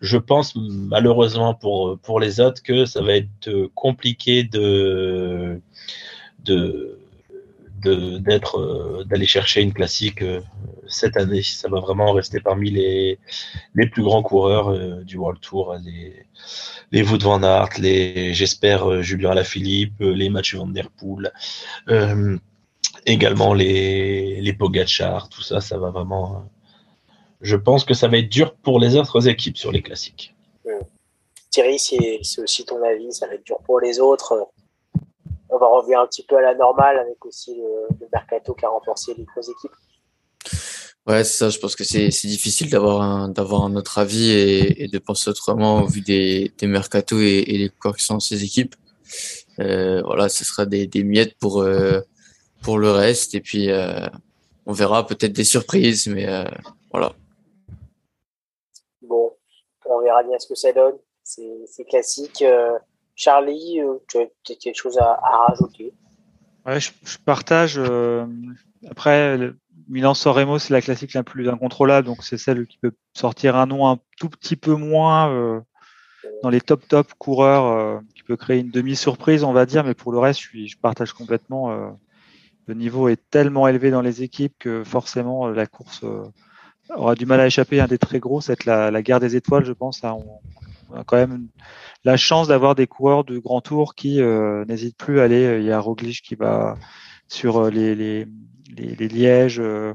Je 0.01 0.17
pense 0.17 0.55
malheureusement 0.55 1.53
pour, 1.53 1.97
pour 1.99 2.19
les 2.19 2.39
autres 2.39 2.61
que 2.61 2.85
ça 2.85 3.01
va 3.01 3.13
être 3.13 3.69
compliqué 3.75 4.43
de, 4.43 5.59
de, 6.43 6.97
d'être 7.83 8.59
euh, 8.59 9.03
d'aller 9.05 9.25
chercher 9.25 9.61
une 9.61 9.73
classique 9.73 10.21
euh, 10.21 10.41
cette 10.87 11.17
année. 11.17 11.41
Ça 11.43 11.69
va 11.69 11.79
vraiment 11.79 12.11
rester 12.11 12.39
parmi 12.39 12.71
les, 12.71 13.19
les 13.75 13.87
plus 13.87 14.03
grands 14.03 14.23
coureurs 14.23 14.69
euh, 14.69 15.03
du 15.03 15.17
World 15.17 15.39
Tour, 15.41 15.75
les, 15.85 16.25
les 16.91 17.03
Wout 17.03 17.21
van 17.21 17.43
Aert, 17.43 17.69
les 17.79 18.33
j'espère 18.33 19.01
Julien 19.01 19.31
Alaphilippe, 19.31 19.99
les 19.99 20.29
Mathieu 20.29 20.57
Van 20.57 20.67
Der 20.67 20.89
Poel, 20.89 21.31
également 23.05 23.53
les 23.53 24.41
les 24.41 24.57
tout 25.29 25.41
ça, 25.41 25.61
ça 25.61 25.77
va 25.77 25.89
vraiment. 25.91 26.49
Je 27.41 27.55
pense 27.55 27.85
que 27.85 27.93
ça 27.93 28.07
va 28.07 28.17
être 28.17 28.29
dur 28.29 28.55
pour 28.55 28.79
les 28.79 28.95
autres 28.95 29.27
équipes 29.27 29.57
sur 29.57 29.71
les 29.71 29.81
classiques. 29.81 30.33
Thierry, 31.49 31.79
c'est 31.79 32.41
aussi 32.41 32.65
ton 32.65 32.83
avis, 32.83 33.11
ça 33.11 33.25
va 33.25 33.33
être 33.33 33.45
dur 33.45 33.59
pour 33.65 33.79
les 33.79 33.99
autres 33.99 34.49
on 35.49 35.57
va 35.57 35.67
revenir 35.67 35.99
un 35.99 36.07
petit 36.07 36.23
peu 36.23 36.37
à 36.37 36.41
la 36.41 36.55
normale 36.55 36.97
avec 36.99 37.25
aussi 37.25 37.55
le, 37.55 37.95
le 37.99 38.07
mercato 38.11 38.53
qui 38.53 38.65
a 38.65 38.69
renforcé 38.69 39.13
les 39.17 39.25
trois 39.25 39.43
équipes. 39.43 39.71
Ouais, 41.05 41.23
c'est 41.23 41.37
ça. 41.37 41.49
Je 41.49 41.59
pense 41.59 41.75
que 41.75 41.83
c'est 41.85 42.09
difficile 42.09 42.69
d'avoir 42.69 43.01
un 43.01 43.29
d'avoir 43.29 43.63
un 43.63 43.75
autre 43.75 43.97
avis 43.97 44.29
et, 44.29 44.83
et, 44.83 44.87
de 44.87 44.99
penser 44.99 45.29
autrement 45.29 45.83
au 45.83 45.87
vu 45.87 46.01
des, 46.01 46.51
des 46.57 46.67
mercatos 46.67 47.21
et, 47.21 47.43
et 47.47 47.57
les 47.57 47.69
coureurs 47.69 47.95
qui 47.95 48.03
sont 48.03 48.19
ces 48.19 48.43
équipes. 48.43 48.75
Euh, 49.59 50.01
voilà, 50.03 50.27
ce 50.27 50.43
sera 50.43 50.65
des, 50.65 50.85
des 50.85 51.03
miettes 51.03 51.35
pour 51.39 51.61
euh, 51.61 52.01
pour 52.61 52.77
le 52.77 52.91
reste 52.91 53.35
et 53.35 53.39
puis 53.39 53.71
euh, 53.71 54.05
on 54.65 54.73
verra 54.73 55.07
peut-être 55.07 55.31
des 55.31 55.45
surprises, 55.45 56.07
mais 56.07 56.27
euh, 56.27 56.43
voilà. 56.91 57.13
On 59.89 60.01
verra 60.01 60.23
bien 60.23 60.37
ce 60.39 60.47
que 60.47 60.55
ça 60.55 60.71
donne. 60.71 60.95
C'est 61.23 61.85
classique. 61.85 62.41
Euh, 62.41 62.77
Charlie, 63.15 63.81
euh, 63.81 63.95
tu 64.07 64.17
as 64.17 64.25
peut-être 64.25 64.59
quelque 64.59 64.75
chose 64.75 64.97
à, 64.97 65.19
à 65.23 65.47
rajouter? 65.47 65.93
Ouais, 66.65 66.79
je, 66.79 66.91
je 67.03 67.17
partage. 67.17 67.75
Euh, 67.77 68.25
après, 68.89 69.37
Milan 69.89 70.13
Soremo, 70.13 70.59
c'est 70.59 70.73
la 70.73 70.81
classique 70.81 71.13
la 71.13 71.23
plus 71.23 71.49
incontrôlable, 71.49 72.07
donc 72.07 72.23
c'est 72.23 72.37
celle 72.37 72.67
qui 72.67 72.77
peut 72.77 72.91
sortir 73.13 73.55
un 73.55 73.65
nom 73.65 73.87
un 73.87 73.99
tout 74.17 74.29
petit 74.29 74.55
peu 74.55 74.75
moins 74.75 75.31
euh, 75.31 75.59
dans 76.43 76.49
les 76.49 76.61
top 76.61 76.87
top 76.87 77.13
coureurs, 77.17 77.65
euh, 77.65 77.99
qui 78.15 78.23
peut 78.23 78.35
créer 78.35 78.59
une 78.59 78.69
demi-surprise, 78.69 79.43
on 79.43 79.53
va 79.53 79.65
dire, 79.65 79.83
mais 79.83 79.93
pour 79.93 80.11
le 80.11 80.19
reste, 80.19 80.41
je, 80.41 80.47
suis, 80.47 80.67
je 80.67 80.77
partage 80.77 81.13
complètement. 81.13 81.71
Euh, 81.71 81.89
le 82.67 82.73
niveau 82.73 83.07
est 83.07 83.29
tellement 83.29 83.67
élevé 83.67 83.91
dans 83.91 84.01
les 84.01 84.23
équipes 84.23 84.53
que 84.59 84.83
forcément 84.83 85.47
la 85.47 85.65
course 85.65 86.03
aura 86.95 87.15
du 87.15 87.25
mal 87.25 87.39
à 87.39 87.47
échapper. 87.47 87.79
Un 87.79 87.87
des 87.87 87.97
très 87.97 88.19
gros, 88.19 88.41
c'est 88.41 88.65
la, 88.65 88.91
la 88.91 89.01
guerre 89.01 89.19
des 89.19 89.35
étoiles, 89.35 89.65
je 89.65 89.73
pense. 89.73 90.01
Là, 90.01 90.15
on, 90.15 90.95
a 90.95 91.03
quand 91.03 91.17
même 91.17 91.47
la 92.05 92.15
chance 92.15 92.47
d'avoir 92.47 92.75
des 92.75 92.87
coureurs 92.87 93.23
de 93.23 93.37
grand 93.39 93.61
tour 93.61 93.93
qui 93.95 94.21
euh, 94.21 94.63
n'hésitent 94.65 94.97
plus 94.97 95.19
à 95.19 95.23
aller. 95.23 95.57
Il 95.59 95.65
y 95.65 95.71
a 95.71 95.79
Roglic 95.79 96.21
qui 96.21 96.35
va 96.35 96.77
sur 97.27 97.69
les, 97.69 97.93
les, 97.95 98.25
les, 98.75 98.95
les 98.95 99.07
Lièges. 99.07 99.59
Euh, 99.59 99.93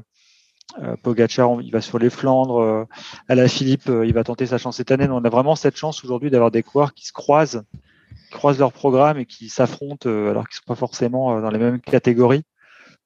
Pogacar, 1.03 1.61
il 1.61 1.71
va 1.71 1.81
sur 1.81 1.99
les 1.99 2.09
Flandres. 2.09 2.59
Euh, 2.59 2.85
à 3.27 3.35
la 3.35 3.47
Philippe, 3.47 3.87
il 3.87 4.13
va 4.13 4.23
tenter 4.23 4.45
sa 4.45 4.57
chance 4.57 4.77
cette 4.77 4.91
année. 4.91 5.07
on 5.09 5.23
a 5.23 5.29
vraiment 5.29 5.55
cette 5.55 5.75
chance 5.75 6.03
aujourd'hui 6.03 6.29
d'avoir 6.29 6.51
des 6.51 6.63
coureurs 6.63 6.93
qui 6.93 7.05
se 7.05 7.13
croisent, 7.13 7.63
qui 8.11 8.31
croisent 8.31 8.59
leur 8.59 8.71
programme 8.71 9.17
et 9.17 9.25
qui 9.25 9.49
s'affrontent 9.49 10.09
alors 10.09 10.47
qu'ils 10.47 10.57
sont 10.57 10.67
pas 10.67 10.75
forcément 10.75 11.41
dans 11.41 11.49
les 11.49 11.59
mêmes 11.59 11.79
catégories 11.79 12.43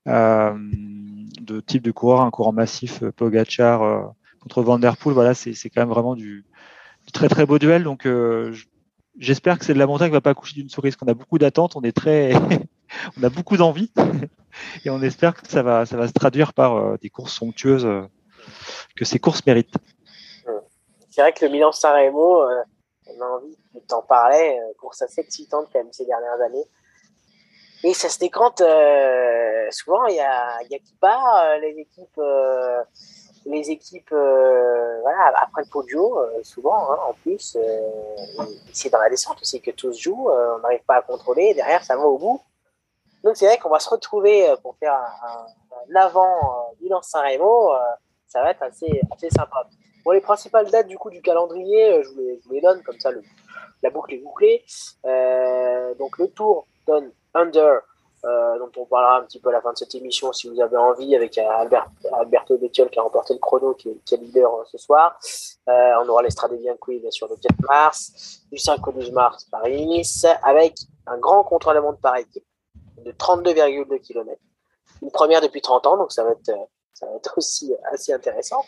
de 0.08 1.60
type 1.62 1.84
de 1.84 1.91
coureur. 1.91 2.22
Un 2.22 2.32
coureur 2.32 2.53
massif, 2.53 3.03
Pogacar 3.16 4.14
contre 4.39 4.64
Van 4.64 4.80
Der 4.80 4.97
Poel, 4.97 5.14
voilà, 5.14 5.34
c'est 5.34 5.53
quand 5.70 5.82
même 5.82 5.89
vraiment 5.89 6.16
du, 6.16 6.45
très 7.12 7.28
très 7.28 7.45
beau 7.45 7.60
duel. 7.60 7.84
Donc, 7.84 8.05
euh, 8.05 8.53
j'espère 9.18 9.60
que 9.60 9.66
c'est 9.66 9.74
de 9.74 9.80
la 9.80 9.88
montagne 9.88 10.10
qui 10.10 10.14
va 10.14 10.22
pas 10.22 10.34
coucher 10.34 10.55
d'une 10.55 10.70
souris, 10.70 10.89
parce 10.89 10.97
qu'on 10.97 11.08
a 11.08 11.14
beaucoup 11.14 11.38
d'attentes, 11.38 11.76
on 11.76 11.82
est 11.82 11.95
très, 11.95 12.34
on 13.20 13.24
a 13.24 13.30
beaucoup 13.30 13.58
d'envie, 13.58 13.91
et 14.86 14.89
on 14.89 15.01
espère 15.01 15.34
que 15.36 15.47
ça 15.47 15.64
va, 15.64 15.86
ça 15.86 15.97
va 15.97 16.08
se 16.08 16.14
traduire 16.14 16.53
par 16.53 16.76
euh, 16.76 16.97
des 17.01 17.10
courses 17.10 17.34
somptueuses, 17.34 17.86
euh, 17.86 18.03
que 18.95 19.05
ces 19.05 19.20
courses 19.20 19.45
méritent. 19.45 19.76
C'est 21.10 21.22
vrai 21.22 21.34
que 21.34 21.43
le 21.45 21.51
Milan 21.51 21.72
Sanremo, 21.72 22.43
euh, 22.43 22.64
on 23.08 23.22
a 23.22 23.26
envie, 23.26 23.58
de 23.74 23.80
t'en 23.88 24.03
parler, 24.03 24.58
course 24.80 25.01
assez 25.01 25.22
excitante 25.22 25.68
ces 25.91 26.05
dernières 26.05 26.41
années. 26.45 26.66
Et 27.84 27.93
ça 27.93 28.09
se 28.09 28.19
décante 28.19 28.61
souvent, 29.71 30.05
il 30.05 30.15
y 30.15 30.19
a, 30.19 30.63
y 30.69 30.75
a 30.75 30.80
qui 30.80 30.95
part, 30.99 31.59
les 31.59 31.80
équipes 31.80 32.19
les 33.47 33.71
équipes, 33.71 34.11
euh, 34.11 35.01
voilà, 35.01 35.34
après 35.41 35.63
le 35.63 35.69
podio, 35.69 36.19
euh, 36.19 36.43
souvent, 36.43 36.91
hein, 36.91 36.97
en 37.07 37.13
plus, 37.13 37.55
euh, 37.55 38.43
c'est 38.73 38.89
dans 38.89 38.99
la 38.99 39.09
descente 39.09 39.41
aussi 39.41 39.61
que 39.61 39.71
tout 39.71 39.91
se 39.93 40.01
joue, 40.01 40.30
on 40.30 40.59
n'arrive 40.59 40.84
pas 40.86 40.97
à 40.97 41.01
contrôler, 41.01 41.53
derrière 41.53 41.84
ça 41.84 41.95
va 41.95 42.03
au 42.03 42.17
bout. 42.17 42.41
Donc 43.23 43.36
c'est 43.36 43.45
vrai 43.45 43.57
qu'on 43.57 43.69
va 43.69 43.80
se 43.80 43.89
retrouver 43.89 44.53
pour 44.61 44.75
faire 44.78 44.93
un, 44.93 45.95
avant 45.95 46.73
bilan 46.80 47.01
Saint-Rémo, 47.01 47.71
ça 48.28 48.41
va 48.41 48.51
être 48.51 48.63
assez, 48.63 49.01
assez 49.11 49.30
sympa. 49.30 49.67
Bon, 50.05 50.11
les 50.11 50.21
principales 50.21 50.69
dates 50.69 50.88
du 50.88 50.97
coup 50.97 51.09
du 51.09 51.21
calendrier, 51.21 52.03
je 52.03 52.09
vous 52.09 52.19
les, 52.19 52.39
je 52.41 52.47
vous 52.47 52.53
les 52.53 52.61
donne, 52.61 52.84
comme 52.84 52.99
ça 52.99 53.11
le, 53.11 53.23
la 53.82 53.89
boucle 53.89 54.13
est 54.13 54.19
bouclée. 54.19 54.63
donc 55.97 56.17
le 56.17 56.28
tour 56.28 56.67
donne 56.86 57.11
Under 57.38 57.81
euh, 58.25 58.57
dont 58.57 58.71
on 58.77 58.85
parlera 58.85 59.19
un 59.19 59.23
petit 59.23 59.39
peu 59.39 59.49
à 59.49 59.51
la 59.51 59.61
fin 59.61 59.71
de 59.71 59.77
cette 59.77 59.93
émission 59.93 60.33
si 60.33 60.49
vous 60.49 60.59
avez 60.59 60.75
envie, 60.75 61.15
avec 61.15 61.38
euh, 61.38 61.47
Albert, 61.49 61.88
Alberto 62.13 62.57
Bettiol 62.57 62.89
qui 62.89 62.97
a 62.97 63.03
remporté 63.03 63.33
le 63.35 63.39
chrono, 63.39 63.75
qui 63.75 63.89
est, 63.89 64.17
leader 64.17 64.53
euh, 64.55 64.63
ce 64.65 64.79
soir. 64.79 65.19
on 65.67 66.09
aura 66.09 66.23
l'Estrade 66.23 66.57
Bianchi 66.57 66.99
bien 66.99 67.11
sûr 67.11 67.27
le 67.27 67.35
4 67.35 67.53
mars, 67.69 68.41
du 68.51 68.57
5 68.57 68.85
au 68.88 68.91
12 68.91 69.11
mars 69.11 69.45
Paris-Nice, 69.51 70.25
avec 70.41 70.73
un 71.05 71.17
grand 71.19 71.43
contre-la-montre 71.43 71.99
par 71.99 72.15
équipe 72.17 72.45
de 73.05 73.11
32,2 73.11 74.01
km. 74.01 74.41
Une 75.03 75.11
première 75.11 75.39
depuis 75.41 75.61
30 75.61 75.85
ans, 75.85 75.97
donc 75.97 76.11
ça 76.11 76.23
va 76.23 76.31
être, 76.31 76.51
ça 76.93 77.05
va 77.05 77.13
être 77.17 77.38
aussi 77.38 77.71
assez 77.91 78.13
intéressant. 78.13 78.63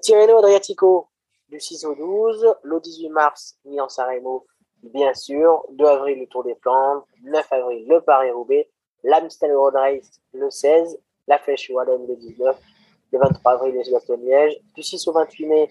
Tirreno 0.00 0.38
Adriatico 0.38 1.08
du 1.48 1.58
6 1.58 1.84
au 1.84 1.94
12, 1.96 2.54
le 2.62 2.80
18 2.80 3.08
mars 3.08 3.56
Milan-Saremo 3.64 4.46
bien 4.82 5.14
sûr. 5.14 5.64
2 5.72 5.84
avril, 5.84 6.20
le 6.20 6.26
Tour 6.26 6.44
des 6.44 6.54
Flandres. 6.56 7.06
9 7.24 7.52
avril, 7.52 7.86
le 7.88 8.00
Paris-Roubaix. 8.00 8.68
L'Amstel 9.04 9.54
Road 9.54 9.74
Race 9.74 10.20
le 10.32 10.50
16. 10.50 10.98
La 11.28 11.38
Flèche 11.38 11.70
Wallonne 11.70 12.06
le 12.06 12.16
19. 12.16 12.56
Le 13.12 13.18
23 13.18 13.52
avril, 13.52 13.74
les 13.74 13.82
de 13.84 14.14
Liège. 14.22 14.58
Du 14.74 14.82
6 14.82 15.06
au 15.08 15.12
28 15.12 15.46
mai, 15.46 15.68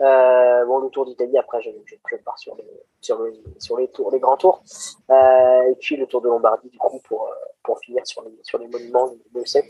euh, 0.00 0.64
bon, 0.64 0.78
le 0.78 0.88
Tour 0.88 1.04
d'Italie. 1.04 1.36
Après, 1.36 1.60
je, 1.62 1.70
je, 1.84 2.16
pars 2.24 2.38
sur 2.38 2.56
les, 2.56 2.64
sur, 3.00 3.20
sur 3.58 3.76
les 3.78 3.88
tours, 3.88 4.10
les 4.10 4.18
grands 4.18 4.36
tours. 4.36 4.62
Euh, 5.10 5.70
et 5.70 5.74
puis 5.76 5.96
le 5.96 6.06
Tour 6.06 6.22
de 6.22 6.28
Lombardie, 6.28 6.70
du 6.70 6.78
coup, 6.78 7.00
pour, 7.04 7.26
euh, 7.26 7.34
pour 7.62 7.78
finir 7.80 8.06
sur 8.06 8.22
les, 8.22 8.32
sur 8.42 8.58
les 8.58 8.66
monuments 8.66 9.12
le 9.34 9.44
7. 9.44 9.64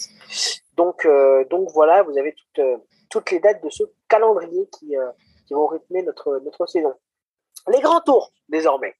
Donc, 0.77 1.05
euh, 1.05 1.45
donc 1.51 1.71
voilà, 1.75 2.03
vous 2.03 2.17
avez 2.17 2.35
toutes, 2.35 2.65
euh, 2.65 2.77
toutes 3.11 3.31
les 3.33 3.41
dates 3.41 3.63
de 3.63 3.71
ce 3.71 3.83
calendrier 4.09 4.69
qui, 4.69 4.95
qui 5.47 5.55
vont 5.55 5.67
rythmer 5.67 6.03
notre, 6.03 6.39
notre 6.45 6.67
saison. 6.67 6.95
Les 7.71 7.81
grands 7.81 8.01
tours, 8.01 8.33
désormais. 8.49 8.95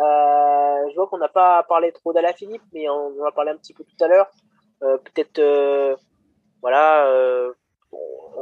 Euh, 0.00 0.88
je 0.90 0.94
vois 0.94 1.06
qu'on 1.08 1.18
n'a 1.18 1.28
pas 1.28 1.62
parlé 1.64 1.92
trop 1.92 2.12
Philippe, 2.36 2.62
mais 2.72 2.88
on 2.88 3.20
en 3.20 3.24
a 3.24 3.32
parlé 3.32 3.50
un 3.50 3.56
petit 3.56 3.74
peu 3.74 3.84
tout 3.84 4.04
à 4.04 4.08
l'heure. 4.08 4.28
Euh, 4.82 4.96
peut-être, 4.98 5.38
euh, 5.38 5.94
voilà, 6.62 7.08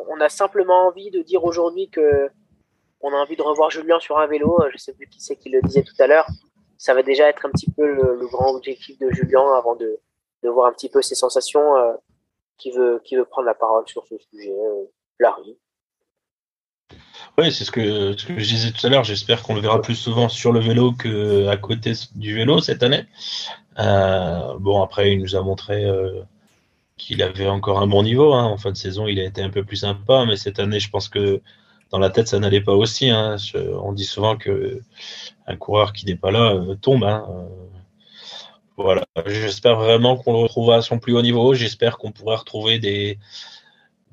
on 0.08 0.20
a 0.20 0.28
simplement 0.28 0.86
envie 0.86 1.10
de 1.10 1.22
dire 1.22 1.44
aujourd'hui 1.44 1.90
que 1.90 2.30
on 3.00 3.12
a 3.12 3.16
envie 3.16 3.36
de 3.36 3.42
revoir 3.42 3.70
Julien 3.70 4.00
sur 4.00 4.18
un 4.18 4.26
vélo. 4.26 4.58
Je 4.72 4.78
sais 4.78 4.94
plus 4.94 5.06
qui 5.08 5.20
c'est 5.20 5.36
qui 5.36 5.50
le 5.50 5.60
disait 5.62 5.82
tout 5.82 5.94
à 5.98 6.06
l'heure. 6.06 6.26
Ça 6.78 6.94
va 6.94 7.02
déjà 7.02 7.28
être 7.28 7.46
un 7.46 7.50
petit 7.50 7.70
peu 7.70 7.86
le, 7.86 8.26
grand 8.26 8.54
objectif 8.54 8.98
de 8.98 9.10
Julien 9.10 9.54
avant 9.54 9.76
de, 9.76 9.98
voir 10.42 10.68
un 10.68 10.72
petit 10.72 10.88
peu 10.88 11.02
ses 11.02 11.14
sensations. 11.14 11.74
qui 12.56 12.70
veut 12.70 13.00
prendre 13.30 13.46
la 13.46 13.54
parole 13.54 13.86
sur 13.86 14.06
ce 14.06 14.16
sujet. 14.18 14.54
Oui, 17.38 17.52
c'est 17.52 17.64
ce 17.64 17.70
que, 17.70 18.16
ce 18.16 18.24
que 18.24 18.38
je 18.38 18.48
disais 18.48 18.70
tout 18.72 18.86
à 18.86 18.88
l'heure. 18.88 19.04
J'espère 19.04 19.42
qu'on 19.42 19.54
le 19.54 19.60
verra 19.60 19.82
plus 19.82 19.94
souvent 19.94 20.30
sur 20.30 20.52
le 20.52 20.60
vélo 20.60 20.92
qu'à 20.92 21.56
côté 21.58 21.92
du 22.14 22.34
vélo 22.34 22.60
cette 22.60 22.82
année. 22.82 23.04
Euh, 23.78 24.56
bon, 24.58 24.82
après, 24.82 25.12
il 25.12 25.20
nous 25.20 25.36
a 25.36 25.42
montré 25.42 25.84
euh, 25.84 26.22
qu'il 26.96 27.22
avait 27.22 27.48
encore 27.48 27.80
un 27.80 27.86
bon 27.86 28.02
niveau. 28.02 28.32
Hein. 28.32 28.44
En 28.44 28.56
fin 28.56 28.70
de 28.70 28.76
saison, 28.76 29.06
il 29.06 29.20
a 29.20 29.24
été 29.24 29.42
un 29.42 29.50
peu 29.50 29.64
plus 29.64 29.76
sympa, 29.76 30.24
mais 30.26 30.36
cette 30.36 30.58
année, 30.58 30.80
je 30.80 30.88
pense 30.88 31.10
que 31.10 31.42
dans 31.90 31.98
la 31.98 32.08
tête, 32.08 32.28
ça 32.28 32.38
n'allait 32.38 32.62
pas 32.62 32.74
aussi. 32.74 33.10
Hein. 33.10 33.36
on 33.82 33.92
dit 33.92 34.06
souvent 34.06 34.38
que 34.38 34.80
un 35.46 35.56
coureur 35.56 35.92
qui 35.92 36.06
n'est 36.06 36.16
pas 36.16 36.30
là 36.30 36.54
euh, 36.54 36.74
tombe. 36.76 37.04
Hein. 37.04 37.26
voilà. 38.78 39.04
J'espère 39.26 39.76
vraiment 39.76 40.16
qu'on 40.16 40.32
le 40.32 40.38
retrouvera 40.38 40.76
à 40.76 40.82
son 40.82 40.98
plus 40.98 41.14
haut 41.14 41.22
niveau. 41.22 41.52
J'espère 41.52 41.98
qu'on 41.98 42.12
pourra 42.12 42.36
retrouver 42.36 42.78
des 42.78 43.18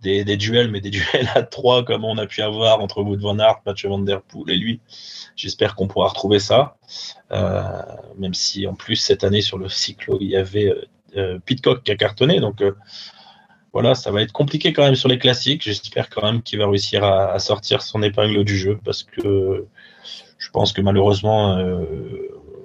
des, 0.04 0.38
duels, 0.38 0.70
mais 0.70 0.82
des 0.82 0.90
duels 0.92 1.30
à 1.34 1.44
trois 1.44 1.84
comme 1.84 2.06
on 2.06 2.18
a 2.18 2.26
pu 2.26 2.42
avoir 2.42 2.80
entre 2.82 3.02
Wood 3.02 3.22
Van 3.22 3.40
Aert, 3.40 3.62
Mathieu 3.66 3.90
Van 3.90 4.00
Der 4.00 4.22
Poel 4.22 4.52
et 4.52 4.58
lui. 4.58 4.80
J'espère 5.36 5.76
qu'on 5.76 5.88
pourra 5.88 6.10
retrouver 6.10 6.40
ça, 6.40 6.76
euh, 7.32 7.62
même 8.18 8.34
si 8.34 8.68
en 8.68 8.76
plus 8.76 8.98
cette 8.98 9.24
année 9.24 9.42
sur 9.42 9.58
le 9.58 9.70
cyclo 9.70 10.18
il 10.22 10.30
y 10.30 10.36
avait 10.36 10.70
euh, 10.70 10.86
euh, 11.18 11.40
Pitcock 11.40 11.84
qui 11.84 11.92
a 11.92 11.96
cartonné, 11.96 12.40
donc 12.40 12.64
voilà, 13.72 13.96
ça 13.96 14.12
va 14.12 14.22
être 14.22 14.32
compliqué 14.32 14.72
quand 14.72 14.84
même 14.84 14.96
sur 14.96 15.10
les 15.10 15.18
classiques. 15.18 15.64
J'espère 15.64 16.10
quand 16.10 16.22
même 16.22 16.44
qu'il 16.44 16.60
va 16.60 16.68
réussir 16.68 17.04
à, 17.04 17.40
sortir 17.40 17.82
son 17.82 18.04
épingle 18.04 18.44
du 18.44 18.56
jeu 18.56 18.80
parce 18.86 19.02
que 19.02 19.66
je 20.38 20.50
pense 20.52 20.74
que 20.74 20.82
malheureusement 20.82 21.58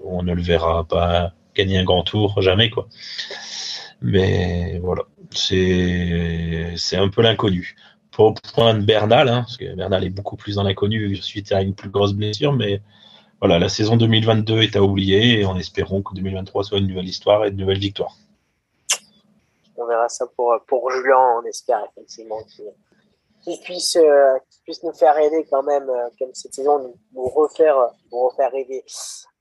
on 0.05 0.23
ne 0.23 0.35
le 0.35 0.43
verra 0.43 0.85
pas 0.85 1.33
gagner 1.55 1.79
un 1.79 1.85
grand 1.85 2.03
tour 2.03 2.41
jamais 2.43 2.69
quoi. 2.69 2.89
Mais 4.01 4.79
voilà, 4.79 5.03
c'est 5.33 6.97
un 6.97 7.09
peu 7.09 7.23
l'inconnu. 7.23 7.77
Pas 8.17 8.25
au 8.25 8.35
point 8.55 8.75
de 8.75 8.85
Bernal, 8.85 9.29
hein, 9.29 9.43
parce 9.43 9.57
que 9.57 9.75
Bernal 9.75 10.05
est 10.05 10.11
beaucoup 10.11 10.37
plus 10.37 10.57
dans 10.57 10.63
l'inconnu 10.63 11.17
suite 11.17 11.53
à 11.53 11.63
une 11.63 11.75
plus 11.75 11.91
grosse 11.91 12.15
blessure, 12.15 12.53
mais 12.53 12.81
voilà, 13.41 13.61
la 13.61 13.69
saison 13.69 13.97
2022 13.97 14.63
est 14.63 14.77
à 14.77 14.83
oublier 14.83 15.41
et 15.41 15.45
en 15.45 15.57
espérant 15.57 16.03
que 16.03 16.13
2023 16.15 16.65
soit 16.65 16.79
une 16.79 16.89
nouvelle 16.89 17.09
histoire 17.09 17.45
et 17.45 17.51
une 17.51 17.57
nouvelle 17.57 17.79
victoire. 17.79 18.17
On 19.77 19.87
verra 19.87 20.09
ça 20.09 20.27
pour, 20.35 20.57
pour 20.67 20.91
Julien, 20.91 21.41
on 21.41 21.47
espère 21.47 21.81
effectivement 21.93 22.41
qu'il 23.45 23.61
puisse, 23.61 23.95
euh, 23.95 24.37
puisse 24.65 24.83
nous 24.83 24.93
faire 24.93 25.15
rêver 25.15 25.47
quand 25.49 25.63
même, 25.63 25.89
euh, 25.89 26.09
comme 26.19 26.31
cette 26.35 26.53
saison, 26.53 26.93
nous, 27.15 27.25
refaire, 27.27 27.77
nous 28.11 28.29
refaire 28.29 28.51
rêver. 28.51 28.85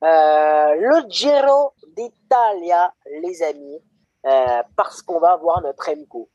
Euh, 0.04 0.76
le 0.76 1.10
Giro 1.10 1.74
d'Italia, 1.96 2.94
les 3.24 3.42
amis. 3.42 3.80
Euh, 4.26 4.64
parce 4.76 5.02
qu'on 5.02 5.20
va 5.20 5.36
voir 5.38 5.62
notre 5.62 5.86
Remco. 5.86 6.30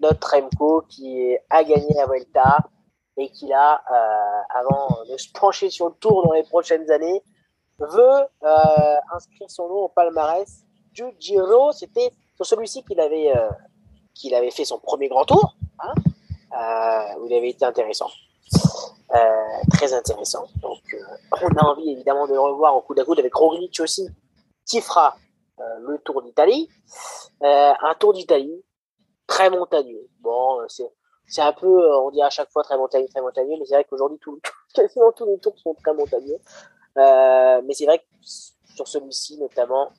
Notre 0.00 0.34
Remco 0.34 0.82
qui 0.88 1.36
a 1.48 1.64
gagné 1.64 1.94
la 1.94 2.06
Vuelta 2.06 2.58
et 3.16 3.30
qui 3.30 3.46
là, 3.46 3.82
euh, 3.90 4.58
avant 4.60 4.88
de 5.08 5.16
se 5.16 5.30
pencher 5.32 5.70
sur 5.70 5.88
le 5.88 5.94
tour 5.94 6.26
dans 6.26 6.32
les 6.32 6.42
prochaines 6.42 6.90
années, 6.90 7.22
veut 7.78 8.26
euh, 8.42 8.96
inscrire 9.14 9.48
son 9.48 9.68
nom 9.68 9.84
au 9.84 9.88
palmarès 9.88 10.64
du 10.92 11.04
Giro. 11.18 11.72
C'était 11.72 12.10
sur 12.34 12.44
celui-ci 12.44 12.82
qu'il 12.84 13.00
avait, 13.00 13.32
qu'il 14.12 14.34
avait 14.34 14.50
fait 14.50 14.64
son 14.64 14.78
premier 14.78 15.08
grand 15.08 15.24
tour, 15.24 15.56
hein, 15.78 15.94
où 17.20 17.26
il 17.26 17.34
avait 17.34 17.50
été 17.50 17.64
intéressant. 17.64 18.10
très 19.70 19.94
intéressant. 19.94 20.46
Donc, 20.60 20.80
on 21.40 21.56
a 21.56 21.64
envie 21.64 21.90
évidemment 21.90 22.26
de 22.26 22.32
le 22.32 22.40
revoir 22.40 22.76
au 22.76 22.80
coup 22.80 22.94
d'à 22.94 23.04
coude 23.04 23.20
avec 23.20 23.34
Roglic 23.34 23.78
aussi, 23.80 24.08
qui 24.66 24.80
fera 24.80 25.16
le 25.58 25.98
Tour 25.98 26.22
d'Italie. 26.22 26.68
Euh, 27.42 27.72
un 27.80 27.94
Tour 27.94 28.12
d'Italie 28.12 28.64
très 29.26 29.50
montagneux. 29.50 30.08
Bon, 30.20 30.60
euh, 30.60 30.64
c'est 30.68 30.88
c'est 31.26 31.40
un 31.40 31.54
peu, 31.54 31.66
on 31.66 32.10
dit 32.10 32.20
à 32.20 32.28
chaque 32.28 32.50
fois 32.50 32.62
très 32.62 32.76
montagneux, 32.76 33.08
très 33.08 33.22
montagneux, 33.22 33.56
mais 33.58 33.64
c'est 33.64 33.74
vrai 33.74 33.86
qu'aujourd'hui, 33.88 34.18
tout, 34.20 34.38
quasiment 34.74 35.10
tous 35.12 35.26
les 35.26 35.38
tours 35.38 35.58
sont 35.58 35.74
très 35.82 35.94
montagneux. 35.94 36.36
Euh, 36.98 37.62
mais 37.64 37.72
c'est 37.72 37.86
vrai 37.86 37.98
que 37.98 38.04
sur 38.22 38.86
celui-ci, 38.86 39.38
notamment, 39.38 39.90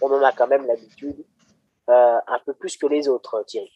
on 0.00 0.10
en 0.10 0.20
a 0.22 0.32
quand 0.32 0.48
même 0.48 0.66
l'habitude, 0.66 1.24
euh, 1.88 2.18
un 2.26 2.38
peu 2.44 2.54
plus 2.54 2.76
que 2.76 2.86
les 2.86 3.08
autres, 3.08 3.44
Thierry. 3.46 3.70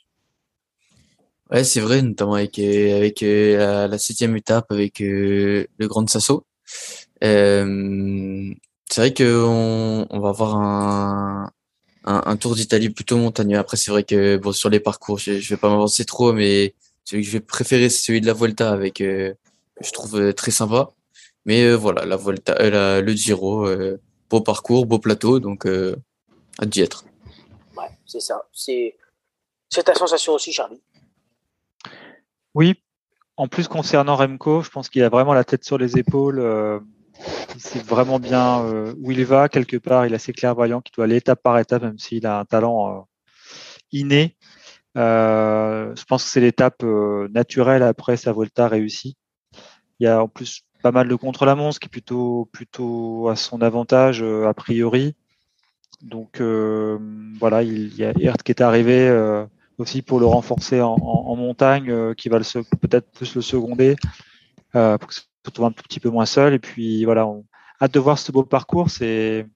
Ouais, 1.52 1.62
c'est 1.62 1.80
vrai, 1.80 2.02
notamment 2.02 2.34
avec 2.34 2.58
avec 2.58 3.20
la, 3.20 3.98
septième 3.98 4.36
étape, 4.36 4.72
avec 4.72 4.98
le 4.98 5.66
Grand 5.82 6.08
Sasso. 6.08 6.44
Euh, 8.92 8.94
c'est 8.94 9.00
vrai 9.00 9.14
qu'on 9.14 10.06
on 10.10 10.20
va 10.20 10.28
avoir 10.28 10.56
un, 10.56 11.52
un, 12.04 12.36
tour 12.36 12.54
d'Italie 12.54 12.90
plutôt 12.90 13.16
montagneux. 13.16 13.58
Après, 13.58 13.76
c'est 13.76 13.90
vrai 13.90 14.04
que 14.04 14.36
bon, 14.36 14.52
sur 14.52 14.70
les 14.70 14.80
parcours, 14.80 15.18
je, 15.18 15.38
je 15.38 15.48
vais 15.48 15.56
pas 15.56 15.68
m'avancer 15.68 16.04
trop, 16.04 16.32
mais 16.32 16.74
celui 17.04 17.22
que 17.22 17.28
je 17.28 17.32
vais 17.32 17.40
préférer, 17.40 17.88
c'est 17.88 18.02
celui 18.06 18.20
de 18.20 18.26
la 18.26 18.32
Volta, 18.32 18.70
avec 18.70 19.00
euh, 19.00 19.34
que 19.76 19.84
je 19.84 19.92
trouve 19.92 20.16
euh, 20.20 20.32
très 20.32 20.50
sympa. 20.50 20.90
Mais 21.44 21.64
euh, 21.64 21.74
voilà, 21.74 22.04
la 22.04 22.16
Volta, 22.16 22.54
le 22.60 23.12
Giro, 23.14 23.66
beau 24.30 24.40
parcours, 24.40 24.86
beau 24.86 24.98
plateau, 24.98 25.40
donc 25.40 25.66
à 25.66 26.66
d'y 26.66 26.80
être. 26.80 27.04
Ouais, 27.76 27.90
c'est 28.06 28.20
ça. 28.20 28.46
C'est 28.52 28.96
c'est 29.68 29.84
ta 29.84 29.94
sensation 29.94 30.34
aussi, 30.34 30.52
Charlie. 30.52 30.80
Oui. 32.54 32.74
En 33.38 33.48
plus, 33.48 33.66
concernant 33.66 34.14
Remco, 34.14 34.62
je 34.62 34.68
pense 34.68 34.90
qu'il 34.90 35.02
a 35.02 35.08
vraiment 35.08 35.32
la 35.32 35.42
tête 35.42 35.64
sur 35.64 35.78
les 35.78 35.98
épaules 35.98 36.38
il 37.54 37.60
sait 37.60 37.78
vraiment 37.80 38.18
bien 38.18 38.64
euh, 38.64 38.94
où 39.00 39.10
il 39.10 39.24
va. 39.24 39.48
Quelque 39.48 39.76
part, 39.76 40.06
il 40.06 40.12
est 40.12 40.16
assez 40.16 40.32
clairvoyant, 40.32 40.80
qu'il 40.80 40.94
doit 40.94 41.04
aller 41.04 41.16
étape 41.16 41.42
par 41.42 41.58
étape, 41.58 41.82
même 41.82 41.98
s'il 41.98 42.26
a 42.26 42.38
un 42.38 42.44
talent 42.44 42.96
euh, 42.96 43.00
inné. 43.92 44.36
Euh, 44.96 45.94
je 45.96 46.04
pense 46.04 46.24
que 46.24 46.30
c'est 46.30 46.40
l'étape 46.40 46.82
naturelle 46.82 47.82
après 47.82 48.16
sa 48.16 48.32
Volta 48.32 48.68
réussie. 48.68 49.16
Il 50.00 50.04
y 50.04 50.06
a 50.06 50.22
en 50.22 50.28
plus 50.28 50.62
pas 50.82 50.92
mal 50.92 51.08
de 51.08 51.14
contre-la-montre, 51.14 51.78
qui 51.78 51.86
est 51.86 51.88
plutôt, 51.88 52.48
plutôt 52.52 53.28
à 53.28 53.36
son 53.36 53.62
avantage 53.62 54.22
a 54.22 54.52
priori. 54.54 55.14
Donc 56.02 56.40
voilà, 56.40 57.62
il 57.62 57.94
y 57.94 58.04
a 58.04 58.12
Hirt 58.18 58.42
qui 58.42 58.52
est 58.52 58.60
arrivé 58.60 59.08
aussi 59.78 60.02
pour 60.02 60.18
le 60.18 60.26
renforcer 60.26 60.80
en, 60.80 61.36
montagne, 61.36 62.14
qui 62.16 62.28
va 62.28 62.38
peut-être 62.38 63.10
plus 63.12 63.34
le 63.36 63.42
seconder 63.42 63.96
pour 64.72 65.06
que 65.06 65.14
se 65.44 65.50
trouve 65.50 65.66
un 65.66 65.72
tout 65.72 65.82
petit 65.82 66.00
peu 66.00 66.10
moins 66.10 66.26
seul. 66.26 66.54
Et 66.54 66.58
puis 66.58 67.04
voilà, 67.04 67.26
on 67.26 67.44
hâte 67.80 67.94
de 67.94 68.00
voir 68.00 68.18
ce 68.18 68.32
beau 68.32 68.44
parcours. 68.44 68.90
C'est, 68.90 69.46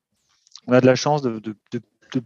on 0.67 0.73
a 0.73 0.81
de 0.81 0.87
la 0.87 0.95
chance 0.95 1.23
de, 1.23 1.43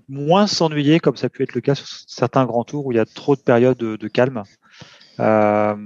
moins 0.09 0.47
s'ennuyer, 0.47 1.01
comme 1.01 1.17
ça 1.17 1.27
a 1.27 1.31
pu 1.31 1.43
être 1.43 1.55
le 1.55 1.61
cas 1.61 1.75
sur 1.75 1.87
certains 1.87 2.45
grands 2.45 2.65
tours 2.65 2.87
où 2.87 2.93
il 2.93 2.97
y 2.97 3.01
a 3.01 3.07
trop 3.07 3.35
de 3.35 3.41
périodes 3.41 3.79
de, 3.79 4.09
calme. 4.09 4.43
Euh, 5.19 5.77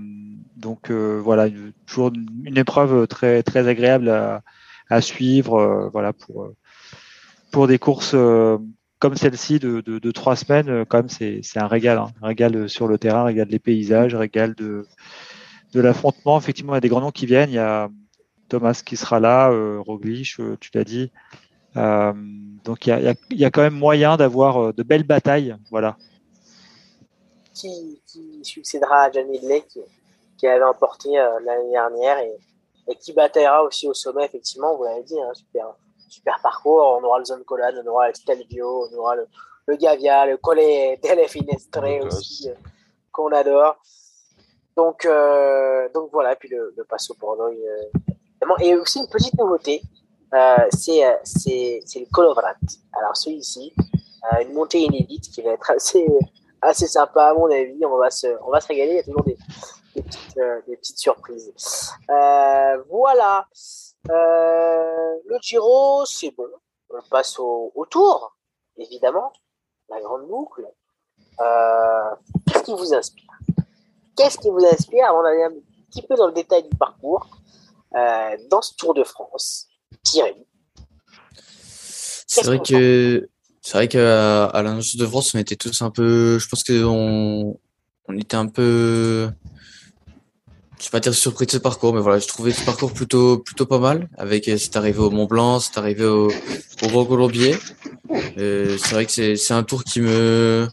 donc 0.57 0.91
euh, 0.91 1.21
voilà, 1.23 1.49
toujours 1.87 2.13
une, 2.45 2.59
épreuve 2.59 3.07
très 3.07 3.43
très 3.43 3.67
agréable 3.67 4.09
à, 4.91 5.01
suivre. 5.01 5.59
Euh, 5.59 5.89
voilà 5.93 6.13
pour 6.13 6.49
pour 7.51 7.67
des 7.67 7.79
courses 7.79 8.17
comme 8.99 9.17
celle-ci 9.17 9.59
de, 9.59 10.11
trois 10.11 10.37
semaines, 10.37 10.85
quand 10.87 10.99
même 10.99 11.09
c'est 11.09 11.43
un 11.57 11.67
régal, 11.67 11.99
hein. 11.99 12.09
un 12.23 12.29
régal 12.29 12.69
sur 12.69 12.89
le 12.89 12.99
terrain, 12.99 13.21
un 13.21 13.25
régal 13.25 13.49
des 13.49 13.59
paysages, 13.59 14.15
un 14.15 14.19
régal 14.19 14.55
de 14.55 14.87
de 15.75 15.81
l'affrontement. 15.81 16.39
Effectivement, 16.39 16.73
il 16.73 16.77
y 16.77 16.79
a 16.79 16.81
des 16.81 16.89
grands 16.89 17.01
noms 17.01 17.11
qui 17.11 17.27
viennent. 17.27 17.51
Il 17.51 17.57
y 17.57 17.59
a 17.59 17.89
Thomas 18.49 18.83
qui 18.85 18.97
sera 18.97 19.21
là, 19.21 19.51
euh, 19.51 19.81
Roglic, 19.81 20.37
euh, 20.39 20.57
tu 20.61 20.71
l'as 20.75 20.85
dit. 20.85 21.11
Euh, 21.77 22.13
donc 22.63 22.87
il 22.87 22.91
y, 22.91 22.93
a, 22.93 23.15
il 23.31 23.39
y, 23.39 23.45
a, 23.45 23.51
quand 23.51 23.63
même 23.63 23.75
moyen 23.75 24.17
d'avoir 24.17 24.59
euh, 24.59 24.73
de 24.73 24.83
belles 24.83 25.03
batailles. 25.03 25.57
Voilà. 25.71 25.97
Qui, 27.53 28.01
qui 28.07 28.41
succédera 28.45 29.03
à 29.03 29.11
John 29.11 29.29
Midley 29.29 29.63
qui, 29.63 29.81
qui, 30.39 30.47
avait 30.47 30.65
emporté 30.65 31.11
l'année 31.45 31.71
dernière 31.71 32.19
et, 32.19 32.37
et, 32.89 32.97
qui 32.97 33.13
bataillera 33.13 33.63
aussi 33.65 33.89
au 33.89 33.95
sommet, 33.95 34.25
effectivement, 34.25 34.77
vous 34.77 34.85
l'avez 34.85 35.03
dit, 35.03 35.21
hein, 35.21 35.33
super, 35.35 35.67
super 36.09 36.41
parcours. 36.43 36.99
On 37.01 37.05
aura 37.05 37.19
le 37.19 37.25
Zone 37.25 37.45
Colade, 37.45 37.81
on 37.85 37.91
aura 37.91 38.09
le 38.09 38.15
Stelvio, 38.15 38.89
on 38.91 38.97
aura 38.97 39.17
le, 39.17 39.27
le 39.67 39.77
Gavia, 39.77 40.27
le 40.27 40.37
Collet 40.37 40.99
delle 41.03 41.27
Finestre 41.29 41.83
aussi, 42.07 42.49
qu'on 43.11 43.33
adore. 43.33 43.79
Donc, 44.77 45.05
euh, 45.05 45.89
donc 45.95 46.11
voilà, 46.13 46.35
puis 46.37 46.49
le, 46.49 46.75
le 46.77 46.85
Passo 46.85 47.15
Bordeaux. 47.19 47.49
Euh, 47.49 48.01
et 48.61 48.75
aussi 48.77 49.01
une 49.01 49.09
petite 49.09 49.35
nouveauté, 49.39 49.83
euh, 50.35 50.57
c'est 50.71 51.05
euh, 51.05 51.15
le 51.47 52.13
Colovrat. 52.13 52.57
Alors 52.93 53.17
celui-ci, 53.17 53.73
euh, 54.33 54.43
une 54.43 54.53
montée 54.53 54.81
inédite 54.81 55.31
qui 55.31 55.43
va 55.43 55.53
être 55.53 55.71
assez, 55.71 56.07
assez 56.61 56.87
sympa 56.87 57.29
à 57.29 57.35
mon 57.35 57.51
avis. 57.51 57.85
On 57.85 57.97
va 57.97 58.11
se, 58.11 58.27
on 58.45 58.51
va 58.51 58.61
se 58.61 58.69
régaler. 58.69 58.91
Il 58.91 58.97
y 58.97 59.01
a 59.01 59.03
toujours 59.05 59.25
des, 59.25 59.39
des, 59.95 60.03
petites, 60.03 60.39
euh, 60.39 60.61
des 60.67 60.77
petites 60.77 60.99
surprises. 60.99 61.53
voilà. 62.91 63.47
le 64.09 65.39
Giro, 65.41 66.05
c'est 66.07 66.33
bon. 66.37 66.49
On 66.91 67.01
passe 67.11 67.39
au, 67.39 67.73
au 67.75 67.87
tour, 67.87 68.37
évidemment. 68.77 69.33
La 69.89 70.01
grande 70.01 70.27
boucle. 70.27 70.67
Qu'est-ce 72.47 72.63
qui 72.65 72.73
vous 72.73 72.95
inspire? 72.95 73.31
Qu'est-ce 74.17 74.39
qui 74.39 74.51
vous 74.51 74.65
inspire 74.65 75.07
avant 75.09 75.23
d'aller 75.23 75.43
un 75.43 75.53
petit 75.91 76.03
peu 76.03 76.15
dans 76.15 76.27
le 76.27 76.33
détail 76.33 76.63
du 76.63 76.77
parcours 76.77 77.29
euh, 77.95 78.37
dans 78.51 78.63
ce 78.63 78.75
Tour 78.77 78.95
de 78.95 79.05
France 79.05 79.69
Thierry? 80.03 80.47
C'est 82.27 82.45
vrai 82.45 82.59
que 82.59 83.29
c'est 83.63 83.79
vrai 83.79 83.89
qu'à 83.89 84.47
à 84.47 84.63
l'annonce 84.63 84.97
de 84.97 85.07
France, 85.07 85.35
on 85.35 85.39
était 85.39 85.57
tous 85.57 85.83
un 85.83 85.91
peu. 85.91 86.39
Je 86.39 86.49
pense 86.49 86.65
qu'on 86.65 87.59
on 88.09 88.17
était 88.19 88.37
un 88.37 88.47
peu. 88.47 89.31
Je 90.85 90.91
vais 90.91 90.93
pas 90.93 91.01
dire 91.01 91.15
surpris 91.15 91.47
de 91.47 91.51
ce 91.51 91.57
parcours, 91.57 91.95
mais 91.95 92.03
voilà, 92.03 92.19
je 92.19 92.29
trouvais 92.29 92.53
ce 92.53 92.63
parcours 92.63 92.93
plutôt 92.93 93.39
plutôt 93.39 93.65
pas 93.65 93.79
mal. 93.79 94.07
Avec 94.19 94.45
c'est 94.45 94.77
arrivé 94.77 94.99
au 94.99 95.09
Mont 95.09 95.25
Blanc, 95.25 95.59
c'est 95.59 95.79
arrivé 95.79 96.05
au, 96.05 96.29
au 96.29 96.87
Gros 96.89 97.07
Colombier. 97.07 97.55
Euh, 98.37 98.77
c'est 98.77 98.95
vrai 98.95 99.07
que 99.07 99.11
c'est 99.11 99.37
c'est 99.37 99.55
un 99.55 99.63
tour 99.63 99.83
qui 99.83 100.03
me 100.03 100.69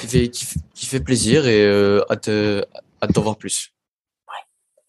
qui 0.00 0.06
fait 0.08 0.28
qui, 0.30 0.86
fait 0.86 0.98
plaisir 0.98 1.46
et 1.46 1.64
euh, 1.64 2.04
hâte 2.10 2.28
hâte 2.28 3.12
d'en 3.12 3.22
voir 3.22 3.36
plus. 3.36 3.72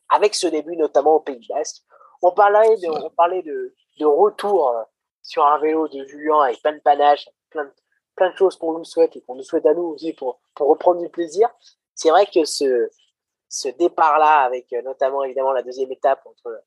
Avec 0.09 0.33
ce 0.33 0.47
début 0.47 0.75
notamment 0.75 1.17
au 1.17 1.19
Pays 1.19 1.45
Basque, 1.47 1.83
on 2.23 2.31
parlait 2.31 2.77
on 2.87 3.11
parlait 3.11 3.43
de 3.43 3.75
de 3.99 4.05
retour 4.05 4.69
euh, 4.69 4.81
sur 5.21 5.45
un 5.45 5.59
vélo 5.59 5.87
de 5.87 6.03
Julien 6.07 6.41
avec 6.41 6.63
plein 6.63 6.73
de 6.73 6.79
panache, 6.79 7.29
plein 7.51 7.65
de, 7.65 7.71
plein 8.15 8.31
de 8.31 8.35
choses 8.35 8.55
qu'on 8.55 8.75
nous 8.75 8.85
souhaite 8.85 9.15
et 9.17 9.21
qu'on 9.21 9.35
nous 9.35 9.43
souhaite 9.43 9.67
à 9.67 9.75
nous 9.75 9.83
aussi 9.83 10.13
pour 10.13 10.39
pour 10.55 10.67
reprendre 10.67 10.99
du 10.99 11.09
plaisir. 11.09 11.47
C'est 11.93 12.09
vrai 12.09 12.25
que 12.25 12.43
ce 12.43 12.89
ce 13.49 13.69
départ-là, 13.69 14.41
avec 14.41 14.71
euh, 14.73 14.81
notamment 14.81 15.23
évidemment 15.23 15.53
la 15.53 15.63
deuxième 15.63 15.91
étape 15.91 16.21
entre, 16.25 16.63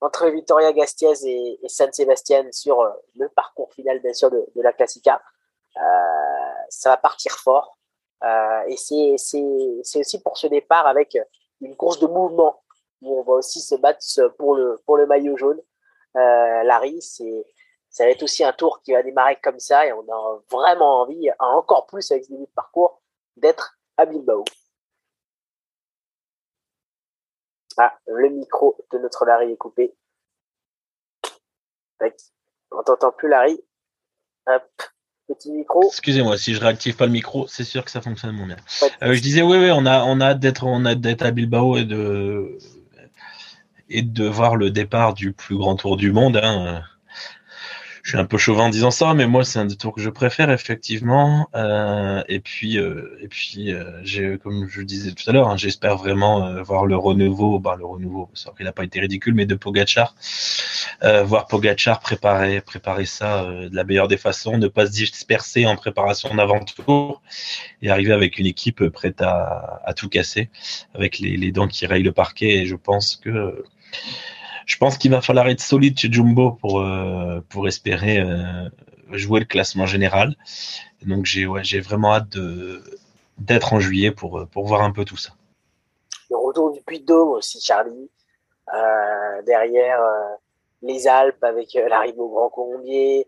entre 0.00 0.28
Vittoria 0.28 0.72
Gastiez 0.72 1.14
et, 1.24 1.58
San 1.68 1.92
Sebastian 1.92 2.46
sur 2.52 2.80
euh, 2.80 2.90
le 3.16 3.28
parcours 3.28 3.72
final, 3.72 4.00
bien 4.00 4.12
sûr, 4.12 4.30
de, 4.30 4.46
la 4.56 4.72
Classica, 4.72 5.22
euh, 5.76 5.80
ça 6.68 6.90
va 6.90 6.96
partir 6.96 7.32
fort. 7.32 7.76
Et 8.66 8.76
c'est 8.76 9.12
aussi 9.12 10.22
pour 10.22 10.36
ce 10.36 10.48
départ 10.48 10.88
avec 10.88 11.16
une 11.60 11.76
course 11.76 12.00
de 12.00 12.08
mouvement 12.08 12.62
où 13.00 13.20
on 13.20 13.22
va 13.22 13.34
aussi 13.34 13.60
se 13.60 13.76
battre 13.76 14.00
pour 14.38 14.56
le, 14.56 14.76
pour 14.84 14.96
le 14.96 15.06
maillot 15.06 15.36
jaune. 15.36 15.60
Larry, 16.14 17.00
c'est 17.00 17.46
ça 17.90 18.04
va 18.04 18.10
être 18.10 18.24
aussi 18.24 18.44
un 18.44 18.52
tour 18.52 18.82
qui 18.82 18.92
va 18.92 19.04
démarrer 19.04 19.36
comme 19.36 19.60
ça 19.60 19.86
et 19.86 19.92
on 19.92 20.04
a 20.12 20.40
vraiment 20.50 21.02
envie, 21.02 21.30
encore 21.38 21.86
plus 21.86 22.10
avec 22.10 22.24
ce 22.24 22.30
début 22.30 22.46
de 22.46 22.50
parcours, 22.54 23.00
d'être 23.36 23.78
à 23.96 24.04
Bilbao. 24.04 24.44
Ah, 27.78 27.94
le 28.06 28.28
micro 28.30 28.76
de 28.92 28.98
notre 28.98 29.24
Larry 29.24 29.52
est 29.52 29.56
coupé. 29.56 29.94
On 32.70 32.82
t'entend 32.82 33.12
plus, 33.12 33.28
Larry. 33.28 33.60
Hop, 34.46 34.62
petit 35.28 35.52
micro. 35.52 35.86
Excusez-moi, 35.86 36.36
si 36.36 36.54
je 36.54 36.60
réactive 36.60 36.96
pas 36.96 37.06
le 37.06 37.12
micro, 37.12 37.46
c'est 37.46 37.64
sûr 37.64 37.84
que 37.84 37.90
ça 37.90 38.00
fonctionne 38.00 38.32
moins 38.32 38.46
bien. 38.46 38.56
Euh, 39.02 39.14
je 39.14 39.20
disais, 39.20 39.42
oui, 39.42 39.58
oui, 39.58 39.70
on 39.72 39.86
a, 39.86 40.04
on 40.04 40.20
a 40.20 40.34
d'être, 40.34 40.64
on 40.64 40.84
a 40.84 40.94
d'être 40.94 41.22
à 41.22 41.30
Bilbao 41.30 41.76
et 41.76 41.84
de, 41.84 42.58
et 43.88 44.02
de 44.02 44.26
voir 44.26 44.56
le 44.56 44.70
départ 44.70 45.14
du 45.14 45.32
plus 45.32 45.56
grand 45.56 45.76
tour 45.76 45.96
du 45.96 46.12
monde. 46.12 46.38
Hein 46.42 46.82
je 48.08 48.12
suis 48.12 48.18
un 48.18 48.24
peu 48.24 48.38
chauvin 48.38 48.64
en 48.64 48.68
disant 48.70 48.90
ça, 48.90 49.12
mais 49.12 49.26
moi 49.26 49.44
c'est 49.44 49.58
un 49.58 49.66
des 49.66 49.76
tours 49.76 49.94
que 49.94 50.00
je 50.00 50.08
préfère 50.08 50.50
effectivement. 50.50 51.50
Euh, 51.54 52.22
et 52.26 52.40
puis, 52.40 52.78
euh, 52.78 53.18
et 53.20 53.28
puis, 53.28 53.74
euh, 53.74 54.38
comme 54.42 54.66
je 54.66 54.80
disais 54.80 55.12
tout 55.12 55.28
à 55.28 55.32
l'heure, 55.34 55.50
hein, 55.50 55.58
j'espère 55.58 55.98
vraiment 55.98 56.46
euh, 56.46 56.62
voir 56.62 56.86
le 56.86 56.96
renouveau, 56.96 57.58
bah, 57.58 57.76
le 57.78 57.84
renouveau, 57.84 58.30
il 58.58 58.64
n'a 58.64 58.72
pas 58.72 58.84
été 58.84 58.98
ridicule, 58.98 59.34
mais 59.34 59.44
de 59.44 59.54
Pogachar, 59.54 60.14
euh, 61.02 61.22
voir 61.22 61.48
Pogachar 61.48 62.00
préparer, 62.00 62.62
préparer 62.62 63.04
ça 63.04 63.44
de 63.44 63.76
la 63.76 63.84
meilleure 63.84 64.08
des 64.08 64.16
façons, 64.16 64.56
ne 64.56 64.68
pas 64.68 64.86
se 64.86 64.92
disperser 64.92 65.66
en 65.66 65.76
préparation 65.76 66.34
d'avant-tour 66.34 67.20
et 67.82 67.90
arriver 67.90 68.14
avec 68.14 68.38
une 68.38 68.46
équipe 68.46 68.88
prête 68.88 69.20
à, 69.20 69.82
à 69.84 69.92
tout 69.92 70.08
casser, 70.08 70.48
avec 70.94 71.18
les, 71.18 71.36
les 71.36 71.52
dents 71.52 71.68
qui 71.68 71.84
rayent 71.84 72.02
le 72.02 72.12
parquet. 72.12 72.56
Et 72.60 72.64
je 72.64 72.74
pense 72.74 73.16
que 73.16 73.64
je 74.68 74.76
pense 74.76 74.96
qu'il 74.96 75.10
va 75.10 75.20
falloir 75.20 75.48
être 75.48 75.60
solide 75.60 75.98
chez 75.98 76.12
Jumbo 76.12 76.52
pour, 76.52 76.80
euh, 76.80 77.40
pour 77.48 77.66
espérer 77.66 78.20
euh, 78.20 78.68
jouer 79.10 79.40
le 79.40 79.46
classement 79.46 79.86
général. 79.86 80.36
Donc 81.04 81.24
j'ai 81.24 81.46
ouais, 81.46 81.62
vraiment 81.80 82.14
hâte 82.14 82.38
d'être 83.38 83.72
en 83.72 83.80
juillet 83.80 84.12
pour, 84.12 84.46
pour 84.52 84.66
voir 84.66 84.82
un 84.82 84.92
peu 84.92 85.04
tout 85.04 85.16
ça. 85.16 85.32
Le 86.30 86.36
retour 86.36 86.70
du 86.70 86.80
Puy 86.82 87.00
de 87.00 87.06
Dôme 87.06 87.30
aussi, 87.30 87.60
Charlie. 87.60 88.10
Euh, 88.74 89.42
derrière 89.42 90.02
euh, 90.02 90.34
les 90.82 91.08
Alpes 91.08 91.42
avec 91.42 91.74
euh, 91.76 91.88
l'arrivée 91.88 92.18
au 92.18 92.28
Grand 92.28 92.50
Colombier, 92.50 93.26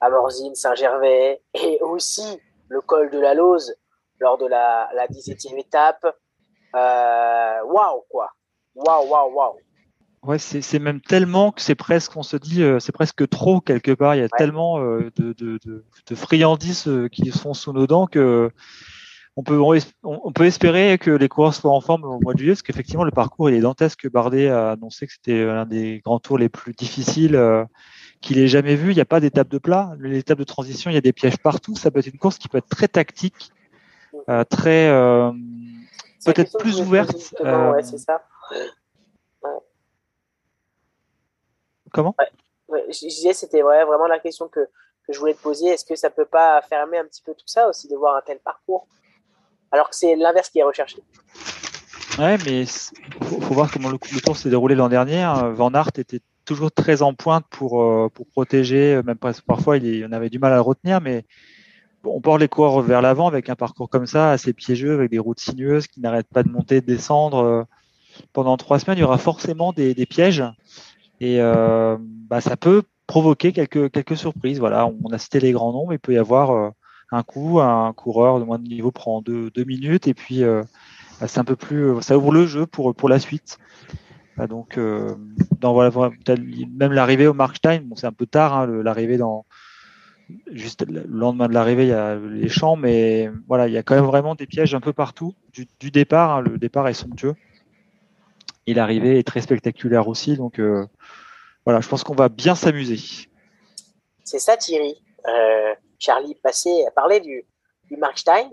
Amorzine, 0.00 0.56
Saint-Gervais 0.56 1.40
et 1.54 1.80
aussi 1.80 2.40
le 2.68 2.80
col 2.80 3.10
de 3.10 3.20
la 3.20 3.34
Lose 3.34 3.76
lors 4.18 4.36
de 4.36 4.46
la, 4.46 4.90
la 4.94 5.06
17e 5.06 5.58
étape. 5.58 6.04
Waouh, 6.74 8.04
quoi. 8.08 8.30
Waouh, 8.74 9.08
waouh, 9.08 9.32
waouh. 9.32 9.56
Ouais, 10.22 10.38
c'est 10.38 10.78
même 10.78 11.00
tellement 11.00 11.50
que 11.50 11.62
c'est 11.62 11.74
presque, 11.74 12.14
on 12.14 12.22
se 12.22 12.36
dit, 12.36 12.62
euh, 12.62 12.78
c'est 12.78 12.92
presque 12.92 13.26
trop 13.28 13.62
quelque 13.62 13.92
part. 13.92 14.14
Il 14.14 14.18
y 14.18 14.20
a 14.20 14.24
Ouais. 14.24 14.28
tellement 14.36 14.78
euh, 14.78 15.10
de, 15.16 15.32
de, 15.32 15.58
de, 15.64 15.84
de 16.06 16.14
friandises 16.14 16.86
euh, 16.88 17.08
qui 17.08 17.30
sont 17.30 17.54
sous 17.54 17.72
nos 17.72 17.86
dents 17.86 18.06
que 18.06 18.50
on 19.36 19.42
peut, 19.42 19.58
on, 19.58 19.78
on 20.02 20.32
peut 20.32 20.44
espérer 20.44 20.98
que 20.98 21.10
les 21.10 21.28
coureurs 21.28 21.54
soient 21.54 21.70
en 21.72 21.80
forme 21.80 22.04
au 22.04 22.20
mois 22.20 22.34
de 22.34 22.38
juillet, 22.38 22.52
parce 22.52 22.60
qu'effectivement 22.62 23.04
le 23.04 23.12
parcours 23.12 23.48
il 23.48 23.56
est 23.56 23.60
dantesque. 23.60 24.10
Bardet 24.10 24.48
a 24.48 24.72
annoncé 24.72 25.06
que 25.06 25.12
c'était 25.14 25.46
l'un 25.46 25.64
des 25.64 26.02
grands 26.04 26.18
tours 26.18 26.36
les 26.36 26.50
plus 26.50 26.74
difficiles 26.74 27.40
qu'il 28.20 28.38
ait 28.38 28.48
jamais 28.48 28.74
vu. 28.76 28.90
Il 28.90 28.96
n'y 28.96 29.00
a 29.00 29.06
pas 29.06 29.20
d'étape 29.20 29.48
de 29.48 29.56
plat, 29.56 29.92
l'étape 30.00 30.38
de 30.38 30.44
transition, 30.44 30.90
il 30.90 30.94
y 30.94 30.98
a 30.98 31.00
des 31.00 31.14
pièges 31.14 31.38
partout. 31.38 31.76
Ça 31.76 31.90
peut 31.90 32.00
être 32.00 32.08
une 32.08 32.18
course 32.18 32.36
qui 32.36 32.48
peut 32.48 32.58
être 32.58 32.68
très 32.68 32.88
tactique, 32.88 33.50
très 34.50 34.88
euh, 34.90 35.30
peut-être 36.26 36.58
plus 36.58 36.80
ouverte. 36.80 37.12
poser 37.12 37.20
justement, 37.20 37.70
ouais, 37.70 37.82
c'est 37.82 37.98
ça. 37.98 38.22
Comment? 41.92 42.14
Je 42.68 43.06
disais, 43.06 43.32
c'était 43.32 43.62
vrai, 43.62 43.84
vraiment 43.84 44.06
la 44.06 44.18
question 44.18 44.48
que, 44.48 44.60
que 45.06 45.12
je 45.12 45.18
voulais 45.18 45.34
te 45.34 45.42
poser. 45.42 45.66
Est-ce 45.68 45.84
que 45.84 45.96
ça 45.96 46.10
peut 46.10 46.24
pas 46.24 46.60
fermer 46.62 46.98
un 46.98 47.04
petit 47.04 47.22
peu 47.22 47.32
tout 47.34 47.46
ça 47.46 47.68
aussi 47.68 47.88
de 47.88 47.96
voir 47.96 48.16
un 48.16 48.22
tel 48.22 48.38
parcours? 48.38 48.86
Alors 49.72 49.90
que 49.90 49.96
c'est 49.96 50.16
l'inverse 50.16 50.50
qui 50.50 50.58
est 50.58 50.64
recherché 50.64 50.98
Ouais, 52.18 52.36
mais 52.44 52.62
il 52.62 53.24
faut, 53.26 53.54
voir 53.54 53.70
comment 53.72 53.88
le, 53.88 53.98
tour 53.98 54.36
s'est 54.36 54.50
déroulé 54.50 54.74
l'an 54.74 54.88
dernier. 54.88 55.24
Van 55.54 55.72
Aert 55.72 55.90
était 55.96 56.20
toujours 56.44 56.72
très 56.72 57.02
en 57.02 57.14
pointe 57.14 57.46
pour, 57.50 57.82
euh, 57.82 58.08
pour 58.12 58.26
protéger, 58.26 59.00
même 59.04 59.16
parfois 59.46 59.76
il, 59.76 60.04
on 60.04 60.12
avait 60.12 60.28
du 60.28 60.38
mal 60.38 60.52
à 60.52 60.60
retenir, 60.60 61.00
mais 61.00 61.24
on 62.04 62.20
porte 62.20 62.40
les 62.40 62.48
coureurs 62.48 62.80
vers 62.80 63.00
l'avant 63.02 63.28
avec 63.28 63.48
un 63.48 63.54
parcours 63.54 63.88
comme 63.88 64.06
ça, 64.06 64.32
assez 64.32 64.52
piégeux, 64.52 64.94
avec 64.94 65.10
des 65.10 65.18
routes 65.18 65.40
sinueuses 65.40 65.86
qui 65.86 66.00
n'arrêtent 66.00 66.28
pas 66.28 66.42
de 66.42 66.48
monter, 66.48 66.80
de 66.80 66.86
descendre. 66.86 67.38
Euh, 67.38 67.62
pendant 68.32 68.56
trois 68.56 68.78
semaines, 68.78 68.98
il 68.98 69.02
y 69.02 69.04
aura 69.04 69.18
forcément 69.18 69.72
des, 69.72 69.94
des 69.94 70.06
pièges 70.06 70.42
et 71.20 71.40
euh, 71.40 71.96
bah, 72.00 72.40
ça 72.40 72.56
peut 72.56 72.82
provoquer 73.06 73.52
quelques, 73.52 73.90
quelques 73.90 74.16
surprises. 74.16 74.58
Voilà, 74.58 74.86
on 74.86 75.12
a 75.12 75.18
cité 75.18 75.40
les 75.40 75.52
grands 75.52 75.72
noms, 75.72 75.86
mais 75.88 75.96
il 75.96 76.00
peut 76.00 76.14
y 76.14 76.18
avoir 76.18 76.50
euh, 76.50 76.70
un 77.12 77.22
coup, 77.22 77.60
un 77.60 77.92
coureur 77.92 78.40
de 78.40 78.44
moins 78.44 78.58
de 78.58 78.68
niveau 78.68 78.90
prend 78.90 79.20
deux, 79.22 79.50
deux 79.50 79.64
minutes 79.64 80.08
et 80.08 80.14
puis 80.14 80.42
euh, 80.42 80.62
bah, 81.20 81.28
c'est 81.28 81.40
un 81.40 81.44
peu 81.44 81.56
plus, 81.56 82.00
ça 82.02 82.16
ouvre 82.16 82.32
le 82.32 82.46
jeu 82.46 82.66
pour, 82.66 82.94
pour 82.94 83.08
la 83.08 83.18
suite. 83.18 83.58
Bah, 84.36 84.46
donc, 84.46 84.78
dans, 85.60 85.72
voilà, 85.72 85.90
même 86.78 86.92
l'arrivée 86.92 87.26
au 87.26 87.34
Markstein, 87.34 87.82
bon, 87.84 87.96
c'est 87.96 88.06
un 88.06 88.12
peu 88.12 88.26
tard, 88.26 88.54
hein, 88.54 88.66
l'arrivée 88.66 89.18
dans 89.18 89.44
juste 90.52 90.86
le 90.88 91.04
lendemain 91.08 91.48
de 91.48 91.54
l'arrivée, 91.54 91.84
il 91.84 91.88
y 91.88 91.92
a 91.92 92.16
les 92.16 92.48
champs, 92.48 92.76
mais 92.76 93.30
voilà, 93.48 93.68
il 93.68 93.74
y 93.74 93.76
a 93.76 93.82
quand 93.82 93.94
même 93.94 94.04
vraiment 94.04 94.34
des 94.34 94.46
pièges 94.46 94.74
un 94.74 94.80
peu 94.80 94.92
partout 94.92 95.34
du, 95.52 95.66
du 95.78 95.90
départ. 95.90 96.36
Hein, 96.36 96.40
le 96.42 96.58
départ 96.58 96.88
est 96.88 96.94
somptueux. 96.94 97.34
Et 98.66 98.74
l'arrivée 98.74 99.18
est 99.18 99.26
très 99.26 99.40
spectaculaire 99.40 100.08
aussi. 100.08 100.36
Donc 100.36 100.58
euh, 100.58 100.86
voilà, 101.64 101.80
je 101.80 101.88
pense 101.88 102.04
qu'on 102.04 102.14
va 102.14 102.28
bien 102.28 102.54
s'amuser. 102.54 102.98
C'est 104.24 104.38
ça, 104.38 104.56
Thierry. 104.56 105.02
Euh, 105.26 105.74
Charlie 105.98 106.34
passé, 106.36 106.70
parlait 106.94 107.20
du, 107.20 107.44
du 107.90 107.96
Markstein. 107.96 108.50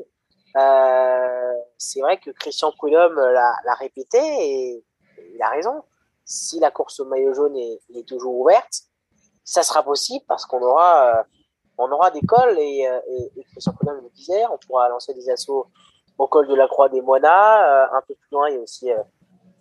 Euh, 0.56 1.54
c'est 1.78 2.02
vrai 2.02 2.18
que 2.18 2.32
Christian 2.32 2.72
Prudhomme 2.72 3.16
l'a 3.16 3.74
répété 3.80 4.18
et 4.18 4.84
il 5.34 5.42
a 5.42 5.50
raison. 5.50 5.84
Si 6.26 6.60
la 6.60 6.72
course 6.72 7.00
au 7.00 7.06
maillot 7.06 7.34
jaune 7.34 7.56
est, 7.56 8.08
toujours 8.08 8.38
ouverte, 8.40 8.82
ça 9.46 9.64
sera 9.64 9.84
possible 9.84 10.26
parce 10.28 10.46
qu'on 10.46 10.62
aura 10.62 11.26
aura 11.78 12.12
des 12.12 12.22
cols 12.22 12.58
et, 12.58 12.86
Christian 13.52 13.74
Prudhomme 13.74 14.02
le 14.04 14.10
disait, 14.10 14.46
on 14.52 14.58
pourra 14.58 14.90
lancer 14.90 15.14
des 15.14 15.30
assauts 15.30 15.68
au 16.18 16.28
col 16.28 16.48
de 16.48 16.56
la 16.56 16.68
Croix 16.68 16.90
des 16.90 17.02
Moinas. 17.02 17.90
Un 17.96 18.02
peu 18.08 18.16
plus 18.16 18.30
loin, 18.32 18.50
il 18.50 18.56
y 18.56 18.58
a 18.58 18.62
aussi, 18.62 18.90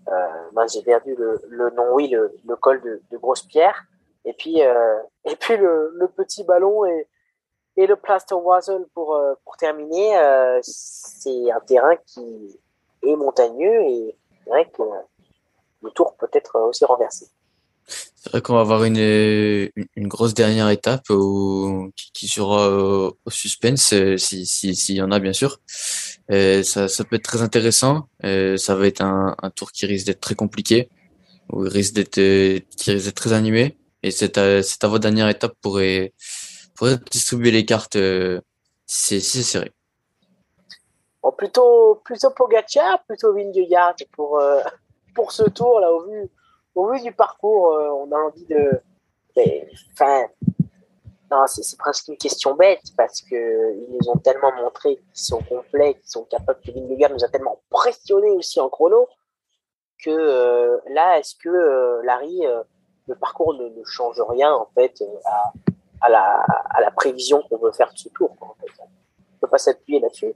euh, 0.09 0.13
euh 0.57 0.67
j'ai 0.73 0.83
perdu 0.83 1.15
le, 1.17 1.41
le, 1.49 1.71
nom, 1.71 1.95
oui, 1.95 2.09
le, 2.09 2.57
col 2.57 2.81
de, 2.83 3.01
de 3.11 3.17
Grosse 3.17 3.43
Pierre. 3.43 3.85
Et 4.25 4.33
puis, 4.33 4.63
euh, 4.63 4.99
et 5.25 5.37
puis 5.37 5.57
le, 5.57 6.09
petit 6.17 6.45
ballon 6.45 6.85
et, 6.85 7.07
le 7.77 7.95
Plaster 7.95 8.35
Wazzle 8.35 8.87
pour, 8.95 9.21
pour 9.45 9.57
terminer. 9.57 10.17
c'est 10.63 11.51
un 11.51 11.61
terrain 11.61 11.97
qui 12.07 12.59
est 13.03 13.17
montagneux 13.17 13.83
et 13.83 14.17
c'est 14.45 14.51
vrai 14.51 14.71
que 14.71 14.83
le 15.83 15.91
tour 15.91 16.17
peut 16.17 16.31
être 16.33 16.59
aussi 16.61 16.85
renversé. 16.85 17.27
C'est 17.87 18.31
vrai 18.31 18.43
qu'on 18.43 18.55
va 18.55 18.61
avoir 18.61 18.83
une, 18.83 18.97
une, 18.97 20.09
grosse 20.09 20.35
dernière 20.35 20.69
étape 20.71 21.07
qui, 22.13 22.27
sera 22.27 22.69
au, 22.69 23.15
suspense, 23.29 23.93
euh, 23.93 24.17
s'il 24.17 24.47
si, 24.47 24.75
si, 24.75 24.95
y 24.95 25.03
en 25.03 25.13
a 25.13 25.21
bien 25.21 25.33
sûr. 25.33 25.61
Et 26.29 26.63
ça, 26.63 26.89
peut 27.05 27.17
être 27.17 27.23
très 27.23 27.43
intéressant. 27.43 28.09
Et 28.23 28.57
ça 28.57 28.75
va 28.75 28.87
être 28.87 29.03
un, 29.03 29.35
tour 29.55 29.73
qui 29.73 29.87
risque 29.87 30.07
d'être 30.07 30.21
très 30.21 30.35
compliqué, 30.35 30.89
il 31.53 31.69
risque 31.69 31.95
d'être, 31.95 32.15
qui 32.77 32.91
risque 32.91 33.07
d'être 33.07 33.15
très 33.15 33.33
animé. 33.33 33.77
Et 34.03 34.11
cette, 34.11 34.41
cette 34.63 34.85
avant-dernière 34.85 35.29
étape 35.29 35.55
pourrait, 35.61 36.13
pourrait 36.75 36.99
distribuer 37.11 37.51
les 37.51 37.65
cartes 37.65 37.97
euh, 37.97 38.41
si 38.87 39.21
c'est 39.21 39.43
serré. 39.43 39.73
Plutôt, 41.37 42.01
plutôt 42.05 42.31
Pogacar, 42.31 43.03
plutôt 43.05 43.35
Vingegaard 43.35 43.97
pour, 44.13 44.39
euh, 44.39 44.63
ce 45.31 45.43
tour 45.45 45.81
là 45.81 45.91
au 46.77 46.93
vu 46.93 47.01
du 47.03 47.13
parcours, 47.13 47.73
euh, 47.73 47.89
on 47.91 48.13
a 48.13 48.17
envie 48.17 48.45
de. 48.45 48.81
Non, 51.31 51.47
c'est 51.47 51.79
presque 51.79 52.09
une 52.09 52.17
question 52.17 52.55
bête 52.55 52.83
parce 52.97 53.21
que 53.23 53.35
ils 53.35 53.99
nous 54.01 54.11
ont 54.11 54.17
tellement 54.19 54.53
montré 54.53 54.97
qu'ils 54.97 55.05
sont 55.15 55.43
complets, 55.43 55.95
qu'ils 55.95 56.11
sont 56.11 56.25
capables. 56.25 56.61
que 56.61 56.71
Vingegaard 56.71 57.11
nous 57.11 57.25
a 57.25 57.29
tellement 57.29 57.61
pressionné 57.69 58.31
aussi 58.31 58.61
en 58.61 58.69
chrono 58.69 59.09
que 60.05 60.11
euh, 60.11 60.79
là, 60.91 61.19
est-ce 61.19 61.35
que 61.35 61.49
euh, 61.49 62.03
Larry, 62.05 62.43
le 63.09 63.15
parcours 63.17 63.55
ne, 63.55 63.69
ne, 63.69 63.85
change 63.85 64.21
rien 64.29 64.53
en 64.53 64.69
fait 64.75 65.03
à, 65.25 65.53
à, 66.03 66.09
la, 66.09 66.45
à 66.71 66.81
la 66.81 66.91
prévision 66.91 67.43
qu'on 67.43 67.59
veut 67.59 67.73
faire 67.73 67.93
de 67.93 67.99
ce 67.99 68.09
tour 68.11 68.37
en 68.41 68.55
fait. 68.61 68.71
On 68.81 69.39
peut 69.41 69.49
pas 69.49 69.59
s'appuyer 69.59 70.01
là-dessus. 70.01 70.35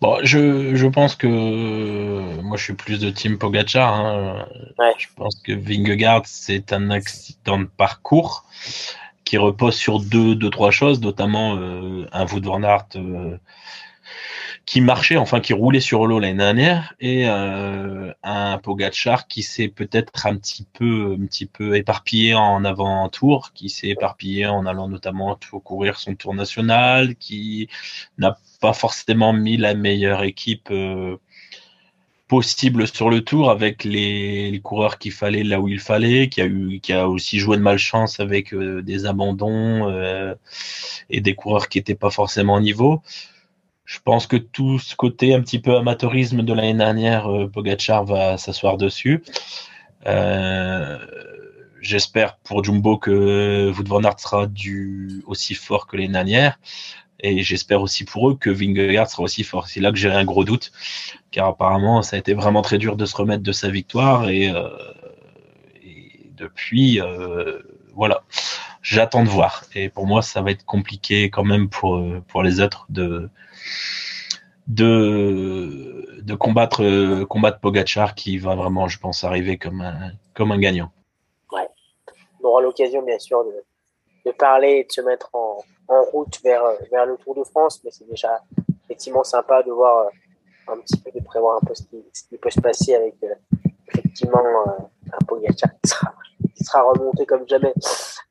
Bon, 0.00 0.18
je, 0.22 0.74
je, 0.74 0.86
pense 0.86 1.14
que 1.14 1.26
moi 2.42 2.56
je 2.56 2.64
suis 2.64 2.74
plus 2.74 3.00
de 3.00 3.10
team 3.10 3.38
Pogacar. 3.38 3.94
Hein. 3.94 4.46
Ouais. 4.78 4.92
Je 4.98 5.06
pense 5.16 5.36
que 5.36 5.52
Vingegaard 5.52 6.22
c'est 6.26 6.72
un 6.72 6.90
accident 6.90 7.58
de 7.58 7.64
parcours 7.64 8.44
qui 9.24 9.38
repose 9.38 9.74
sur 9.74 10.00
deux, 10.00 10.34
deux 10.34 10.50
trois 10.50 10.70
choses, 10.70 11.00
notamment 11.00 11.56
euh, 11.56 12.06
un 12.12 12.26
Wout 12.26 12.42
van 12.42 12.62
Aert 12.62 12.88
euh, 12.96 13.38
qui 14.66 14.80
marchait, 14.80 15.16
enfin 15.16 15.40
qui 15.40 15.52
roulait 15.52 15.80
sur 15.80 16.06
l'eau 16.06 16.18
l'année 16.18 16.38
dernière, 16.38 16.94
et 17.00 17.28
euh, 17.28 18.12
un 18.22 18.58
Pogachar 18.58 19.26
qui 19.28 19.42
s'est 19.42 19.68
peut-être 19.68 20.26
un 20.26 20.36
petit 20.36 20.66
peu, 20.72 21.16
un 21.20 21.26
petit 21.26 21.46
peu 21.46 21.76
éparpillé 21.76 22.34
en 22.34 22.64
avant-tour, 22.64 23.52
qui 23.52 23.68
s'est 23.68 23.88
éparpillé 23.88 24.46
en 24.46 24.64
allant 24.66 24.88
notamment 24.88 25.38
courir 25.64 25.98
son 25.98 26.14
tour 26.14 26.34
national, 26.34 27.16
qui 27.16 27.68
n'a 28.18 28.38
pas 28.60 28.72
forcément 28.72 29.32
mis 29.34 29.58
la 29.58 29.74
meilleure 29.74 30.22
équipe 30.22 30.68
euh, 30.70 31.18
possible 32.28 32.88
sur 32.88 33.10
le 33.10 33.22
tour 33.22 33.50
avec 33.50 33.84
les, 33.84 34.50
les 34.50 34.60
coureurs 34.60 34.98
qu'il 34.98 35.12
fallait 35.12 35.44
là 35.44 35.60
où 35.60 35.68
il 35.68 35.78
fallait, 35.78 36.28
qui 36.28 36.40
a 36.40 36.46
eu, 36.46 36.80
qui 36.80 36.92
a 36.92 37.08
aussi 37.08 37.38
joué 37.38 37.56
de 37.58 37.62
malchance 37.62 38.18
avec 38.18 38.54
euh, 38.54 38.82
des 38.82 39.04
abandons 39.04 39.90
euh, 39.90 40.34
et 41.10 41.20
des 41.20 41.34
coureurs 41.34 41.68
qui 41.68 41.78
n'étaient 41.78 41.94
pas 41.94 42.10
forcément 42.10 42.54
au 42.54 42.60
niveau. 42.60 43.02
Je 43.84 43.98
pense 44.02 44.26
que 44.26 44.36
tout 44.36 44.78
ce 44.78 44.96
côté 44.96 45.34
un 45.34 45.40
petit 45.40 45.58
peu 45.58 45.76
amateurisme 45.76 46.42
de 46.42 46.52
l'année 46.52 46.74
dernière, 46.74 47.30
euh, 47.30 47.48
Pogachar 47.48 48.04
va 48.04 48.38
s'asseoir 48.38 48.76
dessus. 48.76 49.22
Euh, 50.06 50.98
J'espère 51.84 52.38
pour 52.38 52.64
Jumbo 52.64 52.96
que 52.96 53.70
Wout 53.76 53.86
van 53.86 54.02
Aert 54.04 54.18
sera 54.18 54.46
du, 54.46 55.22
aussi 55.26 55.54
fort 55.54 55.86
que 55.86 55.98
l'année 55.98 56.08
dernière. 56.08 56.58
Et 57.20 57.42
j'espère 57.42 57.82
aussi 57.82 58.04
pour 58.04 58.30
eux 58.30 58.36
que 58.36 58.48
Vingegaard 58.48 59.10
sera 59.10 59.22
aussi 59.22 59.44
fort. 59.44 59.68
C'est 59.68 59.80
là 59.80 59.92
que 59.92 59.98
j'ai 59.98 60.10
un 60.10 60.24
gros 60.24 60.44
doute, 60.44 60.72
car 61.30 61.48
apparemment 61.48 62.00
ça 62.00 62.16
a 62.16 62.18
été 62.18 62.32
vraiment 62.32 62.62
très 62.62 62.78
dur 62.78 62.96
de 62.96 63.04
se 63.04 63.14
remettre 63.14 63.42
de 63.42 63.52
sa 63.52 63.68
victoire 63.68 64.30
et, 64.30 64.48
euh, 64.48 64.68
et 65.84 66.30
depuis, 66.34 67.02
euh, 67.02 67.60
voilà, 67.94 68.22
j'attends 68.84 69.24
de 69.24 69.28
voir. 69.28 69.64
Et 69.74 69.88
pour 69.88 70.06
moi, 70.06 70.22
ça 70.22 70.42
va 70.42 70.52
être 70.52 70.64
compliqué 70.64 71.30
quand 71.30 71.44
même 71.44 71.68
pour 71.68 72.00
pour 72.28 72.44
les 72.44 72.60
autres 72.60 72.86
de 72.88 73.28
de, 74.66 76.20
de 76.22 76.34
combattre, 76.34 77.24
combattre 77.24 77.60
Pogachar 77.60 78.14
qui 78.14 78.38
va 78.38 78.54
vraiment, 78.54 78.88
je 78.88 78.98
pense, 78.98 79.24
arriver 79.24 79.58
comme 79.58 79.82
un, 79.82 80.12
comme 80.34 80.52
un 80.52 80.58
gagnant. 80.58 80.90
Ouais. 81.52 81.68
On 82.42 82.48
aura 82.48 82.62
l'occasion, 82.62 83.02
bien 83.02 83.18
sûr, 83.18 83.44
de, 83.44 83.64
de, 84.24 84.30
parler 84.32 84.78
et 84.80 84.84
de 84.84 84.92
se 84.92 85.02
mettre 85.02 85.28
en, 85.34 85.58
en 85.88 86.02
route 86.04 86.40
vers, 86.42 86.62
vers 86.90 87.06
le 87.06 87.16
Tour 87.18 87.34
de 87.34 87.44
France, 87.44 87.80
mais 87.84 87.90
c'est 87.90 88.08
déjà 88.08 88.40
effectivement 88.84 89.24
sympa 89.24 89.62
de 89.62 89.70
voir 89.70 90.06
euh, 90.06 90.72
un 90.72 90.78
petit 90.78 90.96
peu, 90.96 91.10
de 91.10 91.22
prévoir 91.24 91.58
un 91.62 91.66
peu 91.66 91.74
ce 91.74 91.82
qui, 91.82 92.36
peut 92.38 92.50
se 92.50 92.60
passer 92.60 92.94
avec 92.94 93.16
euh, 93.22 93.34
effectivement 93.88 94.44
euh, 94.44 94.84
un 95.12 95.76
sera, 95.84 96.14
qui 96.54 96.64
sera 96.64 96.82
remonté 96.82 97.26
comme 97.26 97.48
jamais. 97.48 97.74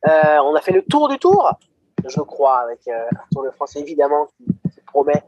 on 0.06 0.56
a 0.56 0.62
fait 0.62 0.72
le 0.72 0.84
tour 0.84 1.10
du 1.10 1.18
tour, 1.18 1.52
je 2.06 2.22
crois, 2.22 2.60
avec 2.60 2.88
un 2.88 3.08
Tour 3.32 3.44
de 3.44 3.52
France 3.52 3.76
évidemment 3.76 4.28
qui, 4.38 4.46
qui 4.46 4.82
promet 4.86 5.24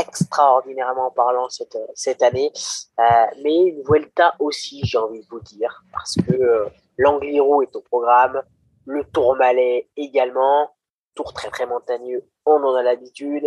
extraordinairement 0.00 1.10
parlant 1.10 1.48
cette, 1.48 1.78
cette 1.94 2.22
année. 2.22 2.52
Euh, 2.98 3.02
mais 3.42 3.56
une 3.56 3.82
Vuelta 3.82 4.34
aussi, 4.38 4.80
j'ai 4.84 4.98
envie 4.98 5.20
de 5.20 5.26
vous 5.30 5.40
dire, 5.40 5.84
parce 5.92 6.14
que 6.26 6.32
euh, 6.32 6.68
l'Angliru 6.98 7.64
est 7.64 7.76
au 7.76 7.80
programme, 7.80 8.42
le 8.86 9.04
Tourmalet 9.04 9.88
également, 9.96 10.70
tour 11.14 11.32
très 11.32 11.48
très 11.50 11.66
montagneux, 11.66 12.24
on 12.44 12.62
en 12.62 12.74
a 12.74 12.82
l'habitude, 12.82 13.44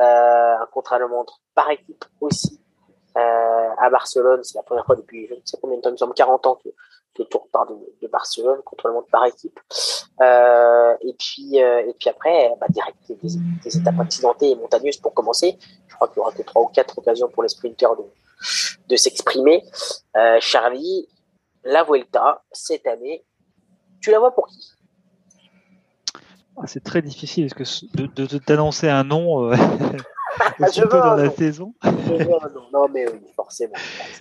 euh, 0.00 0.56
un 0.60 0.66
contre-la-montre 0.72 1.40
par 1.54 1.70
équipe 1.70 2.04
aussi. 2.20 2.60
Euh, 3.16 3.70
à 3.78 3.90
Barcelone, 3.90 4.44
c'est 4.44 4.56
la 4.56 4.62
première 4.62 4.84
fois 4.84 4.94
depuis 4.94 5.26
je 5.26 5.34
ne 5.34 5.40
sais 5.44 5.58
combien 5.60 5.78
de 5.78 5.82
temps, 5.82 5.88
il 5.88 5.92
me 5.92 5.96
semble 5.96 6.14
40 6.14 6.46
ans 6.46 6.58
que 6.62 6.68
le 7.18 7.24
tour 7.24 7.48
part 7.52 7.66
de, 7.66 7.74
de 8.02 8.08
Barcelone 8.08 8.60
contre 8.64 8.88
le 8.88 8.94
monde 8.94 9.06
par 9.10 9.24
équipe. 9.26 9.58
Euh, 10.20 10.94
et 11.02 11.14
puis 11.14 11.62
euh, 11.62 11.88
et 11.88 11.94
puis 11.98 12.08
après, 12.08 12.50
bah, 12.60 12.66
direct 12.70 12.98
des, 13.22 13.78
étapes 13.78 14.00
accidentées 14.00 14.50
et 14.50 14.54
montagneuses 14.56 14.96
pour 14.96 15.14
commencer. 15.14 15.58
Je 15.86 15.94
crois 15.94 16.08
qu'il 16.08 16.18
y 16.18 16.20
aura 16.20 16.32
que 16.32 16.42
trois 16.42 16.62
ou 16.62 16.66
quatre 16.66 16.98
occasions 16.98 17.28
pour 17.28 17.42
les 17.42 17.48
sprinters 17.48 17.94
de, 18.88 18.96
s'exprimer. 18.96 19.64
Euh, 20.16 20.38
Charlie, 20.40 21.08
la 21.64 21.84
Vuelta 21.84 22.42
cette 22.52 22.86
année. 22.86 23.24
Tu 24.00 24.10
la 24.10 24.18
vois 24.18 24.32
pour 24.32 24.46
qui? 24.46 24.72
Ah, 26.56 26.66
C'est 26.66 26.82
très 26.82 27.02
difficile 27.02 27.52
parce 27.56 27.84
que 27.96 28.02
de, 28.02 28.38
t'annoncer 28.38 28.88
un 28.88 29.04
nom 29.04 29.50
je 30.74 30.82
veux 30.82 30.88
dans 30.88 31.14
la 31.14 31.30
saison. 31.30 31.74
non, 32.72 32.88
mais 32.92 33.06
oui, 33.08 33.20
forcément. 33.34 33.74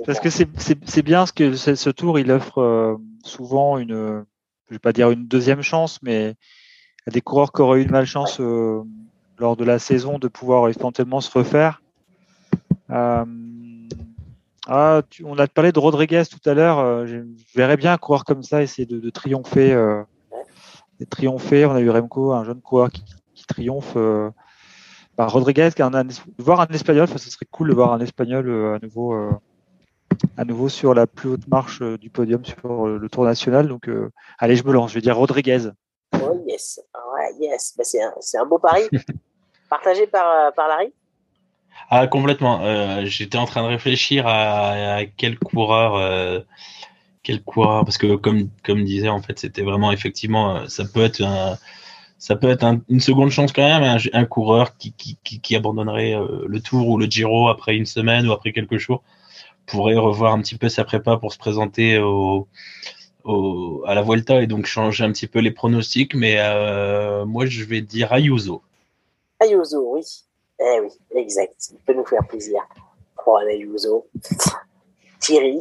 Parce 0.06 0.20
que 0.20 0.30
c'est 0.30 1.02
bien 1.02 1.26
ce 1.26 1.34
que 1.34 1.56
ce 1.56 1.90
tour 1.90 2.20
il 2.20 2.32
offre 2.32 2.60
euh, 2.62 2.96
souvent 3.24 3.78
une, 3.78 4.26
je 4.68 4.76
vais 4.76 4.80
pas 4.80 4.94
dire 4.94 5.12
une 5.12 5.28
deuxième 5.28 5.62
chance, 5.62 6.00
mais 6.02 6.36
à 7.08 7.12
des 7.12 7.22
coureurs 7.22 7.52
qui 7.52 7.62
auraient 7.62 7.80
eu 7.80 7.84
une 7.84 7.92
malchance 7.92 8.40
euh, 8.40 8.84
lors 9.38 9.56
de 9.56 9.64
la 9.64 9.80
saison 9.80 10.20
de 10.20 10.28
pouvoir 10.28 10.70
éventuellement 10.70 11.22
se 11.22 11.36
refaire. 11.36 11.82
Euh, 12.90 13.26
ah, 14.68 15.02
on 15.24 15.38
a 15.40 15.48
parlé 15.48 15.72
de 15.72 15.80
Rodriguez 15.80 16.24
tout 16.30 16.50
à 16.50 16.54
l'heure. 16.54 17.08
Je, 17.08 17.18
verrais 17.56 17.78
bien 17.78 17.94
un 17.94 17.98
coureur 17.98 18.26
comme 18.26 18.44
ça 18.44 18.62
essayer 18.62 18.86
de, 18.86 19.10
triompher, 19.10 19.74
de 21.00 21.06
triompher. 21.10 21.66
On 21.66 21.76
a 21.76 21.80
eu 21.80 21.90
Remco, 21.90 22.34
un 22.34 22.44
jeune 22.44 22.62
coureur 22.62 22.92
qui, 22.92 23.04
triomphe. 23.48 23.96
Bah, 25.18 25.28
Rodriguez, 25.28 25.70
voir 26.38 26.62
un 26.62 26.68
Espagnol, 26.68 27.08
ce 27.08 27.18
serait 27.18 27.48
cool 27.50 27.70
de 27.70 27.74
voir 27.74 27.94
un 27.94 28.00
Espagnol 28.00 28.76
à 28.76 28.80
nouveau 28.80 29.16
à 30.38 30.46
nouveau 30.46 30.70
sur 30.70 30.94
la 30.94 31.06
plus 31.08 31.30
haute 31.30 31.48
marche 31.48 31.82
du 31.82 32.10
podium 32.10 32.46
sur 32.46 32.88
le 32.88 33.10
Tour 33.10 33.26
national. 33.26 33.68
Donc, 33.68 33.90
allez, 34.38 34.56
je 34.56 34.64
me 34.64 34.72
lance. 34.74 34.92
Je 34.92 34.96
vais 34.96 35.02
dire 35.02 35.18
Rodriguez. 35.18 35.70
Oh 36.14 36.44
yes, 36.46 36.80
ouais, 37.14 37.34
yes. 37.40 37.74
Bah, 37.78 37.84
c'est 37.84 38.02
un, 38.02 38.14
un, 38.42 38.46
beau 38.46 38.60
pari. 38.60 38.84
Partagé 39.70 40.08
par, 40.08 40.30
euh, 40.30 40.52
par 40.52 40.68
Larry? 40.68 40.94
Ah, 41.90 42.08
complètement. 42.08 42.62
Euh, 42.64 43.06
j'étais 43.06 43.38
en 43.38 43.46
train 43.46 43.64
de 43.64 43.68
réfléchir 43.68 44.26
à, 44.28 45.02
quel 45.18 45.38
coureur. 45.38 45.96
Euh, 45.96 46.40
quel 47.24 47.44
coureur 47.44 47.84
parce 47.84 47.98
que 47.98 48.16
comme 48.16 48.50
comme 48.64 48.86
disait 48.86 49.10
en 49.10 49.22
fait 49.22 49.38
c'était 49.38 49.62
vraiment 49.62 49.92
effectivement 49.92 50.66
ça 50.70 50.86
peut 50.86 51.04
être 51.04 51.22
un, 51.22 51.58
ça 52.20 52.36
peut 52.36 52.50
être 52.50 52.66
une 52.90 53.00
seconde 53.00 53.30
chance 53.30 53.54
quand 53.54 53.62
même 53.62 54.00
un, 54.14 54.26
coureur 54.26 54.76
qui, 54.78 55.56
abandonnerait 55.56 56.16
le 56.48 56.60
Tour 56.60 56.88
ou 56.88 56.98
le 56.98 57.06
Giro 57.06 57.48
après 57.50 57.76
une 57.76 57.86
semaine 57.86 58.28
ou 58.28 58.32
après 58.32 58.52
quelques 58.52 58.78
jours 58.78 59.04
pourrait 59.68 59.98
revoir 59.98 60.34
un 60.34 60.42
petit 60.42 60.58
peu 60.58 60.70
sa 60.70 60.84
prépa 60.84 61.18
pour 61.18 61.32
se 61.34 61.38
présenter 61.38 61.98
à 63.86 63.94
la 63.94 64.02
Vuelta 64.02 64.42
et 64.42 64.48
donc 64.48 64.66
changer 64.66 65.04
un 65.04 65.12
petit 65.12 65.28
peu 65.28 65.40
les 65.40 65.52
pronostics. 65.52 66.16
Mais 66.16 66.36
euh, 66.40 67.26
moi, 67.26 67.46
je 67.46 67.64
vais 67.64 67.82
dire 67.82 68.14
Ayuso. 68.14 68.62
Ayuso, 69.40 69.94
oui. 69.94 70.04
Eh 70.60 70.80
oui, 70.82 70.90
exact. 71.16 71.72
Il 71.72 71.80
peut 71.80 71.94
nous 71.94 72.06
faire 72.06 72.26
plaisir. 72.28 72.62
Juan 73.24 73.48
Ayuso. 73.48 74.08
Thierry, 75.20 75.60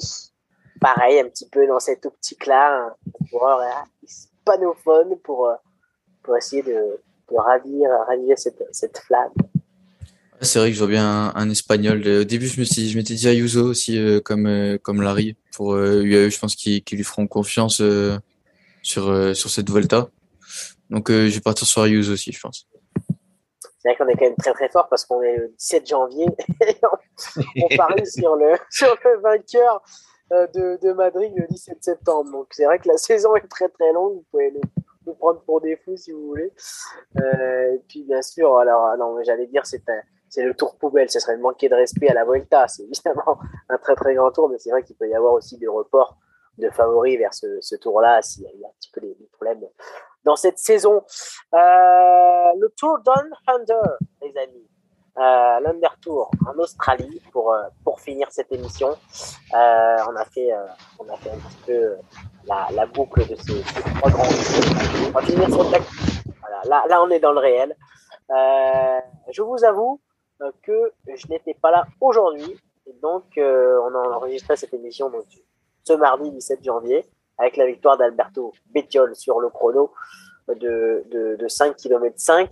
pareil, 0.80 1.20
un 1.20 1.28
petit 1.28 1.48
peu 1.48 1.66
dans 1.66 1.80
cette 1.80 2.06
optique-là, 2.06 2.86
un 2.86 2.94
coureur 3.30 3.60
hispanophone 4.02 5.16
pour, 5.24 5.48
euh, 5.48 5.54
pour 6.26 6.36
essayer 6.36 6.62
de, 6.62 7.00
de 7.30 7.36
ravir, 7.36 7.88
raviver 8.06 8.36
cette, 8.36 8.62
cette 8.72 8.98
flamme. 8.98 9.32
C'est 10.42 10.58
vrai 10.58 10.68
que 10.68 10.74
je 10.74 10.78
vois 10.78 10.88
bien 10.88 11.32
un, 11.34 11.50
espagnol. 11.50 12.06
Au 12.06 12.24
début, 12.24 12.46
je 12.46 12.60
me 12.60 12.64
suis, 12.64 12.90
je 12.90 12.98
m'étais 12.98 13.14
dit 13.14 13.26
Ayuso 13.26 13.64
aussi, 13.64 13.98
euh, 13.98 14.20
comme 14.20 14.46
euh, 14.46 14.76
comme 14.76 15.00
Larry, 15.00 15.36
pour 15.54 15.72
euh, 15.74 16.02
UAE. 16.02 16.28
Je 16.28 16.38
pense 16.38 16.54
qu'ils 16.54 16.82
lui 16.92 17.04
feront 17.04 17.26
confiance 17.26 17.82
sur 18.82 19.36
sur 19.36 19.50
cette 19.50 19.70
Volta. 19.70 20.08
Donc, 20.90 21.10
je 21.10 21.34
vais 21.34 21.40
partir 21.40 21.66
sur 21.66 21.82
Ayuso 21.82 22.12
aussi, 22.12 22.32
je 22.32 22.40
pense. 22.40 22.68
C'est 23.78 23.88
vrai 23.88 23.96
qu'on 23.96 24.08
est 24.08 24.16
quand 24.16 24.26
même 24.26 24.36
très 24.36 24.52
très 24.52 24.68
fort 24.68 24.88
parce 24.88 25.04
qu'on 25.04 25.22
est 25.22 25.36
le 25.36 25.54
17 25.58 25.88
janvier 25.88 26.26
et 26.66 26.76
on, 27.62 27.76
parie 27.76 28.06
sur 28.06 28.36
le 28.36 28.56
sur 28.70 28.94
le 29.04 29.20
vainqueur 29.20 29.82
de, 30.30 30.78
de 30.82 30.92
Madrid 30.92 31.32
le 31.34 31.46
17 31.48 31.82
septembre. 31.82 32.30
Donc, 32.30 32.48
c'est 32.50 32.64
vrai 32.64 32.78
que 32.78 32.88
la 32.88 32.98
saison 32.98 33.34
est 33.36 33.48
très 33.48 33.68
très 33.68 33.92
longue. 33.92 34.14
Vous 34.16 34.24
pouvez 34.30 34.52
nous, 35.06 35.14
prendre 35.14 35.40
pour 35.42 35.60
des 35.60 35.76
fous 35.76 35.96
si 35.96 36.12
vous 36.12 36.26
voulez. 36.26 36.52
et 37.16 37.80
puis, 37.88 38.02
bien 38.04 38.22
sûr, 38.22 38.58
alors, 38.58 38.96
non, 38.96 39.16
j'allais 39.22 39.46
dire, 39.46 39.64
c'est 39.66 39.82
c'est 40.28 40.42
le 40.42 40.54
tour 40.54 40.76
poubelle. 40.76 41.10
Ce 41.10 41.20
serait 41.20 41.36
manquer 41.36 41.68
de 41.68 41.74
respect 41.74 42.08
à 42.08 42.14
la 42.14 42.24
Vuelta. 42.24 42.68
C'est 42.68 42.82
évidemment 42.82 43.38
un 43.68 43.78
très 43.78 43.94
très 43.94 44.14
grand 44.14 44.30
tour, 44.32 44.48
mais 44.48 44.58
c'est 44.58 44.70
vrai 44.70 44.82
qu'il 44.82 44.96
peut 44.96 45.08
y 45.08 45.14
avoir 45.14 45.32
aussi 45.34 45.58
des 45.58 45.68
reports 45.68 46.16
de 46.58 46.70
favoris 46.70 47.18
vers 47.18 47.34
ce, 47.34 47.76
tour-là 47.76 48.22
s'il 48.22 48.44
y 48.44 48.64
a 48.64 48.68
un 48.68 48.72
petit 48.78 48.90
peu 48.90 49.00
des, 49.00 49.14
problèmes 49.32 49.60
dans 50.24 50.36
cette 50.36 50.58
saison. 50.58 51.02
Euh, 51.54 51.58
le 52.58 52.68
Tour 52.76 52.98
Down 53.04 53.30
Under, 53.46 53.98
les 54.22 54.36
amis. 54.38 54.68
Euh, 55.18 55.60
l'Under 55.60 55.94
Tour 56.02 56.30
en 56.46 56.58
Australie 56.58 57.22
pour 57.32 57.50
euh, 57.50 57.62
pour 57.82 58.00
finir 58.00 58.30
cette 58.30 58.52
émission. 58.52 58.98
on 59.52 59.56
a 59.56 60.24
fait 60.30 60.50
on 60.98 61.08
a 61.08 61.16
fait 61.16 61.30
un 61.30 61.38
petit 61.38 61.56
peu 61.66 61.96
la, 62.46 62.86
boucle 62.86 63.26
de 63.28 63.36
ces, 63.36 63.60
trois 63.96 64.10
grands. 64.10 64.24
On 65.08 65.10
voilà, 65.10 66.60
là 66.64 66.84
là 66.88 67.02
on 67.02 67.10
est 67.10 67.20
dans 67.20 67.32
le 67.32 67.40
réel. 67.40 67.76
je 69.30 69.42
vous 69.42 69.64
avoue, 69.64 70.00
euh, 70.42 70.50
que 70.62 70.92
je 71.06 71.26
n'étais 71.28 71.54
pas 71.54 71.70
là 71.70 71.86
aujourd'hui. 71.98 72.60
Donc, 73.00 73.38
euh, 73.38 73.80
on 73.84 73.94
a 73.94 74.16
enregistré 74.16 74.54
cette 74.56 74.74
émission 74.74 75.08
donc, 75.08 75.24
ce 75.82 75.94
mardi 75.94 76.30
17 76.30 76.62
janvier 76.62 77.06
avec 77.38 77.56
la 77.56 77.66
victoire 77.66 77.96
d'Alberto 77.96 78.52
Bettiol 78.66 79.16
sur 79.16 79.40
le 79.40 79.48
chrono 79.48 79.92
de, 80.48 81.04
de, 81.10 81.36
de 81.36 81.48
5 81.48 81.74
km 81.76 82.14
5. 82.18 82.50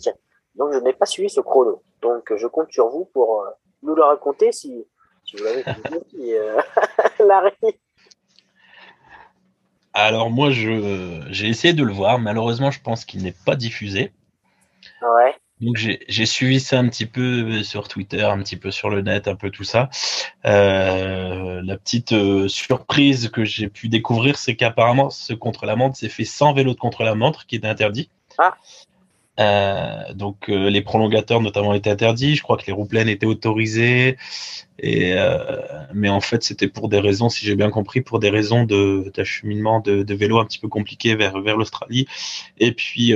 Donc, 0.55 0.73
je 0.73 0.79
n'ai 0.79 0.95
pas 0.95 1.05
suivi 1.05 1.29
ce 1.29 1.43
chrono. 1.43 1.83
Donc, 2.01 2.35
je 2.35 2.47
compte 2.47 2.73
sur 2.73 2.89
vous 2.89 3.05
pour 3.05 3.43
euh, 3.43 3.51
nous 3.83 3.95
le 3.95 4.03
raconter 4.03 4.51
si, 4.51 4.87
si 5.25 5.37
vous 5.37 5.45
l'avez 5.45 5.63
si, 6.09 6.35
euh, 6.35 6.61
Alors, 9.95 10.31
moi, 10.31 10.51
je, 10.51 11.23
j'ai 11.31 11.49
essayé 11.49 11.73
de 11.73 11.85
le 11.85 11.93
voir. 11.93 12.19
Malheureusement, 12.19 12.71
je 12.71 12.81
pense 12.81 13.05
qu'il 13.05 13.23
n'est 13.23 13.35
pas 13.47 13.57
diffusé. 13.57 14.13
Ouais. 15.01 15.35
Donc 15.61 15.77
j'ai 15.77 16.27
suivi 16.27 16.59
ça 16.59 16.79
un 16.79 16.89
petit 16.89 17.07
peu 17.07 17.63
sur 17.63 17.87
Twitter, 17.87 18.23
un 18.23 18.39
petit 18.39 18.57
peu 18.57 18.71
sur 18.71 18.91
le 18.91 19.03
net, 19.03 19.29
un 19.29 19.37
peu 19.37 19.51
tout 19.51 19.65
ça. 19.65 19.89
Euh, 20.45 21.63
la 21.63 21.77
petite 21.79 22.13
euh, 22.13 22.49
surprise 22.49 23.29
que 23.29 23.45
j'ai 23.45 23.69
pu 23.69 23.89
découvrir, 23.89 24.37
c'est 24.37 24.57
qu'apparemment 24.57 25.11
ce 25.11 25.33
contre-la-montre 25.33 25.97
s'est 25.97 26.09
fait 26.09 26.25
sans 26.25 26.53
vélo 26.53 26.75
de 26.75 26.79
contre-la-montre, 26.79 27.47
qui 27.47 27.55
est 27.55 27.65
interdit. 27.65 28.11
Ah. 28.37 28.57
Euh, 29.41 30.13
donc 30.15 30.49
euh, 30.49 30.71
les 30.71 30.81
prolongateurs 30.81 31.41
notamment 31.41 31.75
étaient 31.75 31.91
interdits. 31.91 32.37
Je 32.37 32.43
crois 32.43 32.57
que 32.57 32.67
les 32.67 32.73
roues 32.73 32.87
pleines 32.87 33.09
étaient 33.09 33.27
autorisées. 33.27 34.17
Et 34.79 35.13
euh, 35.15 35.61
mais 35.93 36.09
en 36.09 36.21
fait 36.21 36.43
c'était 36.43 36.69
pour 36.69 36.89
des 36.89 36.99
raisons, 37.01 37.29
si 37.29 37.47
j'ai 37.47 37.57
bien 37.57 37.71
compris, 37.71 38.01
pour 38.01 38.19
des 38.21 38.31
raisons 38.31 38.65
de 38.65 39.11
d'acheminement 39.15 39.81
de, 39.81 40.03
de 40.03 40.15
vélos 40.15 40.39
un 40.39 40.45
petit 40.45 40.59
peu 40.59 40.69
compliqués 40.69 41.15
vers 41.15 41.41
vers 41.41 41.57
l'Australie. 41.57 42.07
Et 42.59 42.73
puis 42.73 43.15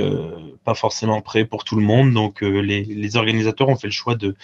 pas 0.65 0.75
forcément 0.75 1.21
prêt 1.21 1.45
pour 1.45 1.63
tout 1.63 1.75
le 1.75 1.83
monde. 1.83 2.13
Donc 2.13 2.41
les, 2.41 2.83
les 2.83 3.15
organisateurs 3.17 3.69
ont 3.69 3.75
fait 3.75 3.87
le 3.87 3.93
choix 3.93 4.15
de 4.15 4.35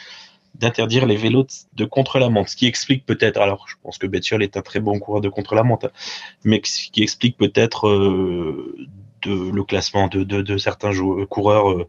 d'interdire 0.55 1.05
les 1.05 1.17
vélos 1.17 1.47
de, 1.73 1.83
contre-la-montre, 1.83 2.49
ce 2.49 2.55
qui 2.55 2.65
explique 2.65 3.05
peut-être, 3.05 3.41
alors 3.41 3.67
je 3.67 3.75
pense 3.83 3.97
que 3.97 4.07
Bettiol 4.07 4.41
est 4.41 4.55
un 4.55 4.61
très 4.61 4.79
bon 4.79 4.99
coureur 4.99 5.19
de 5.19 5.27
contre-la-montre, 5.27 5.91
mais 6.45 6.61
ce 6.63 6.89
qui 6.89 7.03
explique 7.03 7.35
peut-être 7.35 7.89
euh, 9.27 9.51
le 9.51 9.63
classement 9.63 10.07
de, 10.07 10.57
certains 10.57 10.91
joueurs, 10.91 11.27
coureurs, 11.27 11.71
euh, 11.71 11.87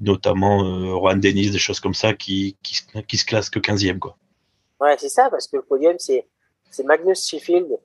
notamment 0.00 0.64
euh, 0.64 0.98
Juan 0.98 1.20
Denis, 1.20 1.50
des 1.50 1.58
choses 1.58 1.80
comme 1.80 1.94
ça, 1.94 2.14
qui, 2.14 2.56
qui, 2.62 2.80
qui 3.06 3.16
se 3.16 3.24
classent 3.24 3.50
que 3.50 3.58
15e. 3.58 3.98
Quoi. 3.98 4.16
Ouais, 4.80 4.96
c'est 4.98 5.08
ça, 5.08 5.30
parce 5.30 5.48
que 5.48 5.56
le 5.56 5.62
podium, 5.62 5.96
c'est, 5.98 6.26
Magnus 6.84 7.26
Sheffield 7.26 7.78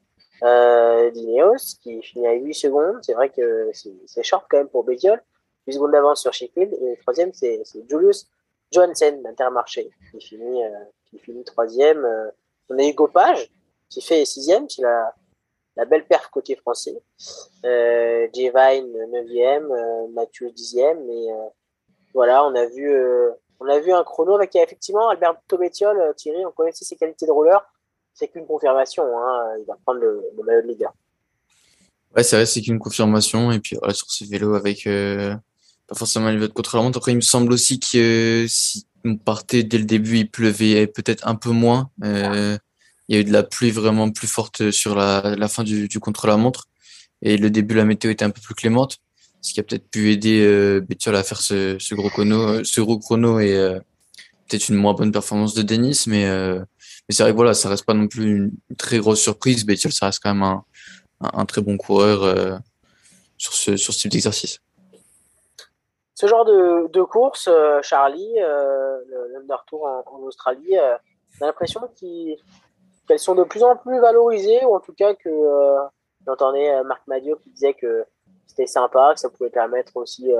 euh, 0.43 1.09
d'Ineos, 1.11 1.77
qui 1.81 2.01
finit 2.01 2.27
à 2.27 2.33
8 2.33 2.53
secondes. 2.53 2.99
C'est 3.01 3.13
vrai 3.13 3.29
que 3.29 3.71
c'est, 3.73 4.23
short 4.23 4.45
quand 4.49 4.57
même 4.57 4.67
pour 4.67 4.83
Bettiol. 4.83 5.21
8 5.67 5.73
secondes 5.73 5.91
d'avance 5.91 6.21
sur 6.21 6.33
Sheffield. 6.33 6.73
Et 6.73 6.89
le 6.91 6.97
troisième, 7.01 7.31
c'est, 7.33 7.61
Julius 7.89 8.27
Johansen 8.71 9.21
d'Intermarché, 9.23 9.89
qui 10.11 10.21
finit, 10.21 10.63
euh, 10.63 10.69
qui 11.09 11.19
finit 11.19 11.43
troisième. 11.43 12.05
on 12.69 12.77
a 12.77 12.83
Hugo 12.83 13.07
Page, 13.07 13.49
qui 13.89 14.01
fait 14.01 14.25
sixième. 14.25 14.67
La, 14.79 15.13
la 15.75 15.85
belle 15.85 16.05
perf 16.05 16.29
côté 16.29 16.55
français. 16.55 16.95
Euh, 17.65 18.27
J-Vine 18.33 18.91
9e, 19.11 19.71
euh, 19.71 20.07
Mathieu 20.13 20.49
10e, 20.49 20.97
mais 21.05 21.31
euh, 21.31 21.49
voilà, 22.13 22.45
on 22.45 22.55
a 22.55 22.65
vu 22.65 22.91
euh, 22.91 23.31
on 23.59 23.67
a 23.67 23.79
vu 23.79 23.93
un 23.93 24.03
chrono 24.03 24.35
avec 24.35 24.55
effectivement 24.55 25.09
Albert 25.09 25.35
euh, 25.53 26.13
Thierry, 26.13 26.45
on 26.45 26.51
connaissait 26.51 26.85
ses 26.85 26.95
qualités 26.95 27.25
de 27.25 27.31
roller, 27.31 27.61
c'est 28.13 28.27
qu'une 28.27 28.45
confirmation, 28.45 29.03
hein, 29.03 29.55
il 29.59 29.65
va 29.65 29.77
prendre 29.85 29.99
le, 30.01 30.23
maillot 30.43 30.61
de 30.63 30.67
leader. 30.67 30.93
Ouais, 32.15 32.23
c'est 32.23 32.35
vrai, 32.35 32.45
c'est 32.45 32.61
qu'une 32.61 32.79
confirmation, 32.79 33.51
et 33.51 33.59
puis 33.59 33.77
sur 33.93 34.11
ce 34.11 34.25
vélo 34.25 34.55
avec 34.55 34.83
pas 34.83 35.95
forcément 35.95 36.29
une 36.29 36.39
de 36.39 36.47
contre-la-montre. 36.47 36.97
Après, 36.97 37.13
il 37.13 37.15
me 37.15 37.21
semble 37.21 37.53
aussi 37.53 37.79
que 37.79 38.45
si 38.49 38.85
on 39.05 39.15
partait 39.15 39.63
dès 39.63 39.77
le 39.77 39.85
début, 39.85 40.17
il 40.17 40.29
pleuvait 40.29 40.87
peut-être 40.87 41.25
un 41.25 41.35
peu 41.35 41.51
moins. 41.51 41.89
Il 43.11 43.15
y 43.15 43.17
a 43.17 43.21
eu 43.21 43.25
de 43.25 43.33
la 43.33 43.43
pluie 43.43 43.71
vraiment 43.71 44.09
plus 44.09 44.27
forte 44.27 44.71
sur 44.71 44.95
la, 44.95 45.47
fin 45.49 45.65
du, 45.65 45.89
du 45.89 45.99
contre-la-montre. 45.99 46.69
Et 47.21 47.35
le 47.35 47.49
début, 47.49 47.75
la 47.75 47.83
météo 47.83 48.09
était 48.09 48.23
un 48.23 48.29
peu 48.29 48.39
plus 48.39 48.55
clémente, 48.55 48.99
ce 49.41 49.53
qui 49.53 49.59
a 49.59 49.63
peut-être 49.63 49.89
pu 49.89 50.13
aider 50.13 50.41
euh, 50.45 50.81
à 51.07 51.23
faire 51.23 51.41
ce, 51.41 51.93
gros 51.93 52.09
chrono, 52.09 52.39
euh, 52.39 52.63
ce 52.63 52.79
gros 52.79 52.99
chrono 52.99 53.41
et 53.41 53.53
euh, 53.53 53.77
peut-être 54.47 54.69
une 54.69 54.77
moins 54.77 54.93
bonne 54.93 55.11
performance 55.11 55.53
de 55.55 55.61
Denis. 55.61 56.05
Mais, 56.07 56.25
euh, 56.25 56.59
mais 57.09 57.13
c'est 57.13 57.23
vrai 57.23 57.33
que 57.33 57.35
voilà, 57.35 57.53
ça 57.53 57.67
reste 57.67 57.85
pas 57.85 57.93
non 57.93 58.07
plus 58.07 58.23
une 58.23 58.51
très 58.77 58.99
grosse 58.99 59.19
surprise. 59.19 59.65
Bettiol, 59.65 59.91
ça 59.91 60.05
reste 60.05 60.23
quand 60.23 60.33
même 60.33 60.61
un, 61.19 61.45
très 61.45 61.61
bon 61.61 61.75
coureur 61.75 62.61
sur 63.37 63.53
ce, 63.53 63.91
type 63.91 64.11
d'exercice. 64.11 64.59
Ce 66.15 66.27
genre 66.27 66.45
de, 66.45 67.03
course, 67.03 67.49
Charlie, 67.81 68.35
l'Under 68.37 69.61
Tour 69.67 69.83
en, 69.83 70.15
en 70.15 70.19
Australie, 70.19 70.77
j'ai 71.37 71.45
l'impression 71.45 71.81
qu'elles 73.07 73.19
sont 73.19 73.35
de 73.35 73.43
plus 73.43 73.63
en 73.63 73.75
plus 73.75 73.99
valorisées, 73.99 74.63
ou 74.65 74.75
en 74.75 74.79
tout 74.79 74.93
cas 74.93 75.13
que 75.15 75.29
j'entendais 76.25 76.83
Marc 76.83 77.05
Madio 77.07 77.35
qui 77.37 77.49
disait 77.49 77.73
que 77.73 78.05
c'était 78.47 78.67
sympa, 78.67 79.13
que 79.13 79.19
ça 79.19 79.29
pouvait 79.29 79.49
permettre 79.49 79.95
aussi, 79.95 80.31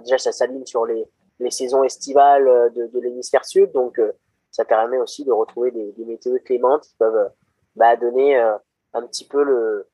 déjà 0.00 0.18
ça 0.18 0.32
s'aligne 0.32 0.64
sur 0.66 0.86
les, 0.86 1.06
les 1.40 1.50
saisons 1.50 1.84
estivales 1.84 2.72
de, 2.74 3.00
l'hémisphère 3.00 3.44
sud, 3.44 3.72
donc 3.72 4.00
ça 4.50 4.64
permet 4.64 4.98
aussi 4.98 5.24
de 5.24 5.32
retrouver 5.32 5.70
des, 5.70 5.92
des 5.92 6.04
météos 6.04 6.38
clémentes 6.44 6.84
qui 6.84 6.96
peuvent 6.96 7.30
bah, 7.76 7.94
donner 7.96 8.36
euh, 8.38 8.56
un 8.94 9.06
petit 9.06 9.26
peu 9.26 9.44
le, 9.44 9.86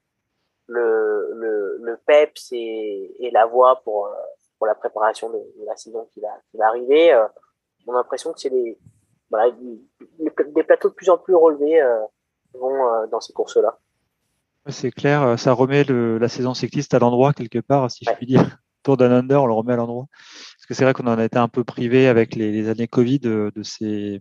le, 0.69 1.79
le, 1.81 1.97
peps 2.07 2.53
et, 2.53 3.31
la 3.33 3.45
voix 3.45 3.83
pour, 3.83 4.07
euh, 4.07 4.15
pour 4.57 4.67
la 4.67 4.75
préparation 4.75 5.29
de, 5.31 5.43
la 5.67 5.77
saison 5.77 6.09
qui 6.15 6.21
va, 6.21 6.67
arriver. 6.67 7.13
Euh, 7.13 7.27
on 7.87 7.93
a 7.93 7.97
l'impression 7.97 8.33
que 8.33 8.41
c'est 8.41 8.51
des, 8.51 8.79
voilà, 9.33 9.53
des, 10.55 10.63
plateaux 10.63 10.91
de 10.91 10.95
plus 10.95 11.11
en 11.11 11.19
plus 11.19 11.35
relevés 11.35 11.81
vont 12.55 13.07
dans 13.11 13.21
ces 13.21 13.33
courses-là. 13.33 13.79
C'est 14.69 14.93
clair, 14.93 15.39
ça 15.39 15.53
remet 15.53 15.83
le, 15.83 16.19
la 16.19 16.29
saison 16.29 16.55
cycliste 16.55 16.95
à 16.95 17.01
l'endroit 17.01 17.33
quelque 17.33 17.59
part, 17.59 17.91
si 17.91 18.05
je 18.05 18.13
puis 18.13 18.27
dire. 18.27 18.59
Tour 18.85 18.97
d'un 18.97 19.13
under, 19.13 19.41
on 19.41 19.47
le 19.47 19.53
remet 19.53 19.75
à 19.75 19.77
l'endroit. 19.77 20.07
Parce 20.11 20.67
que 20.67 20.75
c'est 20.75 20.83
vrai 20.83 20.93
qu'on 20.93 21.07
en 21.07 21.17
a 21.17 21.25
été 21.25 21.39
un 21.39 21.47
peu 21.47 21.63
privé 21.63 22.09
avec 22.09 22.35
les, 22.35 22.51
les 22.51 22.69
années 22.69 22.89
Covid 22.89 23.21
de, 23.21 23.53
de, 23.55 23.63
ces, 23.63 24.21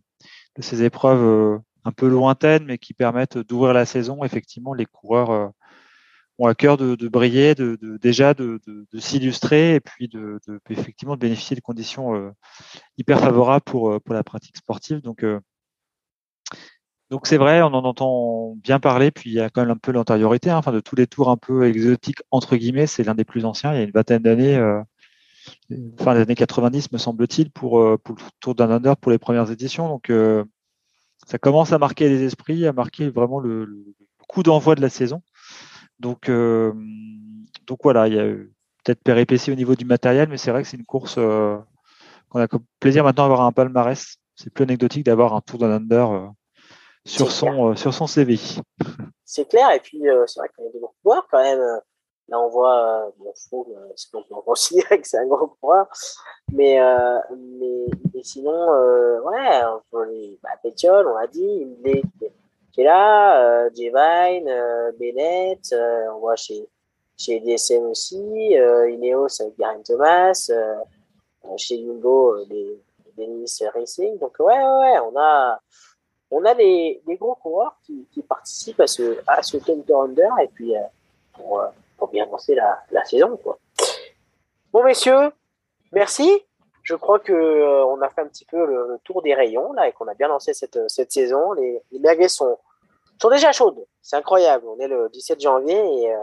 de 0.56 0.62
ces 0.62 0.84
épreuves 0.84 1.60
un 1.84 1.92
peu 1.92 2.08
lointaines, 2.08 2.66
mais 2.66 2.78
qui 2.78 2.94
permettent 2.94 3.38
d'ouvrir 3.38 3.74
la 3.74 3.86
saison. 3.86 4.24
Effectivement, 4.24 4.74
les 4.74 4.86
coureurs 4.86 5.32
euh, 5.32 5.48
ont 6.42 6.48
à 6.48 6.56
cœur 6.56 6.78
de, 6.78 7.08
briller, 7.08 7.56
de, 7.56 7.78
déjà 8.02 8.34
de, 8.34 8.60
s'illustrer 9.00 9.76
et 9.76 9.80
puis 9.80 10.08
de, 10.08 10.40
effectivement 10.70 11.16
de 11.16 11.20
bénéficier 11.20 11.56
de 11.56 11.62
conditions 11.62 12.16
euh, 12.16 12.32
hyper 12.98 13.20
favorables 13.20 13.64
pour, 13.64 13.92
euh, 13.92 14.00
pour 14.00 14.14
la 14.14 14.24
pratique 14.24 14.58
sportive. 14.58 15.02
Donc, 15.02 15.26
donc 17.10 17.28
c'est 17.28 17.38
vrai, 17.38 17.62
on 17.62 17.68
en 17.68 17.84
entend 17.84 18.56
bien 18.58 18.80
parler. 18.80 19.12
Puis 19.12 19.30
il 19.30 19.34
y 19.34 19.40
a 19.40 19.50
quand 19.50 19.62
même 19.62 19.72
un 19.72 19.78
peu 19.78 19.92
l'antériorité, 19.92 20.50
hein, 20.50 20.58
enfin 20.58 20.72
de 20.72 20.80
tous 20.80 20.96
les 20.96 21.08
tours 21.08 21.30
un 21.30 21.38
peu 21.38 21.66
exotiques 21.66 22.22
entre 22.32 22.56
guillemets, 22.56 22.88
c'est 22.88 23.04
l'un 23.04 23.16
des 23.16 23.26
plus 23.26 23.46
anciens. 23.46 23.74
Il 23.74 23.78
y 23.78 23.82
a 23.82 23.84
une 23.84 23.92
vingtaine 23.92 24.24
d'années. 24.24 24.58
fin 26.00 26.16
des 26.16 26.22
années 26.22 26.36
90 26.36 26.92
me 26.92 26.98
semble-t-il 26.98 27.52
pour, 27.52 27.84
pour 28.04 28.16
le 28.16 28.22
tour 28.40 28.56
d'un 28.56 28.70
under 28.72 28.98
pour 28.98 29.12
les 29.12 29.18
premières 29.18 29.52
éditions 29.52 29.88
donc 29.90 30.12
ça 31.28 31.38
commence 31.38 31.72
à 31.72 31.78
marquer 31.78 32.10
les 32.10 32.24
esprits, 32.24 32.66
à 32.66 32.74
marquer 32.74 33.10
vraiment 33.10 33.40
le, 33.40 33.96
coup 34.28 34.44
d'envoi 34.44 34.76
de 34.76 34.82
la 34.82 34.90
saison. 34.90 35.22
Donc, 36.02 36.30
euh, 36.30 36.74
donc 37.68 37.80
voilà, 37.84 38.08
il 38.08 38.16
y 38.16 38.20
a 38.20 38.24
peut-être 38.24 39.04
péripéties 39.04 39.52
au 39.52 39.56
niveau 39.56 39.76
du 39.76 39.86
matériel, 39.86 40.28
mais 40.30 40.38
c'est 40.38 40.50
vrai 40.50 40.64
que 40.64 40.68
c'est 40.68 40.78
une 40.78 40.86
course 40.86 41.16
euh, 41.20 41.58
qu'on 42.30 42.40
a 42.40 42.48
comme 42.48 42.66
plaisir 42.80 43.04
maintenant 43.04 43.24
d'avoir 43.24 43.42
un 43.42 43.52
palmarès. 43.52 44.18
C'est 44.36 44.52
plus 44.52 44.64
anecdotique 44.64 45.06
d'avoir 45.06 45.36
un 45.36 45.42
tour 45.42 45.60
d'un 45.60 45.70
under 45.70 46.12
euh, 46.12 46.28
sur, 47.06 47.32
son, 47.32 47.76
sur 47.76 47.94
son 47.94 48.08
CV. 48.08 48.40
C'est 49.24 49.48
clair, 49.48 49.72
et 49.72 49.80
puis 49.80 50.02
c'est 50.26 50.40
vrai 50.40 50.50
y 50.58 50.68
a 50.68 50.72
des 50.72 50.80
bons 50.80 50.92
pouvoirs 51.04 51.28
quand 51.30 51.44
même. 51.44 51.60
Là, 52.28 52.40
on 52.40 52.50
voit, 52.50 53.12
bon, 53.20 53.34
Fou, 53.36 53.68
ce 53.96 54.10
qu'on 54.10 54.24
peut 54.24 54.42
considérer 54.44 55.00
que 55.02 55.08
c'est 55.08 55.20
un 55.20 55.28
gros 55.28 55.48
coureur. 55.48 55.88
Mais, 56.52 56.80
mais, 57.60 57.86
mais, 58.14 58.24
sinon, 58.24 58.52
ouais, 58.52 59.62
on 59.92 60.02
les, 60.04 60.40
bah, 60.42 60.50
Pétiole, 60.64 61.08
on 61.08 61.18
l'a 61.18 61.28
dit, 61.28 61.64
Hindley 61.64 62.02
qui 62.72 62.82
est 62.82 62.86
là, 62.86 63.66
euh, 63.66 63.70
J-Vine, 63.74 64.48
euh, 64.48 64.92
Bennett, 65.00 65.72
euh, 65.74 66.08
on 66.16 66.20
voit 66.20 66.36
chez, 66.36 66.68
chez 67.18 67.40
DSM 67.40 67.86
aussi, 67.86 68.58
euh, 68.58 68.90
Ineos 68.90 69.42
avec 69.42 69.58
Garen 69.58 69.84
Thomas, 69.84 70.48
euh, 70.50 70.76
chez 71.58 71.80
Jumbo, 71.80 72.46
des, 72.46 72.80
Dennis 73.18 73.62
Racing. 73.74 74.18
Donc, 74.20 74.36
ouais, 74.40 74.58
ouais, 74.58 74.64
ouais, 74.64 75.00
on 75.00 75.20
a, 75.20 75.60
on 76.32 76.46
a 76.46 76.56
des, 76.56 77.02
des 77.06 77.16
gros 77.18 77.36
coureurs 77.36 77.76
qui, 77.86 78.08
qui 78.12 78.22
participent 78.22 78.80
à 78.80 78.88
ce, 78.88 79.20
à 79.28 79.44
ce 79.44 79.58
Under 79.58 80.32
et 80.42 80.48
puis, 80.48 80.74
pour, 81.34 81.62
pour 81.98 82.08
bien 82.08 82.26
lancer 82.26 82.56
la, 82.56 82.80
la 82.92 83.04
saison. 83.04 83.36
Quoi. 83.38 83.60
Bon, 84.72 84.84
messieurs, 84.84 85.32
merci. 85.92 86.42
Je 86.84 86.96
crois 86.96 87.20
que 87.20 87.32
euh, 87.32 87.86
on 87.86 88.02
a 88.02 88.10
fait 88.10 88.22
un 88.22 88.28
petit 88.28 88.46
peu 88.46 88.66
le, 88.66 88.98
tour 89.04 89.22
des 89.22 89.34
rayons 89.34 89.74
là 89.74 89.88
et 89.88 89.92
qu'on 89.92 90.08
a 90.08 90.14
bien 90.14 90.28
lancé 90.28 90.54
cette, 90.54 90.80
cette 90.88 91.12
saison. 91.12 91.54
Les, 91.54 91.82
les 91.92 92.00
merguez 92.00 92.28
sont, 92.28 92.58
sont 93.22 93.30
déjà 93.30 93.52
chaudes. 93.52 93.86
C'est 94.02 94.16
incroyable. 94.16 94.66
On 94.68 94.80
est 94.80 94.88
le 94.88 95.10
17 95.14 95.40
janvier 95.40 95.78
et 95.78 96.12
euh, 96.12 96.18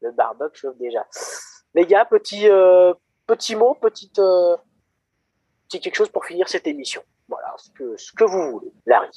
le 0.00 0.12
barbecue 0.12 0.60
chauffe 0.60 0.76
déjà. 0.78 1.06
Les 1.74 1.86
gars, 1.86 2.04
petit, 2.04 2.48
euh, 2.48 2.92
petit 3.26 3.54
mot, 3.54 3.74
petite, 3.74 4.18
euh, 4.18 4.56
petit 5.68 5.80
quelque 5.80 5.94
chose 5.94 6.10
pour 6.10 6.24
finir 6.24 6.48
cette 6.48 6.66
émission. 6.66 7.02
Voilà, 7.28 7.54
ce 7.56 7.70
que, 7.70 7.96
ce 7.96 8.12
que 8.12 8.24
vous 8.24 8.50
voulez. 8.50 8.72
Larry. 8.86 9.08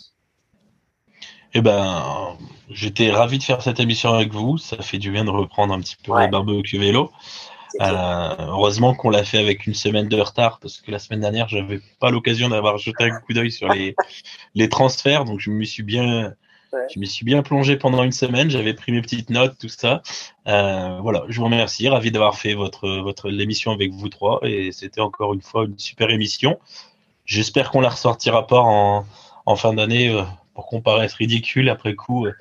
Eh 1.53 1.61
ben, 1.61 2.37
j'étais 2.69 3.09
ravi 3.11 3.39
de 3.39 3.43
faire 3.43 3.61
cette 3.61 3.79
émission 3.79 4.13
avec 4.13 4.31
vous. 4.31 4.57
Ça 4.57 4.77
fait 4.77 4.97
du 4.97 5.11
bien 5.11 5.25
de 5.25 5.31
reprendre 5.31 5.73
un 5.73 5.79
petit 5.79 5.95
peu 5.95 6.11
ouais. 6.11 6.25
le 6.25 6.31
barbecue 6.31 6.77
vélo. 6.77 7.11
Euh, 7.81 8.35
heureusement 8.39 8.93
qu'on 8.93 9.09
l'a 9.09 9.23
fait 9.23 9.37
avec 9.37 9.67
une 9.67 9.73
semaine 9.73 10.07
de 10.07 10.19
retard 10.19 10.59
parce 10.59 10.79
que 10.81 10.91
la 10.91 10.99
semaine 10.99 11.21
dernière, 11.21 11.47
j'avais 11.49 11.81
pas 11.99 12.09
l'occasion 12.09 12.49
d'avoir 12.49 12.77
jeté 12.77 13.03
un 13.03 13.19
coup 13.19 13.33
d'œil 13.33 13.51
sur 13.51 13.69
les, 13.69 13.95
les 14.55 14.69
transferts. 14.69 15.25
Donc, 15.25 15.39
je 15.39 15.49
me 15.49 15.63
suis 15.63 15.83
bien, 15.83 16.33
ouais. 16.73 16.79
je 16.93 16.99
me 16.99 17.05
suis 17.05 17.25
bien 17.25 17.43
plongé 17.43 17.75
pendant 17.75 18.03
une 18.03 18.11
semaine. 18.11 18.49
J'avais 18.49 18.73
pris 18.73 18.91
mes 18.91 19.01
petites 19.01 19.29
notes, 19.29 19.57
tout 19.59 19.69
ça. 19.69 20.01
Euh, 20.47 20.99
voilà, 21.01 21.23
je 21.27 21.37
vous 21.37 21.45
remercie. 21.45 21.89
Ravi 21.89 22.11
d'avoir 22.11 22.37
fait 22.37 22.53
votre, 22.53 22.87
votre, 23.01 23.29
l'émission 23.29 23.71
avec 23.71 23.91
vous 23.91 24.09
trois. 24.09 24.39
Et 24.43 24.71
c'était 24.71 25.01
encore 25.01 25.33
une 25.33 25.41
fois 25.41 25.65
une 25.65 25.77
super 25.77 26.09
émission. 26.09 26.59
J'espère 27.25 27.71
qu'on 27.71 27.81
la 27.81 27.89
ressortira 27.89 28.47
pas 28.47 28.61
en, 28.61 29.05
en 29.45 29.55
fin 29.55 29.73
d'année. 29.73 30.09
Euh, 30.09 30.23
pour 30.55 30.67
qu'on 30.67 30.81
paraisse 30.81 31.13
ridicule 31.13 31.69
après 31.69 31.93
coup, 31.93 32.25
euh, 32.25 32.33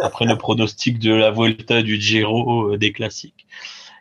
après 0.00 0.24
le 0.24 0.38
pronostic 0.38 0.98
de 0.98 1.12
la 1.12 1.32
Vuelta, 1.32 1.82
du 1.82 2.00
Giro, 2.00 2.72
euh, 2.72 2.78
des 2.78 2.92
classiques. 2.92 3.46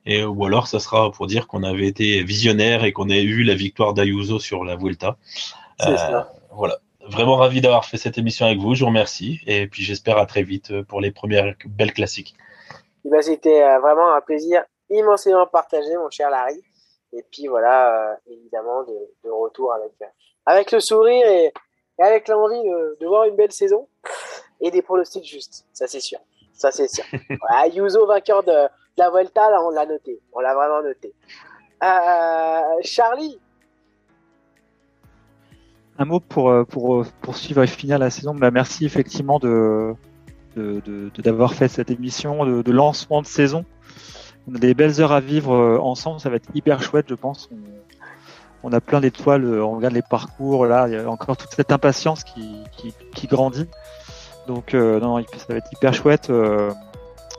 Et, 0.05 0.23
ou 0.23 0.45
alors, 0.45 0.67
ça 0.67 0.79
sera 0.79 1.11
pour 1.11 1.27
dire 1.27 1.47
qu'on 1.47 1.63
avait 1.63 1.87
été 1.87 2.23
visionnaire 2.23 2.83
et 2.83 2.93
qu'on 2.93 3.09
ait 3.09 3.23
eu 3.23 3.43
la 3.43 3.55
victoire 3.55 3.93
d'Ayuso 3.93 4.39
sur 4.39 4.63
la 4.63 4.75
Vuelta. 4.75 5.17
Euh, 5.85 6.21
voilà. 6.51 6.79
Vraiment 7.07 7.35
ravi 7.35 7.61
d'avoir 7.61 7.85
fait 7.85 7.97
cette 7.97 8.17
émission 8.17 8.45
avec 8.45 8.59
vous. 8.59 8.75
Je 8.75 8.81
vous 8.81 8.87
remercie. 8.87 9.41
Et 9.47 9.67
puis, 9.67 9.83
j'espère 9.83 10.17
à 10.17 10.25
très 10.25 10.43
vite 10.43 10.81
pour 10.83 11.01
les 11.01 11.11
premières 11.11 11.53
belles 11.65 11.93
classiques. 11.93 12.35
Eh 13.03 13.09
ben, 13.09 13.21
C'était 13.21 13.61
vraiment 13.79 14.13
un 14.13 14.21
plaisir 14.21 14.63
immensément 14.89 15.47
partagé, 15.47 15.95
mon 15.97 16.09
cher 16.09 16.29
Larry. 16.29 16.61
Et 17.13 17.23
puis, 17.31 17.47
voilà, 17.47 18.11
euh, 18.11 18.15
évidemment, 18.27 18.83
de, 18.83 18.93
de, 19.23 19.29
retour 19.29 19.73
avec, 19.73 19.91
avec 20.45 20.71
le 20.71 20.79
sourire 20.79 21.25
et, 21.27 21.53
et 21.99 22.03
avec 22.03 22.27
l'envie 22.27 22.61
de, 22.61 22.97
de, 22.99 23.07
voir 23.07 23.25
une 23.25 23.35
belle 23.35 23.51
saison 23.51 23.87
et 24.59 24.69
des 24.69 24.81
pronostics 24.81 25.25
justes, 25.25 25.65
ça 25.71 25.87
c'est 25.87 25.99
sûr. 26.01 26.19
Ça 26.53 26.71
c'est 26.71 26.89
sûr. 26.89 27.05
voilà, 27.39 27.67
Yuzo 27.67 28.05
vainqueur 28.05 28.43
de, 28.43 28.67
la 28.97 29.09
Vuelta, 29.09 29.49
là 29.49 29.61
on 29.63 29.69
l'a 29.69 29.85
noté, 29.85 30.19
on 30.33 30.39
l'a 30.39 30.53
vraiment 30.53 30.81
noté. 30.81 31.13
Euh, 31.83 32.81
Charlie 32.83 33.39
Un 35.99 36.05
mot 36.05 36.19
pour, 36.19 36.65
pour 36.67 37.05
poursuivre 37.21 37.63
et 37.63 37.67
finir 37.67 37.99
la 37.99 38.09
saison. 38.09 38.33
Bah, 38.33 38.51
merci 38.51 38.85
effectivement 38.85 39.39
d'avoir 41.17 41.53
fait 41.53 41.67
cette 41.67 41.91
émission 41.91 42.45
de, 42.45 42.71
lancement 42.71 43.21
de 43.21 43.27
saison. 43.27 43.65
On 44.47 44.55
a 44.55 44.59
des 44.59 44.73
belles 44.73 45.01
heures 45.01 45.11
à 45.11 45.19
vivre 45.19 45.79
ensemble, 45.81 46.19
ça 46.19 46.29
va 46.29 46.35
être 46.37 46.49
hyper 46.53 46.81
chouette, 46.81 47.07
je 47.09 47.15
pense. 47.15 47.49
On, 48.63 48.71
a 48.71 48.79
plein 48.79 49.01
d'étoiles, 49.01 49.45
on 49.61 49.75
regarde 49.75 49.93
les 49.93 50.01
parcours, 50.01 50.65
là, 50.65 50.87
il 50.87 50.93
y 50.93 50.97
a 50.97 51.09
encore 51.09 51.37
toute 51.37 51.51
cette 51.51 51.71
impatience 51.71 52.23
qui, 52.23 53.27
grandit. 53.27 53.67
Donc, 54.47 54.73
euh, 54.73 54.99
non, 54.99 55.23
ça 55.37 55.45
va 55.49 55.55
être 55.55 55.71
hyper 55.73 55.93
chouette. 55.93 56.29
Euh, 56.29 56.71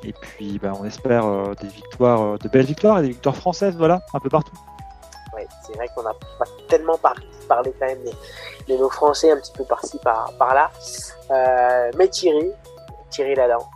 et 0.08 0.12
puis, 0.12 0.58
bah, 0.58 0.72
on 0.78 0.84
espère 0.84 1.26
euh, 1.26 1.54
des 1.60 1.68
victoires, 1.68 2.38
de 2.38 2.48
belles 2.48 2.66
victoires 2.66 2.98
et 2.98 3.02
des 3.02 3.08
victoires 3.08 3.36
françaises, 3.36 3.76
voilà, 3.76 4.02
un 4.14 4.20
peu 4.20 4.28
partout. 4.28 4.56
Oui, 5.34 5.42
c'est 5.66 5.74
vrai 5.76 5.88
qu'on 5.94 6.02
n'a 6.02 6.14
pas 6.38 6.46
tellement 6.68 6.96
par 6.98 7.14
parlé 7.48 7.72
quand 7.78 7.86
même 7.86 8.02
des, 8.02 8.74
de 8.74 8.78
nos 8.78 8.90
Français 8.90 9.30
un 9.30 9.36
petit 9.36 9.52
peu 9.52 9.64
par-ci, 9.64 9.98
par, 10.02 10.32
par 10.38 10.54
là. 10.54 10.70
mais 11.96 12.08
Thierry, 12.08 12.50
Thierry 13.10 13.34
Ladan, 13.34 13.68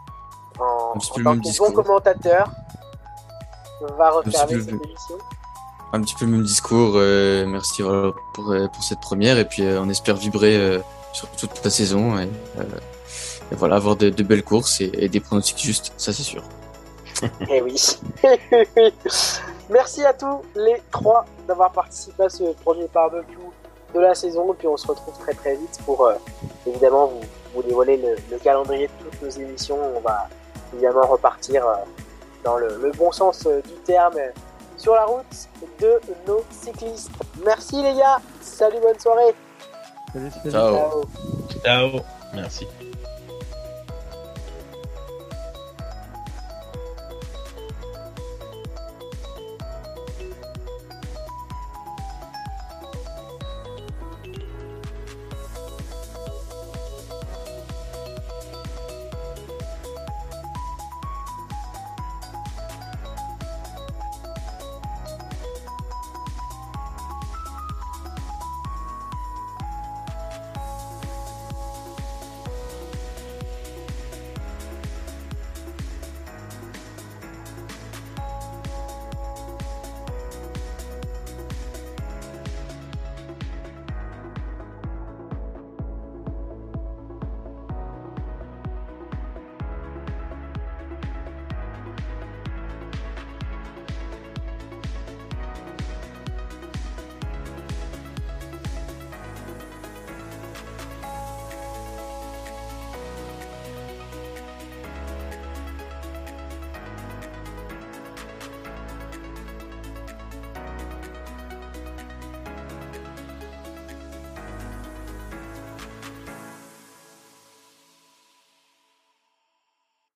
en, 0.58 0.64
en 0.64 0.92
tant 0.94 1.38
que 1.38 1.58
bon 1.58 1.72
commentateur, 1.72 2.50
va 3.96 4.10
refermer 4.10 4.60
cette 4.60 4.68
émission 4.70 5.18
un 5.92 6.00
petit 6.02 6.14
peu 6.14 6.24
le 6.24 6.32
même 6.32 6.42
discours. 6.42 6.92
Euh, 6.94 7.46
merci 7.46 7.82
voilà, 7.82 8.12
pour, 8.34 8.50
euh, 8.52 8.68
pour 8.68 8.82
cette 8.82 9.00
première 9.00 9.38
et 9.38 9.44
puis 9.44 9.62
euh, 9.62 9.80
on 9.80 9.88
espère 9.88 10.16
vibrer 10.16 10.56
euh, 10.56 10.78
sur 11.12 11.28
toute 11.30 11.64
la 11.64 11.70
saison 11.70 12.18
et, 12.18 12.28
euh, 12.58 12.64
et 13.50 13.54
voilà 13.54 13.76
avoir 13.76 13.96
de, 13.96 14.10
de, 14.10 14.22
belles 14.22 14.42
courses 14.42 14.80
et, 14.80 14.90
et, 14.94 15.08
des 15.08 15.20
pronostics 15.20 15.58
justes, 15.58 15.92
ça 15.96 16.12
c'est 16.12 16.22
sûr. 16.22 16.42
eh 17.50 17.60
oui. 17.60 17.76
merci 19.70 20.04
à 20.04 20.12
tous 20.12 20.42
les 20.54 20.82
trois 20.90 21.24
d'avoir 21.46 21.72
participé 21.72 22.24
à 22.24 22.28
ce 22.30 22.44
premier 22.64 22.86
barbecue 22.92 23.36
de 23.94 24.00
la 24.00 24.14
saison 24.14 24.52
et 24.52 24.56
puis 24.56 24.68
on 24.68 24.76
se 24.76 24.86
retrouve 24.86 25.18
très 25.18 25.34
très 25.34 25.56
vite 25.56 25.78
pour 25.84 26.10
évidemment 26.66 27.06
vous, 27.06 27.20
vous 27.54 27.62
dévoiler 27.62 27.96
le, 27.96 28.16
le, 28.30 28.38
calendrier 28.38 28.86
de 28.86 29.10
toutes 29.10 29.22
nos 29.22 29.30
émissions. 29.30 29.78
On 29.96 30.00
va 30.00 30.28
évidemment 30.72 31.06
repartir 31.06 31.64
dans 32.44 32.56
le, 32.56 32.78
le 32.80 32.92
bon 32.92 33.12
sens 33.12 33.46
euh, 33.46 33.60
du 33.62 33.74
terme 33.84 34.16
sur 34.76 34.94
la 34.94 35.04
route 35.04 35.48
de 35.78 36.00
nos 36.26 36.42
cyclistes. 36.50 37.10
Merci 37.44 37.82
les 37.82 37.94
gars, 37.94 38.18
salut, 38.40 38.80
bonne 38.80 38.98
soirée. 38.98 39.34
Salut, 40.12 40.30
salut. 40.30 40.50
Ciao. 40.50 40.74
Ciao. 40.74 41.04
Ciao. 41.64 42.00
Merci. 42.34 42.66